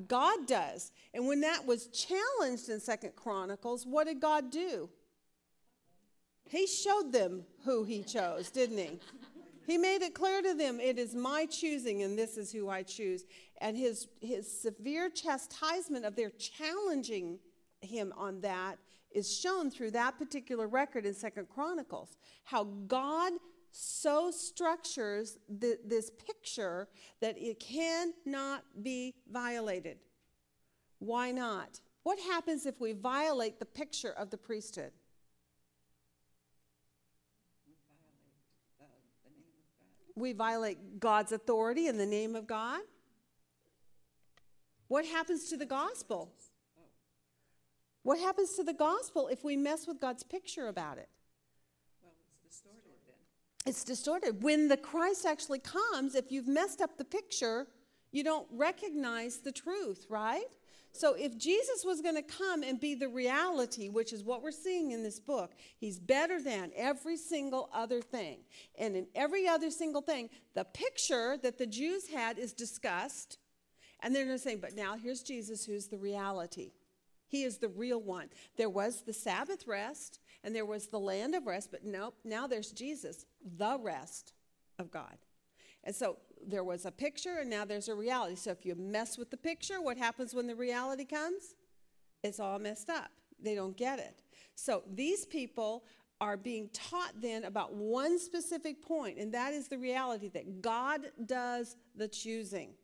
God 0.08 0.46
does. 0.46 0.92
And 1.14 1.26
when 1.26 1.40
that 1.42 1.66
was 1.66 1.86
challenged 1.88 2.68
in 2.68 2.80
Second 2.80 3.16
Chronicles, 3.16 3.86
what 3.86 4.06
did 4.06 4.20
God 4.20 4.50
do? 4.50 4.88
He 6.48 6.66
showed 6.66 7.12
them 7.12 7.44
who 7.64 7.84
he 7.84 8.02
chose, 8.02 8.50
didn't 8.50 8.78
he? 8.78 9.00
He 9.66 9.78
made 9.78 10.02
it 10.02 10.14
clear 10.14 10.42
to 10.42 10.54
them, 10.54 10.80
it 10.80 10.98
is 10.98 11.14
my 11.14 11.46
choosing, 11.46 12.02
and 12.02 12.18
this 12.18 12.36
is 12.36 12.52
who 12.52 12.68
I 12.68 12.82
choose. 12.82 13.24
And 13.60 13.76
his, 13.76 14.08
his 14.20 14.50
severe 14.60 15.08
chastisement 15.08 16.04
of 16.04 16.16
their 16.16 16.30
challenging 16.30 17.38
him 17.80 18.12
on 18.16 18.40
that 18.40 18.78
is 19.12 19.34
shown 19.34 19.70
through 19.70 19.92
that 19.92 20.18
particular 20.18 20.66
record 20.66 21.06
in 21.06 21.14
Second 21.14 21.48
Chronicles. 21.48 22.16
How 22.44 22.64
God 22.64 23.32
so 23.72 24.30
structures 24.30 25.38
this 25.48 26.10
picture 26.10 26.88
that 27.20 27.36
it 27.38 27.58
cannot 27.58 28.64
be 28.82 29.14
violated. 29.30 29.98
Why 30.98 31.32
not? 31.32 31.80
What 32.02 32.18
happens 32.20 32.66
if 32.66 32.80
we 32.80 32.92
violate 32.92 33.58
the 33.58 33.64
picture 33.64 34.12
of 34.12 34.30
the 34.30 34.36
priesthood? 34.36 34.92
We 40.14 40.34
violate 40.34 41.00
God's 41.00 41.32
authority 41.32 41.86
in 41.86 41.96
the 41.96 42.06
name 42.06 42.36
of 42.36 42.46
God. 42.46 42.82
What 44.88 45.06
happens 45.06 45.48
to 45.48 45.56
the 45.56 45.64
gospel? 45.64 46.30
What 48.02 48.18
happens 48.18 48.52
to 48.56 48.64
the 48.64 48.74
gospel 48.74 49.28
if 49.28 49.42
we 49.42 49.56
mess 49.56 49.86
with 49.86 50.00
God's 50.00 50.22
picture 50.22 50.68
about 50.68 50.98
it? 50.98 51.08
Well, 52.02 52.12
it's 52.28 52.56
distorted 52.56 52.98
then. 53.06 53.16
It's 53.64 53.84
distorted. 53.84 54.42
When 54.42 54.68
the 54.68 54.76
Christ 54.76 55.24
actually 55.24 55.60
comes, 55.60 56.14
if 56.14 56.32
you've 56.32 56.48
messed 56.48 56.80
up 56.80 56.98
the 56.98 57.04
picture, 57.04 57.68
you 58.10 58.24
don't 58.24 58.46
recognize 58.50 59.38
the 59.38 59.52
truth, 59.52 60.06
right? 60.08 60.48
So 60.94 61.14
if 61.14 61.38
Jesus 61.38 61.84
was 61.84 62.02
going 62.02 62.16
to 62.16 62.22
come 62.22 62.62
and 62.62 62.78
be 62.78 62.94
the 62.94 63.08
reality, 63.08 63.88
which 63.88 64.12
is 64.12 64.24
what 64.24 64.42
we're 64.42 64.50
seeing 64.50 64.90
in 64.90 65.02
this 65.02 65.18
book, 65.18 65.52
he's 65.78 65.98
better 65.98 66.40
than 66.40 66.70
every 66.76 67.16
single 67.16 67.70
other 67.72 68.02
thing. 68.02 68.40
And 68.78 68.94
in 68.94 69.06
every 69.14 69.48
other 69.48 69.70
single 69.70 70.02
thing, 70.02 70.28
the 70.54 70.64
picture 70.64 71.38
that 71.42 71.56
the 71.56 71.66
Jews 71.66 72.08
had 72.08 72.38
is 72.38 72.52
discussed. 72.52 73.38
And 74.00 74.14
they're 74.14 74.26
going 74.26 74.36
to 74.36 74.42
say, 74.42 74.56
but 74.56 74.74
now 74.74 74.96
here's 74.96 75.22
Jesus 75.22 75.64
who's 75.64 75.86
the 75.86 75.96
reality. 75.96 76.72
He 77.26 77.44
is 77.44 77.56
the 77.56 77.68
real 77.68 78.00
one. 78.00 78.28
There 78.58 78.68
was 78.68 79.00
the 79.00 79.14
Sabbath 79.14 79.66
rest, 79.66 80.20
and 80.44 80.54
there 80.54 80.66
was 80.66 80.88
the 80.88 81.00
land 81.00 81.34
of 81.34 81.46
rest, 81.46 81.70
but 81.70 81.82
nope, 81.82 82.14
now 82.24 82.46
there's 82.46 82.72
Jesus, 82.72 83.24
the 83.56 83.78
rest 83.78 84.34
of 84.78 84.90
God. 84.90 85.16
And 85.84 85.94
so 85.94 86.18
there 86.46 86.64
was 86.64 86.86
a 86.86 86.90
picture, 86.90 87.38
and 87.40 87.50
now 87.50 87.64
there's 87.64 87.88
a 87.88 87.94
reality. 87.94 88.36
So 88.36 88.50
if 88.50 88.64
you 88.64 88.74
mess 88.74 89.18
with 89.18 89.30
the 89.30 89.36
picture, 89.36 89.80
what 89.80 89.96
happens 89.96 90.34
when 90.34 90.46
the 90.46 90.54
reality 90.54 91.04
comes? 91.04 91.54
It's 92.22 92.40
all 92.40 92.58
messed 92.58 92.90
up. 92.90 93.10
They 93.40 93.54
don't 93.54 93.76
get 93.76 93.98
it. 93.98 94.22
So 94.54 94.82
these 94.92 95.26
people 95.26 95.84
are 96.20 96.36
being 96.36 96.70
taught 96.72 97.12
then 97.20 97.44
about 97.44 97.74
one 97.74 98.18
specific 98.18 98.80
point, 98.80 99.18
and 99.18 99.34
that 99.34 99.52
is 99.52 99.66
the 99.66 99.78
reality 99.78 100.28
that 100.28 100.62
God 100.62 101.00
does 101.26 101.76
the 101.96 102.06
choosing. 102.06 102.74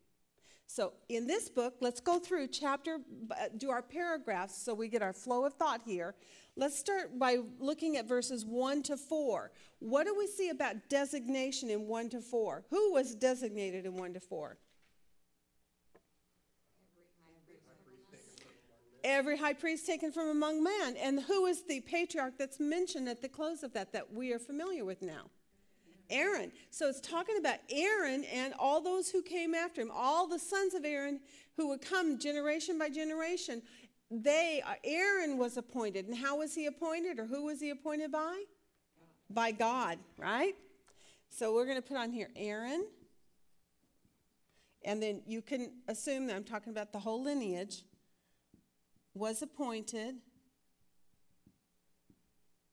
So 0.71 0.93
in 1.09 1.27
this 1.27 1.49
book, 1.49 1.77
let's 1.81 1.99
go 1.99 2.19
through 2.19 2.49
chapter, 2.49 2.99
uh, 3.31 3.47
do 3.57 3.71
our 3.71 3.81
paragraphs 3.81 4.63
so 4.63 4.75
we 4.75 4.89
get 4.89 5.01
our 5.01 5.15
flow 5.15 5.47
of 5.47 5.55
thought 5.55 5.81
here. 5.85 6.15
Let's 6.57 6.79
start 6.79 7.19
by 7.19 7.39
looking 7.59 7.97
at 7.97 8.07
verses 8.07 8.45
1 8.45 8.83
to 8.85 8.99
4. 8.99 9.51
What 9.79 10.07
do 10.07 10.15
we 10.17 10.27
see 10.27 10.51
about 10.51 10.77
designation 10.91 11.71
in 11.71 11.87
1 11.87 12.11
to 12.11 12.21
4? 12.21 12.65
Who 12.69 12.93
was 12.93 13.15
designated 13.15 13.87
in 13.87 13.97
1 13.97 14.13
to 14.13 14.21
4? 14.21 14.59
Every 19.05 19.39
high 19.39 19.55
priest 19.55 19.87
taken 19.87 20.13
from 20.13 20.29
among 20.29 20.63
men. 20.63 20.97
And 20.99 21.21
who 21.21 21.47
is 21.47 21.63
the 21.63 21.81
patriarch 21.81 22.35
that's 22.39 22.61
mentioned 22.61 23.09
at 23.09 23.23
the 23.23 23.29
close 23.29 23.63
of 23.63 23.73
that 23.73 23.93
that 23.95 24.13
we 24.13 24.35
are 24.35 24.39
familiar 24.39 24.85
with 24.85 25.01
now? 25.01 25.31
Aaron. 26.11 26.53
So 26.71 26.89
it's 26.89 27.01
talking 27.01 27.37
about 27.39 27.59
Aaron 27.71 28.25
and 28.25 28.55
all 28.59 28.81
those 28.81 29.11
who 29.11 29.23
came 29.23 29.55
after 29.55 29.81
him, 29.81 29.91
all 29.95 30.27
the 30.27 30.39
sons 30.39 30.75
of 30.75 30.85
Aaron 30.85 31.21
who 31.57 31.69
would 31.69 31.83
come 31.83 32.19
generation 32.19 32.79
by 32.79 32.89
generation. 32.89 33.63
They, 34.11 34.63
uh, 34.67 34.75
Aaron 34.85 35.37
was 35.37 35.57
appointed. 35.57 36.07
And 36.07 36.17
how 36.17 36.39
was 36.39 36.55
he 36.55 36.67
appointed 36.67 37.19
or 37.19 37.27
who 37.27 37.45
was 37.45 37.61
he 37.61 37.71
appointed 37.71 38.13
by? 38.13 38.45
By 39.29 39.51
God, 39.53 39.99
right? 40.17 40.55
So 41.31 41.55
we're 41.55 41.67
going 41.67 41.77
to 41.77 41.83
put 41.83 41.97
on 41.97 42.13
here 42.13 42.31
Aaron. 42.37 42.87
And 44.85 45.03
then 45.03 45.21
you 45.27 45.43
can 45.43 45.73
assume 45.89 46.27
that 46.29 46.37
I'm 46.37 46.45
talking 46.45 46.73
about 46.73 46.93
the 46.93 46.99
whole 46.99 47.23
lineage 47.23 47.83
was 49.15 49.43
appointed 49.43 50.17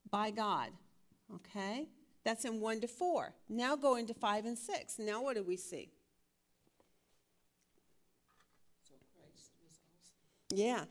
by 0.10 0.32
God. 0.32 0.70
Okay? 1.34 1.88
That's 2.26 2.44
in 2.44 2.60
1 2.60 2.82
to 2.82 2.88
4. 2.88 3.34
Now 3.48 3.78
go 3.78 3.96
into 3.96 4.14
5 4.14 4.46
and 4.46 4.58
6. 4.58 5.00
Now 5.00 5.24
what 5.24 5.36
do 5.36 5.44
we 5.44 5.56
see? 5.56 5.92
Yeah. 10.50 10.86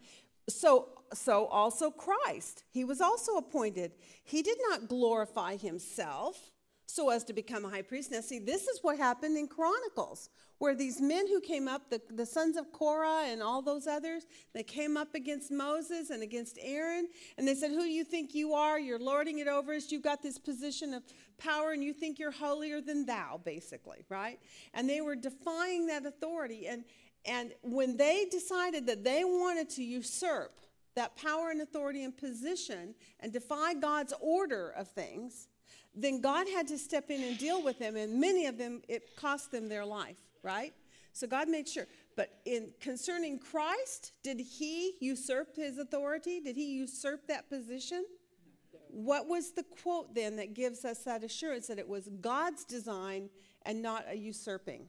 So 0.49 0.89
so 1.13 1.47
also 1.47 1.91
Christ. 1.91 2.65
He 2.71 2.85
was 2.85 3.01
also 3.01 3.37
appointed. 3.37 3.93
He 4.25 4.43
did 4.43 4.59
not 4.69 4.89
glorify 4.89 5.57
himself 5.57 6.51
so 6.87 7.11
as 7.11 7.25
to 7.25 7.33
become 7.33 7.65
a 7.65 7.71
high 7.71 7.83
priest. 7.83 8.11
Now 8.11 8.21
see, 8.21 8.39
this 8.39 8.67
is 8.69 8.81
what 8.83 8.99
happened 8.99 9.37
in 9.37 9.49
Chronicles, 9.49 10.29
where 10.59 10.75
these 10.75 11.01
men 11.01 11.27
who 11.27 11.41
came 11.41 11.67
up, 11.67 11.91
the, 11.91 12.01
the 12.11 12.27
sons 12.27 12.57
of 12.57 12.73
Korah 12.73 13.25
and 13.27 13.43
all 13.43 13.63
those 13.63 13.87
others, 13.87 14.25
they 14.53 14.63
came 14.63 14.97
up 14.97 15.15
against 15.15 15.51
Moses 15.51 16.11
and 16.11 16.23
against 16.23 16.59
Aaron, 16.61 17.09
and 17.37 17.49
they 17.49 17.55
said, 17.55 17.71
Who 17.71 17.81
do 17.83 17.91
you 17.91 18.05
think 18.05 18.35
you 18.35 18.55
are? 18.55 18.79
You're 18.79 18.99
lording 18.99 19.39
it 19.39 19.49
over 19.49 19.73
us. 19.73 19.91
You've 19.91 20.03
got 20.03 20.23
this 20.23 20.39
position 20.39 20.95
of 20.95 21.03
power, 21.39 21.73
and 21.73 21.83
you 21.83 21.93
think 21.93 22.19
you're 22.19 22.31
holier 22.31 22.81
than 22.81 23.07
thou, 23.07 23.41
basically, 23.45 24.05
right? 24.09 24.39
And 24.73 24.89
they 24.89 25.01
were 25.01 25.17
defying 25.17 25.87
that 25.87 26.07
authority. 26.07 26.67
And 26.67 26.85
and 27.27 27.53
when 27.63 27.97
they 27.97 28.27
decided 28.31 28.87
that 28.87 29.03
they 29.03 29.25
wanted 29.25 29.71
to 29.71 29.83
usurp 29.83 30.53
that 30.95 31.17
power 31.17 31.51
and 31.51 31.61
authority 31.61 32.05
and 32.05 32.17
position 32.17 32.95
and 33.21 33.33
defy 33.33 33.75
God's 33.75 34.13
order 34.21 34.71
of 34.77 34.89
things, 34.89 35.49
then 35.95 36.21
God 36.21 36.49
had 36.49 36.67
to 36.69 36.79
step 36.79 37.11
in 37.11 37.23
and 37.23 37.39
deal 37.39 37.63
with 37.63 37.79
them, 37.79 37.97
and 37.97 38.21
many 38.21 38.47
of 38.47 38.59
them, 38.59 38.83
it 38.89 39.17
cost 39.17 39.51
them 39.53 39.69
their 39.69 39.85
life, 39.85 40.17
right? 40.43 40.73
So 41.13 41.27
God 41.27 41.49
made 41.49 41.69
sure. 41.69 41.87
But 42.17 42.41
in 42.45 42.73
concerning 42.81 43.39
Christ, 43.39 44.13
did 44.23 44.41
he 44.41 44.95
usurp 45.01 45.55
his 45.57 45.79
authority? 45.79 46.41
Did 46.41 46.57
he 46.57 46.75
usurp 46.75 47.27
that 47.29 47.49
position? 47.49 48.05
What 48.89 49.29
was 49.29 49.53
the 49.53 49.65
quote 49.83 50.15
then 50.15 50.37
that 50.37 50.55
gives 50.55 50.85
us 50.85 51.01
that 51.05 51.25
assurance 51.25 51.67
that 51.69 51.79
it 51.79 51.89
was 51.89 52.09
God's 52.21 52.65
design 52.65 53.31
and 53.63 53.83
not 53.83 54.05
a 54.09 54.17
usurping? 54.17 54.87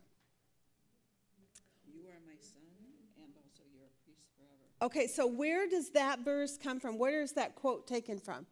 You 1.88 2.02
are 2.02 2.22
my 2.27 2.40
son, 2.40 2.61
and 3.18 3.34
also 3.44 3.64
you're 3.73 3.86
a 3.86 4.03
priest 4.03 4.27
forever. 4.36 4.86
Okay, 4.86 5.07
so 5.07 5.26
where 5.26 5.68
does 5.68 5.90
that 5.91 6.19
verse 6.19 6.57
come 6.57 6.80
from? 6.80 6.99
Where 6.99 7.22
is 7.22 7.32
that 7.34 7.56
quote 7.56 7.88
taken 7.88 8.19
from? 8.19 8.45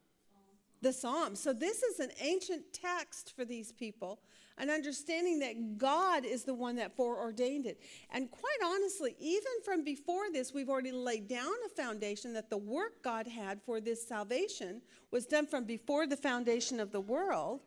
The 0.83 0.93
Psalm. 0.93 1.35
So 1.35 1.53
this 1.53 1.81
is 1.81 1.99
an 1.99 2.11
ancient 2.19 2.73
text 2.73 3.33
for 3.35 3.45
these 3.45 3.71
people, 3.71 4.19
an 4.57 4.69
understanding 4.69 5.39
that 5.39 5.77
God 5.77 6.25
is 6.25 6.43
the 6.43 6.53
one 6.53 6.75
that 6.75 6.95
foreordained 6.95 7.65
it. 7.65 7.79
And 8.11 8.29
quite 8.29 8.59
honestly, 8.63 9.15
even 9.17 9.53
from 9.63 9.85
before 9.85 10.25
this, 10.31 10.53
we've 10.53 10.69
already 10.69 10.91
laid 10.91 11.29
down 11.29 11.53
a 11.65 11.69
foundation 11.69 12.33
that 12.33 12.49
the 12.49 12.57
work 12.57 13.01
God 13.01 13.27
had 13.27 13.61
for 13.61 13.79
this 13.79 14.05
salvation 14.05 14.81
was 15.09 15.25
done 15.25 15.47
from 15.47 15.63
before 15.63 16.05
the 16.05 16.17
foundation 16.17 16.81
of 16.81 16.91
the 16.91 17.01
world. 17.01 17.61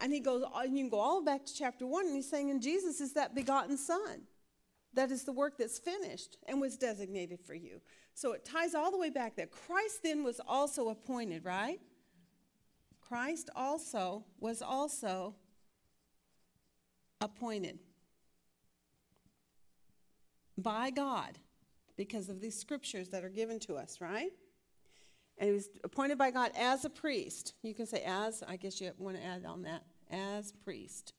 And 0.00 0.10
he 0.10 0.20
goes, 0.20 0.42
and 0.56 0.76
you 0.76 0.84
can 0.84 0.90
go 0.90 1.00
all 1.00 1.22
back 1.22 1.44
to 1.44 1.54
chapter 1.54 1.86
one, 1.86 2.06
and 2.06 2.16
he's 2.16 2.28
saying, 2.28 2.50
and 2.50 2.62
Jesus 2.62 3.00
is 3.00 3.12
that 3.12 3.34
begotten 3.34 3.76
Son. 3.76 4.22
That 4.94 5.10
is 5.10 5.24
the 5.24 5.32
work 5.32 5.58
that's 5.58 5.78
finished 5.78 6.38
and 6.48 6.60
was 6.60 6.78
designated 6.78 7.40
for 7.40 7.54
you. 7.54 7.80
So 8.14 8.32
it 8.32 8.44
ties 8.44 8.74
all 8.74 8.90
the 8.90 8.98
way 8.98 9.10
back 9.10 9.36
that 9.36 9.50
Christ 9.50 10.02
then 10.02 10.24
was 10.24 10.40
also 10.48 10.88
appointed, 10.88 11.44
right? 11.44 11.78
Christ 13.08 13.50
also 13.54 14.24
was 14.40 14.62
also 14.62 15.34
appointed 17.20 17.78
by 20.56 20.90
God 20.90 21.38
because 21.96 22.28
of 22.28 22.40
these 22.40 22.58
scriptures 22.58 23.08
that 23.10 23.24
are 23.24 23.28
given 23.28 23.58
to 23.60 23.74
us, 23.74 24.00
right? 24.00 24.30
And 25.38 25.48
he 25.48 25.54
was 25.54 25.68
appointed 25.82 26.16
by 26.16 26.30
God 26.30 26.52
as 26.56 26.84
a 26.84 26.90
priest. 26.90 27.54
You 27.62 27.74
can 27.74 27.86
say 27.86 28.02
as, 28.06 28.42
I 28.46 28.56
guess 28.56 28.80
you 28.80 28.92
want 28.98 29.16
to 29.16 29.24
add 29.24 29.44
on 29.44 29.62
that, 29.62 29.82
as 30.10 30.52
priest. 30.52 31.12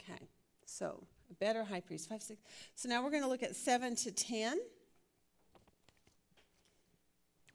Okay, 0.00 0.20
so 0.64 1.04
a 1.30 1.34
better 1.34 1.64
high 1.64 1.80
priest, 1.80 2.08
five, 2.08 2.22
six. 2.22 2.40
So 2.76 2.88
now 2.88 3.02
we're 3.02 3.10
going 3.10 3.24
to 3.24 3.28
look 3.28 3.42
at 3.42 3.56
seven 3.56 3.96
to 3.96 4.12
ten. 4.12 4.58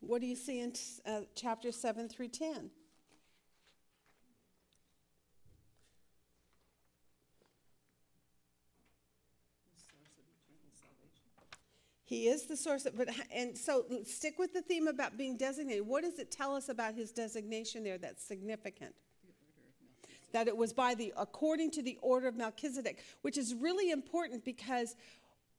What 0.05 0.21
do 0.21 0.27
you 0.27 0.35
see 0.35 0.59
in 0.59 0.73
uh, 1.05 1.21
chapter 1.33 1.71
seven 1.71 2.09
through 2.09 2.27
ten? 2.27 2.69
The 9.71 9.79
source 9.79 10.17
of 10.17 10.25
eternal 10.27 10.71
salvation. 10.77 11.31
He 12.03 12.27
is 12.27 12.45
the 12.47 12.57
source 12.57 12.85
of, 12.85 12.97
but 12.97 13.09
and 13.33 13.57
so 13.57 13.85
stick 14.05 14.37
with 14.37 14.53
the 14.53 14.61
theme 14.61 14.87
about 14.87 15.17
being 15.17 15.37
designated. 15.37 15.87
What 15.87 16.03
does 16.03 16.19
it 16.19 16.31
tell 16.31 16.53
us 16.53 16.69
about 16.69 16.95
his 16.95 17.11
designation 17.11 17.83
there 17.83 17.97
that's 17.97 18.23
significant? 18.23 18.93
That 20.33 20.47
it 20.47 20.57
was 20.57 20.73
by 20.73 20.95
the 20.95 21.13
according 21.17 21.71
to 21.71 21.81
the 21.81 21.97
order 22.01 22.27
of 22.27 22.35
Melchizedek, 22.35 23.03
which 23.21 23.37
is 23.37 23.55
really 23.55 23.91
important 23.91 24.43
because 24.43 24.95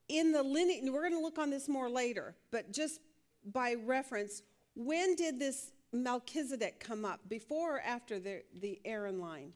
in 0.07 0.31
the 0.31 0.43
lineage, 0.43 0.83
we're 0.83 1.01
going 1.01 1.13
to 1.13 1.19
look 1.19 1.39
on 1.39 1.49
this 1.49 1.67
more 1.67 1.89
later, 1.89 2.35
but 2.51 2.71
just 2.71 2.99
by 3.45 3.75
reference, 3.75 4.41
when 4.75 5.15
did 5.15 5.39
this 5.39 5.71
Melchizedek 5.93 6.79
come 6.79 7.05
up? 7.05 7.19
Before 7.27 7.77
or 7.77 7.81
after 7.81 8.19
the, 8.19 8.43
the 8.59 8.79
Aaron 8.85 9.19
line? 9.19 9.53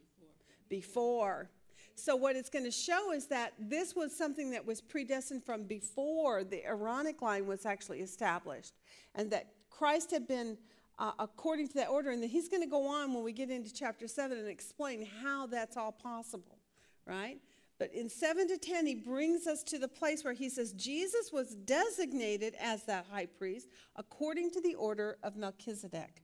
Before. 0.70 1.50
So, 1.96 2.16
what 2.16 2.36
it's 2.36 2.50
going 2.50 2.66
to 2.66 2.72
show 2.72 3.12
is 3.12 3.28
that 3.28 3.54
this 3.60 3.96
was 3.96 4.16
something 4.16 4.52
that 4.52 4.66
was 4.66 4.80
predestined 4.80 5.44
from 5.44 5.64
before 5.64 6.44
the 6.44 6.64
Aaronic 6.66 7.22
line 7.22 7.46
was 7.46 7.66
actually 7.66 8.00
established, 8.00 8.74
and 9.16 9.30
that 9.32 9.48
Christ 9.70 10.12
had 10.12 10.28
been 10.28 10.58
uh, 11.00 11.12
according 11.20 11.68
to 11.70 11.74
that 11.76 11.90
order. 11.90 12.12
And 12.12 12.22
then 12.22 12.30
he's 12.30 12.48
going 12.48 12.62
to 12.62 12.70
go 12.70 12.88
on 12.88 13.14
when 13.14 13.24
we 13.24 13.34
get 13.34 13.50
into 13.50 13.74
chapter 13.74 14.08
7 14.08 14.38
and 14.38 14.48
explain 14.48 15.08
how 15.24 15.48
that's 15.48 15.78
all 15.78 15.92
possible, 15.92 16.58
right? 17.06 17.40
But 17.80 17.94
in 17.94 18.10
7 18.10 18.50
to 18.50 18.58
10, 18.58 18.86
he 18.86 18.96
brings 18.96 19.48
us 19.48 19.64
to 19.64 19.80
the 19.80 19.88
place 19.88 20.26
where 20.26 20.34
he 20.34 20.50
says 20.50 20.74
Jesus 20.74 21.32
was 21.32 21.56
designated 21.56 22.54
as 22.60 22.84
that 22.84 23.06
high 23.10 23.26
priest 23.26 23.70
according 23.96 24.52
to 24.52 24.62
the 24.62 24.76
order 24.76 25.18
of 25.24 25.38
Melchizedek. 25.38 26.22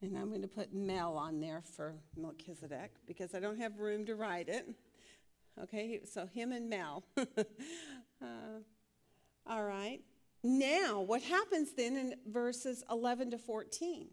And 0.00 0.16
I'm 0.16 0.30
going 0.30 0.42
to 0.42 0.48
put 0.48 0.74
Mel 0.74 1.16
on 1.16 1.40
there 1.40 1.62
for 1.76 1.94
Melchizedek 2.16 2.90
because 3.06 3.34
I 3.36 3.40
don't 3.40 3.58
have 3.58 3.78
room 3.78 4.04
to 4.06 4.16
write 4.16 4.48
it. 4.48 4.68
Okay, 5.60 6.00
so 6.04 6.26
him 6.26 6.52
and 6.52 6.70
Mel. 6.70 7.04
uh, 7.16 7.24
All 9.46 9.64
right. 9.64 10.00
Now, 10.42 11.00
what 11.00 11.22
happens 11.22 11.72
then 11.76 11.96
in 11.96 12.14
verses 12.26 12.82
11 12.90 13.30
to 13.32 13.38
14? 13.38 14.08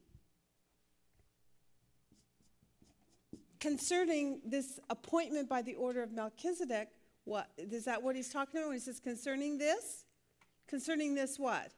Concerning 3.60 4.42
this 4.46 4.80
appointment 4.90 5.50
by 5.50 5.62
the 5.62 5.76
order 5.76 6.04
of 6.04 6.12
Melchizedek, 6.12 6.90
what 7.26 7.50
is 7.58 7.86
that 7.86 8.02
what 8.02 8.16
he's 8.16 8.30
talking 8.30 8.62
about? 8.62 8.74
He 8.74 8.80
says 8.80 9.00
concerning 9.00 9.58
this? 9.58 10.06
Concerning 10.68 11.16
this 11.16 11.38
what? 11.38 11.72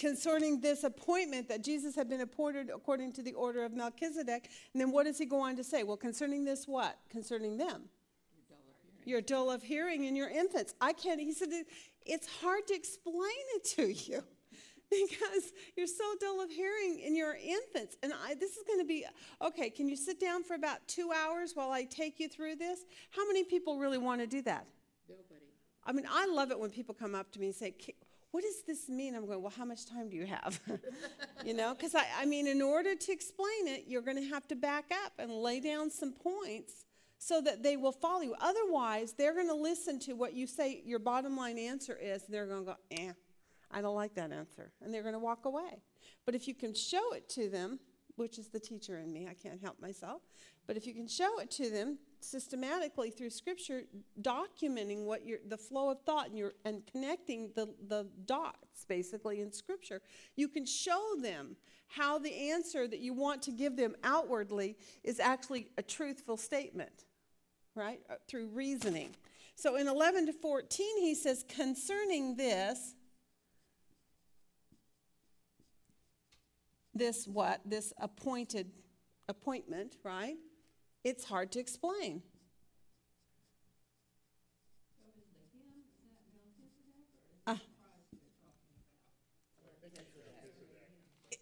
Concerning 0.00 0.62
this 0.62 0.82
appointment 0.82 1.46
that 1.50 1.62
Jesus 1.62 1.94
had 1.94 2.08
been 2.08 2.22
appointed 2.22 2.70
according 2.74 3.12
to 3.12 3.22
the 3.22 3.34
order 3.34 3.64
of 3.64 3.74
Melchizedek. 3.74 4.48
And 4.72 4.80
then 4.80 4.92
what 4.92 5.04
does 5.04 5.18
he 5.18 5.26
go 5.26 5.40
on 5.40 5.56
to 5.56 5.62
say? 5.62 5.82
Well, 5.82 5.98
concerning 5.98 6.42
this 6.42 6.66
what? 6.66 6.98
Concerning 7.10 7.58
them. 7.58 7.82
You're 9.04 9.20
dull 9.20 9.50
of 9.50 9.62
hearing 9.62 10.04
in 10.04 10.16
your 10.16 10.30
infants. 10.30 10.74
I 10.80 10.94
can't, 10.94 11.20
he 11.20 11.34
said, 11.34 11.48
it's 12.06 12.26
hard 12.40 12.66
to 12.68 12.74
explain 12.74 13.44
it 13.56 13.64
to 13.76 13.92
you 13.92 14.22
because 14.90 15.52
you're 15.76 15.86
so 15.86 16.14
dull 16.18 16.40
of 16.40 16.50
hearing 16.50 17.00
in 17.00 17.14
your 17.14 17.34
infants. 17.34 17.98
And 18.02 18.14
I, 18.24 18.34
this 18.34 18.56
is 18.56 18.64
going 18.66 18.80
to 18.80 18.86
be 18.86 19.04
okay. 19.42 19.68
Can 19.68 19.86
you 19.86 19.96
sit 19.96 20.18
down 20.18 20.44
for 20.44 20.54
about 20.54 20.78
two 20.88 21.10
hours 21.12 21.52
while 21.54 21.72
I 21.72 21.84
take 21.84 22.18
you 22.18 22.28
through 22.28 22.56
this? 22.56 22.80
How 23.10 23.26
many 23.26 23.44
people 23.44 23.78
really 23.78 23.98
want 23.98 24.22
to 24.22 24.26
do 24.26 24.40
that? 24.42 24.66
Nobody. 25.08 25.44
I 25.84 25.92
mean, 25.92 26.06
I 26.10 26.26
love 26.26 26.50
it 26.50 26.58
when 26.58 26.70
people 26.70 26.94
come 26.94 27.14
up 27.14 27.30
to 27.32 27.40
me 27.40 27.46
and 27.46 27.54
say, 27.54 27.72
"Ki- 27.72 27.96
What 28.32 28.44
does 28.44 28.62
this 28.66 28.88
mean? 28.88 29.14
I'm 29.14 29.26
going, 29.26 29.42
Well, 29.42 29.52
how 29.56 29.64
much 29.64 29.86
time 29.86 30.08
do 30.08 30.16
you 30.16 30.26
have? 30.26 30.60
you 31.44 31.54
know, 31.54 31.74
because 31.74 31.94
I, 31.94 32.04
I 32.18 32.24
mean, 32.26 32.46
in 32.46 32.62
order 32.62 32.94
to 32.94 33.12
explain 33.12 33.66
it, 33.66 33.84
you're 33.88 34.02
going 34.02 34.16
to 34.16 34.28
have 34.28 34.46
to 34.48 34.56
back 34.56 34.86
up 35.04 35.12
and 35.18 35.30
lay 35.30 35.60
down 35.60 35.90
some 35.90 36.12
points 36.12 36.84
so 37.18 37.40
that 37.42 37.62
they 37.62 37.76
will 37.76 37.92
follow 37.92 38.22
you. 38.22 38.34
Otherwise, 38.40 39.12
they're 39.12 39.34
going 39.34 39.48
to 39.48 39.54
listen 39.54 39.98
to 40.00 40.14
what 40.14 40.32
you 40.32 40.46
say 40.46 40.82
your 40.84 40.98
bottom 40.98 41.36
line 41.36 41.58
answer 41.58 41.98
is, 42.00 42.24
and 42.24 42.34
they're 42.34 42.46
going 42.46 42.64
to 42.64 42.72
go, 42.72 42.76
Eh, 42.92 43.12
I 43.70 43.80
don't 43.80 43.96
like 43.96 44.14
that 44.14 44.32
answer. 44.32 44.72
And 44.82 44.92
they're 44.94 45.02
going 45.02 45.14
to 45.14 45.20
walk 45.20 45.44
away. 45.44 45.82
But 46.24 46.34
if 46.34 46.46
you 46.46 46.54
can 46.54 46.74
show 46.74 47.12
it 47.12 47.28
to 47.30 47.48
them, 47.48 47.80
which 48.16 48.38
is 48.38 48.48
the 48.48 48.60
teacher 48.60 48.98
in 48.98 49.12
me, 49.12 49.28
I 49.28 49.34
can't 49.34 49.60
help 49.60 49.80
myself, 49.80 50.22
but 50.66 50.76
if 50.76 50.86
you 50.86 50.94
can 50.94 51.08
show 51.08 51.40
it 51.40 51.50
to 51.52 51.70
them 51.70 51.98
systematically 52.20 53.10
through 53.10 53.30
scripture, 53.30 53.82
documenting 54.20 55.04
what 55.04 55.26
your 55.26 55.38
the 55.48 55.56
flow 55.56 55.90
of 55.90 56.00
thought 56.02 56.28
and 56.28 56.38
your 56.38 56.52
and 56.64 56.86
connecting 56.86 57.50
the, 57.54 57.68
the 57.88 58.06
dots 58.26 58.84
basically 58.88 59.40
in 59.40 59.52
scripture, 59.52 60.00
you 60.36 60.48
can 60.48 60.66
show 60.66 61.14
them 61.20 61.56
how 61.88 62.18
the 62.18 62.50
answer 62.50 62.86
that 62.86 63.00
you 63.00 63.12
want 63.12 63.42
to 63.42 63.50
give 63.50 63.76
them 63.76 63.96
outwardly 64.04 64.76
is 65.02 65.18
actually 65.18 65.68
a 65.76 65.82
truthful 65.82 66.36
statement 66.36 67.04
right? 67.74 68.00
Uh, 68.10 68.14
Through 68.28 68.48
reasoning. 68.48 69.14
So 69.54 69.76
in 69.76 69.88
11 69.88 70.26
to 70.26 70.32
14, 70.32 70.86
he 71.00 71.14
says, 71.14 71.44
concerning 71.48 72.36
this, 72.36 72.94
this 76.94 77.26
what? 77.26 77.60
This 77.64 77.92
appointed 77.98 78.70
appointment, 79.28 79.96
right? 80.02 80.36
It's 81.02 81.24
hard 81.24 81.50
to 81.52 81.60
explain. 81.60 82.22
Uh, 87.46 87.56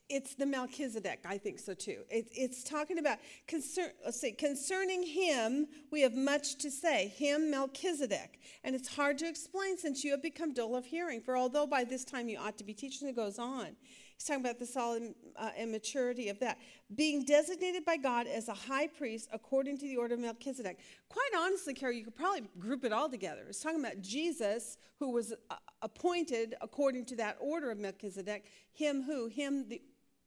It's 0.09 0.35
the 0.35 0.47
Melchizedek, 0.47 1.21
I 1.27 1.37
think 1.37 1.59
so 1.59 1.75
too. 1.75 1.99
It, 2.09 2.29
it's 2.33 2.65
talking 2.65 2.99
about 2.99 3.19
concern. 3.47 3.91
Let's 4.03 4.19
see, 4.19 4.33
concerning 4.33 5.03
him, 5.03 5.67
we 5.91 6.01
have 6.01 6.15
much 6.15 6.57
to 6.59 6.71
say. 6.71 7.09
Him, 7.09 7.51
Melchizedek, 7.51 8.41
and 8.65 8.75
it's 8.75 8.89
hard 8.89 9.19
to 9.19 9.29
explain 9.29 9.77
since 9.77 10.05
you 10.05 10.13
have 10.13 10.23
become 10.23 10.55
dull 10.55 10.77
of 10.77 10.87
hearing. 10.87 11.21
For 11.21 11.37
although 11.37 11.67
by 11.67 11.85
this 11.85 12.05
time 12.05 12.31
you 12.31 12.39
ought 12.39 12.57
to 12.57 12.65
be 12.65 12.73
teaching, 12.73 13.07
it 13.09 13.17
goes 13.17 13.39
on. 13.39 13.77
He's 14.19 14.27
talking 14.27 14.45
about 14.45 14.59
the 14.59 14.67
solid 14.67 15.15
uh, 15.37 15.51
immaturity 15.57 16.29
of 16.29 16.41
that. 16.41 16.59
Being 16.97 17.25
designated 17.25 17.85
by 17.85 17.97
God 17.97 18.27
as 18.27 18.49
a 18.49 18.55
high 18.55 18.89
priest 18.89 19.29
according 19.33 19.79
to 19.79 19.85
the 19.85 19.97
order 19.97 20.15
of 20.15 20.21
Melchizedek. 20.21 20.81
Quite 21.09 21.31
honestly, 21.39 21.73
Carrie, 21.73 21.99
you 21.99 22.05
could 22.05 22.17
probably 22.17 22.43
group 22.59 22.85
it 22.85 22.93
all 22.93 23.09
together. 23.09 23.43
It's 23.49 23.61
talking 23.61 23.79
about 23.79 24.01
Jesus, 24.01 24.77
who 24.99 25.13
was 25.13 25.35
uh, 25.51 25.55
appointed 25.83 26.57
according 26.61 27.05
to 27.07 27.17
that 27.17 27.37
order 27.41 27.71
of 27.71 27.79
Melchizedek. 27.79 28.47
Him 28.73 29.05
who? 29.05 29.29
Him, 29.29 29.69
the 29.69 29.81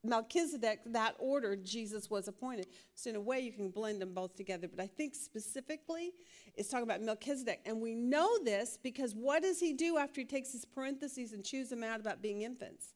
Melchizedek, 0.06 0.80
that 0.86 1.16
order, 1.20 1.58
Jesus 1.58 2.10
was 2.10 2.30
appointed. 2.30 2.68
So, 2.96 3.10
in 3.10 3.18
a 3.18 3.22
way, 3.22 3.42
you 3.42 3.52
can 3.52 3.72
blend 3.72 4.02
them 4.02 4.14
both 4.14 4.38
together. 4.38 4.70
But 4.70 4.82
I 4.82 4.88
think 4.88 5.16
specifically, 5.16 6.12
it's 6.56 6.70
talking 6.70 6.86
about 6.86 7.02
Melchizedek. 7.02 7.60
And 7.66 7.82
we 7.82 7.94
know 7.94 8.42
this 8.42 8.80
because 8.82 9.14
what 9.16 9.44
does 9.44 9.60
he 9.60 9.74
do 9.74 9.98
after 9.98 10.22
he 10.22 10.26
takes 10.26 10.54
his 10.54 10.64
parentheses 10.64 11.34
and 11.34 11.44
chews 11.44 11.70
them 11.70 11.84
out 11.84 12.00
about 12.00 12.22
being 12.22 12.44
infants? 12.44 12.94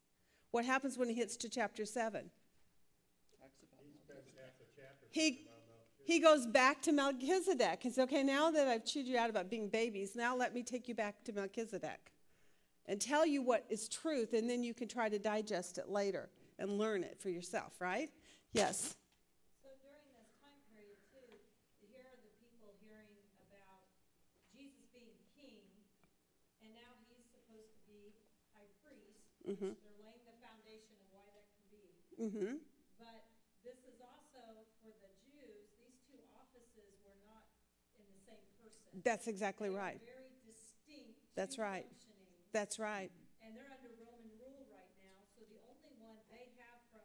What 0.56 0.64
happens 0.64 0.98
when 0.98 1.10
he 1.10 1.16
hits 1.16 1.36
to 1.44 1.50
chapter 1.50 1.84
7? 1.84 2.32
He, 5.12 5.42
he 6.06 6.20
goes 6.22 6.46
back 6.46 6.82
to 6.84 6.94
Melchizedek. 6.94 7.84
He 7.84 7.90
says, 7.90 8.06
okay, 8.06 8.24
now 8.24 8.52
that 8.52 8.66
I've 8.66 8.86
chewed 8.86 9.06
you 9.06 9.18
out 9.18 9.30
about 9.30 9.50
being 9.50 9.68
babies, 9.68 10.16
now 10.16 10.34
let 10.34 10.54
me 10.54 10.64
take 10.64 10.88
you 10.88 10.96
back 10.96 11.26
to 11.26 11.34
Melchizedek 11.34 12.14
and 12.86 13.02
tell 13.02 13.26
you 13.26 13.42
what 13.42 13.66
is 13.70 13.90
truth, 13.90 14.32
and 14.32 14.50
then 14.50 14.64
you 14.64 14.74
can 14.74 14.88
try 14.88 15.10
to 15.10 15.20
digest 15.20 15.78
it 15.78 15.90
later 15.90 16.30
and 16.58 16.78
learn 16.78 17.04
it 17.04 17.20
for 17.20 17.28
yourself, 17.28 17.74
right? 17.82 18.10
Yes. 18.54 18.96
So 19.60 19.68
during 19.84 20.08
this 20.16 20.32
time 20.40 20.64
period 20.72 21.04
too, 21.12 21.36
here 21.84 22.00
are 22.00 22.20
the 22.24 22.32
people 22.40 22.72
hearing 22.80 23.12
about 23.44 23.84
Jesus 24.56 24.88
being 24.96 25.20
king, 25.36 25.68
and 26.64 26.72
now 26.72 26.96
he's 27.12 27.28
supposed 27.28 27.76
to 27.76 27.82
be 27.92 28.16
high 28.56 28.72
priest. 28.88 29.20
Mm-hmm. 29.44 29.76
They're 29.84 30.00
laying 30.00 30.26
the 30.26 30.38
foundation 30.42 30.98
of 31.02 31.08
why 31.14 31.26
that 31.34 31.46
can 31.54 31.66
be. 31.70 32.05
Mm-hmm. 32.20 32.58
But 32.98 33.22
this 33.64 33.80
is 33.84 34.00
also 34.00 34.64
for 34.80 34.92
the 35.04 35.12
Jews, 35.28 35.68
these 35.76 36.00
two 36.08 36.22
offices 36.32 36.96
were 37.04 37.20
not 37.28 37.44
in 38.00 38.08
the 38.08 38.20
same 38.24 38.48
person. 38.56 39.02
That's 39.04 39.28
exactly 39.28 39.70
They 39.70 39.76
right. 39.76 40.00
Very 40.06 40.40
distinct. 40.48 41.20
That's 41.36 41.58
right. 41.60 41.88
That's 42.54 42.80
right. 42.80 43.12
And 43.44 43.56
they're 43.56 43.68
under 43.70 43.92
Roman 44.00 44.32
rule 44.40 44.66
right 44.72 44.94
now, 44.96 45.28
so 45.36 45.44
the 45.48 45.60
only 45.68 45.92
one 46.00 46.18
they 46.32 46.48
have 46.58 46.80
from 46.92 47.04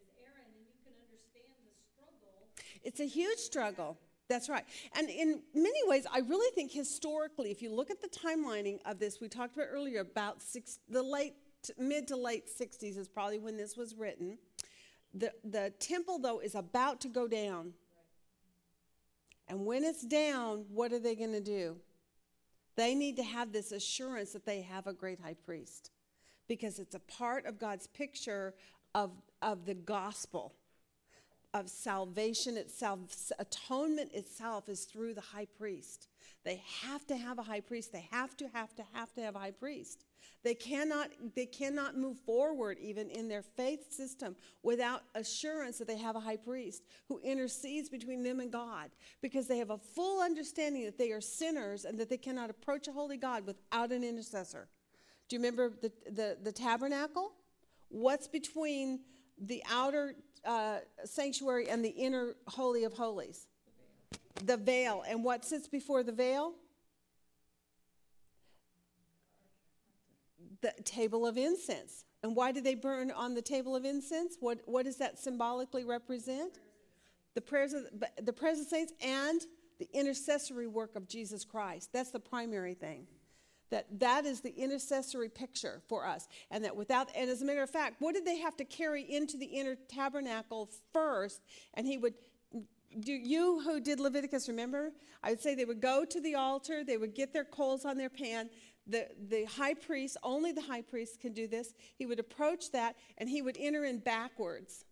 is 0.00 0.08
Aaron, 0.16 0.48
and 0.56 0.64
you 0.64 0.74
can 0.82 0.96
understand 0.96 1.52
the 1.68 1.76
struggle 1.76 2.48
It's 2.82 3.00
a 3.00 3.06
huge 3.06 3.38
struggle. 3.38 3.98
That's 4.28 4.48
right. 4.48 4.64
And 4.96 5.08
in 5.08 5.42
many 5.54 5.78
ways, 5.86 6.04
I 6.12 6.18
really 6.18 6.50
think 6.54 6.72
historically, 6.72 7.50
if 7.50 7.62
you 7.62 7.72
look 7.72 7.90
at 7.90 8.00
the 8.00 8.08
timelining 8.08 8.78
of 8.84 8.98
this, 8.98 9.20
we 9.20 9.28
talked 9.28 9.54
about 9.54 9.68
earlier 9.70 10.00
about 10.00 10.42
six, 10.42 10.78
the 10.88 11.02
late, 11.02 11.34
mid 11.78 12.08
to 12.08 12.16
late 12.16 12.46
60s 12.48 12.96
is 12.96 13.08
probably 13.08 13.38
when 13.38 13.56
this 13.56 13.76
was 13.76 13.94
written. 13.94 14.38
The, 15.14 15.32
the 15.44 15.72
temple, 15.78 16.18
though, 16.18 16.40
is 16.40 16.54
about 16.54 17.00
to 17.02 17.08
go 17.08 17.26
down. 17.26 17.72
And 19.48 19.64
when 19.64 19.84
it's 19.84 20.02
down, 20.02 20.64
what 20.68 20.92
are 20.92 20.98
they 20.98 21.14
going 21.14 21.32
to 21.32 21.40
do? 21.40 21.76
They 22.76 22.94
need 22.94 23.16
to 23.16 23.22
have 23.22 23.52
this 23.52 23.72
assurance 23.72 24.32
that 24.32 24.44
they 24.44 24.60
have 24.62 24.86
a 24.86 24.92
great 24.92 25.20
high 25.20 25.36
priest 25.44 25.90
because 26.48 26.78
it's 26.78 26.94
a 26.94 27.00
part 27.00 27.46
of 27.46 27.58
God's 27.58 27.86
picture 27.86 28.54
of, 28.94 29.10
of 29.40 29.64
the 29.64 29.74
gospel 29.74 30.54
of 31.56 31.70
salvation 31.70 32.56
itself, 32.56 33.00
atonement 33.38 34.12
itself 34.12 34.68
is 34.68 34.84
through 34.84 35.14
the 35.14 35.20
high 35.20 35.46
priest. 35.58 36.08
They 36.44 36.62
have 36.82 37.06
to 37.08 37.16
have 37.16 37.38
a 37.38 37.42
high 37.42 37.60
priest. 37.60 37.92
They 37.92 38.08
have 38.12 38.36
to, 38.36 38.48
have 38.52 38.74
to, 38.76 38.84
have 38.92 39.12
to 39.14 39.22
have 39.22 39.34
a 39.34 39.40
high 39.40 39.50
priest. 39.50 40.04
They 40.44 40.54
cannot, 40.54 41.10
they 41.34 41.46
cannot 41.46 41.96
move 41.96 42.18
forward 42.20 42.78
even 42.80 43.10
in 43.10 43.28
their 43.28 43.42
faith 43.42 43.92
system 43.92 44.36
without 44.62 45.02
assurance 45.16 45.78
that 45.78 45.88
they 45.88 45.96
have 45.96 46.14
a 46.14 46.20
high 46.20 46.36
priest 46.36 46.84
who 47.08 47.18
intercedes 47.20 47.88
between 47.88 48.22
them 48.22 48.38
and 48.38 48.52
God 48.52 48.90
because 49.22 49.48
they 49.48 49.58
have 49.58 49.70
a 49.70 49.78
full 49.78 50.22
understanding 50.22 50.84
that 50.84 50.98
they 50.98 51.10
are 51.10 51.20
sinners 51.20 51.84
and 51.84 51.98
that 51.98 52.08
they 52.08 52.16
cannot 52.16 52.50
approach 52.50 52.86
a 52.86 52.92
holy 52.92 53.16
God 53.16 53.44
without 53.44 53.90
an 53.90 54.04
intercessor. 54.04 54.68
Do 55.28 55.34
you 55.34 55.40
remember 55.40 55.72
the, 55.82 55.90
the, 56.12 56.36
the 56.40 56.52
tabernacle? 56.52 57.32
What's 57.88 58.28
between 58.28 59.00
the 59.38 59.62
outer 59.70 60.14
uh, 60.44 60.78
sanctuary 61.04 61.68
and 61.68 61.84
the 61.84 61.90
inner 61.90 62.34
holy 62.48 62.84
of 62.84 62.92
holies? 62.92 63.46
The 64.44 64.56
veil. 64.56 65.02
And 65.08 65.24
what 65.24 65.44
sits 65.44 65.68
before 65.68 66.02
the 66.02 66.12
veil? 66.12 66.54
The 70.60 70.72
table 70.84 71.26
of 71.26 71.36
incense. 71.36 72.04
And 72.22 72.34
why 72.34 72.52
do 72.52 72.60
they 72.60 72.74
burn 72.74 73.10
on 73.10 73.34
the 73.34 73.42
table 73.42 73.76
of 73.76 73.84
incense? 73.84 74.36
What, 74.40 74.60
what 74.64 74.84
does 74.84 74.96
that 74.96 75.18
symbolically 75.18 75.84
represent? 75.84 76.58
The 77.34 77.40
prayers 77.40 77.74
of 77.74 77.84
the 78.22 78.32
prayers 78.32 78.58
of 78.60 78.66
saints 78.66 78.92
and 79.00 79.40
the 79.78 79.88
intercessory 79.92 80.66
work 80.66 80.96
of 80.96 81.06
Jesus 81.06 81.44
Christ. 81.44 81.92
That's 81.92 82.10
the 82.10 82.18
primary 82.20 82.74
thing. 82.74 83.06
That 83.70 83.86
that 83.98 84.26
is 84.26 84.40
the 84.40 84.54
intercessory 84.56 85.28
picture 85.28 85.82
for 85.88 86.06
us. 86.06 86.28
And 86.50 86.64
that 86.64 86.76
without 86.76 87.08
and 87.16 87.28
as 87.28 87.42
a 87.42 87.44
matter 87.44 87.62
of 87.62 87.70
fact, 87.70 87.96
what 87.98 88.14
did 88.14 88.24
they 88.24 88.38
have 88.38 88.56
to 88.58 88.64
carry 88.64 89.02
into 89.02 89.36
the 89.36 89.46
inner 89.46 89.76
tabernacle 89.88 90.70
first? 90.92 91.40
And 91.74 91.86
he 91.86 91.98
would 91.98 92.14
do 93.00 93.12
you 93.12 93.60
who 93.60 93.80
did 93.80 94.00
Leviticus 94.00 94.48
remember? 94.48 94.92
I 95.22 95.30
would 95.30 95.40
say 95.40 95.54
they 95.54 95.64
would 95.64 95.80
go 95.80 96.04
to 96.04 96.20
the 96.20 96.36
altar, 96.36 96.84
they 96.84 96.96
would 96.96 97.14
get 97.14 97.32
their 97.32 97.44
coals 97.44 97.84
on 97.84 97.96
their 97.96 98.10
pan. 98.10 98.48
The, 98.88 99.08
the 99.28 99.44
high 99.46 99.74
priest, 99.74 100.16
only 100.22 100.52
the 100.52 100.62
high 100.62 100.82
priest 100.82 101.20
can 101.20 101.32
do 101.32 101.48
this. 101.48 101.74
He 101.96 102.06
would 102.06 102.20
approach 102.20 102.70
that 102.70 102.94
and 103.18 103.28
he 103.28 103.42
would 103.42 103.56
enter 103.58 103.84
in 103.84 103.98
backwards. 103.98 104.84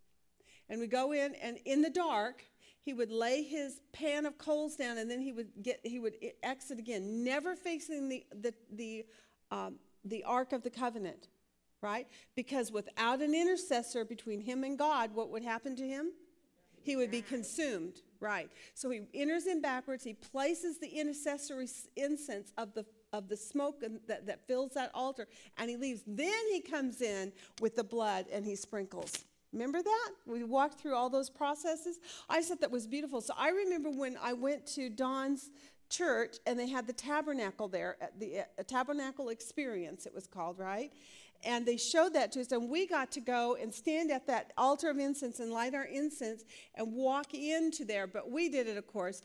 And 0.68 0.80
we 0.80 0.86
go 0.86 1.12
in, 1.12 1.34
and 1.36 1.58
in 1.64 1.82
the 1.82 1.90
dark, 1.90 2.42
he 2.84 2.92
would 2.92 3.10
lay 3.10 3.42
his 3.42 3.80
pan 3.92 4.26
of 4.26 4.36
coals 4.36 4.76
down, 4.76 4.98
and 4.98 5.10
then 5.10 5.20
he 5.20 5.32
would 5.32 5.48
get 5.62 5.80
he 5.82 5.98
would 5.98 6.14
exit 6.42 6.78
again, 6.78 7.24
never 7.24 7.56
facing 7.56 8.10
the 8.10 8.24
the 8.42 8.54
the 8.72 9.06
um, 9.50 9.76
the 10.04 10.22
ark 10.24 10.52
of 10.52 10.62
the 10.62 10.70
covenant, 10.70 11.28
right? 11.80 12.06
Because 12.36 12.70
without 12.70 13.22
an 13.22 13.34
intercessor 13.34 14.04
between 14.04 14.40
him 14.40 14.64
and 14.64 14.78
God, 14.78 15.14
what 15.14 15.30
would 15.30 15.42
happen 15.42 15.74
to 15.76 15.82
him? 15.82 16.12
He 16.82 16.96
would 16.96 17.10
be 17.10 17.22
consumed, 17.22 18.02
right? 18.20 18.50
So 18.74 18.90
he 18.90 19.00
enters 19.14 19.46
in 19.46 19.62
backwards. 19.62 20.04
He 20.04 20.12
places 20.12 20.78
the 20.78 20.88
intercessory 20.88 21.68
incense 21.96 22.52
of 22.58 22.74
the 22.74 22.84
of 23.14 23.28
the 23.30 23.36
smoke 23.36 23.80
that, 23.80 24.26
that 24.26 24.46
fills 24.46 24.72
that 24.72 24.90
altar, 24.92 25.26
and 25.56 25.70
he 25.70 25.78
leaves. 25.78 26.02
Then 26.06 26.42
he 26.52 26.60
comes 26.60 27.00
in 27.00 27.32
with 27.62 27.76
the 27.76 27.84
blood 27.84 28.26
and 28.30 28.44
he 28.44 28.56
sprinkles. 28.56 29.24
Remember 29.54 29.80
that? 29.80 30.10
We 30.26 30.42
walked 30.42 30.80
through 30.80 30.96
all 30.96 31.08
those 31.08 31.30
processes. 31.30 32.00
I 32.28 32.42
thought 32.42 32.60
that 32.60 32.72
was 32.72 32.88
beautiful. 32.88 33.20
So 33.20 33.34
I 33.38 33.50
remember 33.50 33.88
when 33.88 34.18
I 34.20 34.32
went 34.32 34.66
to 34.74 34.90
Don's 34.90 35.50
church 35.88 36.38
and 36.44 36.58
they 36.58 36.68
had 36.68 36.88
the 36.88 36.92
tabernacle 36.92 37.68
there, 37.68 37.96
the 38.18 38.40
uh, 38.40 38.62
tabernacle 38.66 39.28
experience, 39.28 40.06
it 40.06 40.14
was 40.14 40.26
called, 40.26 40.58
right? 40.58 40.92
And 41.44 41.64
they 41.64 41.76
showed 41.76 42.14
that 42.14 42.32
to 42.32 42.40
us, 42.40 42.50
and 42.52 42.68
we 42.68 42.86
got 42.86 43.12
to 43.12 43.20
go 43.20 43.56
and 43.60 43.72
stand 43.72 44.10
at 44.10 44.26
that 44.26 44.52
altar 44.56 44.90
of 44.90 44.98
incense 44.98 45.38
and 45.38 45.52
light 45.52 45.74
our 45.74 45.84
incense 45.84 46.44
and 46.74 46.92
walk 46.92 47.34
into 47.34 47.84
there. 47.84 48.06
But 48.06 48.30
we 48.30 48.48
did 48.48 48.66
it, 48.66 48.76
of 48.76 48.86
course, 48.86 49.22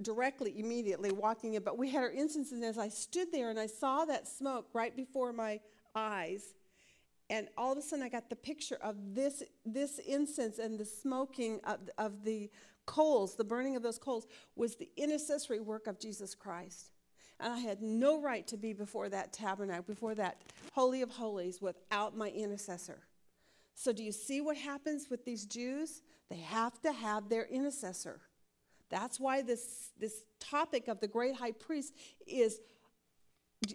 directly, 0.00 0.58
immediately 0.58 1.10
walking 1.10 1.54
in. 1.54 1.62
But 1.62 1.76
we 1.76 1.90
had 1.90 2.04
our 2.04 2.10
incense, 2.10 2.52
and 2.52 2.64
as 2.64 2.78
I 2.78 2.88
stood 2.88 3.32
there 3.32 3.50
and 3.50 3.58
I 3.58 3.66
saw 3.66 4.04
that 4.04 4.28
smoke 4.28 4.68
right 4.72 4.96
before 4.96 5.32
my 5.32 5.60
eyes, 5.94 6.54
and 7.28 7.48
all 7.56 7.72
of 7.72 7.78
a 7.78 7.82
sudden 7.82 8.04
I 8.04 8.08
got 8.08 8.30
the 8.30 8.36
picture 8.36 8.78
of 8.82 8.96
this, 9.14 9.42
this 9.64 9.98
incense 9.98 10.58
and 10.58 10.78
the 10.78 10.84
smoking 10.84 11.60
of, 11.64 11.80
of 11.98 12.24
the 12.24 12.50
coals, 12.86 13.34
the 13.34 13.44
burning 13.44 13.76
of 13.76 13.82
those 13.82 13.98
coals, 13.98 14.26
was 14.54 14.76
the 14.76 14.88
intercessory 14.96 15.60
work 15.60 15.86
of 15.86 15.98
Jesus 15.98 16.34
Christ. 16.34 16.92
And 17.40 17.52
I 17.52 17.58
had 17.58 17.82
no 17.82 18.20
right 18.20 18.46
to 18.46 18.56
be 18.56 18.72
before 18.72 19.08
that 19.10 19.32
tabernacle, 19.32 19.84
before 19.86 20.14
that 20.14 20.40
Holy 20.72 21.02
of 21.02 21.10
Holies, 21.10 21.60
without 21.60 22.16
my 22.16 22.28
intercessor. 22.30 23.00
So, 23.74 23.92
do 23.92 24.02
you 24.02 24.12
see 24.12 24.40
what 24.40 24.56
happens 24.56 25.10
with 25.10 25.26
these 25.26 25.44
Jews? 25.44 26.02
They 26.30 26.38
have 26.38 26.80
to 26.80 26.92
have 26.92 27.28
their 27.28 27.44
intercessor. 27.44 28.20
That's 28.88 29.20
why 29.20 29.42
this, 29.42 29.90
this 29.98 30.22
topic 30.40 30.88
of 30.88 31.00
the 31.00 31.08
great 31.08 31.34
high 31.34 31.52
priest 31.52 31.92
is, 32.26 32.60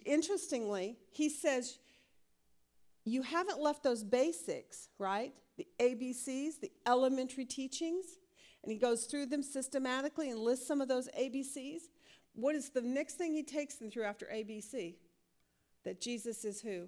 interestingly, 0.06 0.98
he 1.12 1.30
says, 1.30 1.78
you 3.06 3.22
haven't 3.22 3.60
left 3.60 3.84
those 3.84 4.04
basics, 4.04 4.90
right? 4.98 5.34
The 5.58 5.68
ABCs, 5.80 6.60
the 6.60 6.72
elementary 6.86 7.46
teachings. 7.46 8.06
And 8.64 8.72
he 8.72 8.78
goes 8.78 9.06
through 9.06 9.28
them 9.28 9.42
systematically 9.42 10.30
and 10.30 10.40
lists 10.40 10.68
some 10.68 10.82
of 10.82 10.88
those 10.88 11.10
ABCs. 11.20 11.82
What 12.34 12.56
is 12.56 12.70
the 12.70 12.82
next 12.82 13.16
thing 13.16 13.34
he 13.34 13.44
takes 13.44 13.76
them 13.76 13.90
through 13.90 14.04
after 14.04 14.28
ABC? 14.28 14.96
That 15.84 16.00
Jesus 16.00 16.46
is 16.46 16.62
who? 16.62 16.88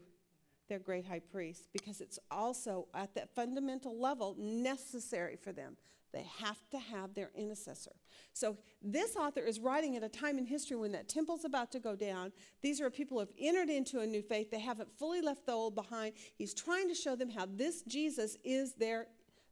Their 0.69 0.79
great 0.79 1.05
high 1.05 1.19
priest, 1.19 1.67
because 1.73 1.99
it's 1.99 2.19
also 2.31 2.87
at 2.93 3.15
that 3.15 3.33
fundamental 3.35 3.99
level 3.99 4.35
necessary 4.37 5.35
for 5.35 5.51
them. 5.51 5.75
They 6.13 6.27
have 6.37 6.59
to 6.69 6.77
have 6.77 7.15
their 7.15 7.31
intercessor. 7.35 7.91
So 8.33 8.57
this 8.81 9.15
author 9.15 9.41
is 9.41 9.59
writing 9.59 9.97
at 9.97 10.03
a 10.03 10.09
time 10.09 10.37
in 10.37 10.45
history 10.45 10.77
when 10.77 10.91
that 10.91 11.09
temple's 11.09 11.43
about 11.43 11.71
to 11.71 11.79
go 11.79 11.95
down. 11.95 12.31
These 12.61 12.79
are 12.79 12.89
people 12.91 13.17
who 13.17 13.21
have 13.21 13.33
entered 13.39 13.69
into 13.69 13.99
a 13.99 14.05
new 14.05 14.21
faith. 14.21 14.51
They 14.51 14.59
haven't 14.59 14.89
fully 14.97 15.21
left 15.21 15.47
the 15.47 15.53
old 15.53 15.73
behind. 15.73 16.13
He's 16.37 16.53
trying 16.53 16.87
to 16.89 16.95
show 16.95 17.15
them 17.15 17.29
how 17.29 17.47
this 17.47 17.81
Jesus 17.81 18.37
is 18.43 18.73
their, 18.73 19.07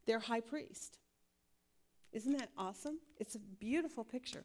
their 0.05 0.19
high 0.19 0.39
priest. 0.39 0.99
Isn't 2.13 2.37
that 2.37 2.49
awesome? 2.57 2.99
It's 3.17 3.35
a 3.35 3.39
beautiful 3.39 4.03
picture. 4.03 4.43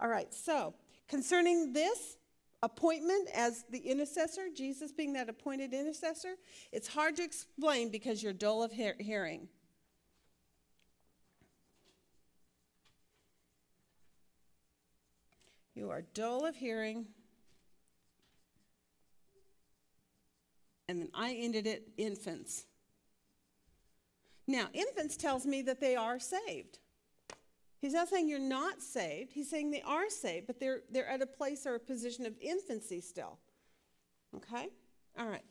All 0.00 0.08
right, 0.08 0.32
so 0.34 0.74
concerning 1.08 1.72
this 1.72 2.16
appointment 2.64 3.28
as 3.34 3.64
the 3.70 3.78
intercessor, 3.78 4.48
Jesus 4.54 4.90
being 4.90 5.12
that 5.12 5.28
appointed 5.28 5.74
intercessor, 5.74 6.34
it's 6.72 6.88
hard 6.88 7.16
to 7.16 7.22
explain 7.22 7.90
because 7.90 8.20
you're 8.22 8.32
dull 8.32 8.64
of 8.64 8.72
hearing. 8.72 9.48
You 15.74 15.90
are 15.90 16.02
dull 16.14 16.44
of 16.44 16.56
hearing. 16.56 17.06
And 20.88 21.00
then 21.00 21.08
I 21.14 21.32
ended 21.32 21.66
it 21.66 21.88
infants. 21.96 22.66
Now, 24.46 24.68
infants 24.74 25.16
tells 25.16 25.46
me 25.46 25.62
that 25.62 25.80
they 25.80 25.96
are 25.96 26.18
saved. 26.18 26.78
He's 27.80 27.94
not 27.94 28.08
saying 28.08 28.28
you're 28.28 28.38
not 28.38 28.82
saved. 28.82 29.32
He's 29.32 29.48
saying 29.48 29.70
they 29.70 29.82
are 29.82 30.08
saved, 30.10 30.46
but 30.46 30.60
they're, 30.60 30.82
they're 30.90 31.08
at 31.08 31.22
a 31.22 31.26
place 31.26 31.66
or 31.66 31.74
a 31.74 31.80
position 31.80 32.26
of 32.26 32.34
infancy 32.40 33.00
still. 33.00 33.38
Okay? 34.36 34.68
All 35.18 35.26
right. 35.26 35.44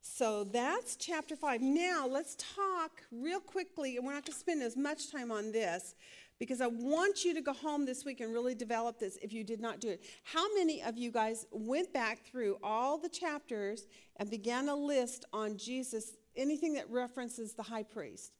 So 0.00 0.44
that's 0.44 0.96
chapter 0.96 1.34
5. 1.34 1.60
Now 1.60 2.06
let's 2.08 2.36
talk 2.36 3.02
real 3.10 3.40
quickly, 3.40 3.96
and 3.96 4.06
we're 4.06 4.14
not 4.14 4.24
going 4.24 4.32
to 4.32 4.38
spend 4.38 4.62
as 4.62 4.76
much 4.76 5.10
time 5.10 5.32
on 5.32 5.52
this, 5.52 5.94
because 6.38 6.60
I 6.60 6.66
want 6.66 7.24
you 7.24 7.34
to 7.34 7.40
go 7.40 7.52
home 7.52 7.86
this 7.86 8.04
week 8.04 8.20
and 8.20 8.32
really 8.32 8.54
develop 8.54 8.98
this 8.98 9.18
if 9.22 9.32
you 9.32 9.44
did 9.44 9.60
not 9.60 9.80
do 9.80 9.88
it. 9.88 10.04
How 10.24 10.46
many 10.54 10.82
of 10.82 10.98
you 10.98 11.10
guys 11.10 11.46
went 11.50 11.92
back 11.92 12.24
through 12.24 12.58
all 12.62 12.98
the 12.98 13.08
chapters 13.08 13.86
and 14.16 14.30
began 14.30 14.68
a 14.68 14.76
list 14.76 15.24
on 15.32 15.56
Jesus, 15.56 16.16
anything 16.36 16.74
that 16.74 16.90
references 16.90 17.54
the 17.54 17.62
high 17.62 17.82
priest? 17.82 18.32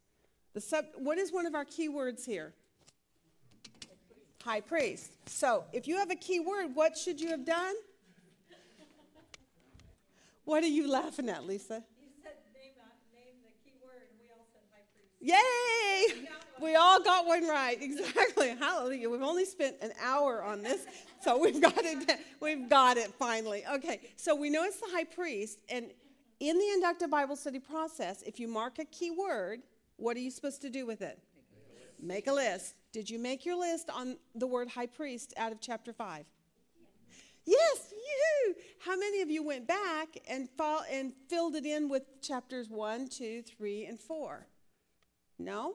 The 0.52 0.60
sub, 0.60 0.86
what 0.97 1.18
is 1.18 1.32
one 1.32 1.47
of 1.47 1.55
our 1.55 1.64
key 1.64 1.89
words 1.89 2.24
here? 2.24 2.52
High 4.43 4.60
priest. 4.60 5.12
So 5.27 5.64
if 5.73 5.89
you 5.89 5.97
have 5.97 6.10
a 6.10 6.16
key 6.16 6.40
word, 6.40 6.74
what 6.74 6.97
should 6.97 7.20
you 7.20 7.31
have 7.31 7.44
done? 7.44 7.74
What 10.47 10.62
are 10.62 10.68
you 10.68 10.89
laughing 10.89 11.28
at, 11.28 11.44
Lisa? 11.44 11.82
You 11.98 12.06
said 12.23 12.39
name, 12.55 12.78
uh, 12.78 12.86
name 13.10 13.35
the 13.43 13.51
key 13.66 13.74
word, 13.82 13.98
and 13.98 14.14
we 14.14 14.31
all 14.31 14.47
said 14.55 14.62
high 14.70 14.86
priest. 14.94 15.10
Yay! 15.26 16.28
We 16.62 16.76
all 16.76 17.02
got 17.02 17.26
one 17.26 17.48
right. 17.48 17.76
Exactly. 17.82 18.50
Hallelujah. 18.50 19.10
We've 19.10 19.22
only 19.22 19.44
spent 19.44 19.76
an 19.82 19.90
hour 20.00 20.42
on 20.42 20.62
this, 20.62 20.86
so 21.20 21.36
we've 21.38 21.60
got 21.60 21.78
it. 21.78 22.20
We've 22.40 22.68
got 22.68 22.96
it 22.96 23.12
finally. 23.18 23.64
Okay. 23.74 24.00
So 24.16 24.36
we 24.36 24.50
know 24.50 24.62
it's 24.62 24.80
the 24.80 24.86
high 24.92 25.04
priest, 25.04 25.58
and 25.68 25.86
in 26.38 26.58
the 26.58 26.68
inductive 26.74 27.10
Bible 27.10 27.34
study 27.34 27.58
process, 27.58 28.22
if 28.22 28.38
you 28.38 28.46
mark 28.46 28.78
a 28.78 28.84
key 28.84 29.10
word, 29.10 29.60
what 29.96 30.16
are 30.16 30.20
you 30.20 30.30
supposed 30.30 30.62
to 30.62 30.70
do 30.70 30.86
with 30.86 31.02
it? 31.02 31.18
Make 32.00 32.28
a 32.28 32.32
list. 32.32 32.74
Did 32.92 33.10
you 33.10 33.18
make 33.18 33.44
your 33.44 33.58
list 33.58 33.90
on 33.90 34.16
the 34.34 34.46
word 34.46 34.68
high 34.68 34.86
priest 34.86 35.34
out 35.36 35.50
of 35.50 35.60
chapter 35.60 35.92
5? 35.92 36.24
Yes, 37.46 37.92
you. 37.92 38.54
How 38.78 38.96
many 38.96 39.22
of 39.22 39.30
you 39.30 39.42
went 39.42 39.66
back 39.66 40.18
and, 40.28 40.48
fall, 40.56 40.82
and 40.90 41.12
filled 41.28 41.56
it 41.56 41.64
in 41.64 41.88
with 41.88 42.02
chapters 42.20 42.68
1, 42.68 43.08
2, 43.08 43.42
3, 43.42 43.86
and 43.86 43.98
4? 43.98 44.46
No? 45.38 45.74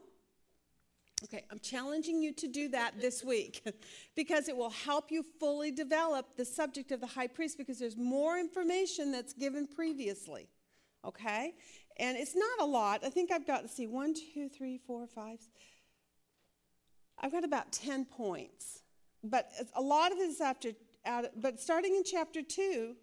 Okay, 1.23 1.45
I'm 1.51 1.59
challenging 1.59 2.21
you 2.21 2.33
to 2.33 2.47
do 2.47 2.67
that 2.69 2.99
this 2.99 3.23
week 3.23 3.61
because 4.15 4.49
it 4.49 4.57
will 4.57 4.71
help 4.71 5.11
you 5.11 5.23
fully 5.39 5.71
develop 5.71 6.35
the 6.35 6.45
subject 6.45 6.91
of 6.91 6.99
the 6.99 7.07
high 7.07 7.27
priest 7.27 7.57
because 7.57 7.77
there's 7.77 7.97
more 7.97 8.39
information 8.39 9.11
that's 9.11 9.33
given 9.33 9.67
previously. 9.67 10.47
Okay? 11.05 11.53
And 11.97 12.17
it's 12.17 12.35
not 12.35 12.59
a 12.59 12.65
lot. 12.65 13.03
I 13.03 13.09
think 13.09 13.31
I've 13.31 13.45
got, 13.45 13.61
let's 13.61 13.75
see, 13.75 13.85
one, 13.85 14.15
two, 14.15 14.49
three, 14.49 14.79
four, 14.79 15.05
five. 15.05 15.39
I've 17.19 17.31
got 17.31 17.43
about 17.43 17.71
10 17.71 18.05
points. 18.05 18.81
But 19.23 19.51
a 19.75 19.81
lot 19.81 20.11
of 20.11 20.17
it 20.17 20.21
is 20.21 20.41
after, 20.41 20.71
but 21.35 21.59
starting 21.59 21.95
in 21.95 22.03
chapter 22.03 22.41
2, 22.41 22.95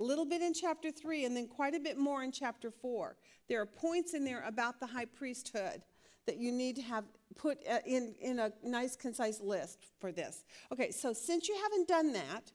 a 0.00 0.04
little 0.04 0.24
bit 0.24 0.42
in 0.42 0.54
chapter 0.54 0.90
3, 0.90 1.24
and 1.24 1.36
then 1.36 1.46
quite 1.46 1.74
a 1.74 1.80
bit 1.80 1.98
more 1.98 2.22
in 2.22 2.32
chapter 2.32 2.70
4. 2.70 3.16
There 3.48 3.60
are 3.60 3.66
points 3.66 4.14
in 4.14 4.24
there 4.24 4.42
about 4.46 4.80
the 4.80 4.86
high 4.86 5.06
priesthood 5.06 5.82
that 6.26 6.36
you 6.36 6.52
need 6.52 6.76
to 6.76 6.82
have 6.82 7.04
put 7.36 7.58
uh, 7.68 7.78
in, 7.86 8.14
in 8.20 8.38
a 8.38 8.52
nice, 8.62 8.96
concise 8.96 9.40
list 9.40 9.86
for 9.98 10.12
this. 10.12 10.44
Okay, 10.72 10.90
so 10.90 11.12
since 11.12 11.48
you 11.48 11.56
haven't 11.62 11.88
done 11.88 12.12
that, 12.12 12.52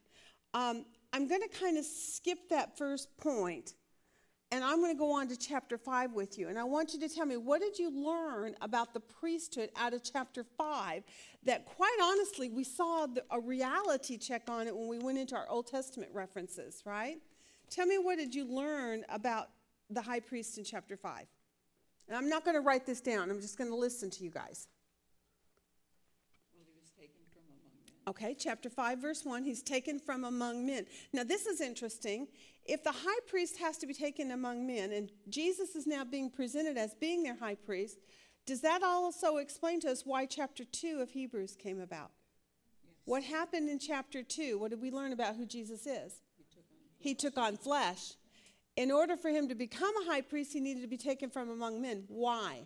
um, 0.54 0.86
I'm 1.12 1.28
going 1.28 1.42
to 1.42 1.50
kind 1.50 1.78
of 1.78 1.86
skip 1.86 2.50
that 2.50 2.78
first 2.78 3.16
point 3.18 3.74
and 4.54 4.64
I'm 4.64 4.78
going 4.82 4.94
to 4.94 5.00
go 5.00 5.12
on 5.12 5.28
to 5.30 5.36
chapter 5.36 5.80
5 5.80 6.14
with 6.14 6.38
you. 6.38 6.48
And 6.48 6.60
I 6.60 6.64
want 6.64 6.94
you 6.94 7.00
to 7.00 7.10
tell 7.10 7.26
me 7.26 7.38
what 7.38 7.60
did 7.60 7.80
you 7.80 7.90
learn 7.90 8.54
about 8.62 8.94
the 8.94 9.00
priesthood 9.00 9.72
out 9.76 9.96
of 9.96 10.04
chapter 10.04 10.44
5 10.44 11.02
that, 11.46 11.66
quite 11.66 11.98
honestly, 12.04 12.50
we 12.50 12.64
saw 12.64 13.08
the, 13.08 13.24
a 13.32 13.40
reality 13.40 14.16
check 14.16 14.44
on 14.48 14.68
it 14.68 14.76
when 14.76 14.88
we 14.88 15.00
went 15.00 15.18
into 15.18 15.36
our 15.36 15.50
Old 15.50 15.66
Testament 15.66 16.12
references, 16.14 16.84
right? 16.86 17.18
Tell 17.74 17.88
me 17.88 17.98
what 17.98 18.20
did 18.20 18.36
you 18.36 18.46
learn 18.46 19.04
about 19.10 19.50
the 19.90 20.02
high 20.02 20.20
priest 20.20 20.60
in 20.60 20.64
chapter 20.64 20.96
5? 20.96 21.26
And 22.08 22.16
I'm 22.16 22.30
not 22.30 22.46
going 22.46 22.54
to 22.54 22.62
write 22.62 22.86
this 22.86 23.02
down, 23.02 23.32
I'm 23.32 23.42
just 23.42 23.58
going 23.58 23.70
to 23.72 23.76
listen 23.76 24.12
to 24.12 24.24
you 24.24 24.30
guys. 24.30 24.68
Okay, 28.06 28.36
chapter 28.38 28.70
5, 28.70 29.00
verse 29.00 29.24
1, 29.24 29.44
he's 29.44 29.64
taken 29.64 29.98
from 29.98 30.26
among 30.26 30.66
men. 30.66 30.86
Now, 31.14 31.24
this 31.24 31.46
is 31.46 31.62
interesting. 31.62 32.28
If 32.66 32.84
the 32.84 32.92
high 32.92 33.20
priest 33.28 33.58
has 33.60 33.78
to 33.78 33.88
be 33.88 33.94
taken 33.94 34.32
among 34.32 34.68
men, 34.68 34.92
and 34.92 35.10
Jesus 35.30 35.74
is 35.74 35.88
now 35.88 36.04
being 36.04 36.30
presented 36.30 36.78
as 36.78 36.94
being 36.94 37.24
their 37.24 37.38
high 37.38 37.56
priest, 37.56 37.98
does 38.46 38.60
that 38.62 38.84
also 38.84 39.38
explain 39.38 39.80
to 39.80 39.90
us 39.90 40.04
why 40.06 40.26
chapter 40.26 40.66
2 40.66 41.00
of 41.02 41.12
Hebrews 41.12 41.56
came 41.58 41.80
about? 41.80 42.12
What 43.06 43.24
happened 43.24 43.70
in 43.70 43.80
chapter 43.80 44.22
2? 44.22 44.60
What 44.60 44.72
did 44.72 44.82
we 44.82 44.92
learn 44.92 45.14
about 45.14 45.38
who 45.38 45.46
Jesus 45.46 45.88
is? 45.88 46.22
He 47.04 47.14
took 47.14 47.38
on 47.38 47.58
flesh. 47.58 48.14
In 48.78 48.90
order 48.90 49.18
for 49.18 49.30
him 49.30 49.50
to 49.50 49.56
become 49.56 49.94
a 50.04 50.06
high 50.10 50.22
priest, 50.22 50.54
he 50.54 50.62
needed 50.62 50.82
to 50.82 50.88
be 50.88 50.98
taken 50.98 51.30
from 51.30 51.50
among 51.50 51.82
men. 51.82 52.06
Why? 52.08 52.66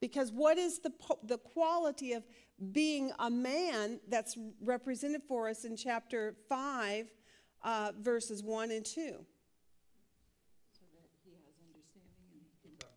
Because 0.00 0.32
what 0.32 0.56
is 0.56 0.78
the, 0.78 0.90
the 1.22 1.36
quality 1.36 2.14
of 2.14 2.24
being 2.72 3.12
a 3.18 3.28
man 3.28 4.00
that's 4.08 4.38
represented 4.62 5.20
for 5.28 5.50
us 5.50 5.64
in 5.66 5.76
chapter 5.76 6.34
5, 6.48 7.08
uh, 7.62 7.92
verses 8.00 8.42
1 8.42 8.70
and 8.70 8.86
2? 8.86 8.92
So 8.94 9.04
that 9.04 9.20
he 11.22 11.32
has 11.44 11.54
understanding 11.62 12.24
and 12.32 12.40
he 12.40 12.48
can, 12.62 12.88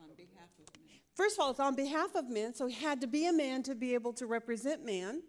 on 0.00 0.14
behalf 0.16 0.48
of 0.60 0.80
men. 0.86 0.94
First 1.16 1.38
of 1.38 1.44
all, 1.44 1.50
it's 1.50 1.60
on 1.60 1.74
behalf 1.74 2.14
of 2.14 2.30
men, 2.30 2.54
so 2.54 2.68
he 2.68 2.74
had 2.74 3.00
to 3.00 3.08
be 3.08 3.26
a 3.26 3.32
man 3.32 3.64
to 3.64 3.74
be 3.74 3.94
able 3.94 4.12
to 4.12 4.26
represent 4.26 4.86
man. 4.86 5.22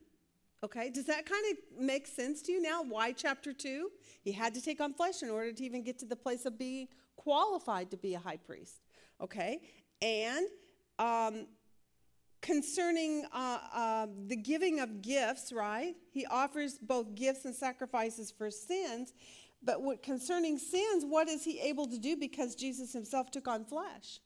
Okay, 0.64 0.90
does 0.90 1.06
that 1.06 1.26
kind 1.26 1.44
of 1.52 1.84
make 1.84 2.08
sense 2.08 2.42
to 2.44 2.54
you 2.54 2.62
now? 2.62 2.84
Why 2.84 3.12
chapter 3.12 3.52
2? 3.52 3.90
He 4.24 4.32
had 4.32 4.54
to 4.56 4.62
take 4.62 4.80
on 4.82 4.94
flesh 4.94 5.22
in 5.22 5.30
order 5.30 5.52
to 5.52 5.64
even 5.64 5.84
get 5.84 6.00
to 6.00 6.06
the 6.06 6.16
place 6.16 6.46
of 6.46 6.58
being 6.58 6.88
qualified 7.16 7.92
to 7.92 7.98
be 7.98 8.16
a 8.16 8.20
high 8.20 8.38
priest. 8.38 8.82
Okay, 9.22 9.60
and 10.02 10.48
um, 10.98 11.48
concerning 12.42 13.26
uh, 13.34 13.58
uh, 13.74 14.08
the 14.28 14.36
giving 14.36 14.80
of 14.80 15.02
gifts, 15.02 15.52
right? 15.52 15.96
He 16.12 16.26
offers 16.26 16.78
both 16.78 17.16
gifts 17.16 17.46
and 17.46 17.56
sacrifices 17.56 18.32
for 18.32 18.52
sins. 18.52 19.14
But 19.64 19.82
what, 19.82 20.04
concerning 20.04 20.58
sins, 20.58 21.06
what 21.08 21.30
is 21.30 21.44
he 21.44 21.60
able 21.62 21.88
to 21.88 21.98
do 21.98 22.18
because 22.18 22.54
Jesus 22.54 22.92
himself 22.92 23.32
took 23.32 23.48
on 23.48 23.64
flesh? 23.64 24.20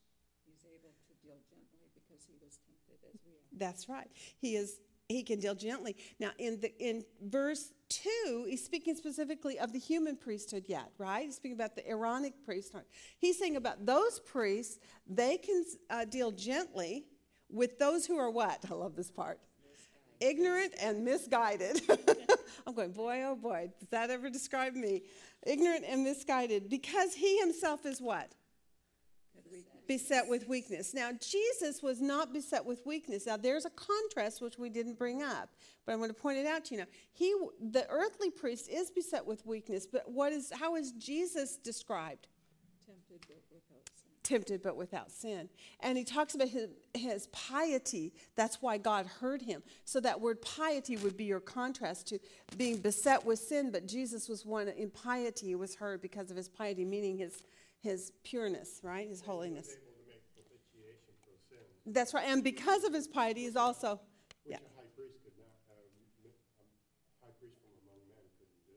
He's 0.45 0.65
able 0.65 0.89
to 0.89 1.13
deal 1.23 1.37
gently 1.47 1.89
because 1.93 2.25
he 2.27 2.33
was 2.43 2.57
tempted 2.65 3.07
as 3.07 3.19
we 3.23 3.33
are. 3.33 3.59
That's 3.59 3.87
right. 3.87 4.09
He 4.39 4.55
is 4.55 4.79
he 5.09 5.23
can 5.23 5.39
deal 5.39 5.55
gently. 5.55 5.95
Now 6.19 6.31
in 6.37 6.59
the 6.59 6.77
in 6.79 7.03
verse 7.21 7.71
2, 7.89 8.45
he's 8.49 8.63
speaking 8.63 8.95
specifically 8.95 9.57
of 9.59 9.71
the 9.71 9.79
human 9.79 10.17
priesthood 10.17 10.65
yet, 10.67 10.91
right? 10.97 11.25
He's 11.25 11.35
speaking 11.35 11.55
about 11.55 11.75
the 11.75 11.87
Aaronic 11.87 12.33
priesthood. 12.43 12.83
He's 13.17 13.39
saying 13.39 13.55
about 13.55 13.85
those 13.85 14.19
priests, 14.19 14.79
they 15.07 15.37
can 15.37 15.63
uh, 15.89 16.05
deal 16.05 16.31
gently 16.31 17.05
with 17.49 17.79
those 17.79 18.05
who 18.05 18.17
are 18.17 18.29
what? 18.29 18.65
I 18.69 18.73
love 18.73 18.95
this 18.95 19.09
part. 19.09 19.39
Ignorant 20.19 20.73
and 20.81 21.05
misguided. 21.05 21.81
I'm 22.67 22.73
going, 22.73 22.91
boy, 22.91 23.23
oh 23.25 23.35
boy, 23.35 23.69
does 23.79 23.89
that 23.89 24.09
ever 24.09 24.29
describe 24.29 24.73
me? 24.73 25.03
Ignorant 25.45 25.85
and 25.87 26.03
misguided 26.03 26.69
because 26.69 27.13
he 27.13 27.39
himself 27.39 27.85
is 27.85 28.01
what? 28.01 28.33
Beset 29.87 30.27
with 30.27 30.47
weakness. 30.47 30.93
Now, 30.93 31.11
Jesus 31.19 31.81
was 31.81 32.01
not 32.01 32.33
beset 32.33 32.65
with 32.65 32.85
weakness. 32.85 33.25
Now, 33.25 33.37
there's 33.37 33.65
a 33.65 33.69
contrast 33.71 34.41
which 34.41 34.57
we 34.57 34.69
didn't 34.69 34.97
bring 34.97 35.23
up, 35.23 35.49
but 35.85 35.93
I'm 35.93 35.99
going 35.99 36.09
to 36.09 36.13
point 36.13 36.37
it 36.37 36.45
out 36.45 36.65
to 36.65 36.75
you 36.75 36.81
now. 36.81 36.87
He, 37.13 37.33
the 37.71 37.87
earthly 37.89 38.29
priest, 38.29 38.69
is 38.69 38.91
beset 38.91 39.25
with 39.25 39.45
weakness, 39.45 39.87
but 39.87 40.09
what 40.09 40.33
is? 40.33 40.51
How 40.51 40.75
is 40.75 40.91
Jesus 40.93 41.57
described? 41.57 42.27
Tempted 42.85 43.25
but 43.27 43.43
without 43.51 43.89
sin. 43.95 44.11
Tempted 44.27 44.61
but 44.61 44.75
without 44.75 45.09
sin. 45.09 45.47
And 45.79 45.97
he 45.97 46.03
talks 46.03 46.35
about 46.35 46.49
his, 46.49 46.67
his 46.93 47.27
piety. 47.27 48.13
That's 48.35 48.61
why 48.61 48.77
God 48.77 49.05
heard 49.05 49.41
him. 49.41 49.63
So 49.85 50.01
that 50.01 50.19
word 50.19 50.41
piety 50.41 50.97
would 50.97 51.15
be 51.15 51.23
your 51.23 51.39
contrast 51.39 52.07
to 52.09 52.19
being 52.57 52.77
beset 52.77 53.25
with 53.25 53.39
sin, 53.39 53.71
but 53.71 53.87
Jesus 53.87 54.27
was 54.27 54.45
one 54.45 54.67
in 54.67 54.89
piety 54.89 55.55
was 55.55 55.75
heard 55.75 56.01
because 56.01 56.29
of 56.29 56.35
his 56.35 56.49
piety, 56.49 56.83
meaning 56.83 57.17
his 57.17 57.41
his 57.81 58.11
pureness, 58.23 58.81
right? 58.83 59.07
His 59.07 59.21
holiness. 59.21 59.69
able 59.69 59.93
to 59.95 60.03
make 60.09 60.23
propitiation 60.33 61.13
for 61.23 61.31
sin, 61.47 61.93
That's 61.93 62.13
right. 62.13 62.25
And 62.27 62.43
because 62.43 62.83
of 62.83 62.93
his 62.93 63.07
piety, 63.07 63.43
he's 63.43 63.55
also, 63.55 64.01
which 64.43 64.51
yeah. 64.51 64.57
a 64.57 64.73
high 64.75 64.89
priest 64.97 65.15
could 65.23 65.37
not, 65.39 65.55
uh, 65.71 65.77
m- 66.25 66.33
a 67.21 67.25
high 67.25 67.35
priest 67.39 67.55
from 67.61 67.71
among 67.85 68.01
men 68.11 68.25
couldn't 68.35 68.59
do. 68.67 68.75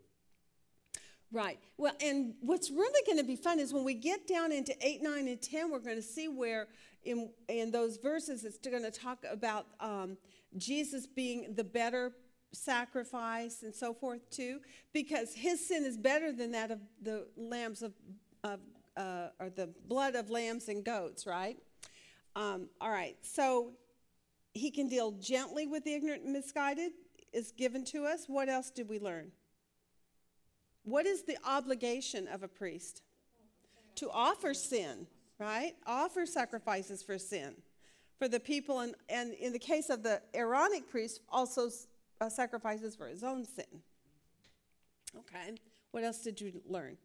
Right. 1.32 1.59
Well, 1.77 1.93
and 2.01 2.35
what's 2.40 2.70
really 2.70 3.02
going 3.07 3.19
to 3.19 3.24
be 3.24 3.36
fun 3.36 3.61
is 3.61 3.73
when 3.73 3.85
we 3.85 3.94
get 3.94 4.27
down 4.27 4.51
into 4.51 4.74
8, 4.81 5.01
9, 5.02 5.28
and 5.28 5.40
10, 5.40 5.70
we're 5.70 5.78
going 5.78 5.97
to 5.97 6.02
see 6.02 6.27
where 6.27 6.66
in, 7.05 7.31
in 7.48 7.70
those 7.70 7.98
verses 7.98 8.44
it's 8.44 8.59
going 8.59 8.82
to 8.82 8.90
talk 8.90 9.24
about 9.31 9.66
um, 9.78 10.16
Jesus 10.57 11.07
being 11.07 11.55
the 11.55 11.62
better 11.62 12.12
sacrifice 12.52 13.62
and 13.62 13.73
so 13.73 13.94
forth, 13.94 14.28
too, 14.31 14.59
because 14.93 15.32
his 15.32 15.66
sin 15.66 15.85
is 15.85 15.97
better 15.97 16.32
than 16.32 16.51
that 16.51 16.73
of 16.73 16.81
the 17.01 17.28
lambs 17.36 17.82
of, 17.82 17.93
of 18.43 18.59
uh, 18.97 19.28
or 19.39 19.51
the 19.51 19.69
blood 19.86 20.16
of 20.16 20.31
lambs 20.31 20.69
and 20.69 20.85
goats, 20.85 21.27
right? 21.27 21.57
Um, 22.35 22.69
all 22.81 22.90
right. 22.90 23.16
So 23.23 23.73
he 24.52 24.70
can 24.73 24.89
deal 24.89 25.12
gently 25.12 25.66
with 25.66 25.85
the 25.85 25.94
ignorant 25.94 26.24
and 26.24 26.32
misguided, 26.32 26.90
is 27.32 27.52
given 27.52 27.85
to 27.86 28.05
us. 28.05 28.24
What 28.27 28.48
else 28.48 28.70
did 28.70 28.89
we 28.89 28.98
learn? 28.98 29.31
What 30.91 31.07
is 31.07 31.23
the 31.23 31.39
obligation 31.47 32.27
of 32.29 32.43
a 32.43 32.49
priest? 32.49 33.03
To 33.97 34.11
offer 34.11 34.55
sin, 34.55 35.07
right? 35.39 35.75
Offer 35.87 36.27
sacrifices 36.27 37.03
for 37.03 37.19
sin 37.19 37.55
for 38.19 38.29
the 38.29 38.39
people, 38.39 38.81
and, 38.81 38.95
and 39.09 39.33
in 39.35 39.53
the 39.53 39.59
case 39.59 39.89
of 39.89 40.03
the 40.03 40.21
Aaronic 40.35 40.91
priest, 40.91 41.21
also 41.31 41.71
uh, 42.21 42.29
sacrifices 42.29 42.95
for 42.95 43.07
his 43.07 43.25
own 43.25 43.47
sin. 43.47 43.65
Okay, 45.19 45.55
what 45.91 46.05
else 46.05 46.19
did 46.19 46.39
you 46.39 46.61
learn? 46.69 46.99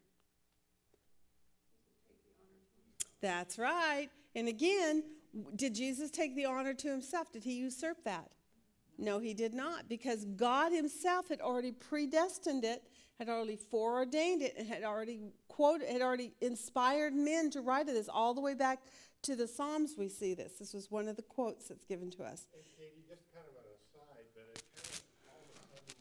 That's 3.22 3.58
right. 3.58 4.08
And 4.34 4.46
again, 4.46 5.04
did 5.56 5.74
Jesus 5.74 6.10
take 6.10 6.36
the 6.36 6.44
honor 6.44 6.74
to 6.74 6.88
himself? 6.88 7.32
Did 7.32 7.44
he 7.44 7.54
usurp 7.54 8.04
that? 8.04 8.30
No, 8.98 9.18
he 9.18 9.32
did 9.32 9.54
not, 9.54 9.88
because 9.88 10.26
God 10.36 10.70
himself 10.70 11.28
had 11.28 11.40
already 11.40 11.72
predestined 11.72 12.64
it, 12.64 12.82
had 13.18 13.28
already 13.28 13.56
foreordained 13.56 14.42
it, 14.42 14.54
and 14.58 14.68
had 14.68 14.82
already 14.84 15.20
quoted, 15.48 15.88
had 15.88 16.02
already 16.02 16.32
inspired 16.40 17.14
men 17.14 17.50
to 17.50 17.60
write 17.60 17.86
this 17.86 18.08
all 18.08 18.34
the 18.34 18.40
way 18.40 18.54
back 18.54 18.80
to 19.22 19.34
the 19.34 19.48
Psalms. 19.48 19.94
We 19.96 20.08
see 20.08 20.34
this. 20.34 20.52
This 20.58 20.74
was 20.74 20.90
one 20.90 21.08
of 21.08 21.16
the 21.16 21.22
quotes 21.22 21.68
that's 21.68 21.84
given 21.84 22.10
to 22.12 22.24
us. 22.24 22.46
And 22.52 22.62
Katie, 22.76 23.04
just 23.08 23.24
kind 23.32 23.46
of 23.48 23.56
an 23.56 23.64
aside, 23.72 24.26
but 24.36 24.44
it 24.52 24.62
kind 24.76 24.84
of 24.84 25.00
all 25.32 25.40
of 25.42 25.48
a 25.48 25.56
sudden, 25.72 25.96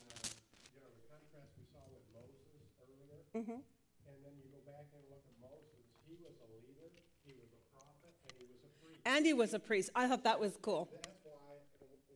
you 0.75 0.79
know, 0.83 0.91
the 0.91 1.05
contrast 1.07 1.51
we 1.55 1.65
saw 1.71 1.83
with 1.87 2.03
Moses 2.11 2.67
earlier. 2.83 3.19
Mhm. 3.31 3.63
And 4.07 4.17
then 4.23 4.35
you 4.35 4.51
go 4.51 4.59
back 4.67 4.85
and 4.91 5.03
look 5.07 5.23
at 5.23 5.37
Moses, 5.39 5.87
he 6.03 6.19
was 6.19 6.35
a 6.43 6.47
leader, 6.51 6.91
he 7.23 7.31
was 7.31 7.47
a 7.55 7.61
prophet, 7.71 8.11
and 8.27 8.35
he 8.35 8.45
was 8.51 8.59
a 8.59 8.71
priest. 8.83 9.01
And 9.07 9.25
he 9.25 9.33
was 9.33 9.53
a 9.55 9.59
priest. 9.59 9.89
I 9.95 10.07
thought 10.11 10.23
that 10.27 10.39
was 10.39 10.59
cool. 10.59 10.91
That's 10.91 11.07
why 11.23 11.31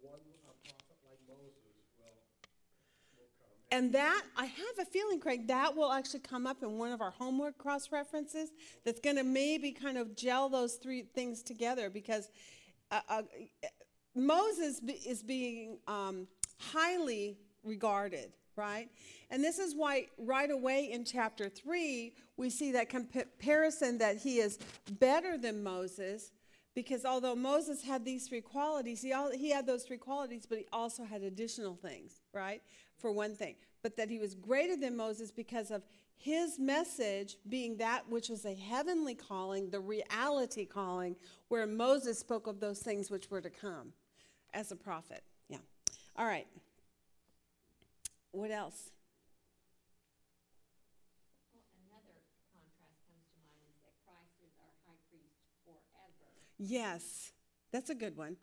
one, 0.03 0.19
a 0.43 0.53
prophet 0.67 0.99
like 1.07 1.19
Moses 1.27 1.55
will, 1.99 2.19
will 3.15 3.31
come. 3.39 3.59
And 3.72 3.94
that, 3.94 4.24
I 4.36 4.46
have 4.46 4.80
a 4.80 4.86
feeling, 4.86 5.20
Craig, 5.20 5.48
that 5.48 5.76
will 5.76 5.91
actually 5.91 6.22
come 6.22 6.48
up 6.48 6.64
in 6.64 6.78
one 6.80 6.91
of 6.91 7.02
our 7.02 7.12
homework 7.12 7.58
cross 7.60 7.91
references 7.91 8.50
that's 8.84 9.00
going 9.00 9.18
to 9.18 9.24
maybe 9.24 9.72
kind 9.72 9.98
of 9.98 10.16
gel 10.16 10.50
those 10.50 10.76
three 10.76 11.04
things 11.04 11.44
together 11.44 11.90
because 11.90 12.32
uh, 12.90 13.02
uh, 13.08 13.22
Moses 14.16 14.82
is 15.06 15.22
being 15.22 15.78
um, 15.88 16.28
highly 16.58 17.38
regarded, 17.64 18.34
right? 18.56 18.90
And 19.30 19.44
this 19.44 19.60
is 19.60 19.76
why, 19.76 20.08
right 20.18 20.50
away 20.50 20.91
in 20.91 21.06
chapter 21.06 21.48
3, 21.48 22.14
we 22.38 22.50
see 22.50 22.72
that 22.72 22.90
comparison 22.90 24.00
that 24.00 24.18
he 24.18 24.40
is 24.40 24.58
better 25.00 25.38
than 25.38 25.62
Moses. 25.62 26.32
Because 26.76 27.06
although 27.06 27.36
Moses 27.36 27.84
had 27.84 28.06
these 28.06 28.28
three 28.28 28.41
qualities, 28.41 29.02
he, 29.02 29.12
al- 29.12 29.32
he 29.32 29.52
had 29.52 29.68
those 29.68 29.84
three 29.84 29.98
qualities, 29.98 30.46
but 30.48 30.60
he 30.60 30.66
also 30.72 31.04
had 31.04 31.24
additional 31.24 31.76
things, 31.76 32.22
right? 32.34 32.62
For 32.99 33.11
one 33.11 33.35
thing. 33.35 33.55
But 33.81 33.95
that 33.97 34.09
he 34.09 34.19
was 34.19 34.35
greater 34.35 34.76
than 34.76 34.97
Moses 34.97 35.31
because 35.31 35.71
of 35.71 35.84
his 36.17 36.59
message 36.59 37.38
being 37.47 37.77
that 37.77 38.09
which 38.09 38.27
was 38.27 38.45
a 38.45 38.53
heavenly 38.53 39.15
calling, 39.15 39.69
the 39.69 39.80
reality 39.80 40.65
calling, 40.65 41.15
where 41.47 41.65
Moses 41.65 42.19
spoke 42.19 42.45
of 42.45 42.59
those 42.59 42.80
things 42.80 43.09
which 43.09 43.31
were 43.31 43.39
to 43.39 43.49
come 43.49 43.93
as 44.53 44.71
a 44.71 44.76
prophet. 44.76 45.23
Yeah. 45.47 45.59
All 46.17 46.26
right. 46.26 46.47
What 48.31 48.51
else? 48.51 48.91
Well, 51.53 51.63
another 51.88 52.19
contrast 52.51 52.99
comes 53.07 53.23
to 53.31 53.39
mind 53.47 53.63
is 53.71 53.80
that 53.81 53.95
Christ 54.03 54.35
is 54.43 54.51
our 54.59 54.76
high 54.85 54.99
priest 55.09 55.39
forever. 55.63 56.30
Yes, 56.59 57.31
that's 57.71 57.89
a 57.89 57.95
good 57.95 58.17
one. 58.17 58.35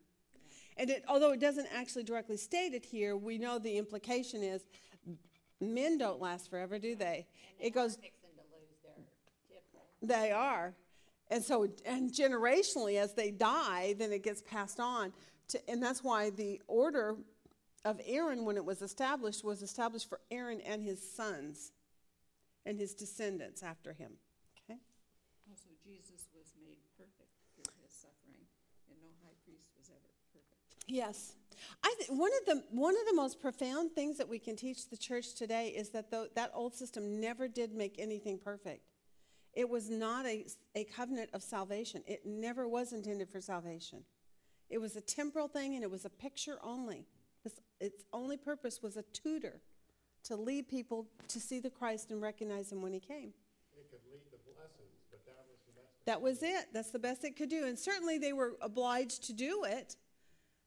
And 0.77 0.91
it, 0.91 1.05
although 1.09 1.33
it 1.33 1.41
doesn't 1.41 1.69
actually 1.75 2.05
directly 2.05 2.37
state 2.37 2.75
it 2.75 2.85
here, 2.85 3.17
we 3.17 3.39
know 3.39 3.59
the 3.59 3.79
implication 3.79 4.43
is 4.43 4.67
men 5.61 5.99
don't 5.99 6.21
last 6.21 6.51
forever, 6.51 6.79
do 6.79 6.95
they? 6.95 7.27
It 7.59 7.71
goes, 7.71 7.99
they 10.03 10.31
are. 10.31 10.75
And 11.31 11.43
so, 11.43 11.67
and 11.85 12.13
generationally, 12.13 12.99
as 13.01 13.15
they 13.15 13.31
die, 13.31 13.95
then 13.99 14.13
it 14.13 14.23
gets 14.23 14.43
passed 14.43 14.79
on. 14.79 15.13
To, 15.49 15.71
and 15.71 15.83
that's 15.83 16.05
why 16.05 16.31
the 16.31 16.61
order 16.69 17.17
of 17.85 18.01
Aaron, 18.05 18.45
when 18.45 18.57
it 18.57 18.65
was 18.65 18.83
established, 18.83 19.45
was 19.45 19.63
established 19.63 20.09
for 20.09 20.21
Aaron 20.31 20.61
and 20.61 20.83
his 20.83 21.01
sons 21.03 21.73
and 22.65 22.79
his 22.79 22.95
descendants 22.95 23.63
after 23.63 23.93
him. 23.93 24.13
Okay? 24.65 24.79
Also, 25.51 25.71
Jesus 25.83 26.27
was 26.35 26.51
made 26.63 26.79
perfect 26.99 27.31
through 27.55 27.71
his 27.83 27.95
suffering, 27.95 28.43
and 28.91 28.99
no 28.99 29.11
high 29.23 29.39
priest 29.47 29.71
was 29.79 29.87
ever 29.91 30.11
perfect. 30.35 30.67
Yes. 30.87 31.35
I 31.83 31.95
th- 31.99 32.11
one 32.11 32.31
of 32.41 32.47
the 32.47 32.63
one 32.71 32.95
of 32.95 33.07
the 33.09 33.15
most 33.15 33.41
profound 33.41 33.93
things 33.93 34.19
that 34.19 34.29
we 34.29 34.39
can 34.39 34.57
teach 34.57 34.89
the 34.89 34.97
church 34.97 35.35
today 35.35 35.69
is 35.69 35.91
that 35.91 36.11
the, 36.11 36.31
that 36.35 36.51
old 36.55 36.75
system 36.75 37.21
never 37.21 37.49
did 37.49 37.75
make 37.75 37.97
anything 37.99 38.39
perfect. 38.39 38.83
It 39.55 39.69
was 39.69 39.89
not 39.89 40.27
a, 40.27 40.47
a 40.75 40.85
covenant 40.85 41.31
of 41.33 41.43
salvation. 41.43 42.03
It 42.07 42.27
never 42.27 42.69
was 42.69 42.93
intended 42.93 43.31
for 43.31 43.41
salvation. 43.41 44.05
It 44.69 44.79
was 44.79 44.97
a 44.97 45.01
temporal 45.01 45.49
thing 45.49 45.75
and 45.75 45.83
it 45.83 45.91
was 45.91 46.05
a 46.05 46.11
picture 46.11 46.59
only. 46.63 47.07
Its, 47.45 47.61
its 47.81 48.05
only 48.13 48.37
purpose 48.37 48.83
was 48.83 48.97
a 48.97 49.03
tutor 49.15 49.63
to 50.25 50.37
lead 50.37 50.69
people 50.69 51.07
to 51.29 51.41
see 51.41 51.61
the 51.61 51.71
Christ 51.71 52.11
and 52.11 52.21
recognize 52.21 52.71
him 52.71 52.83
when 52.83 52.93
he 52.93 53.01
came. 53.01 53.33
It 53.79 53.89
could 53.91 54.01
lead 54.13 54.25
to 54.31 54.37
blessings, 54.55 55.07
but 55.11 55.25
that 55.25 55.45
was 55.49 55.59
the 55.67 55.73
best. 55.73 56.07
That 56.07 56.21
was 56.21 56.43
it. 56.43 56.67
That's 56.75 56.91
the 56.91 56.99
best 56.99 57.25
it 57.25 57.37
could 57.37 57.49
do. 57.49 57.65
And 57.65 57.79
certainly 57.79 58.19
they 58.19 58.33
were 58.33 58.57
obliged 58.61 59.25
to 59.29 59.33
do 59.33 59.65
it, 59.65 59.97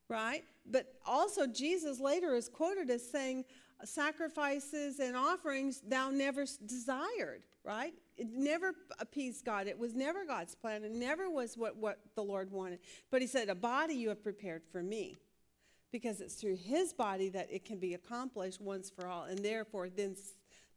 right? 0.10 0.44
But 0.70 0.96
also, 1.06 1.48
Jesus 1.48 2.00
later 2.00 2.36
is 2.36 2.50
quoted 2.50 2.90
as 2.90 3.10
saying, 3.10 3.46
Sacrifices 3.86 5.00
and 5.00 5.16
offerings 5.16 5.82
thou 5.88 6.10
never 6.10 6.46
desired, 6.66 7.44
right? 7.64 7.94
It 8.18 8.28
never 8.30 8.74
appeased 9.00 9.46
God. 9.46 9.68
It 9.68 9.80
was 9.80 9.94
never 9.94 10.26
God's 10.26 10.54
plan. 10.54 10.84
It 10.84 10.92
never 10.92 11.30
was 11.30 11.56
what, 11.58 11.78
what 11.78 12.00
the 12.16 12.22
Lord 12.22 12.52
wanted. 12.52 12.80
But 13.10 13.22
he 13.22 13.28
said, 13.28 13.48
A 13.48 13.56
body 13.56 13.94
you 13.94 14.10
have 14.10 14.22
prepared 14.22 14.64
for 14.70 14.84
me. 14.84 15.20
Because 15.92 16.20
it's 16.20 16.36
through 16.36 16.58
his 16.58 16.94
body 16.94 17.30
that 17.30 17.48
it 17.50 17.66
can 17.66 17.80
be 17.80 17.94
accomplished 17.94 18.60
once 18.62 18.92
for 18.92 19.08
all. 19.08 19.24
And 19.24 19.40
therefore, 19.40 19.90
then 19.90 20.16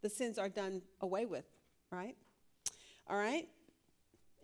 the 0.01 0.09
sins 0.09 0.39
are 0.39 0.49
done 0.49 0.83
away 1.01 1.27
with, 1.27 1.45
right? 1.91 2.17
All 3.09 3.17
right? 3.17 3.49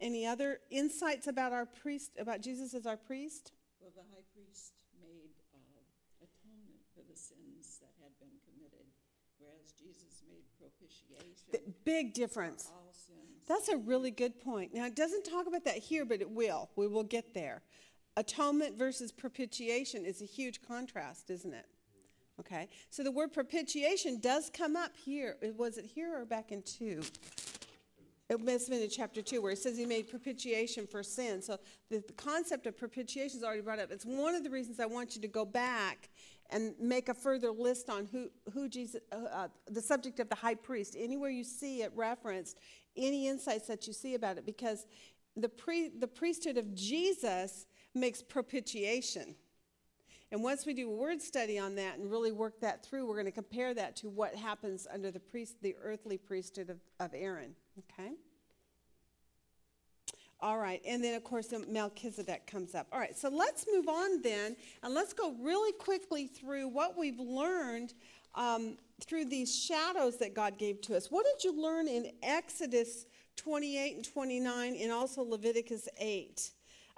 Any 0.01 0.27
other 0.27 0.60
insights 0.70 1.27
about 1.27 1.52
our 1.52 1.66
priest, 1.66 2.12
about 2.19 2.43
Jesus 2.43 2.74
as 2.74 2.86
our 2.86 2.97
priest? 2.97 3.52
Well, 3.81 3.90
the 3.94 4.06
high 4.15 4.27
priest 4.35 4.78
made 5.02 5.35
uh, 5.55 5.82
atonement 6.23 6.82
for 6.94 7.02
the 7.06 7.19
sins 7.19 7.78
that 7.82 7.94
had 8.02 8.15
been 8.19 8.35
committed, 8.47 8.86
whereas 9.39 9.74
Jesus 9.74 10.23
made 10.27 10.47
propitiation 10.59 11.72
Big 11.85 12.14
difference. 12.14 12.64
for 12.64 12.72
all 12.72 12.93
sins. 12.93 13.44
That's 13.47 13.68
a 13.68 13.76
really 13.76 14.10
good 14.10 14.40
point. 14.40 14.74
Now, 14.74 14.86
it 14.86 14.94
doesn't 14.94 15.24
talk 15.24 15.47
about 15.47 15.64
that 15.64 15.78
here, 15.78 16.05
but 16.05 16.20
it 16.20 16.30
will. 16.30 16.70
We 16.76 16.86
will 16.86 17.05
get 17.05 17.35
there. 17.35 17.62
Atonement 18.16 18.76
versus 18.76 19.12
propitiation 19.12 20.05
is 20.05 20.20
a 20.20 20.24
huge 20.24 20.60
contrast, 20.66 21.30
isn't 21.30 21.55
it? 21.55 21.66
Okay. 22.40 22.68
So 22.90 23.02
the 23.02 23.10
word 23.10 23.32
propitiation 23.32 24.20
does 24.20 24.51
come 24.52 24.76
up 24.76 24.93
here. 24.97 25.36
Was 25.56 25.78
it 25.78 25.85
here 25.85 26.20
or 26.20 26.24
back 26.24 26.52
in 26.52 26.62
2? 26.62 27.02
It 28.28 28.40
must 28.40 28.66
have 28.66 28.76
been 28.76 28.82
in 28.82 28.90
chapter 28.90 29.22
2 29.22 29.40
where 29.40 29.52
it 29.52 29.59
says 29.59 29.78
he 29.78 29.86
made 29.86 30.10
propitiation 30.10 30.86
for 30.86 31.02
sin. 31.02 31.40
So 31.40 31.59
the, 31.90 32.05
the 32.06 32.12
concept 32.12 32.66
of 32.66 32.76
propitiation 32.76 33.39
is 33.39 33.44
already 33.44 33.62
brought 33.62 33.78
up. 33.78 33.90
It's 33.90 34.05
one 34.05 34.35
of 34.35 34.44
the 34.44 34.51
reasons 34.51 34.80
I 34.80 34.86
want 34.86 35.16
you 35.16 35.22
to 35.22 35.28
go 35.28 35.47
back 35.47 36.10
and 36.50 36.74
make 36.80 37.08
a 37.08 37.14
further 37.14 37.50
list 37.50 37.90
on 37.90 38.06
who, 38.06 38.30
who 38.52 38.68
Jesus, 38.68 39.00
uh, 39.12 39.16
uh, 39.32 39.48
the 39.70 39.82
subject 39.82 40.18
of 40.20 40.28
the 40.28 40.34
high 40.34 40.54
priest. 40.54 40.96
Anywhere 40.98 41.30
you 41.30 41.44
see 41.44 41.82
it 41.82 41.92
referenced, 41.94 42.58
any 42.96 43.28
insights 43.28 43.66
that 43.66 43.86
you 43.86 43.92
see 43.92 44.14
about 44.14 44.38
it, 44.38 44.46
because 44.46 44.86
the, 45.36 45.48
pre, 45.48 45.88
the 45.88 46.06
priesthood 46.06 46.56
of 46.56 46.74
Jesus 46.74 47.66
makes 47.94 48.22
propitiation. 48.22 49.34
And 50.30 50.42
once 50.42 50.66
we 50.66 50.74
do 50.74 50.90
a 50.90 50.94
word 50.94 51.22
study 51.22 51.58
on 51.58 51.74
that 51.76 51.98
and 51.98 52.10
really 52.10 52.32
work 52.32 52.60
that 52.60 52.84
through, 52.84 53.06
we're 53.06 53.14
going 53.14 53.26
to 53.26 53.32
compare 53.32 53.72
that 53.74 53.96
to 53.96 54.10
what 54.10 54.34
happens 54.34 54.86
under 54.92 55.10
the 55.10 55.20
priest, 55.20 55.56
the 55.62 55.74
earthly 55.82 56.18
priesthood 56.18 56.68
of, 56.68 56.78
of 57.00 57.14
Aaron. 57.14 57.54
Okay? 57.78 58.12
All 60.40 60.59
right, 60.59 60.81
and 60.86 61.02
then 61.02 61.15
of 61.15 61.24
course 61.24 61.52
Melchizedek 61.69 62.47
comes 62.47 62.74
up. 62.74 62.86
All 62.93 63.01
right, 63.01 63.16
so 63.16 63.28
let's 63.28 63.66
move 63.73 63.89
on 63.89 64.23
then, 64.23 64.56
and 64.82 64.94
let's 64.94 65.12
go 65.12 65.35
really 65.40 65.73
quickly 65.73 66.27
through 66.27 66.69
what 66.69 66.97
we've 66.97 67.19
learned 67.19 67.93
um, 68.35 68.77
through 69.05 69.27
these 69.27 69.55
shadows 69.55 70.16
that 70.19 70.35
God 70.35 70.59
gave 70.59 70.81
to 70.82 70.97
us. 70.97 71.10
What 71.10 71.27
did 71.27 71.44
you 71.44 71.60
learn 71.60 71.89
in 71.89 72.12
Exodus 72.23 73.06
28 73.36 73.97
and 73.97 74.05
29 74.12 74.77
and 74.81 74.93
also 74.93 75.23
Leviticus 75.23 75.89
8 75.98 76.51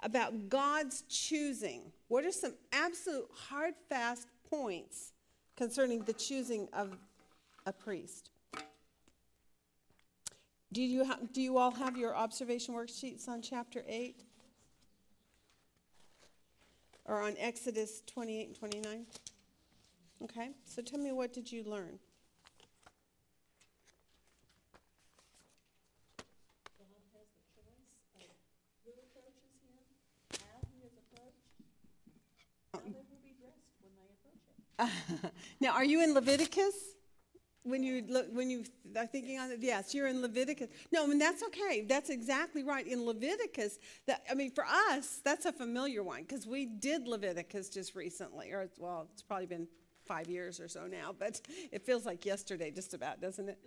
about 0.03 0.49
God's 0.49 1.03
choosing? 1.09 1.91
What 2.07 2.25
are 2.25 2.31
some 2.31 2.53
absolute 2.71 3.27
hard, 3.33 3.73
fast 3.89 4.27
points 4.49 5.13
concerning 5.55 6.03
the 6.03 6.13
choosing 6.13 6.67
of 6.73 6.97
a 7.65 7.73
priest? 7.73 8.30
Do 10.73 10.81
you, 10.81 11.03
ha- 11.03 11.19
do 11.33 11.41
you 11.41 11.57
all 11.57 11.71
have 11.71 11.97
your 11.97 12.15
observation 12.15 12.73
worksheets 12.73 13.27
on 13.27 13.41
chapter 13.41 13.83
8? 13.87 14.23
Or 17.05 17.21
on 17.21 17.35
Exodus 17.37 18.01
28 18.07 18.47
and 18.47 18.55
29? 18.55 19.05
Okay, 20.23 20.51
so 20.63 20.81
tell 20.81 20.99
me 20.99 21.11
what 21.11 21.33
did 21.33 21.51
you 21.51 21.63
learn? 21.63 21.99
God 26.77 26.87
has 27.11 27.27
the 27.35 27.43
choice 27.51 27.75
of 27.83 28.79
who 28.85 28.91
approaches 28.91 29.43
him, 29.59 29.75
how 30.39 30.61
he 30.71 30.87
is 30.87 30.93
approached, 30.95 31.51
how 32.71 32.79
they 32.79 32.91
will 33.09 33.19
be 33.25 33.35
dressed 33.41 33.75
when 33.81 33.91
they 33.99 34.07
approach 34.07 34.39
him. 35.19 35.31
Now, 35.59 35.73
are 35.73 35.83
you 35.83 36.01
in 36.01 36.13
Leviticus? 36.13 36.95
When 37.63 37.83
you 37.83 38.03
look, 38.07 38.27
when 38.31 38.49
you 38.49 38.63
are 38.97 39.05
thinking 39.05 39.37
on 39.37 39.51
it, 39.51 39.59
yes, 39.61 39.93
you're 39.93 40.07
in 40.07 40.21
Leviticus. 40.21 40.69
No, 40.91 41.03
I 41.03 41.07
mean 41.07 41.19
that's 41.19 41.43
okay. 41.43 41.85
That's 41.87 42.09
exactly 42.09 42.63
right. 42.63 42.87
In 42.87 43.05
Leviticus, 43.05 43.77
that 44.07 44.23
I 44.29 44.33
mean 44.33 44.51
for 44.51 44.65
us, 44.65 45.21
that's 45.23 45.45
a 45.45 45.51
familiar 45.51 46.01
one 46.01 46.23
because 46.23 46.47
we 46.47 46.65
did 46.65 47.07
Leviticus 47.07 47.69
just 47.69 47.95
recently, 47.95 48.51
or 48.51 48.67
well, 48.79 49.07
it's 49.13 49.21
probably 49.21 49.45
been 49.45 49.67
five 50.05 50.27
years 50.27 50.59
or 50.59 50.67
so 50.67 50.87
now, 50.87 51.15
but 51.17 51.39
it 51.71 51.85
feels 51.85 52.05
like 52.05 52.25
yesterday, 52.25 52.71
just 52.71 52.93
about, 52.93 53.21
doesn't 53.21 53.47
it? 53.47 53.59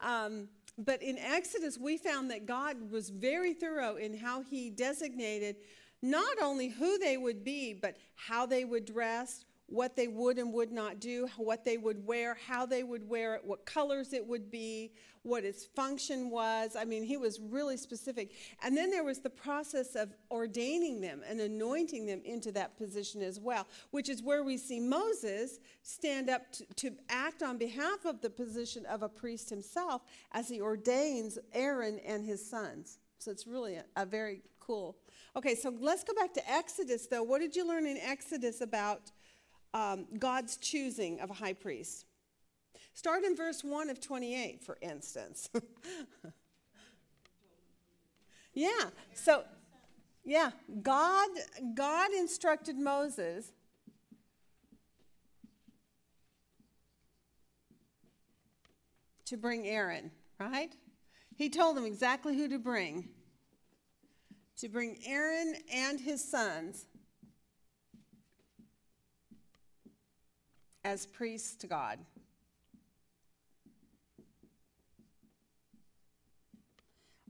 Um, 0.00 0.48
but 0.76 1.02
in 1.02 1.16
Exodus, 1.16 1.78
we 1.78 1.96
found 1.96 2.30
that 2.30 2.44
God 2.44 2.90
was 2.90 3.08
very 3.08 3.54
thorough 3.54 3.96
in 3.96 4.16
how 4.16 4.42
He 4.42 4.68
designated 4.68 5.56
not 6.02 6.36
only 6.42 6.68
who 6.68 6.98
they 6.98 7.16
would 7.16 7.44
be, 7.44 7.72
but 7.72 7.96
how 8.14 8.44
they 8.44 8.64
would 8.64 8.84
dress, 8.84 9.45
what 9.68 9.96
they 9.96 10.06
would 10.06 10.38
and 10.38 10.52
would 10.52 10.70
not 10.70 11.00
do, 11.00 11.28
what 11.36 11.64
they 11.64 11.76
would 11.76 12.06
wear, 12.06 12.36
how 12.46 12.64
they 12.64 12.84
would 12.84 13.08
wear 13.08 13.34
it, 13.34 13.44
what 13.44 13.66
colors 13.66 14.12
it 14.12 14.24
would 14.24 14.50
be, 14.50 14.92
what 15.22 15.44
its 15.44 15.64
function 15.64 16.30
was. 16.30 16.76
I 16.76 16.84
mean, 16.84 17.02
he 17.02 17.16
was 17.16 17.40
really 17.40 17.76
specific. 17.76 18.30
And 18.62 18.76
then 18.76 18.92
there 18.92 19.02
was 19.02 19.18
the 19.18 19.30
process 19.30 19.96
of 19.96 20.14
ordaining 20.30 21.00
them 21.00 21.22
and 21.28 21.40
anointing 21.40 22.06
them 22.06 22.22
into 22.24 22.52
that 22.52 22.78
position 22.78 23.22
as 23.22 23.40
well, 23.40 23.66
which 23.90 24.08
is 24.08 24.22
where 24.22 24.44
we 24.44 24.56
see 24.56 24.78
Moses 24.78 25.58
stand 25.82 26.30
up 26.30 26.52
to, 26.52 26.66
to 26.76 26.92
act 27.08 27.42
on 27.42 27.58
behalf 27.58 28.04
of 28.04 28.20
the 28.20 28.30
position 28.30 28.86
of 28.86 29.02
a 29.02 29.08
priest 29.08 29.50
himself 29.50 30.02
as 30.30 30.48
he 30.48 30.60
ordains 30.60 31.38
Aaron 31.52 31.98
and 32.06 32.24
his 32.24 32.48
sons. 32.48 32.98
So 33.18 33.32
it's 33.32 33.48
really 33.48 33.74
a, 33.74 33.84
a 33.96 34.06
very 34.06 34.42
cool. 34.60 34.96
Okay, 35.34 35.54
so 35.54 35.74
let's 35.80 36.04
go 36.04 36.14
back 36.14 36.32
to 36.34 36.50
Exodus, 36.50 37.08
though. 37.08 37.22
What 37.22 37.40
did 37.40 37.56
you 37.56 37.66
learn 37.66 37.86
in 37.86 37.98
Exodus 37.98 38.60
about 38.60 39.10
um, 39.76 40.06
God's 40.18 40.56
choosing 40.56 41.20
of 41.20 41.30
a 41.30 41.34
high 41.34 41.52
priest? 41.52 42.06
Start 42.94 43.24
in 43.24 43.36
verse 43.36 43.62
1 43.62 43.90
of 43.90 44.00
28, 44.00 44.62
for 44.62 44.78
instance. 44.80 45.50
yeah, 48.54 48.70
so, 49.12 49.44
yeah, 50.24 50.50
God, 50.82 51.28
God 51.74 52.10
instructed 52.12 52.76
Moses 52.76 53.52
to 59.26 59.36
bring 59.36 59.66
Aaron, 59.66 60.10
right? 60.40 60.72
He 61.36 61.50
told 61.50 61.76
him 61.76 61.84
exactly 61.84 62.34
who 62.34 62.48
to 62.48 62.58
bring. 62.58 63.10
To 64.60 64.70
bring 64.70 64.96
Aaron 65.04 65.54
and 65.70 66.00
his 66.00 66.26
sons 66.26 66.86
as 70.86 71.04
priests 71.04 71.56
to 71.56 71.66
God. 71.66 71.98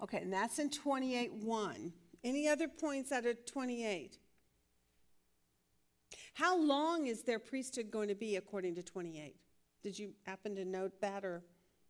Okay, 0.02 0.18
and 0.18 0.30
that's 0.30 0.58
in 0.58 0.68
28 0.68 1.32
1. 1.32 1.92
Any 2.22 2.48
other 2.48 2.68
points 2.68 3.12
out 3.12 3.24
of 3.24 3.46
28? 3.46 4.18
How 6.34 6.58
long 6.58 7.06
is 7.06 7.22
their 7.22 7.38
priesthood 7.38 7.90
going 7.90 8.08
to 8.08 8.14
be 8.14 8.36
according 8.36 8.74
to 8.74 8.82
28? 8.82 9.34
Did 9.82 9.98
you 9.98 10.10
happen 10.26 10.54
to 10.56 10.66
note 10.66 11.00
that 11.00 11.24
or 11.24 11.42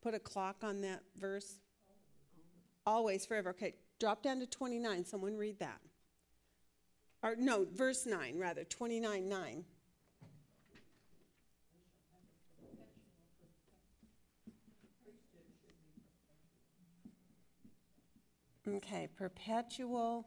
put 0.03 0.15
a 0.15 0.21
clock 0.21 0.59
on 0.63 0.83
that 0.83 1.03
verse? 1.19 1.59
Always, 2.87 3.27
forever. 3.27 3.51
Okay, 3.51 3.75
drop 3.99 4.23
down 4.23 4.39
to 4.39 4.47
29. 4.47 5.05
Someone 5.05 5.37
read 5.37 5.59
that. 5.59 5.81
Or 7.25 7.35
no, 7.37 7.67
verse 7.75 8.07
9, 8.07 8.39
rather, 8.39 8.63
29 8.63 9.29
Okay, 18.69 19.09
perpetual 19.17 20.27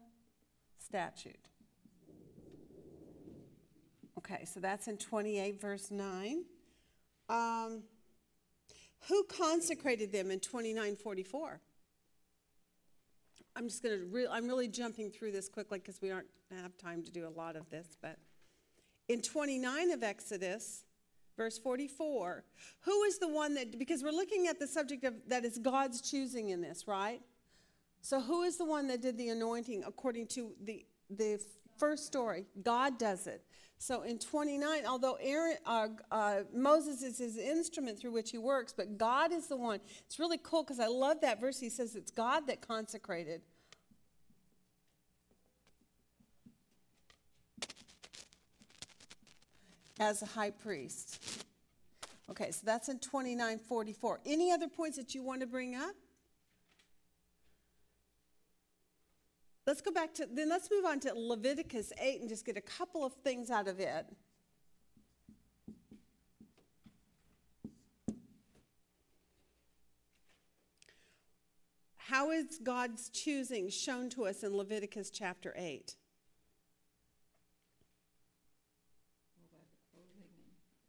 statute. 0.77 1.49
Okay, 4.17 4.45
so 4.45 4.59
that's 4.59 4.87
in 4.87 4.97
28, 4.97 5.59
verse 5.59 5.91
9. 5.91 6.43
Um, 7.29 7.83
who 9.07 9.23
consecrated 9.23 10.11
them 10.11 10.31
in 10.31 10.39
2944? 10.39 11.61
I'm 13.55 13.67
just 13.67 13.83
going 13.83 13.99
to, 13.99 14.05
re- 14.05 14.27
I'm 14.29 14.47
really 14.47 14.67
jumping 14.67 15.11
through 15.11 15.31
this 15.31 15.49
quickly 15.49 15.79
because 15.79 16.01
we 16.01 16.11
aren't 16.11 16.27
have 16.51 16.77
time 16.77 17.03
to 17.03 17.11
do 17.11 17.27
a 17.27 17.29
lot 17.29 17.55
of 17.55 17.69
this, 17.69 17.97
but 18.01 18.17
in 19.07 19.21
29 19.21 19.91
of 19.91 20.01
Exodus, 20.01 20.83
verse 21.37 21.57
44, 21.57 22.43
who 22.81 23.03
is 23.03 23.19
the 23.19 23.27
one 23.27 23.53
that, 23.55 23.77
because 23.77 24.03
we're 24.03 24.11
looking 24.11 24.47
at 24.47 24.59
the 24.59 24.67
subject 24.67 25.03
of 25.03 25.13
that 25.27 25.45
is 25.45 25.57
God's 25.57 26.01
choosing 26.01 26.49
in 26.49 26.61
this, 26.61 26.87
right? 26.87 27.21
So 28.01 28.21
who 28.21 28.43
is 28.43 28.57
the 28.57 28.65
one 28.65 28.87
that 28.87 29.01
did 29.01 29.17
the 29.17 29.29
anointing 29.29 29.83
according 29.85 30.27
to 30.27 30.51
the 30.63 30.85
the 31.09 31.39
first 31.77 32.05
story? 32.05 32.45
God 32.63 32.97
does 32.97 33.27
it. 33.27 33.43
So 33.81 34.01
in 34.01 34.19
29, 34.19 34.85
although 34.85 35.17
Aaron, 35.21 35.55
uh, 35.65 35.87
uh, 36.11 36.39
Moses 36.53 37.01
is 37.01 37.17
his 37.17 37.37
instrument 37.37 37.97
through 37.97 38.11
which 38.11 38.29
he 38.29 38.37
works, 38.37 38.73
but 38.75 38.97
God 38.97 39.31
is 39.31 39.47
the 39.47 39.55
one. 39.55 39.79
It's 40.05 40.19
really 40.19 40.37
cool 40.37 40.63
because 40.63 40.81
I 40.81 40.87
love 40.87 41.21
that 41.21 41.39
verse. 41.39 41.61
He 41.61 41.69
says 41.69 41.95
it's 41.95 42.11
God 42.11 42.45
that 42.47 42.59
consecrated. 42.59 43.41
As 49.97 50.21
a 50.21 50.25
high 50.25 50.51
priest. 50.51 51.45
Okay, 52.29 52.51
so 52.51 52.61
that's 52.65 52.89
in 52.89 52.99
2944. 52.99 54.19
Any 54.25 54.51
other 54.51 54.67
points 54.67 54.97
that 54.97 55.15
you 55.15 55.23
want 55.23 55.39
to 55.39 55.47
bring 55.47 55.75
up? 55.75 55.95
Let's 59.69 59.81
go 59.81 59.91
back 59.91 60.15
to, 60.15 60.25
then 60.25 60.49
let's 60.49 60.71
move 60.71 60.83
on 60.83 60.99
to 61.01 61.13
Leviticus 61.13 61.93
8 62.01 62.21
and 62.21 62.27
just 62.27 62.43
get 62.43 62.57
a 62.57 62.61
couple 62.61 63.05
of 63.05 63.13
things 63.13 63.51
out 63.51 63.67
of 63.67 63.79
it. 63.79 64.07
How 71.97 72.31
is 72.31 72.59
God's 72.63 73.09
choosing 73.09 73.69
shown 73.69 74.09
to 74.09 74.25
us 74.25 74.41
in 74.41 74.57
Leviticus 74.57 75.11
chapter 75.11 75.53
8? 75.55 75.95
Well, 79.35 79.49
by 79.51 79.59
the 79.69 79.77
clothing 79.93 80.23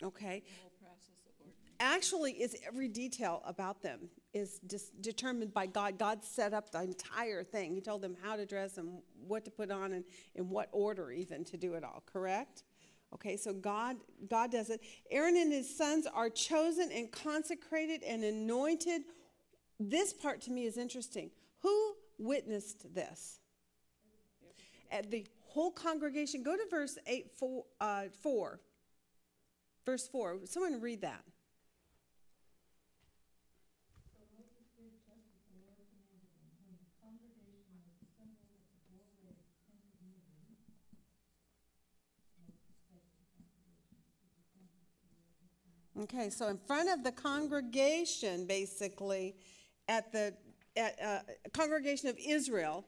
and 0.00 0.08
Okay. 0.08 0.40
the 0.40 0.62
whole 0.62 0.72
process 0.80 1.26
of 1.26 1.32
ordination. 1.38 1.76
Actually, 1.80 2.32
is 2.40 2.56
every 2.66 2.88
detail 2.88 3.42
about 3.44 3.82
them 3.82 4.08
is 4.32 4.60
determined 5.00 5.52
by 5.52 5.66
God. 5.66 5.98
God 5.98 6.24
set 6.24 6.52
up 6.52 6.70
the 6.70 6.82
entire 6.82 7.42
thing. 7.42 7.74
He 7.74 7.80
told 7.80 8.02
them 8.02 8.16
how 8.22 8.36
to 8.36 8.46
dress 8.46 8.78
and 8.78 9.00
what 9.26 9.44
to 9.44 9.50
put 9.50 9.70
on 9.70 9.92
and 9.92 10.04
in 10.34 10.48
what 10.48 10.68
order 10.72 11.10
even 11.10 11.44
to 11.46 11.56
do 11.56 11.74
it 11.74 11.84
all, 11.84 12.02
correct? 12.06 12.62
Okay, 13.12 13.36
so 13.36 13.52
God 13.52 13.96
God 14.28 14.52
does 14.52 14.70
it. 14.70 14.80
Aaron 15.10 15.36
and 15.36 15.52
his 15.52 15.76
sons 15.76 16.06
are 16.06 16.30
chosen 16.30 16.90
and 16.92 17.10
consecrated 17.10 18.02
and 18.04 18.22
anointed. 18.22 19.02
This 19.80 20.12
part 20.12 20.40
to 20.42 20.52
me 20.52 20.64
is 20.66 20.76
interesting. 20.76 21.30
Who 21.62 21.94
witnessed 22.18 22.94
this? 22.94 23.40
At 24.92 25.10
the 25.10 25.26
whole 25.50 25.72
congregation. 25.72 26.42
Go 26.42 26.56
to 26.56 26.64
verse 26.70 26.98
8 27.06 27.30
4, 27.36 27.64
uh, 27.80 28.02
4. 28.22 28.60
Verse 29.84 30.06
4. 30.08 30.40
Someone 30.44 30.80
read 30.80 31.00
that. 31.00 31.24
Okay, 46.02 46.30
so 46.30 46.48
in 46.48 46.56
front 46.56 46.88
of 46.88 47.04
the 47.04 47.12
congregation, 47.12 48.46
basically, 48.46 49.34
at 49.86 50.10
the 50.12 50.32
at, 50.76 50.98
uh, 51.02 51.18
congregation 51.52 52.08
of 52.08 52.16
Israel, 52.24 52.86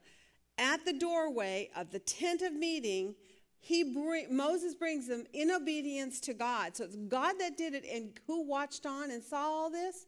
at 0.56 0.84
the 0.86 0.94
doorway 0.94 1.68
of 1.76 1.90
the 1.90 1.98
tent 1.98 2.40
of 2.40 2.54
meeting, 2.54 3.14
he 3.58 3.82
bring, 3.84 4.34
Moses 4.34 4.74
brings 4.74 5.08
them 5.08 5.24
in 5.34 5.50
obedience 5.50 6.20
to 6.20 6.32
God. 6.32 6.76
So 6.76 6.84
it's 6.84 6.96
God 6.96 7.34
that 7.38 7.58
did 7.58 7.74
it, 7.74 7.84
and 7.84 8.18
who 8.26 8.46
watched 8.46 8.86
on 8.86 9.10
and 9.10 9.22
saw 9.22 9.42
all 9.42 9.70
this? 9.70 10.06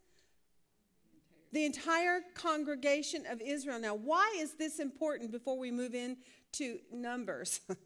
The 1.53 1.65
entire 1.65 2.21
congregation 2.35 3.27
of 3.27 3.41
Israel. 3.41 3.79
Now, 3.79 3.95
why 3.95 4.35
is 4.39 4.55
this 4.55 4.81
important 4.81 5.31
before 5.31 5.59
we 5.59 5.71
move 5.71 5.95
into 5.95 6.79
Numbers? 6.91 7.61
because 7.69 7.79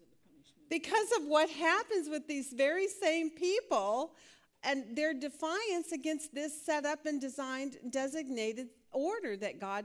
of 0.00 0.08
the 0.10 0.16
punishment. 0.28 0.59
Because 0.70 1.08
of 1.18 1.26
what 1.26 1.50
happens 1.50 2.08
with 2.08 2.26
these 2.26 2.52
very 2.52 2.88
same 2.88 3.28
people 3.28 4.14
and 4.62 4.96
their 4.96 5.12
defiance 5.12 5.92
against 5.92 6.34
this 6.34 6.64
set 6.64 6.86
up 6.86 7.04
and 7.06 7.20
designed 7.20 7.76
designated 7.90 8.68
order 8.92 9.36
that 9.36 9.60
God 9.60 9.84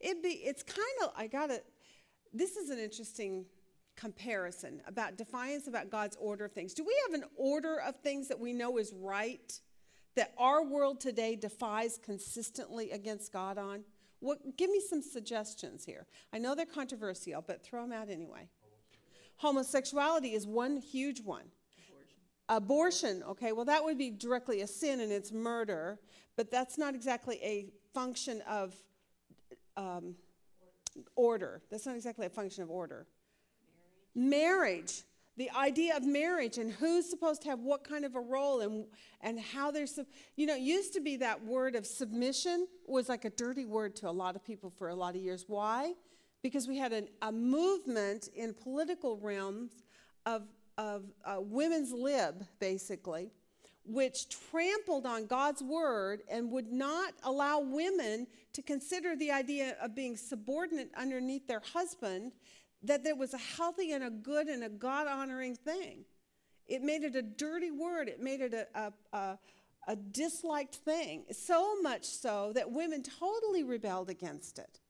it 0.00 0.22
be 0.22 0.28
it's 0.28 0.62
kind 0.62 0.86
of 1.02 1.12
I 1.16 1.26
got 1.26 1.48
to 1.48 1.62
this 2.32 2.56
is 2.56 2.70
an 2.70 2.78
interesting 2.78 3.46
comparison 3.96 4.80
about 4.86 5.16
defiance 5.16 5.66
about 5.66 5.90
God's 5.90 6.16
order 6.20 6.44
of 6.44 6.52
things. 6.52 6.72
Do 6.72 6.84
we 6.84 6.96
have 7.06 7.20
an 7.20 7.28
order 7.36 7.80
of 7.80 7.96
things 7.96 8.28
that 8.28 8.38
we 8.38 8.52
know 8.52 8.78
is 8.78 8.92
right 8.96 9.60
that 10.14 10.32
our 10.38 10.64
world 10.64 11.00
today 11.00 11.36
defies 11.36 11.98
consistently 12.02 12.90
against 12.92 13.32
God 13.32 13.58
on? 13.58 13.82
What 14.20 14.56
give 14.56 14.70
me 14.70 14.80
some 14.80 15.02
suggestions 15.02 15.84
here. 15.84 16.06
I 16.32 16.38
know 16.38 16.54
they're 16.54 16.66
controversial, 16.66 17.42
but 17.44 17.62
throw 17.62 17.82
them 17.82 17.92
out 17.92 18.08
anyway. 18.08 18.48
Homosexuality 19.38 20.34
is 20.34 20.46
one 20.46 20.76
huge 20.76 21.20
one. 21.20 21.44
Abortion, 22.48 23.22
okay, 23.28 23.52
well, 23.52 23.64
that 23.66 23.84
would 23.84 23.98
be 23.98 24.10
directly 24.10 24.62
a 24.62 24.66
sin 24.66 25.00
and 25.00 25.12
it's 25.12 25.32
murder, 25.32 25.98
but 26.36 26.50
that's 26.50 26.78
not 26.78 26.94
exactly 26.94 27.38
a 27.42 27.66
function 27.92 28.42
of 28.48 28.74
um, 29.76 30.14
order. 31.14 31.62
That's 31.70 31.86
not 31.86 31.94
exactly 31.94 32.26
a 32.26 32.30
function 32.30 32.62
of 32.62 32.70
order. 32.70 33.06
Marriage, 34.14 35.02
the 35.36 35.50
idea 35.50 35.96
of 35.96 36.04
marriage 36.04 36.58
and 36.58 36.72
who's 36.72 37.08
supposed 37.08 37.42
to 37.42 37.48
have 37.48 37.60
what 37.60 37.84
kind 37.84 38.04
of 38.04 38.16
a 38.16 38.20
role 38.20 38.60
and, 38.60 38.86
and 39.20 39.38
how 39.38 39.70
they're, 39.70 39.86
sub- 39.86 40.06
you 40.34 40.46
know, 40.46 40.56
it 40.56 40.62
used 40.62 40.94
to 40.94 41.00
be 41.00 41.16
that 41.18 41.44
word 41.44 41.76
of 41.76 41.86
submission 41.86 42.66
was 42.86 43.08
like 43.08 43.24
a 43.24 43.30
dirty 43.30 43.66
word 43.66 43.94
to 43.96 44.08
a 44.08 44.10
lot 44.10 44.34
of 44.34 44.44
people 44.44 44.70
for 44.70 44.88
a 44.88 44.94
lot 44.94 45.14
of 45.14 45.20
years. 45.20 45.44
Why? 45.46 45.92
Because 46.42 46.68
we 46.68 46.78
had 46.78 46.92
an, 46.92 47.08
a 47.22 47.32
movement 47.32 48.28
in 48.34 48.54
political 48.54 49.18
realms 49.18 49.72
of, 50.24 50.42
of 50.76 51.04
uh, 51.24 51.36
women's 51.40 51.92
lib, 51.92 52.44
basically, 52.60 53.30
which 53.84 54.28
trampled 54.28 55.06
on 55.06 55.26
God's 55.26 55.62
word 55.62 56.22
and 56.30 56.50
would 56.50 56.70
not 56.70 57.14
allow 57.24 57.60
women 57.60 58.26
to 58.52 58.62
consider 58.62 59.16
the 59.16 59.30
idea 59.30 59.76
of 59.82 59.94
being 59.94 60.16
subordinate 60.16 60.90
underneath 60.96 61.46
their 61.46 61.62
husband, 61.72 62.32
that 62.82 63.02
there 63.02 63.16
was 63.16 63.34
a 63.34 63.38
healthy 63.38 63.92
and 63.92 64.04
a 64.04 64.10
good 64.10 64.46
and 64.46 64.62
a 64.62 64.68
God 64.68 65.06
honoring 65.06 65.56
thing. 65.56 66.04
It 66.66 66.82
made 66.82 67.02
it 67.02 67.16
a 67.16 67.22
dirty 67.22 67.70
word, 67.70 68.08
it 68.08 68.20
made 68.20 68.42
it 68.42 68.52
a, 68.52 68.66
a, 68.78 68.92
a, 69.16 69.38
a 69.88 69.96
disliked 69.96 70.76
thing, 70.76 71.24
so 71.32 71.80
much 71.80 72.04
so 72.04 72.52
that 72.54 72.70
women 72.70 73.02
totally 73.02 73.64
rebelled 73.64 74.10
against 74.10 74.58
it. 74.58 74.80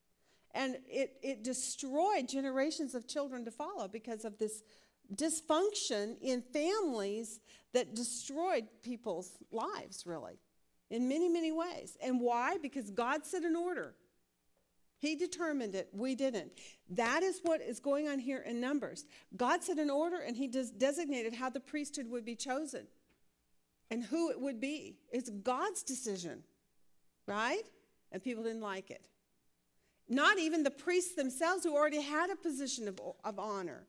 And 0.55 0.77
it, 0.89 1.16
it 1.23 1.45
destroyed 1.45 2.29
generations 2.29 2.95
of 2.95 3.07
children 3.07 3.45
to 3.45 3.51
follow 3.51 3.89
because 3.89 4.25
of 4.25 4.39
this 4.39 4.62
dysfunction 5.15 6.16
in 6.20 6.43
families 6.43 7.41
that 7.73 7.95
destroyed 7.95 8.65
people's 8.83 9.33
lives, 9.51 10.05
really, 10.07 10.39
in 10.91 11.09
many, 11.09 11.29
many 11.29 11.53
ways. 11.53 11.97
And 12.03 12.20
why? 12.20 12.57
Because 12.59 12.91
God 12.91 13.25
set 13.25 13.43
an 13.43 13.57
order. 13.57 13.95
He 15.01 15.15
determined 15.15 15.77
it, 15.77 15.89
we 15.93 16.16
didn't. 16.16 16.51
That 16.91 17.23
is 17.23 17.41
what 17.45 17.61
is 17.61 17.79
going 17.79 18.09
on 18.09 18.19
here 18.19 18.39
in 18.39 18.61
Numbers. 18.61 19.07
God 19.37 19.62
set 19.62 19.79
an 19.79 19.91
order 19.91 20.19
and 20.19 20.37
He 20.37 20.49
des- 20.49 20.73
designated 20.77 21.35
how 21.35 21.51
the 21.51 21.61
priesthood 21.61 22.09
would 22.09 22.25
be 22.25 22.35
chosen 22.35 22.89
and 23.91 24.03
who 24.03 24.31
it 24.31 24.41
would 24.41 24.61
be. 24.61 24.97
It's 25.12 25.31
God's 25.31 25.85
decision, 25.85 26.43
right? 27.27 27.62
And 28.11 28.23
people 28.23 28.43
didn't 28.43 28.62
like 28.62 28.91
it. 28.91 29.07
Not 30.09 30.39
even 30.39 30.62
the 30.62 30.70
priests 30.70 31.14
themselves, 31.14 31.64
who 31.64 31.74
already 31.74 32.01
had 32.01 32.30
a 32.30 32.36
position 32.36 32.89
of, 32.89 33.01
of 33.24 33.39
honor. 33.39 33.86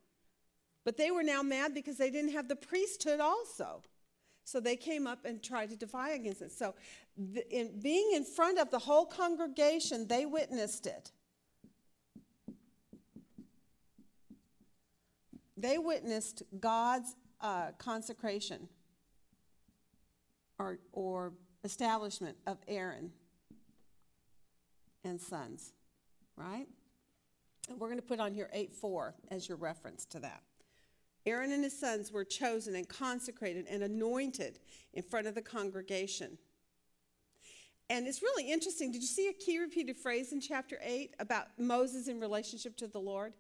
But 0.83 0.97
they 0.97 1.11
were 1.11 1.23
now 1.23 1.41
mad 1.41 1.73
because 1.73 1.97
they 1.97 2.09
didn't 2.09 2.31
have 2.31 2.47
the 2.47 2.55
priesthood 2.55 3.19
also. 3.19 3.81
So 4.43 4.59
they 4.59 4.75
came 4.75 5.05
up 5.05 5.25
and 5.25 5.43
tried 5.43 5.69
to 5.69 5.75
defy 5.75 6.11
against 6.11 6.41
it. 6.41 6.51
So, 6.51 6.73
the, 7.15 7.47
in 7.55 7.79
being 7.81 8.11
in 8.15 8.23
front 8.23 8.57
of 8.57 8.71
the 8.71 8.79
whole 8.79 9.05
congregation, 9.05 10.07
they 10.07 10.25
witnessed 10.25 10.87
it. 10.87 11.11
They 15.55 15.77
witnessed 15.77 16.43
God's 16.59 17.15
uh, 17.41 17.71
consecration 17.77 18.69
or, 20.57 20.79
or 20.93 21.33
establishment 21.63 22.37
of 22.47 22.57
Aaron. 22.67 23.11
and 25.03 25.19
sons, 25.19 25.73
right? 26.39 26.67
And 27.69 27.79
we're 27.79 27.87
going 27.87 27.99
to 27.99 28.05
put 28.05 28.19
on 28.19 28.33
here 28.33 28.49
8 28.53 28.73
4 28.73 29.15
as 29.29 29.47
your 29.47 29.57
reference 29.57 30.05
to 30.05 30.19
that. 30.19 30.41
Aaron 31.25 31.51
and 31.51 31.63
his 31.63 31.77
sons 31.77 32.11
were 32.11 32.23
chosen 32.23 32.75
and 32.75 32.87
consecrated 32.87 33.65
and 33.69 33.83
anointed 33.83 34.59
in 34.93 35.03
front 35.03 35.27
of 35.27 35.35
the 35.35 35.41
congregation. 35.41 36.37
And 37.89 38.07
it's 38.07 38.21
really 38.21 38.49
interesting. 38.49 38.91
Did 38.91 39.01
you 39.01 39.07
see 39.07 39.27
a 39.27 39.33
key 39.33 39.59
repeated 39.59 39.97
phrase 39.97 40.31
in 40.31 40.39
chapter 40.39 40.79
8 40.81 41.15
about 41.19 41.47
Moses 41.57 42.07
in 42.07 42.19
relationship 42.19 42.77
to 42.77 42.87
the 42.87 42.99
Lord? 42.99 43.33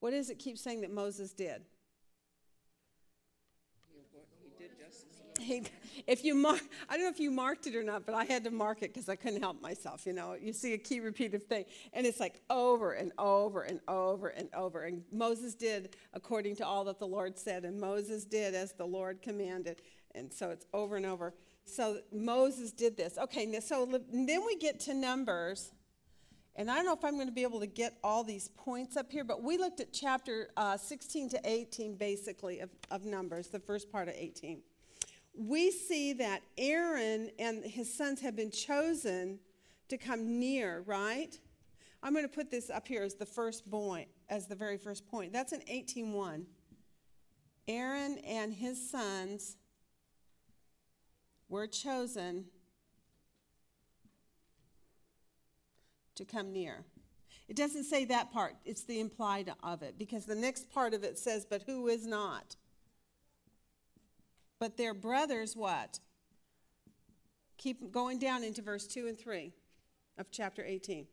What 0.00 0.12
is 0.12 0.30
it 0.30 0.38
keep 0.38 0.58
saying 0.58 0.80
that 0.80 0.90
Moses 0.90 1.32
did? 1.32 1.62
He 3.92 4.00
wa- 4.12 4.24
he 4.42 4.50
did 4.58 4.72
if 6.06 6.24
you 6.24 6.34
mark, 6.34 6.60
I 6.88 6.96
don't 6.96 7.04
know 7.04 7.10
if 7.10 7.20
you 7.20 7.30
marked 7.30 7.66
it 7.66 7.76
or 7.76 7.82
not, 7.82 8.06
but 8.06 8.14
I 8.14 8.24
had 8.24 8.44
to 8.44 8.50
mark 8.50 8.82
it 8.82 8.92
because 8.92 9.08
I 9.08 9.16
couldn't 9.16 9.40
help 9.40 9.60
myself. 9.60 10.06
You 10.06 10.12
know, 10.12 10.36
you 10.40 10.52
see 10.52 10.74
a 10.74 10.78
key 10.78 11.00
repeated 11.00 11.48
thing, 11.48 11.64
and 11.92 12.06
it's 12.06 12.20
like 12.20 12.40
over 12.50 12.92
and 12.92 13.12
over 13.18 13.62
and 13.62 13.80
over 13.88 14.28
and 14.28 14.48
over. 14.54 14.84
And 14.84 15.02
Moses 15.12 15.54
did 15.54 15.96
according 16.12 16.56
to 16.56 16.66
all 16.66 16.84
that 16.84 16.98
the 16.98 17.06
Lord 17.06 17.38
said, 17.38 17.64
and 17.64 17.80
Moses 17.80 18.24
did 18.24 18.54
as 18.54 18.72
the 18.72 18.86
Lord 18.86 19.22
commanded, 19.22 19.82
and 20.14 20.32
so 20.32 20.50
it's 20.50 20.66
over 20.72 20.96
and 20.96 21.06
over. 21.06 21.34
So 21.64 21.98
Moses 22.12 22.72
did 22.72 22.96
this. 22.96 23.18
Okay, 23.18 23.60
so 23.60 23.86
then 24.12 24.44
we 24.46 24.56
get 24.56 24.80
to 24.80 24.94
Numbers. 24.94 25.72
And 26.54 26.70
I 26.70 26.76
don't 26.76 26.84
know 26.84 26.92
if 26.92 27.02
I'm 27.02 27.14
going 27.14 27.28
to 27.28 27.32
be 27.32 27.44
able 27.44 27.60
to 27.60 27.66
get 27.66 27.96
all 28.04 28.24
these 28.24 28.48
points 28.48 28.96
up 28.98 29.10
here, 29.10 29.24
but 29.24 29.42
we 29.42 29.56
looked 29.56 29.80
at 29.80 29.90
chapter 29.90 30.50
uh, 30.56 30.76
16 30.76 31.30
to 31.30 31.40
18, 31.44 31.96
basically, 31.96 32.60
of, 32.60 32.68
of 32.90 33.06
Numbers, 33.06 33.48
the 33.48 33.58
first 33.58 33.90
part 33.90 34.08
of 34.08 34.14
18. 34.14 34.60
We 35.34 35.70
see 35.70 36.12
that 36.14 36.42
Aaron 36.58 37.30
and 37.38 37.64
his 37.64 37.92
sons 37.92 38.20
have 38.20 38.36
been 38.36 38.50
chosen 38.50 39.38
to 39.88 39.96
come 39.96 40.38
near, 40.38 40.82
right? 40.86 41.38
I'm 42.02 42.12
going 42.12 42.24
to 42.24 42.34
put 42.34 42.50
this 42.50 42.68
up 42.68 42.88
here 42.88 43.02
as 43.02 43.14
the 43.14 43.26
first 43.26 43.70
point, 43.70 44.08
as 44.28 44.46
the 44.46 44.54
very 44.54 44.76
first 44.76 45.06
point. 45.06 45.32
That's 45.32 45.52
in 45.52 45.60
18.1. 45.60 46.44
Aaron 47.68 48.18
and 48.18 48.52
his 48.52 48.90
sons 48.90 49.56
were 51.48 51.66
chosen 51.66 52.46
to 56.14 56.24
come 56.24 56.52
near. 56.52 56.84
It 57.48 57.56
doesn't 57.56 57.84
say 57.84 58.04
that 58.06 58.32
part, 58.32 58.54
it's 58.64 58.84
the 58.84 59.00
implied 59.00 59.52
of 59.62 59.82
it, 59.82 59.98
because 59.98 60.24
the 60.24 60.34
next 60.34 60.70
part 60.70 60.94
of 60.94 61.04
it 61.04 61.18
says, 61.18 61.44
But 61.44 61.62
who 61.62 61.88
is 61.88 62.06
not? 62.06 62.56
But 64.62 64.76
their 64.76 64.94
brothers, 64.94 65.56
what? 65.56 65.98
Keep 67.58 67.90
going 67.90 68.20
down 68.20 68.44
into 68.44 68.62
verse 68.62 68.86
2 68.86 69.08
and 69.08 69.18
3 69.18 69.52
of 70.18 70.30
chapter 70.30 70.64
18. 70.64 71.08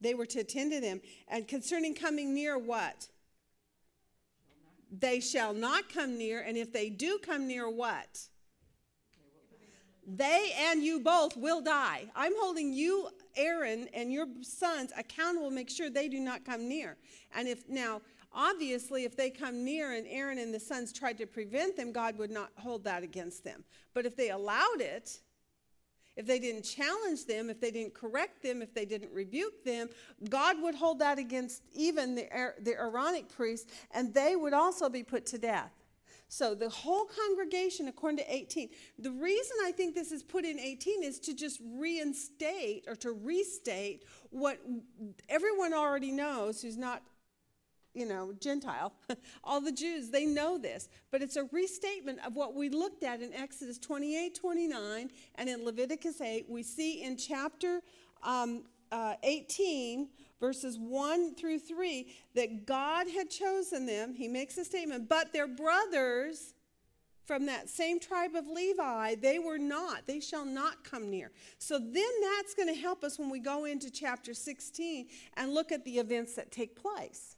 They 0.00 0.14
were 0.14 0.24
to 0.24 0.40
attend 0.40 0.72
to 0.72 0.80
them. 0.80 1.02
And 1.28 1.46
concerning 1.46 1.94
coming 1.94 2.32
near, 2.32 2.56
what? 2.56 3.08
They 4.90 5.20
shall 5.20 5.52
not 5.52 5.92
come 5.92 6.16
near, 6.16 6.40
and 6.40 6.56
if 6.56 6.72
they 6.72 6.88
do 6.88 7.18
come 7.22 7.46
near, 7.46 7.68
what? 7.68 8.28
They 10.06 10.54
and 10.70 10.82
you 10.82 11.00
both 11.00 11.36
will 11.36 11.60
die. 11.60 12.06
I'm 12.16 12.32
holding 12.38 12.72
you, 12.72 13.10
Aaron, 13.36 13.88
and 13.92 14.10
your 14.10 14.26
sons 14.40 14.90
accountable. 14.96 15.50
Make 15.50 15.68
sure 15.68 15.90
they 15.90 16.08
do 16.08 16.18
not 16.18 16.46
come 16.46 16.66
near. 16.66 16.96
And 17.36 17.46
if 17.46 17.68
now, 17.68 18.00
obviously, 18.32 19.04
if 19.04 19.16
they 19.16 19.30
come 19.30 19.64
near 19.64 19.92
and 19.92 20.06
Aaron 20.08 20.38
and 20.38 20.52
the 20.52 20.60
sons 20.60 20.92
tried 20.92 21.18
to 21.18 21.26
prevent 21.26 21.76
them, 21.76 21.92
God 21.92 22.18
would 22.18 22.30
not 22.30 22.50
hold 22.56 22.84
that 22.84 23.02
against 23.02 23.44
them. 23.44 23.64
But 23.94 24.06
if 24.06 24.16
they 24.16 24.30
allowed 24.30 24.80
it, 24.80 25.20
if 26.16 26.26
they 26.26 26.38
didn't 26.38 26.62
challenge 26.62 27.26
them, 27.26 27.48
if 27.48 27.60
they 27.60 27.70
didn't 27.70 27.94
correct 27.94 28.42
them, 28.42 28.62
if 28.62 28.74
they 28.74 28.84
didn't 28.84 29.12
rebuke 29.12 29.64
them, 29.64 29.88
God 30.28 30.60
would 30.60 30.74
hold 30.74 30.98
that 30.98 31.18
against 31.18 31.62
even 31.72 32.14
the, 32.14 32.28
the 32.60 32.74
Aaronic 32.74 33.28
priests, 33.28 33.72
and 33.92 34.12
they 34.12 34.36
would 34.36 34.52
also 34.52 34.88
be 34.88 35.02
put 35.02 35.24
to 35.26 35.38
death. 35.38 35.72
So 36.28 36.54
the 36.54 36.68
whole 36.68 37.06
congregation, 37.06 37.88
according 37.88 38.18
to 38.18 38.32
18, 38.32 38.68
the 39.00 39.10
reason 39.10 39.56
I 39.64 39.72
think 39.72 39.96
this 39.96 40.12
is 40.12 40.22
put 40.22 40.44
in 40.44 40.60
18 40.60 41.02
is 41.02 41.18
to 41.20 41.34
just 41.34 41.60
reinstate 41.74 42.84
or 42.86 42.94
to 42.96 43.10
restate 43.10 44.04
what 44.30 44.60
everyone 45.28 45.74
already 45.74 46.12
knows 46.12 46.62
who's 46.62 46.76
not 46.76 47.02
you 47.94 48.06
know, 48.06 48.32
Gentile, 48.40 48.92
all 49.44 49.60
the 49.60 49.72
Jews, 49.72 50.10
they 50.10 50.24
know 50.24 50.58
this. 50.58 50.88
But 51.10 51.22
it's 51.22 51.36
a 51.36 51.44
restatement 51.52 52.18
of 52.24 52.34
what 52.34 52.54
we 52.54 52.68
looked 52.68 53.02
at 53.02 53.20
in 53.20 53.32
Exodus 53.32 53.78
28 53.78 54.34
29 54.34 55.10
and 55.36 55.48
in 55.48 55.64
Leviticus 55.64 56.20
8. 56.20 56.46
We 56.48 56.62
see 56.62 57.02
in 57.02 57.16
chapter 57.16 57.80
um, 58.22 58.64
uh, 58.92 59.14
18, 59.22 60.08
verses 60.40 60.78
1 60.78 61.34
through 61.34 61.58
3, 61.58 62.06
that 62.34 62.66
God 62.66 63.08
had 63.08 63.30
chosen 63.30 63.86
them. 63.86 64.14
He 64.14 64.28
makes 64.28 64.56
a 64.58 64.64
statement, 64.64 65.08
but 65.08 65.32
their 65.32 65.46
brothers 65.46 66.54
from 67.26 67.46
that 67.46 67.68
same 67.68 68.00
tribe 68.00 68.34
of 68.34 68.48
Levi, 68.48 69.14
they 69.14 69.38
were 69.38 69.58
not. 69.58 70.04
They 70.06 70.18
shall 70.18 70.44
not 70.44 70.82
come 70.82 71.10
near. 71.10 71.30
So 71.58 71.78
then 71.78 71.92
that's 71.92 72.54
going 72.54 72.66
to 72.66 72.80
help 72.80 73.04
us 73.04 73.20
when 73.20 73.30
we 73.30 73.38
go 73.38 73.66
into 73.66 73.88
chapter 73.88 74.34
16 74.34 75.06
and 75.36 75.54
look 75.54 75.70
at 75.70 75.84
the 75.84 75.98
events 75.98 76.34
that 76.34 76.50
take 76.50 76.74
place. 76.74 77.36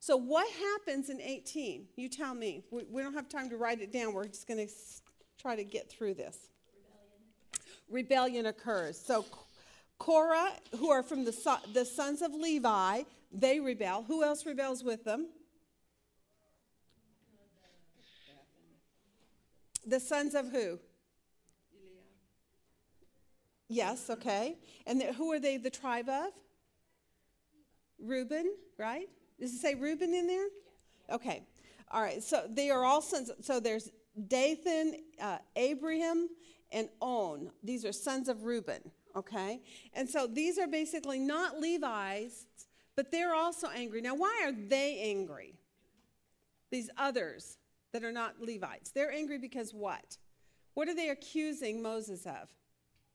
So, 0.00 0.16
what 0.16 0.46
happens 0.52 1.10
in 1.10 1.20
18? 1.20 1.86
You 1.96 2.08
tell 2.08 2.34
me. 2.34 2.64
We, 2.70 2.84
we 2.90 3.02
don't 3.02 3.14
have 3.14 3.28
time 3.28 3.50
to 3.50 3.56
write 3.56 3.80
it 3.80 3.92
down. 3.92 4.12
We're 4.12 4.26
just 4.26 4.46
going 4.46 4.66
to 4.66 4.72
try 5.40 5.56
to 5.56 5.64
get 5.64 5.90
through 5.90 6.14
this. 6.14 6.38
Rebellion, 7.88 8.44
Rebellion 8.44 8.46
occurs. 8.46 8.98
So, 8.98 9.24
Korah, 9.98 10.52
who 10.78 10.90
are 10.90 11.02
from 11.02 11.24
the, 11.24 11.58
the 11.72 11.84
sons 11.84 12.22
of 12.22 12.34
Levi, 12.34 13.02
they 13.32 13.60
rebel. 13.60 14.04
Who 14.06 14.22
else 14.22 14.44
rebels 14.46 14.84
with 14.84 15.04
them? 15.04 15.28
The 19.86 20.00
sons 20.00 20.34
of 20.34 20.50
who? 20.50 20.78
Yes, 23.68 24.10
okay. 24.10 24.56
And 24.86 25.00
the, 25.00 25.12
who 25.12 25.32
are 25.32 25.40
they 25.40 25.56
the 25.56 25.70
tribe 25.70 26.08
of? 26.08 26.32
Reuben, 27.98 28.52
right? 28.78 29.08
Does 29.38 29.54
it 29.54 29.58
say 29.58 29.74
Reuben 29.74 30.14
in 30.14 30.26
there? 30.26 30.46
Okay. 31.10 31.42
All 31.90 32.02
right. 32.02 32.22
So 32.22 32.46
they 32.48 32.70
are 32.70 32.84
all 32.84 33.02
sons. 33.02 33.30
So 33.42 33.60
there's 33.60 33.90
Dathan, 34.28 34.96
uh, 35.20 35.38
Abiram, 35.56 36.28
and 36.72 36.88
On. 37.00 37.50
These 37.62 37.84
are 37.84 37.92
sons 37.92 38.28
of 38.28 38.44
Reuben. 38.44 38.80
Okay. 39.14 39.60
And 39.94 40.08
so 40.08 40.26
these 40.26 40.58
are 40.58 40.66
basically 40.66 41.18
not 41.18 41.58
Levites, 41.58 42.46
but 42.96 43.10
they're 43.10 43.34
also 43.34 43.68
angry. 43.68 44.00
Now, 44.00 44.14
why 44.14 44.42
are 44.44 44.52
they 44.52 45.00
angry? 45.02 45.54
These 46.70 46.90
others 46.98 47.58
that 47.92 48.04
are 48.04 48.12
not 48.12 48.40
Levites. 48.40 48.90
They're 48.90 49.12
angry 49.12 49.38
because 49.38 49.72
what? 49.72 50.18
What 50.74 50.88
are 50.88 50.94
they 50.94 51.08
accusing 51.08 51.80
Moses 51.80 52.26
of? 52.26 52.52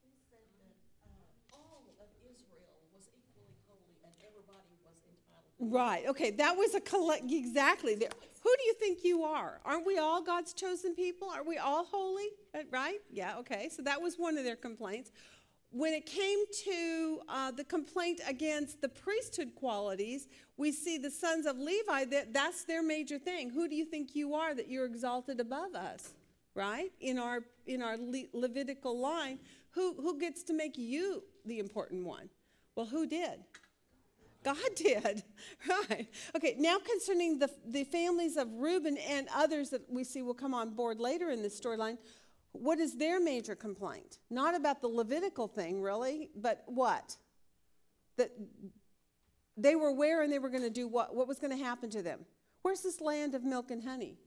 He 0.02 0.10
said 0.26 0.41
that 0.57 0.73
uh, 1.06 1.53
all 1.53 1.85
of 2.02 2.10
Israel 2.26 2.81
was 2.89 3.06
equally 3.14 3.53
holy 3.69 4.02
and 4.02 4.14
everybody 4.26 4.73
was 4.81 4.98
entitled. 5.06 5.50
Right. 5.61 6.07
Okay. 6.07 6.31
That 6.31 6.57
was 6.57 6.73
a 6.73 6.81
collect. 6.81 7.31
Exactly. 7.31 7.93
There. 7.93 8.09
Who 8.43 8.49
do 8.57 8.63
you 8.65 8.73
think 8.73 9.03
you 9.03 9.23
are? 9.23 9.61
Aren't 9.63 9.85
we 9.85 9.99
all 9.99 10.21
God's 10.23 10.53
chosen 10.53 10.95
people? 10.95 11.29
Are 11.29 11.43
we 11.43 11.57
all 11.59 11.85
holy? 11.85 12.29
Uh, 12.55 12.63
Right? 12.71 12.97
Yeah. 13.11 13.38
Okay. 13.38 13.69
So 13.69 13.83
that 13.83 14.01
was 14.01 14.15
one 14.17 14.38
of 14.39 14.43
their 14.43 14.55
complaints. 14.55 15.11
When 15.69 15.93
it 15.93 16.05
came 16.05 16.39
to 16.65 17.19
uh, 17.29 17.51
the 17.51 17.63
complaint 17.63 18.19
against 18.27 18.81
the 18.81 18.89
priesthood 18.89 19.53
qualities, 19.55 20.27
we 20.57 20.71
see 20.71 20.97
the 20.97 21.11
sons 21.11 21.45
of 21.45 21.57
Levi 21.57 22.05
that 22.05 22.33
that's 22.33 22.65
their 22.65 22.83
major 22.83 23.19
thing. 23.19 23.51
Who 23.51 23.69
do 23.69 23.75
you 23.75 23.85
think 23.85 24.15
you 24.15 24.33
are 24.33 24.53
that 24.55 24.67
you're 24.67 24.85
exalted 24.85 25.39
above 25.39 25.75
us? 25.75 26.13
Right? 26.55 26.91
In 26.99 27.19
our 27.19 27.43
in 27.67 27.83
our 27.83 27.97
Le- 27.97 28.27
Levitical 28.33 28.99
line, 28.99 29.38
who 29.69 29.93
who 29.93 30.19
gets 30.19 30.41
to 30.43 30.53
make 30.53 30.77
you 30.77 31.23
the 31.45 31.59
important 31.59 32.03
one? 32.05 32.29
Well, 32.75 32.88
who 32.88 33.05
did? 33.05 33.39
God 34.43 34.57
did. 34.76 35.23
Right. 35.68 36.07
Okay, 36.35 36.55
now 36.57 36.77
concerning 36.80 37.39
the, 37.39 37.49
the 37.65 37.84
families 37.84 38.38
of 38.38 38.47
Reuben 38.53 38.97
and 38.97 39.27
others 39.35 39.69
that 39.69 39.81
we 39.89 40.03
see 40.03 40.22
will 40.22 40.34
come 40.34 40.53
on 40.53 40.72
board 40.72 40.99
later 40.99 41.30
in 41.30 41.41
this 41.41 41.59
storyline, 41.59 41.97
what 42.53 42.80
is 42.80 42.97
their 42.97 43.19
major 43.19 43.55
complaint? 43.55 44.19
Not 44.30 44.55
about 44.55 44.81
the 44.81 44.88
Levitical 44.88 45.47
thing, 45.47 45.81
really, 45.81 46.30
but 46.35 46.63
what? 46.65 47.15
That 48.18 48.31
they 49.55 49.76
were 49.76 49.91
where 49.93 50.22
and 50.22 50.31
they 50.31 50.39
were 50.39 50.49
going 50.49 50.63
to 50.63 50.69
do 50.69 50.88
what? 50.88 51.15
What 51.15 51.27
was 51.27 51.39
going 51.39 51.57
to 51.57 51.63
happen 51.63 51.89
to 51.91 52.01
them? 52.01 52.26
Where's 52.61 52.81
this 52.81 52.99
land 52.99 53.35
of 53.35 53.43
milk 53.43 53.72
and 53.72 53.84
honey? 53.84 54.18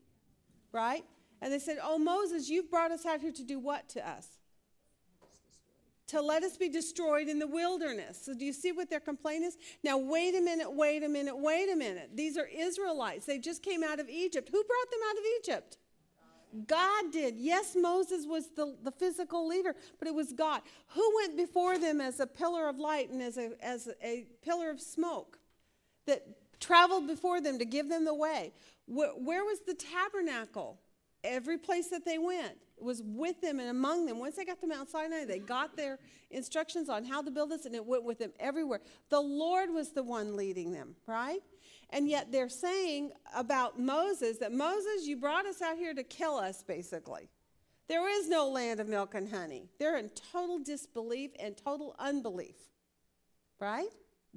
Right? 0.73 1.05
And 1.43 1.53
they 1.53 1.59
said, 1.59 1.79
Oh, 1.83 1.99
Moses, 1.99 2.49
you've 2.49 2.71
brought 2.71 2.91
us 2.91 3.05
out 3.05 3.21
here 3.21 3.33
to 3.33 3.45
do 3.45 3.59
what 3.59 3.89
to 3.91 4.09
us? 4.09 4.34
To 6.07 6.21
let 6.21 6.43
us 6.43 6.57
be 6.57 6.69
destroyed 6.69 7.29
in 7.29 7.39
the 7.39 7.47
wilderness. 7.47 8.21
So, 8.25 8.35
do 8.35 8.45
you 8.45 8.53
see 8.53 8.73
what 8.73 8.91
their 8.91 9.01
complaint 9.01 9.45
is? 9.45 9.57
Now, 9.83 9.97
wait 9.97 10.35
a 10.35 10.41
minute, 10.41 10.73
wait 10.73 11.03
a 11.03 11.09
minute, 11.09 11.37
wait 11.37 11.71
a 11.71 11.77
minute. 11.77 12.11
These 12.15 12.37
are 12.37 12.47
Israelites. 12.47 13.27
They 13.27 13.39
just 13.39 13.63
came 13.63 13.83
out 13.83 14.01
of 14.01 14.09
Egypt. 14.09 14.49
Who 14.53 14.63
brought 14.63 14.91
them 14.91 15.01
out 15.09 15.17
of 15.17 15.25
Egypt? 15.41 15.79
God 16.67 17.11
did. 17.11 17.37
Yes, 17.37 17.75
Moses 17.75 18.27
was 18.27 18.51
the, 18.55 18.77
the 18.85 18.93
physical 18.93 19.49
leader, 19.49 19.75
but 19.99 20.07
it 20.07 20.15
was 20.15 20.33
God. 20.33 20.63
Who 20.89 21.13
went 21.17 21.37
before 21.37 21.79
them 21.79 22.01
as 22.01 22.21
a 22.21 22.27
pillar 22.27 22.69
of 22.69 22.79
light 22.79 23.11
and 23.11 23.21
as 23.21 23.37
a, 23.39 23.53
as 23.61 23.89
a 24.03 24.27
pillar 24.43 24.71
of 24.71 24.81
smoke 24.81 25.39
that 26.07 26.25
traveled 26.61 27.09
before 27.09 27.41
them 27.41 27.59
to 27.59 27.65
give 27.65 27.89
them 27.89 28.05
the 28.05 28.15
way? 28.15 28.53
Where, 28.87 29.09
where 29.11 29.45
was 29.45 29.61
the 29.67 29.75
tabernacle? 29.75 30.79
Every 31.25 31.59
place 31.59 31.89
that 31.89 32.05
they 32.05 32.19
went 32.19 32.57
was 32.79 33.03
with 33.05 33.41
them 33.41 33.59
and 33.59 33.71
among 33.71 34.05
them. 34.07 34.19
Once 34.19 34.37
they 34.37 34.45
got 34.45 34.61
to 34.61 34.67
Mount 34.67 34.91
Sinai, 34.91 35.25
they 35.25 35.39
got 35.39 35.77
their 35.77 35.99
instructions 36.31 36.89
on 36.89 37.05
how 37.05 37.23
to 37.23 37.31
build 37.31 37.51
this, 37.51 37.65
and 37.65 37.75
it 37.75 37.85
went 37.85 38.05
with 38.05 38.19
them 38.19 38.33
everywhere. 38.39 38.81
The 39.09 39.21
Lord 39.21 39.71
was 39.71 39.93
the 39.93 40.03
one 40.03 40.37
leading 40.37 40.73
them, 40.73 40.95
right? 41.07 41.41
And 41.91 42.09
yet 42.09 42.31
they're 42.31 42.49
saying 42.49 43.13
about 43.35 43.81
Moses 43.81 44.39
that 44.39 44.53
Moses, 44.53 45.07
you 45.07 45.17
brought 45.17 45.47
us 45.47 45.63
out 45.63 45.77
here 45.79 45.95
to 45.95 46.03
kill 46.03 46.37
us, 46.37 46.63
basically. 46.63 47.29
There 47.89 48.09
is 48.09 48.29
no 48.29 48.49
land 48.49 48.81
of 48.81 48.89
milk 48.89 49.15
and 49.15 49.29
honey. 49.29 49.69
They're 49.79 49.99
in 49.99 50.11
total 50.33 50.59
disbelief 50.59 51.31
and 51.39 51.57
total 51.57 51.95
unbelief, 51.99 52.57
right? 53.61 53.89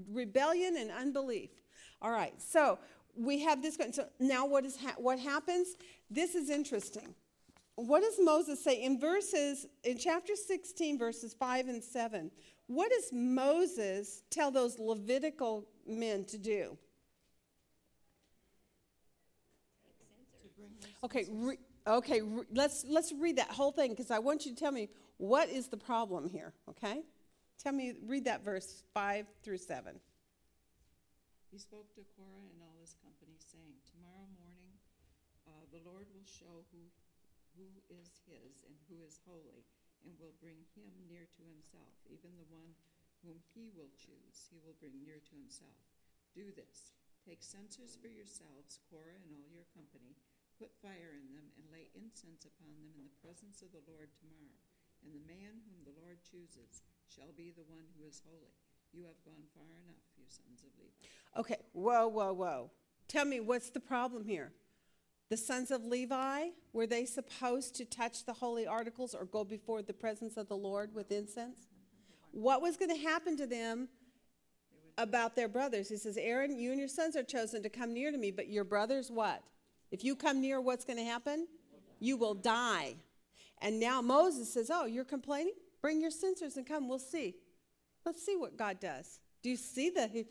Rebellion 0.10 0.78
and 0.78 0.92
unbelief. 0.92 1.50
All 2.02 2.12
right, 2.12 2.40
so 2.42 2.78
we 3.18 3.40
have 3.42 3.62
this. 3.62 3.78
So 3.92 4.08
now, 4.20 4.46
what 4.46 4.66
is 4.66 4.78
ha- 4.78 4.96
what 4.98 5.20
happens? 5.20 5.76
This 6.10 6.36
is 6.36 6.50
interesting. 6.50 7.16
What 7.76 8.02
does 8.02 8.16
Moses 8.20 8.64
say 8.64 8.82
in 8.82 9.00
verses 9.00 9.68
in 9.84 9.98
chapter 9.98 10.36
16, 10.36 10.98
verses 10.98 11.34
5 11.34 11.68
and 11.68 11.84
7? 11.84 12.32
What 12.66 12.90
does 12.90 13.12
Moses 13.12 14.24
tell 14.32 14.50
those 14.50 14.80
Levitical 14.80 15.68
men 15.86 16.26
to 16.26 16.38
do? 16.38 16.78
Okay, 21.04 21.26
re- 21.30 21.60
okay. 21.86 22.22
Re- 22.22 22.46
let's 22.54 22.84
let's 22.88 23.14
read 23.14 23.38
that 23.38 23.50
whole 23.50 23.72
thing 23.72 23.92
because 23.92 24.12
I 24.12 24.20
want 24.20 24.46
you 24.46 24.54
to 24.54 24.60
tell 24.60 24.72
me 24.72 24.90
what 25.18 25.50
is 25.50 25.68
the 25.68 25.78
problem 25.78 26.28
here. 26.30 26.54
Okay, 26.70 27.04
tell 27.62 27.74
me. 27.74 27.94
Read 28.06 28.26
that 28.26 28.44
verse 28.44 28.84
five 28.94 29.28
through 29.44 29.58
seven. 29.58 30.00
He 31.58 31.66
spoke 31.66 31.90
to 31.98 32.06
Korah 32.14 32.54
and 32.54 32.62
all 32.62 32.78
his 32.78 32.94
company, 33.02 33.34
saying, 33.42 33.82
Tomorrow 33.90 34.30
morning 34.38 34.78
uh, 35.50 35.66
the 35.74 35.76
Lord 35.88 36.12
will 36.12 36.28
show 36.28 36.68
who, 36.76 36.84
who 37.56 37.72
is 37.88 38.20
his 38.28 38.68
and 38.68 38.76
who 38.92 39.00
is 39.08 39.24
holy, 39.24 39.64
and 40.04 40.12
will 40.20 40.36
bring 40.44 40.60
him 40.76 40.92
near 41.08 41.24
to 41.24 41.44
himself. 41.48 41.96
Even 42.12 42.36
the 42.36 42.52
one 42.52 42.76
whom 43.24 43.40
he 43.56 43.72
will 43.72 43.90
choose, 43.96 44.52
he 44.52 44.60
will 44.60 44.76
bring 44.78 45.00
near 45.00 45.24
to 45.24 45.34
himself. 45.34 45.80
Do 46.36 46.52
this. 46.52 46.92
Take 47.24 47.40
censers 47.40 47.96
for 47.96 48.12
yourselves, 48.12 48.84
Korah 48.92 49.20
and 49.24 49.32
all 49.32 49.50
your 49.50 49.68
company. 49.72 50.20
Put 50.60 50.76
fire 50.84 51.16
in 51.16 51.32
them, 51.32 51.48
and 51.56 51.72
lay 51.72 51.88
incense 51.96 52.44
upon 52.44 52.76
them 52.78 52.92
in 52.94 53.08
the 53.08 53.20
presence 53.24 53.64
of 53.64 53.72
the 53.72 53.84
Lord 53.88 54.12
tomorrow. 54.20 54.60
And 55.06 55.14
the 55.16 55.28
man 55.30 55.64
whom 55.66 55.82
the 55.88 55.98
Lord 56.04 56.20
chooses 56.26 56.84
shall 57.08 57.32
be 57.32 57.54
the 57.54 57.68
one 57.70 57.86
who 57.96 58.06
is 58.06 58.22
holy. 58.26 58.54
You 58.92 59.06
have 59.06 59.20
gone 59.24 59.46
far 59.54 59.70
enough, 59.86 60.04
you 60.18 60.26
sons 60.28 60.66
of 60.66 60.72
Levi. 60.80 61.10
Okay, 61.38 61.62
whoa, 61.74 62.08
whoa, 62.08 62.34
whoa. 62.34 62.72
Tell 63.08 63.26
me 63.26 63.40
what's 63.40 63.70
the 63.70 63.80
problem 63.80 64.26
here? 64.26 64.52
The 65.30 65.38
sons 65.38 65.72
of 65.72 65.84
Levi, 65.84 66.50
were 66.72 66.88
they 66.88 67.06
supposed 67.06 67.76
to 67.76 67.86
touch 67.86 68.26
the 68.26 68.34
holy 68.34 68.66
articles 68.66 69.14
or 69.14 69.26
go 69.26 69.44
before 69.44 69.82
the 69.82 69.94
presence 69.94 70.38
of 70.38 70.48
the 70.48 70.56
Lord 70.56 70.94
with 70.94 71.12
incense? 71.12 71.60
What 72.32 72.62
was 72.62 72.78
going 72.78 72.96
to 72.96 73.02
happen 73.02 73.36
to 73.38 73.46
them 73.46 73.90
about 74.98 75.36
their 75.36 75.50
brothers? 75.50 75.90
He 75.90 75.98
says, 75.98 76.18
Aaron, 76.18 76.58
you 76.58 76.72
and 76.72 76.80
your 76.80 76.88
sons 76.88 77.16
are 77.18 77.24
chosen 77.24 77.62
to 77.64 77.70
come 77.70 77.94
near 77.94 78.12
to 78.12 78.18
me, 78.18 78.32
but 78.32 78.48
your 78.48 78.64
brothers, 78.64 79.12
what? 79.12 79.44
If 79.92 80.04
you 80.04 80.16
come 80.16 80.40
near, 80.40 80.62
what's 80.62 80.86
going 80.86 81.00
to 81.00 81.06
happen? 81.06 81.48
You 82.00 82.16
will 82.16 82.36
die. 82.36 82.96
And 83.62 83.80
now 83.80 84.02
Moses 84.02 84.54
says, 84.54 84.70
Oh, 84.74 84.86
you're 84.86 85.04
complaining? 85.04 85.56
Bring 85.82 86.02
your 86.02 86.12
censers 86.12 86.58
and 86.58 86.66
come. 86.66 86.88
We'll 86.88 87.00
see. 87.00 87.36
Let's 88.06 88.24
see 88.26 88.38
what 88.38 88.58
God 88.58 88.80
does. 88.80 89.20
Do 89.42 89.50
you 89.50 89.58
see 89.58 89.90
the 89.90 90.26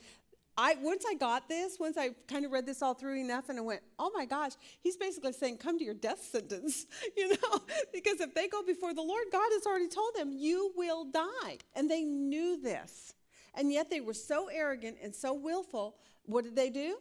I 0.58 0.76
once 0.80 1.04
I 1.06 1.14
got 1.14 1.48
this, 1.48 1.78
once 1.78 1.98
I 1.98 2.10
kind 2.28 2.44
of 2.46 2.52
read 2.52 2.64
this 2.64 2.80
all 2.80 2.94
through 2.94 3.20
enough 3.20 3.48
and 3.48 3.58
I 3.58 3.62
went, 3.62 3.82
"Oh 3.98 4.10
my 4.14 4.24
gosh, 4.24 4.52
he's 4.80 4.96
basically 4.96 5.32
saying 5.32 5.58
come 5.58 5.78
to 5.78 5.84
your 5.84 5.94
death 5.94 6.22
sentence." 6.22 6.86
You 7.16 7.30
know, 7.30 7.60
because 7.92 8.20
if 8.20 8.34
they 8.34 8.48
go 8.48 8.62
before 8.62 8.94
the 8.94 9.02
Lord, 9.02 9.24
God 9.32 9.48
has 9.52 9.66
already 9.66 9.88
told 9.88 10.14
them, 10.14 10.32
"You 10.32 10.72
will 10.76 11.04
die." 11.04 11.58
And 11.74 11.90
they 11.90 12.02
knew 12.02 12.60
this. 12.60 13.14
And 13.54 13.72
yet 13.72 13.90
they 13.90 14.00
were 14.00 14.14
so 14.14 14.48
arrogant 14.52 14.98
and 15.02 15.14
so 15.14 15.32
willful. 15.32 15.96
What 16.24 16.44
did 16.44 16.56
they 16.56 16.68
do? 16.68 16.98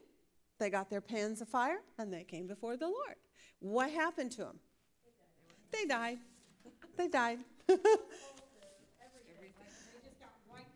They 0.57 0.69
got 0.69 0.90
their 0.90 1.02
pans 1.02 1.41
of 1.41 1.49
fire 1.49 1.80
and 1.98 2.14
they 2.14 2.23
came 2.23 2.48
before 2.48 2.77
the 2.77 2.88
Lord. 2.88 3.15
What 3.60 3.91
happened 3.91 4.32
to 4.34 4.44
them? 4.44 4.60
They 5.72 5.86
died. 5.86 6.19
They 6.98 7.10
died. 7.10 7.40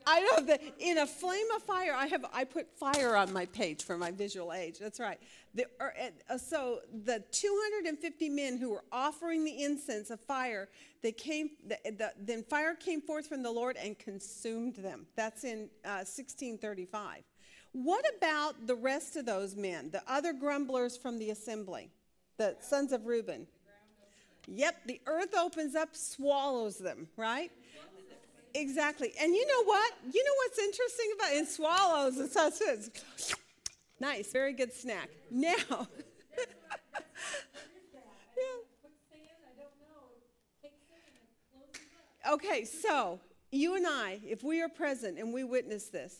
I 0.09 0.21
know 0.21 0.45
that 0.47 0.61
in 0.79 0.97
a 0.97 1.05
flame 1.05 1.45
of 1.55 1.61
fire, 1.61 1.93
I 1.95 2.07
have 2.07 2.25
I 2.33 2.43
put 2.43 2.67
fire 2.75 3.15
on 3.15 3.31
my 3.31 3.45
page 3.45 3.83
for 3.83 3.95
my 3.95 4.09
visual 4.09 4.51
age. 4.51 4.79
That's 4.79 4.99
right. 4.99 5.19
The, 5.53 5.65
uh, 5.79 6.37
so 6.39 6.79
the 7.03 7.23
250 7.31 8.29
men 8.29 8.57
who 8.57 8.71
were 8.71 8.83
offering 8.91 9.45
the 9.45 9.63
incense 9.63 10.09
of 10.09 10.19
fire, 10.19 10.67
they 11.03 11.11
came. 11.11 11.51
The, 11.67 11.77
the, 11.91 12.11
then 12.19 12.43
fire 12.43 12.73
came 12.73 13.01
forth 13.01 13.27
from 13.27 13.43
the 13.43 13.51
Lord 13.51 13.77
and 13.77 13.99
consumed 13.99 14.77
them. 14.77 15.05
That's 15.15 15.43
in 15.43 15.69
uh, 15.85 16.01
1635. 16.01 17.21
What 17.73 18.03
about 18.17 18.65
the 18.65 18.75
rest 18.75 19.15
of 19.15 19.27
those 19.27 19.55
men, 19.55 19.91
the 19.91 20.01
other 20.07 20.33
grumblers 20.33 20.97
from 20.97 21.19
the 21.19 21.29
assembly, 21.29 21.91
the 22.37 22.55
sons 22.61 22.93
of 22.93 23.05
Reuben? 23.05 23.45
Yep, 24.47 24.75
the 24.87 24.99
earth 25.05 25.35
opens 25.37 25.75
up, 25.75 25.95
swallows 25.95 26.79
them, 26.79 27.07
right? 27.15 27.51
Exactly. 28.53 29.13
And 29.19 29.33
you 29.33 29.45
know 29.45 29.63
what? 29.63 29.93
You 30.11 30.23
know 30.23 30.31
what's 30.37 30.59
interesting 30.59 31.11
about 31.15 31.33
it? 31.33 31.47
swallows 31.47 32.17
and 32.17 32.29
is 32.61 32.89
nice, 33.99 34.31
very 34.31 34.53
good 34.53 34.73
snack. 34.73 35.09
Now. 35.31 35.87
Okay, 42.29 42.63
so 42.63 43.19
you 43.51 43.75
and 43.75 43.87
I, 43.87 44.19
if 44.23 44.43
we 44.43 44.61
are 44.61 44.69
present 44.69 45.17
and 45.17 45.33
we 45.33 45.43
witness 45.43 45.85
this, 45.85 46.15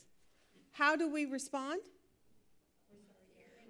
how 0.71 0.95
do 0.95 1.07
we 1.07 1.25
respond? 1.25 1.81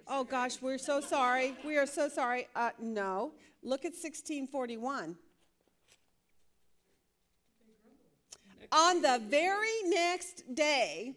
Oh 0.08 0.24
gosh, 0.24 0.62
we're 0.62 0.78
so 0.78 1.02
sorry. 1.02 1.56
We 1.66 1.78
are 1.78 1.86
so 1.86 2.08
sorry. 2.08 2.48
Uh, 2.56 2.70
no. 2.80 3.34
Look 3.62 3.82
at 3.82 3.92
1641. 3.92 5.18
On 8.72 9.02
the 9.02 9.22
very 9.28 9.84
next 9.86 10.44
day, 10.54 11.16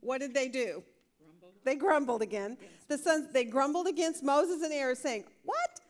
what 0.00 0.18
did 0.20 0.34
they 0.34 0.48
do? 0.48 0.82
Grumbled. 1.18 1.52
They 1.64 1.74
grumbled 1.76 2.22
again. 2.22 2.56
The 2.88 2.98
sons 2.98 3.32
they 3.32 3.44
grumbled 3.44 3.86
against 3.86 4.22
Moses 4.22 4.62
and 4.62 4.72
Aaron, 4.72 4.96
saying, 4.96 5.24
What? 5.44 5.80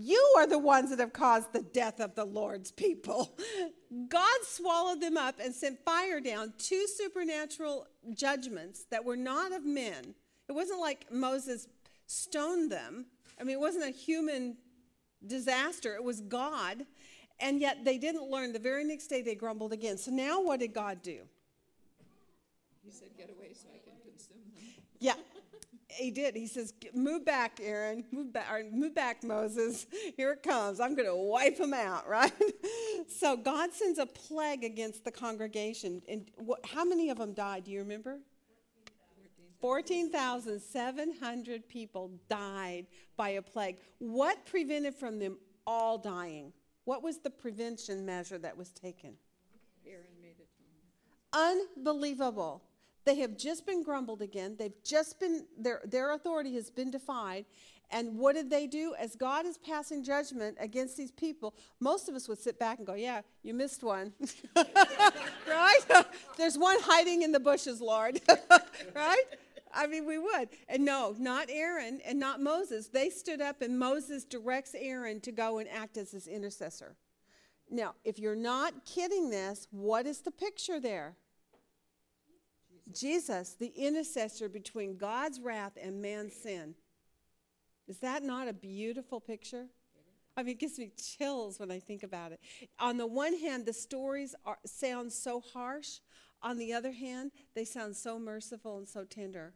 You 0.00 0.34
are 0.36 0.46
the 0.46 0.58
ones 0.58 0.90
that 0.90 1.00
have 1.00 1.12
caused 1.12 1.52
the 1.52 1.62
death 1.62 1.98
of 2.00 2.14
the 2.14 2.24
Lord's 2.24 2.70
people. 2.70 3.36
God 4.08 4.38
swallowed 4.42 5.00
them 5.00 5.16
up 5.16 5.40
and 5.42 5.52
sent 5.52 5.84
fire 5.84 6.20
down, 6.20 6.52
two 6.56 6.86
supernatural 6.86 7.86
judgments 8.14 8.84
that 8.92 9.04
were 9.04 9.16
not 9.16 9.52
of 9.52 9.64
men. 9.64 10.14
It 10.48 10.52
wasn't 10.52 10.80
like 10.80 11.06
Moses 11.10 11.66
stoned 12.06 12.70
them. 12.70 13.06
I 13.40 13.44
mean, 13.44 13.54
it 13.54 13.60
wasn't 13.60 13.86
a 13.86 13.90
human 13.90 14.56
disaster, 15.26 15.94
it 15.94 16.04
was 16.04 16.20
God. 16.20 16.86
And 17.40 17.60
yet 17.60 17.84
they 17.84 17.98
didn't 17.98 18.30
learn. 18.30 18.52
The 18.52 18.58
very 18.58 18.84
next 18.84 19.08
day 19.08 19.22
they 19.22 19.34
grumbled 19.34 19.72
again. 19.72 19.98
So 19.98 20.10
now 20.10 20.42
what 20.42 20.60
did 20.60 20.74
God 20.74 21.02
do? 21.02 21.20
He 22.84 22.90
said, 22.90 23.08
Get 23.16 23.30
away 23.30 23.52
so 23.54 23.68
I 23.72 23.78
can 23.78 23.94
consume 24.02 24.38
them. 24.54 24.58
Yeah. 25.00 25.14
He 25.90 26.10
did. 26.10 26.36
He 26.36 26.46
says, 26.46 26.74
"Move 26.94 27.24
back, 27.24 27.60
Aaron. 27.62 28.04
Move 28.12 28.30
back. 28.32 28.70
Move 28.70 28.94
back, 28.94 29.24
Moses. 29.24 29.86
Here 30.16 30.32
it 30.32 30.42
comes. 30.42 30.80
I'm 30.80 30.94
going 30.94 31.08
to 31.08 31.16
wipe 31.16 31.56
them 31.56 31.72
out." 31.72 32.06
Right. 32.18 32.32
so 33.08 33.36
God 33.36 33.72
sends 33.72 33.98
a 33.98 34.06
plague 34.06 34.64
against 34.64 35.04
the 35.04 35.10
congregation, 35.10 36.02
and 36.08 36.30
what, 36.36 36.60
how 36.64 36.84
many 36.84 37.10
of 37.10 37.18
them 37.18 37.32
died? 37.32 37.64
Do 37.64 37.70
you 37.70 37.80
remember? 37.80 38.18
14,700 39.60 41.68
people 41.68 42.12
died 42.28 42.86
by 43.16 43.30
a 43.30 43.42
plague. 43.42 43.78
What 43.98 44.46
prevented 44.46 44.94
from 44.94 45.18
them 45.18 45.36
all 45.66 45.98
dying? 45.98 46.52
What 46.88 47.02
was 47.02 47.18
the 47.18 47.28
prevention 47.28 48.06
measure 48.06 48.38
that 48.38 48.56
was 48.56 48.70
taken? 48.70 49.12
Aaron 49.86 50.06
made 50.22 50.36
atonement. 51.34 51.68
Unbelievable. 51.76 52.62
They 53.04 53.16
have 53.16 53.36
just 53.36 53.66
been 53.66 53.82
grumbled 53.82 54.22
again. 54.22 54.56
They've 54.58 54.82
just 54.82 55.20
been, 55.20 55.44
their, 55.58 55.82
their 55.84 56.14
authority 56.14 56.54
has 56.54 56.70
been 56.70 56.90
defied. 56.90 57.44
And 57.90 58.16
what 58.16 58.36
did 58.36 58.48
they 58.48 58.66
do? 58.66 58.94
As 58.98 59.16
God 59.16 59.44
is 59.44 59.58
passing 59.58 60.02
judgment 60.02 60.56
against 60.58 60.96
these 60.96 61.10
people, 61.10 61.54
most 61.78 62.08
of 62.08 62.14
us 62.14 62.26
would 62.26 62.38
sit 62.38 62.58
back 62.58 62.78
and 62.78 62.86
go, 62.86 62.94
Yeah, 62.94 63.20
you 63.42 63.52
missed 63.52 63.82
one. 63.82 64.14
right? 64.56 65.80
There's 66.38 66.56
one 66.56 66.78
hiding 66.80 67.20
in 67.20 67.32
the 67.32 67.40
bushes, 67.40 67.82
Lord. 67.82 68.18
right? 68.94 69.24
I 69.74 69.86
mean, 69.86 70.06
we 70.06 70.18
would. 70.18 70.48
And 70.68 70.84
no, 70.84 71.14
not 71.18 71.48
Aaron 71.50 72.00
and 72.04 72.18
not 72.18 72.40
Moses. 72.40 72.88
They 72.88 73.10
stood 73.10 73.40
up, 73.40 73.62
and 73.62 73.78
Moses 73.78 74.24
directs 74.24 74.74
Aaron 74.78 75.20
to 75.20 75.32
go 75.32 75.58
and 75.58 75.68
act 75.68 75.96
as 75.96 76.12
his 76.12 76.26
intercessor. 76.26 76.96
Now, 77.70 77.94
if 78.04 78.18
you're 78.18 78.34
not 78.34 78.84
kidding 78.84 79.30
this, 79.30 79.68
what 79.70 80.06
is 80.06 80.20
the 80.20 80.30
picture 80.30 80.80
there? 80.80 81.16
Jesus, 82.92 83.56
the 83.58 83.72
intercessor 83.76 84.48
between 84.48 84.96
God's 84.96 85.40
wrath 85.40 85.76
and 85.80 86.00
man's 86.00 86.34
sin. 86.34 86.74
Is 87.86 87.98
that 87.98 88.22
not 88.22 88.48
a 88.48 88.52
beautiful 88.52 89.20
picture? 89.20 89.66
I 90.36 90.42
mean, 90.42 90.52
it 90.52 90.60
gives 90.60 90.78
me 90.78 90.92
chills 90.96 91.58
when 91.58 91.70
I 91.70 91.80
think 91.80 92.02
about 92.02 92.32
it. 92.32 92.40
On 92.78 92.96
the 92.96 93.06
one 93.06 93.36
hand, 93.36 93.66
the 93.66 93.72
stories 93.72 94.34
are, 94.44 94.58
sound 94.64 95.12
so 95.12 95.40
harsh. 95.52 95.98
On 96.42 96.58
the 96.58 96.72
other 96.72 96.92
hand, 96.92 97.32
they 97.54 97.64
sound 97.64 97.96
so 97.96 98.18
merciful 98.18 98.78
and 98.78 98.88
so 98.88 99.04
tender. 99.04 99.54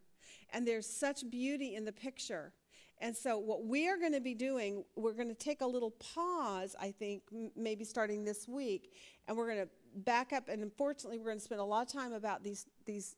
And 0.50 0.66
there's 0.66 0.86
such 0.86 1.30
beauty 1.30 1.74
in 1.74 1.84
the 1.84 1.92
picture. 1.92 2.52
And 3.00 3.16
so, 3.16 3.38
what 3.38 3.64
we 3.64 3.88
are 3.88 3.96
going 3.96 4.12
to 4.12 4.20
be 4.20 4.34
doing, 4.34 4.84
we're 4.94 5.14
going 5.14 5.28
to 5.28 5.34
take 5.34 5.60
a 5.60 5.66
little 5.66 5.90
pause, 5.90 6.76
I 6.80 6.92
think, 6.92 7.22
m- 7.32 7.50
maybe 7.56 7.84
starting 7.84 8.24
this 8.24 8.46
week, 8.46 8.92
and 9.26 9.36
we're 9.36 9.52
going 9.52 9.64
to 9.64 9.68
back 9.96 10.32
up. 10.32 10.48
And 10.48 10.62
unfortunately, 10.62 11.18
we're 11.18 11.26
going 11.26 11.38
to 11.38 11.44
spend 11.44 11.60
a 11.60 11.64
lot 11.64 11.86
of 11.86 11.92
time 11.92 12.12
about 12.12 12.44
these, 12.44 12.66
these 12.86 13.16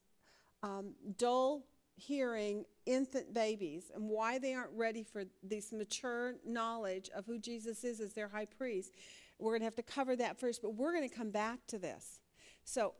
um, 0.63 0.95
dull 1.19 1.65
hearing 1.97 2.65
infant 2.87 3.33
babies 3.33 3.93
and 3.95 4.09
why 4.09 4.39
they 4.39 4.55
aren't 4.55 4.73
ready 4.75 5.03
for 5.03 5.25
this 5.43 5.73
mature 5.73 6.35
knowledge 6.45 7.11
of 7.15 7.27
who 7.27 7.39
Jesus 7.39 7.85
is 7.85 8.01
as 8.01 8.15
their 8.15 8.29
high 8.29 8.47
priest. 8.47 8.95
We're 9.39 9.53
going 9.53 9.61
to 9.61 9.67
have 9.67 9.77
to 9.77 9.83
cover 9.83 10.17
that 10.17 10.39
first, 10.39 10.63
but 10.63 10.75
we're 10.75 10.93
going 10.93 11.09
to 11.09 11.15
come 11.15 11.31
back 11.31 11.59
to 11.69 11.79
this. 11.79 12.21
So 12.65 12.95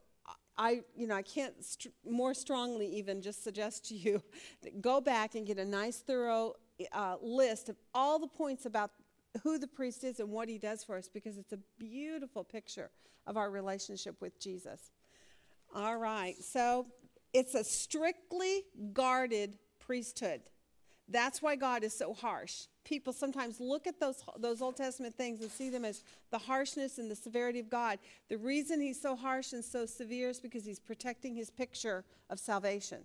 I, 0.57 0.81
you 0.95 1.07
know, 1.07 1.15
I 1.15 1.21
can't 1.21 1.63
st- 1.63 1.93
more 2.05 2.33
strongly 2.33 2.87
even 2.87 3.21
just 3.21 3.43
suggest 3.43 3.85
to 3.89 3.95
you 3.95 4.21
go 4.81 5.01
back 5.01 5.35
and 5.35 5.45
get 5.45 5.59
a 5.59 5.65
nice 5.65 5.97
thorough 5.97 6.53
uh, 6.91 7.15
list 7.21 7.69
of 7.69 7.75
all 7.93 8.19
the 8.19 8.27
points 8.27 8.65
about 8.65 8.91
who 9.43 9.57
the 9.57 9.67
priest 9.67 10.03
is 10.03 10.19
and 10.19 10.29
what 10.29 10.47
he 10.47 10.57
does 10.57 10.83
for 10.83 10.95
us 10.95 11.09
because 11.13 11.37
it's 11.37 11.53
a 11.53 11.59
beautiful 11.77 12.43
picture 12.43 12.89
of 13.27 13.37
our 13.37 13.49
relationship 13.49 14.15
with 14.21 14.39
Jesus. 14.39 14.91
All 15.73 15.97
right, 15.97 16.35
so 16.41 16.87
it's 17.33 17.53
a 17.53 17.63
strictly 17.63 18.63
guarded 18.93 19.57
priesthood. 19.79 20.41
That's 21.07 21.41
why 21.41 21.55
God 21.55 21.83
is 21.83 21.93
so 21.93 22.13
harsh. 22.13 22.65
People 22.83 23.13
sometimes 23.13 23.59
look 23.59 23.85
at 23.85 23.99
those, 23.99 24.23
those 24.39 24.61
Old 24.61 24.75
Testament 24.75 25.15
things 25.15 25.41
and 25.41 25.51
see 25.51 25.69
them 25.69 25.85
as 25.85 26.03
the 26.31 26.37
harshness 26.37 26.97
and 26.97 27.09
the 27.09 27.15
severity 27.15 27.59
of 27.59 27.69
God. 27.69 27.99
The 28.27 28.37
reason 28.37 28.81
he's 28.81 28.99
so 28.99 29.15
harsh 29.15 29.53
and 29.53 29.63
so 29.63 29.85
severe 29.85 30.29
is 30.29 30.39
because 30.39 30.65
he's 30.65 30.79
protecting 30.79 31.35
his 31.35 31.49
picture 31.51 32.03
of 32.29 32.39
salvation. 32.39 33.03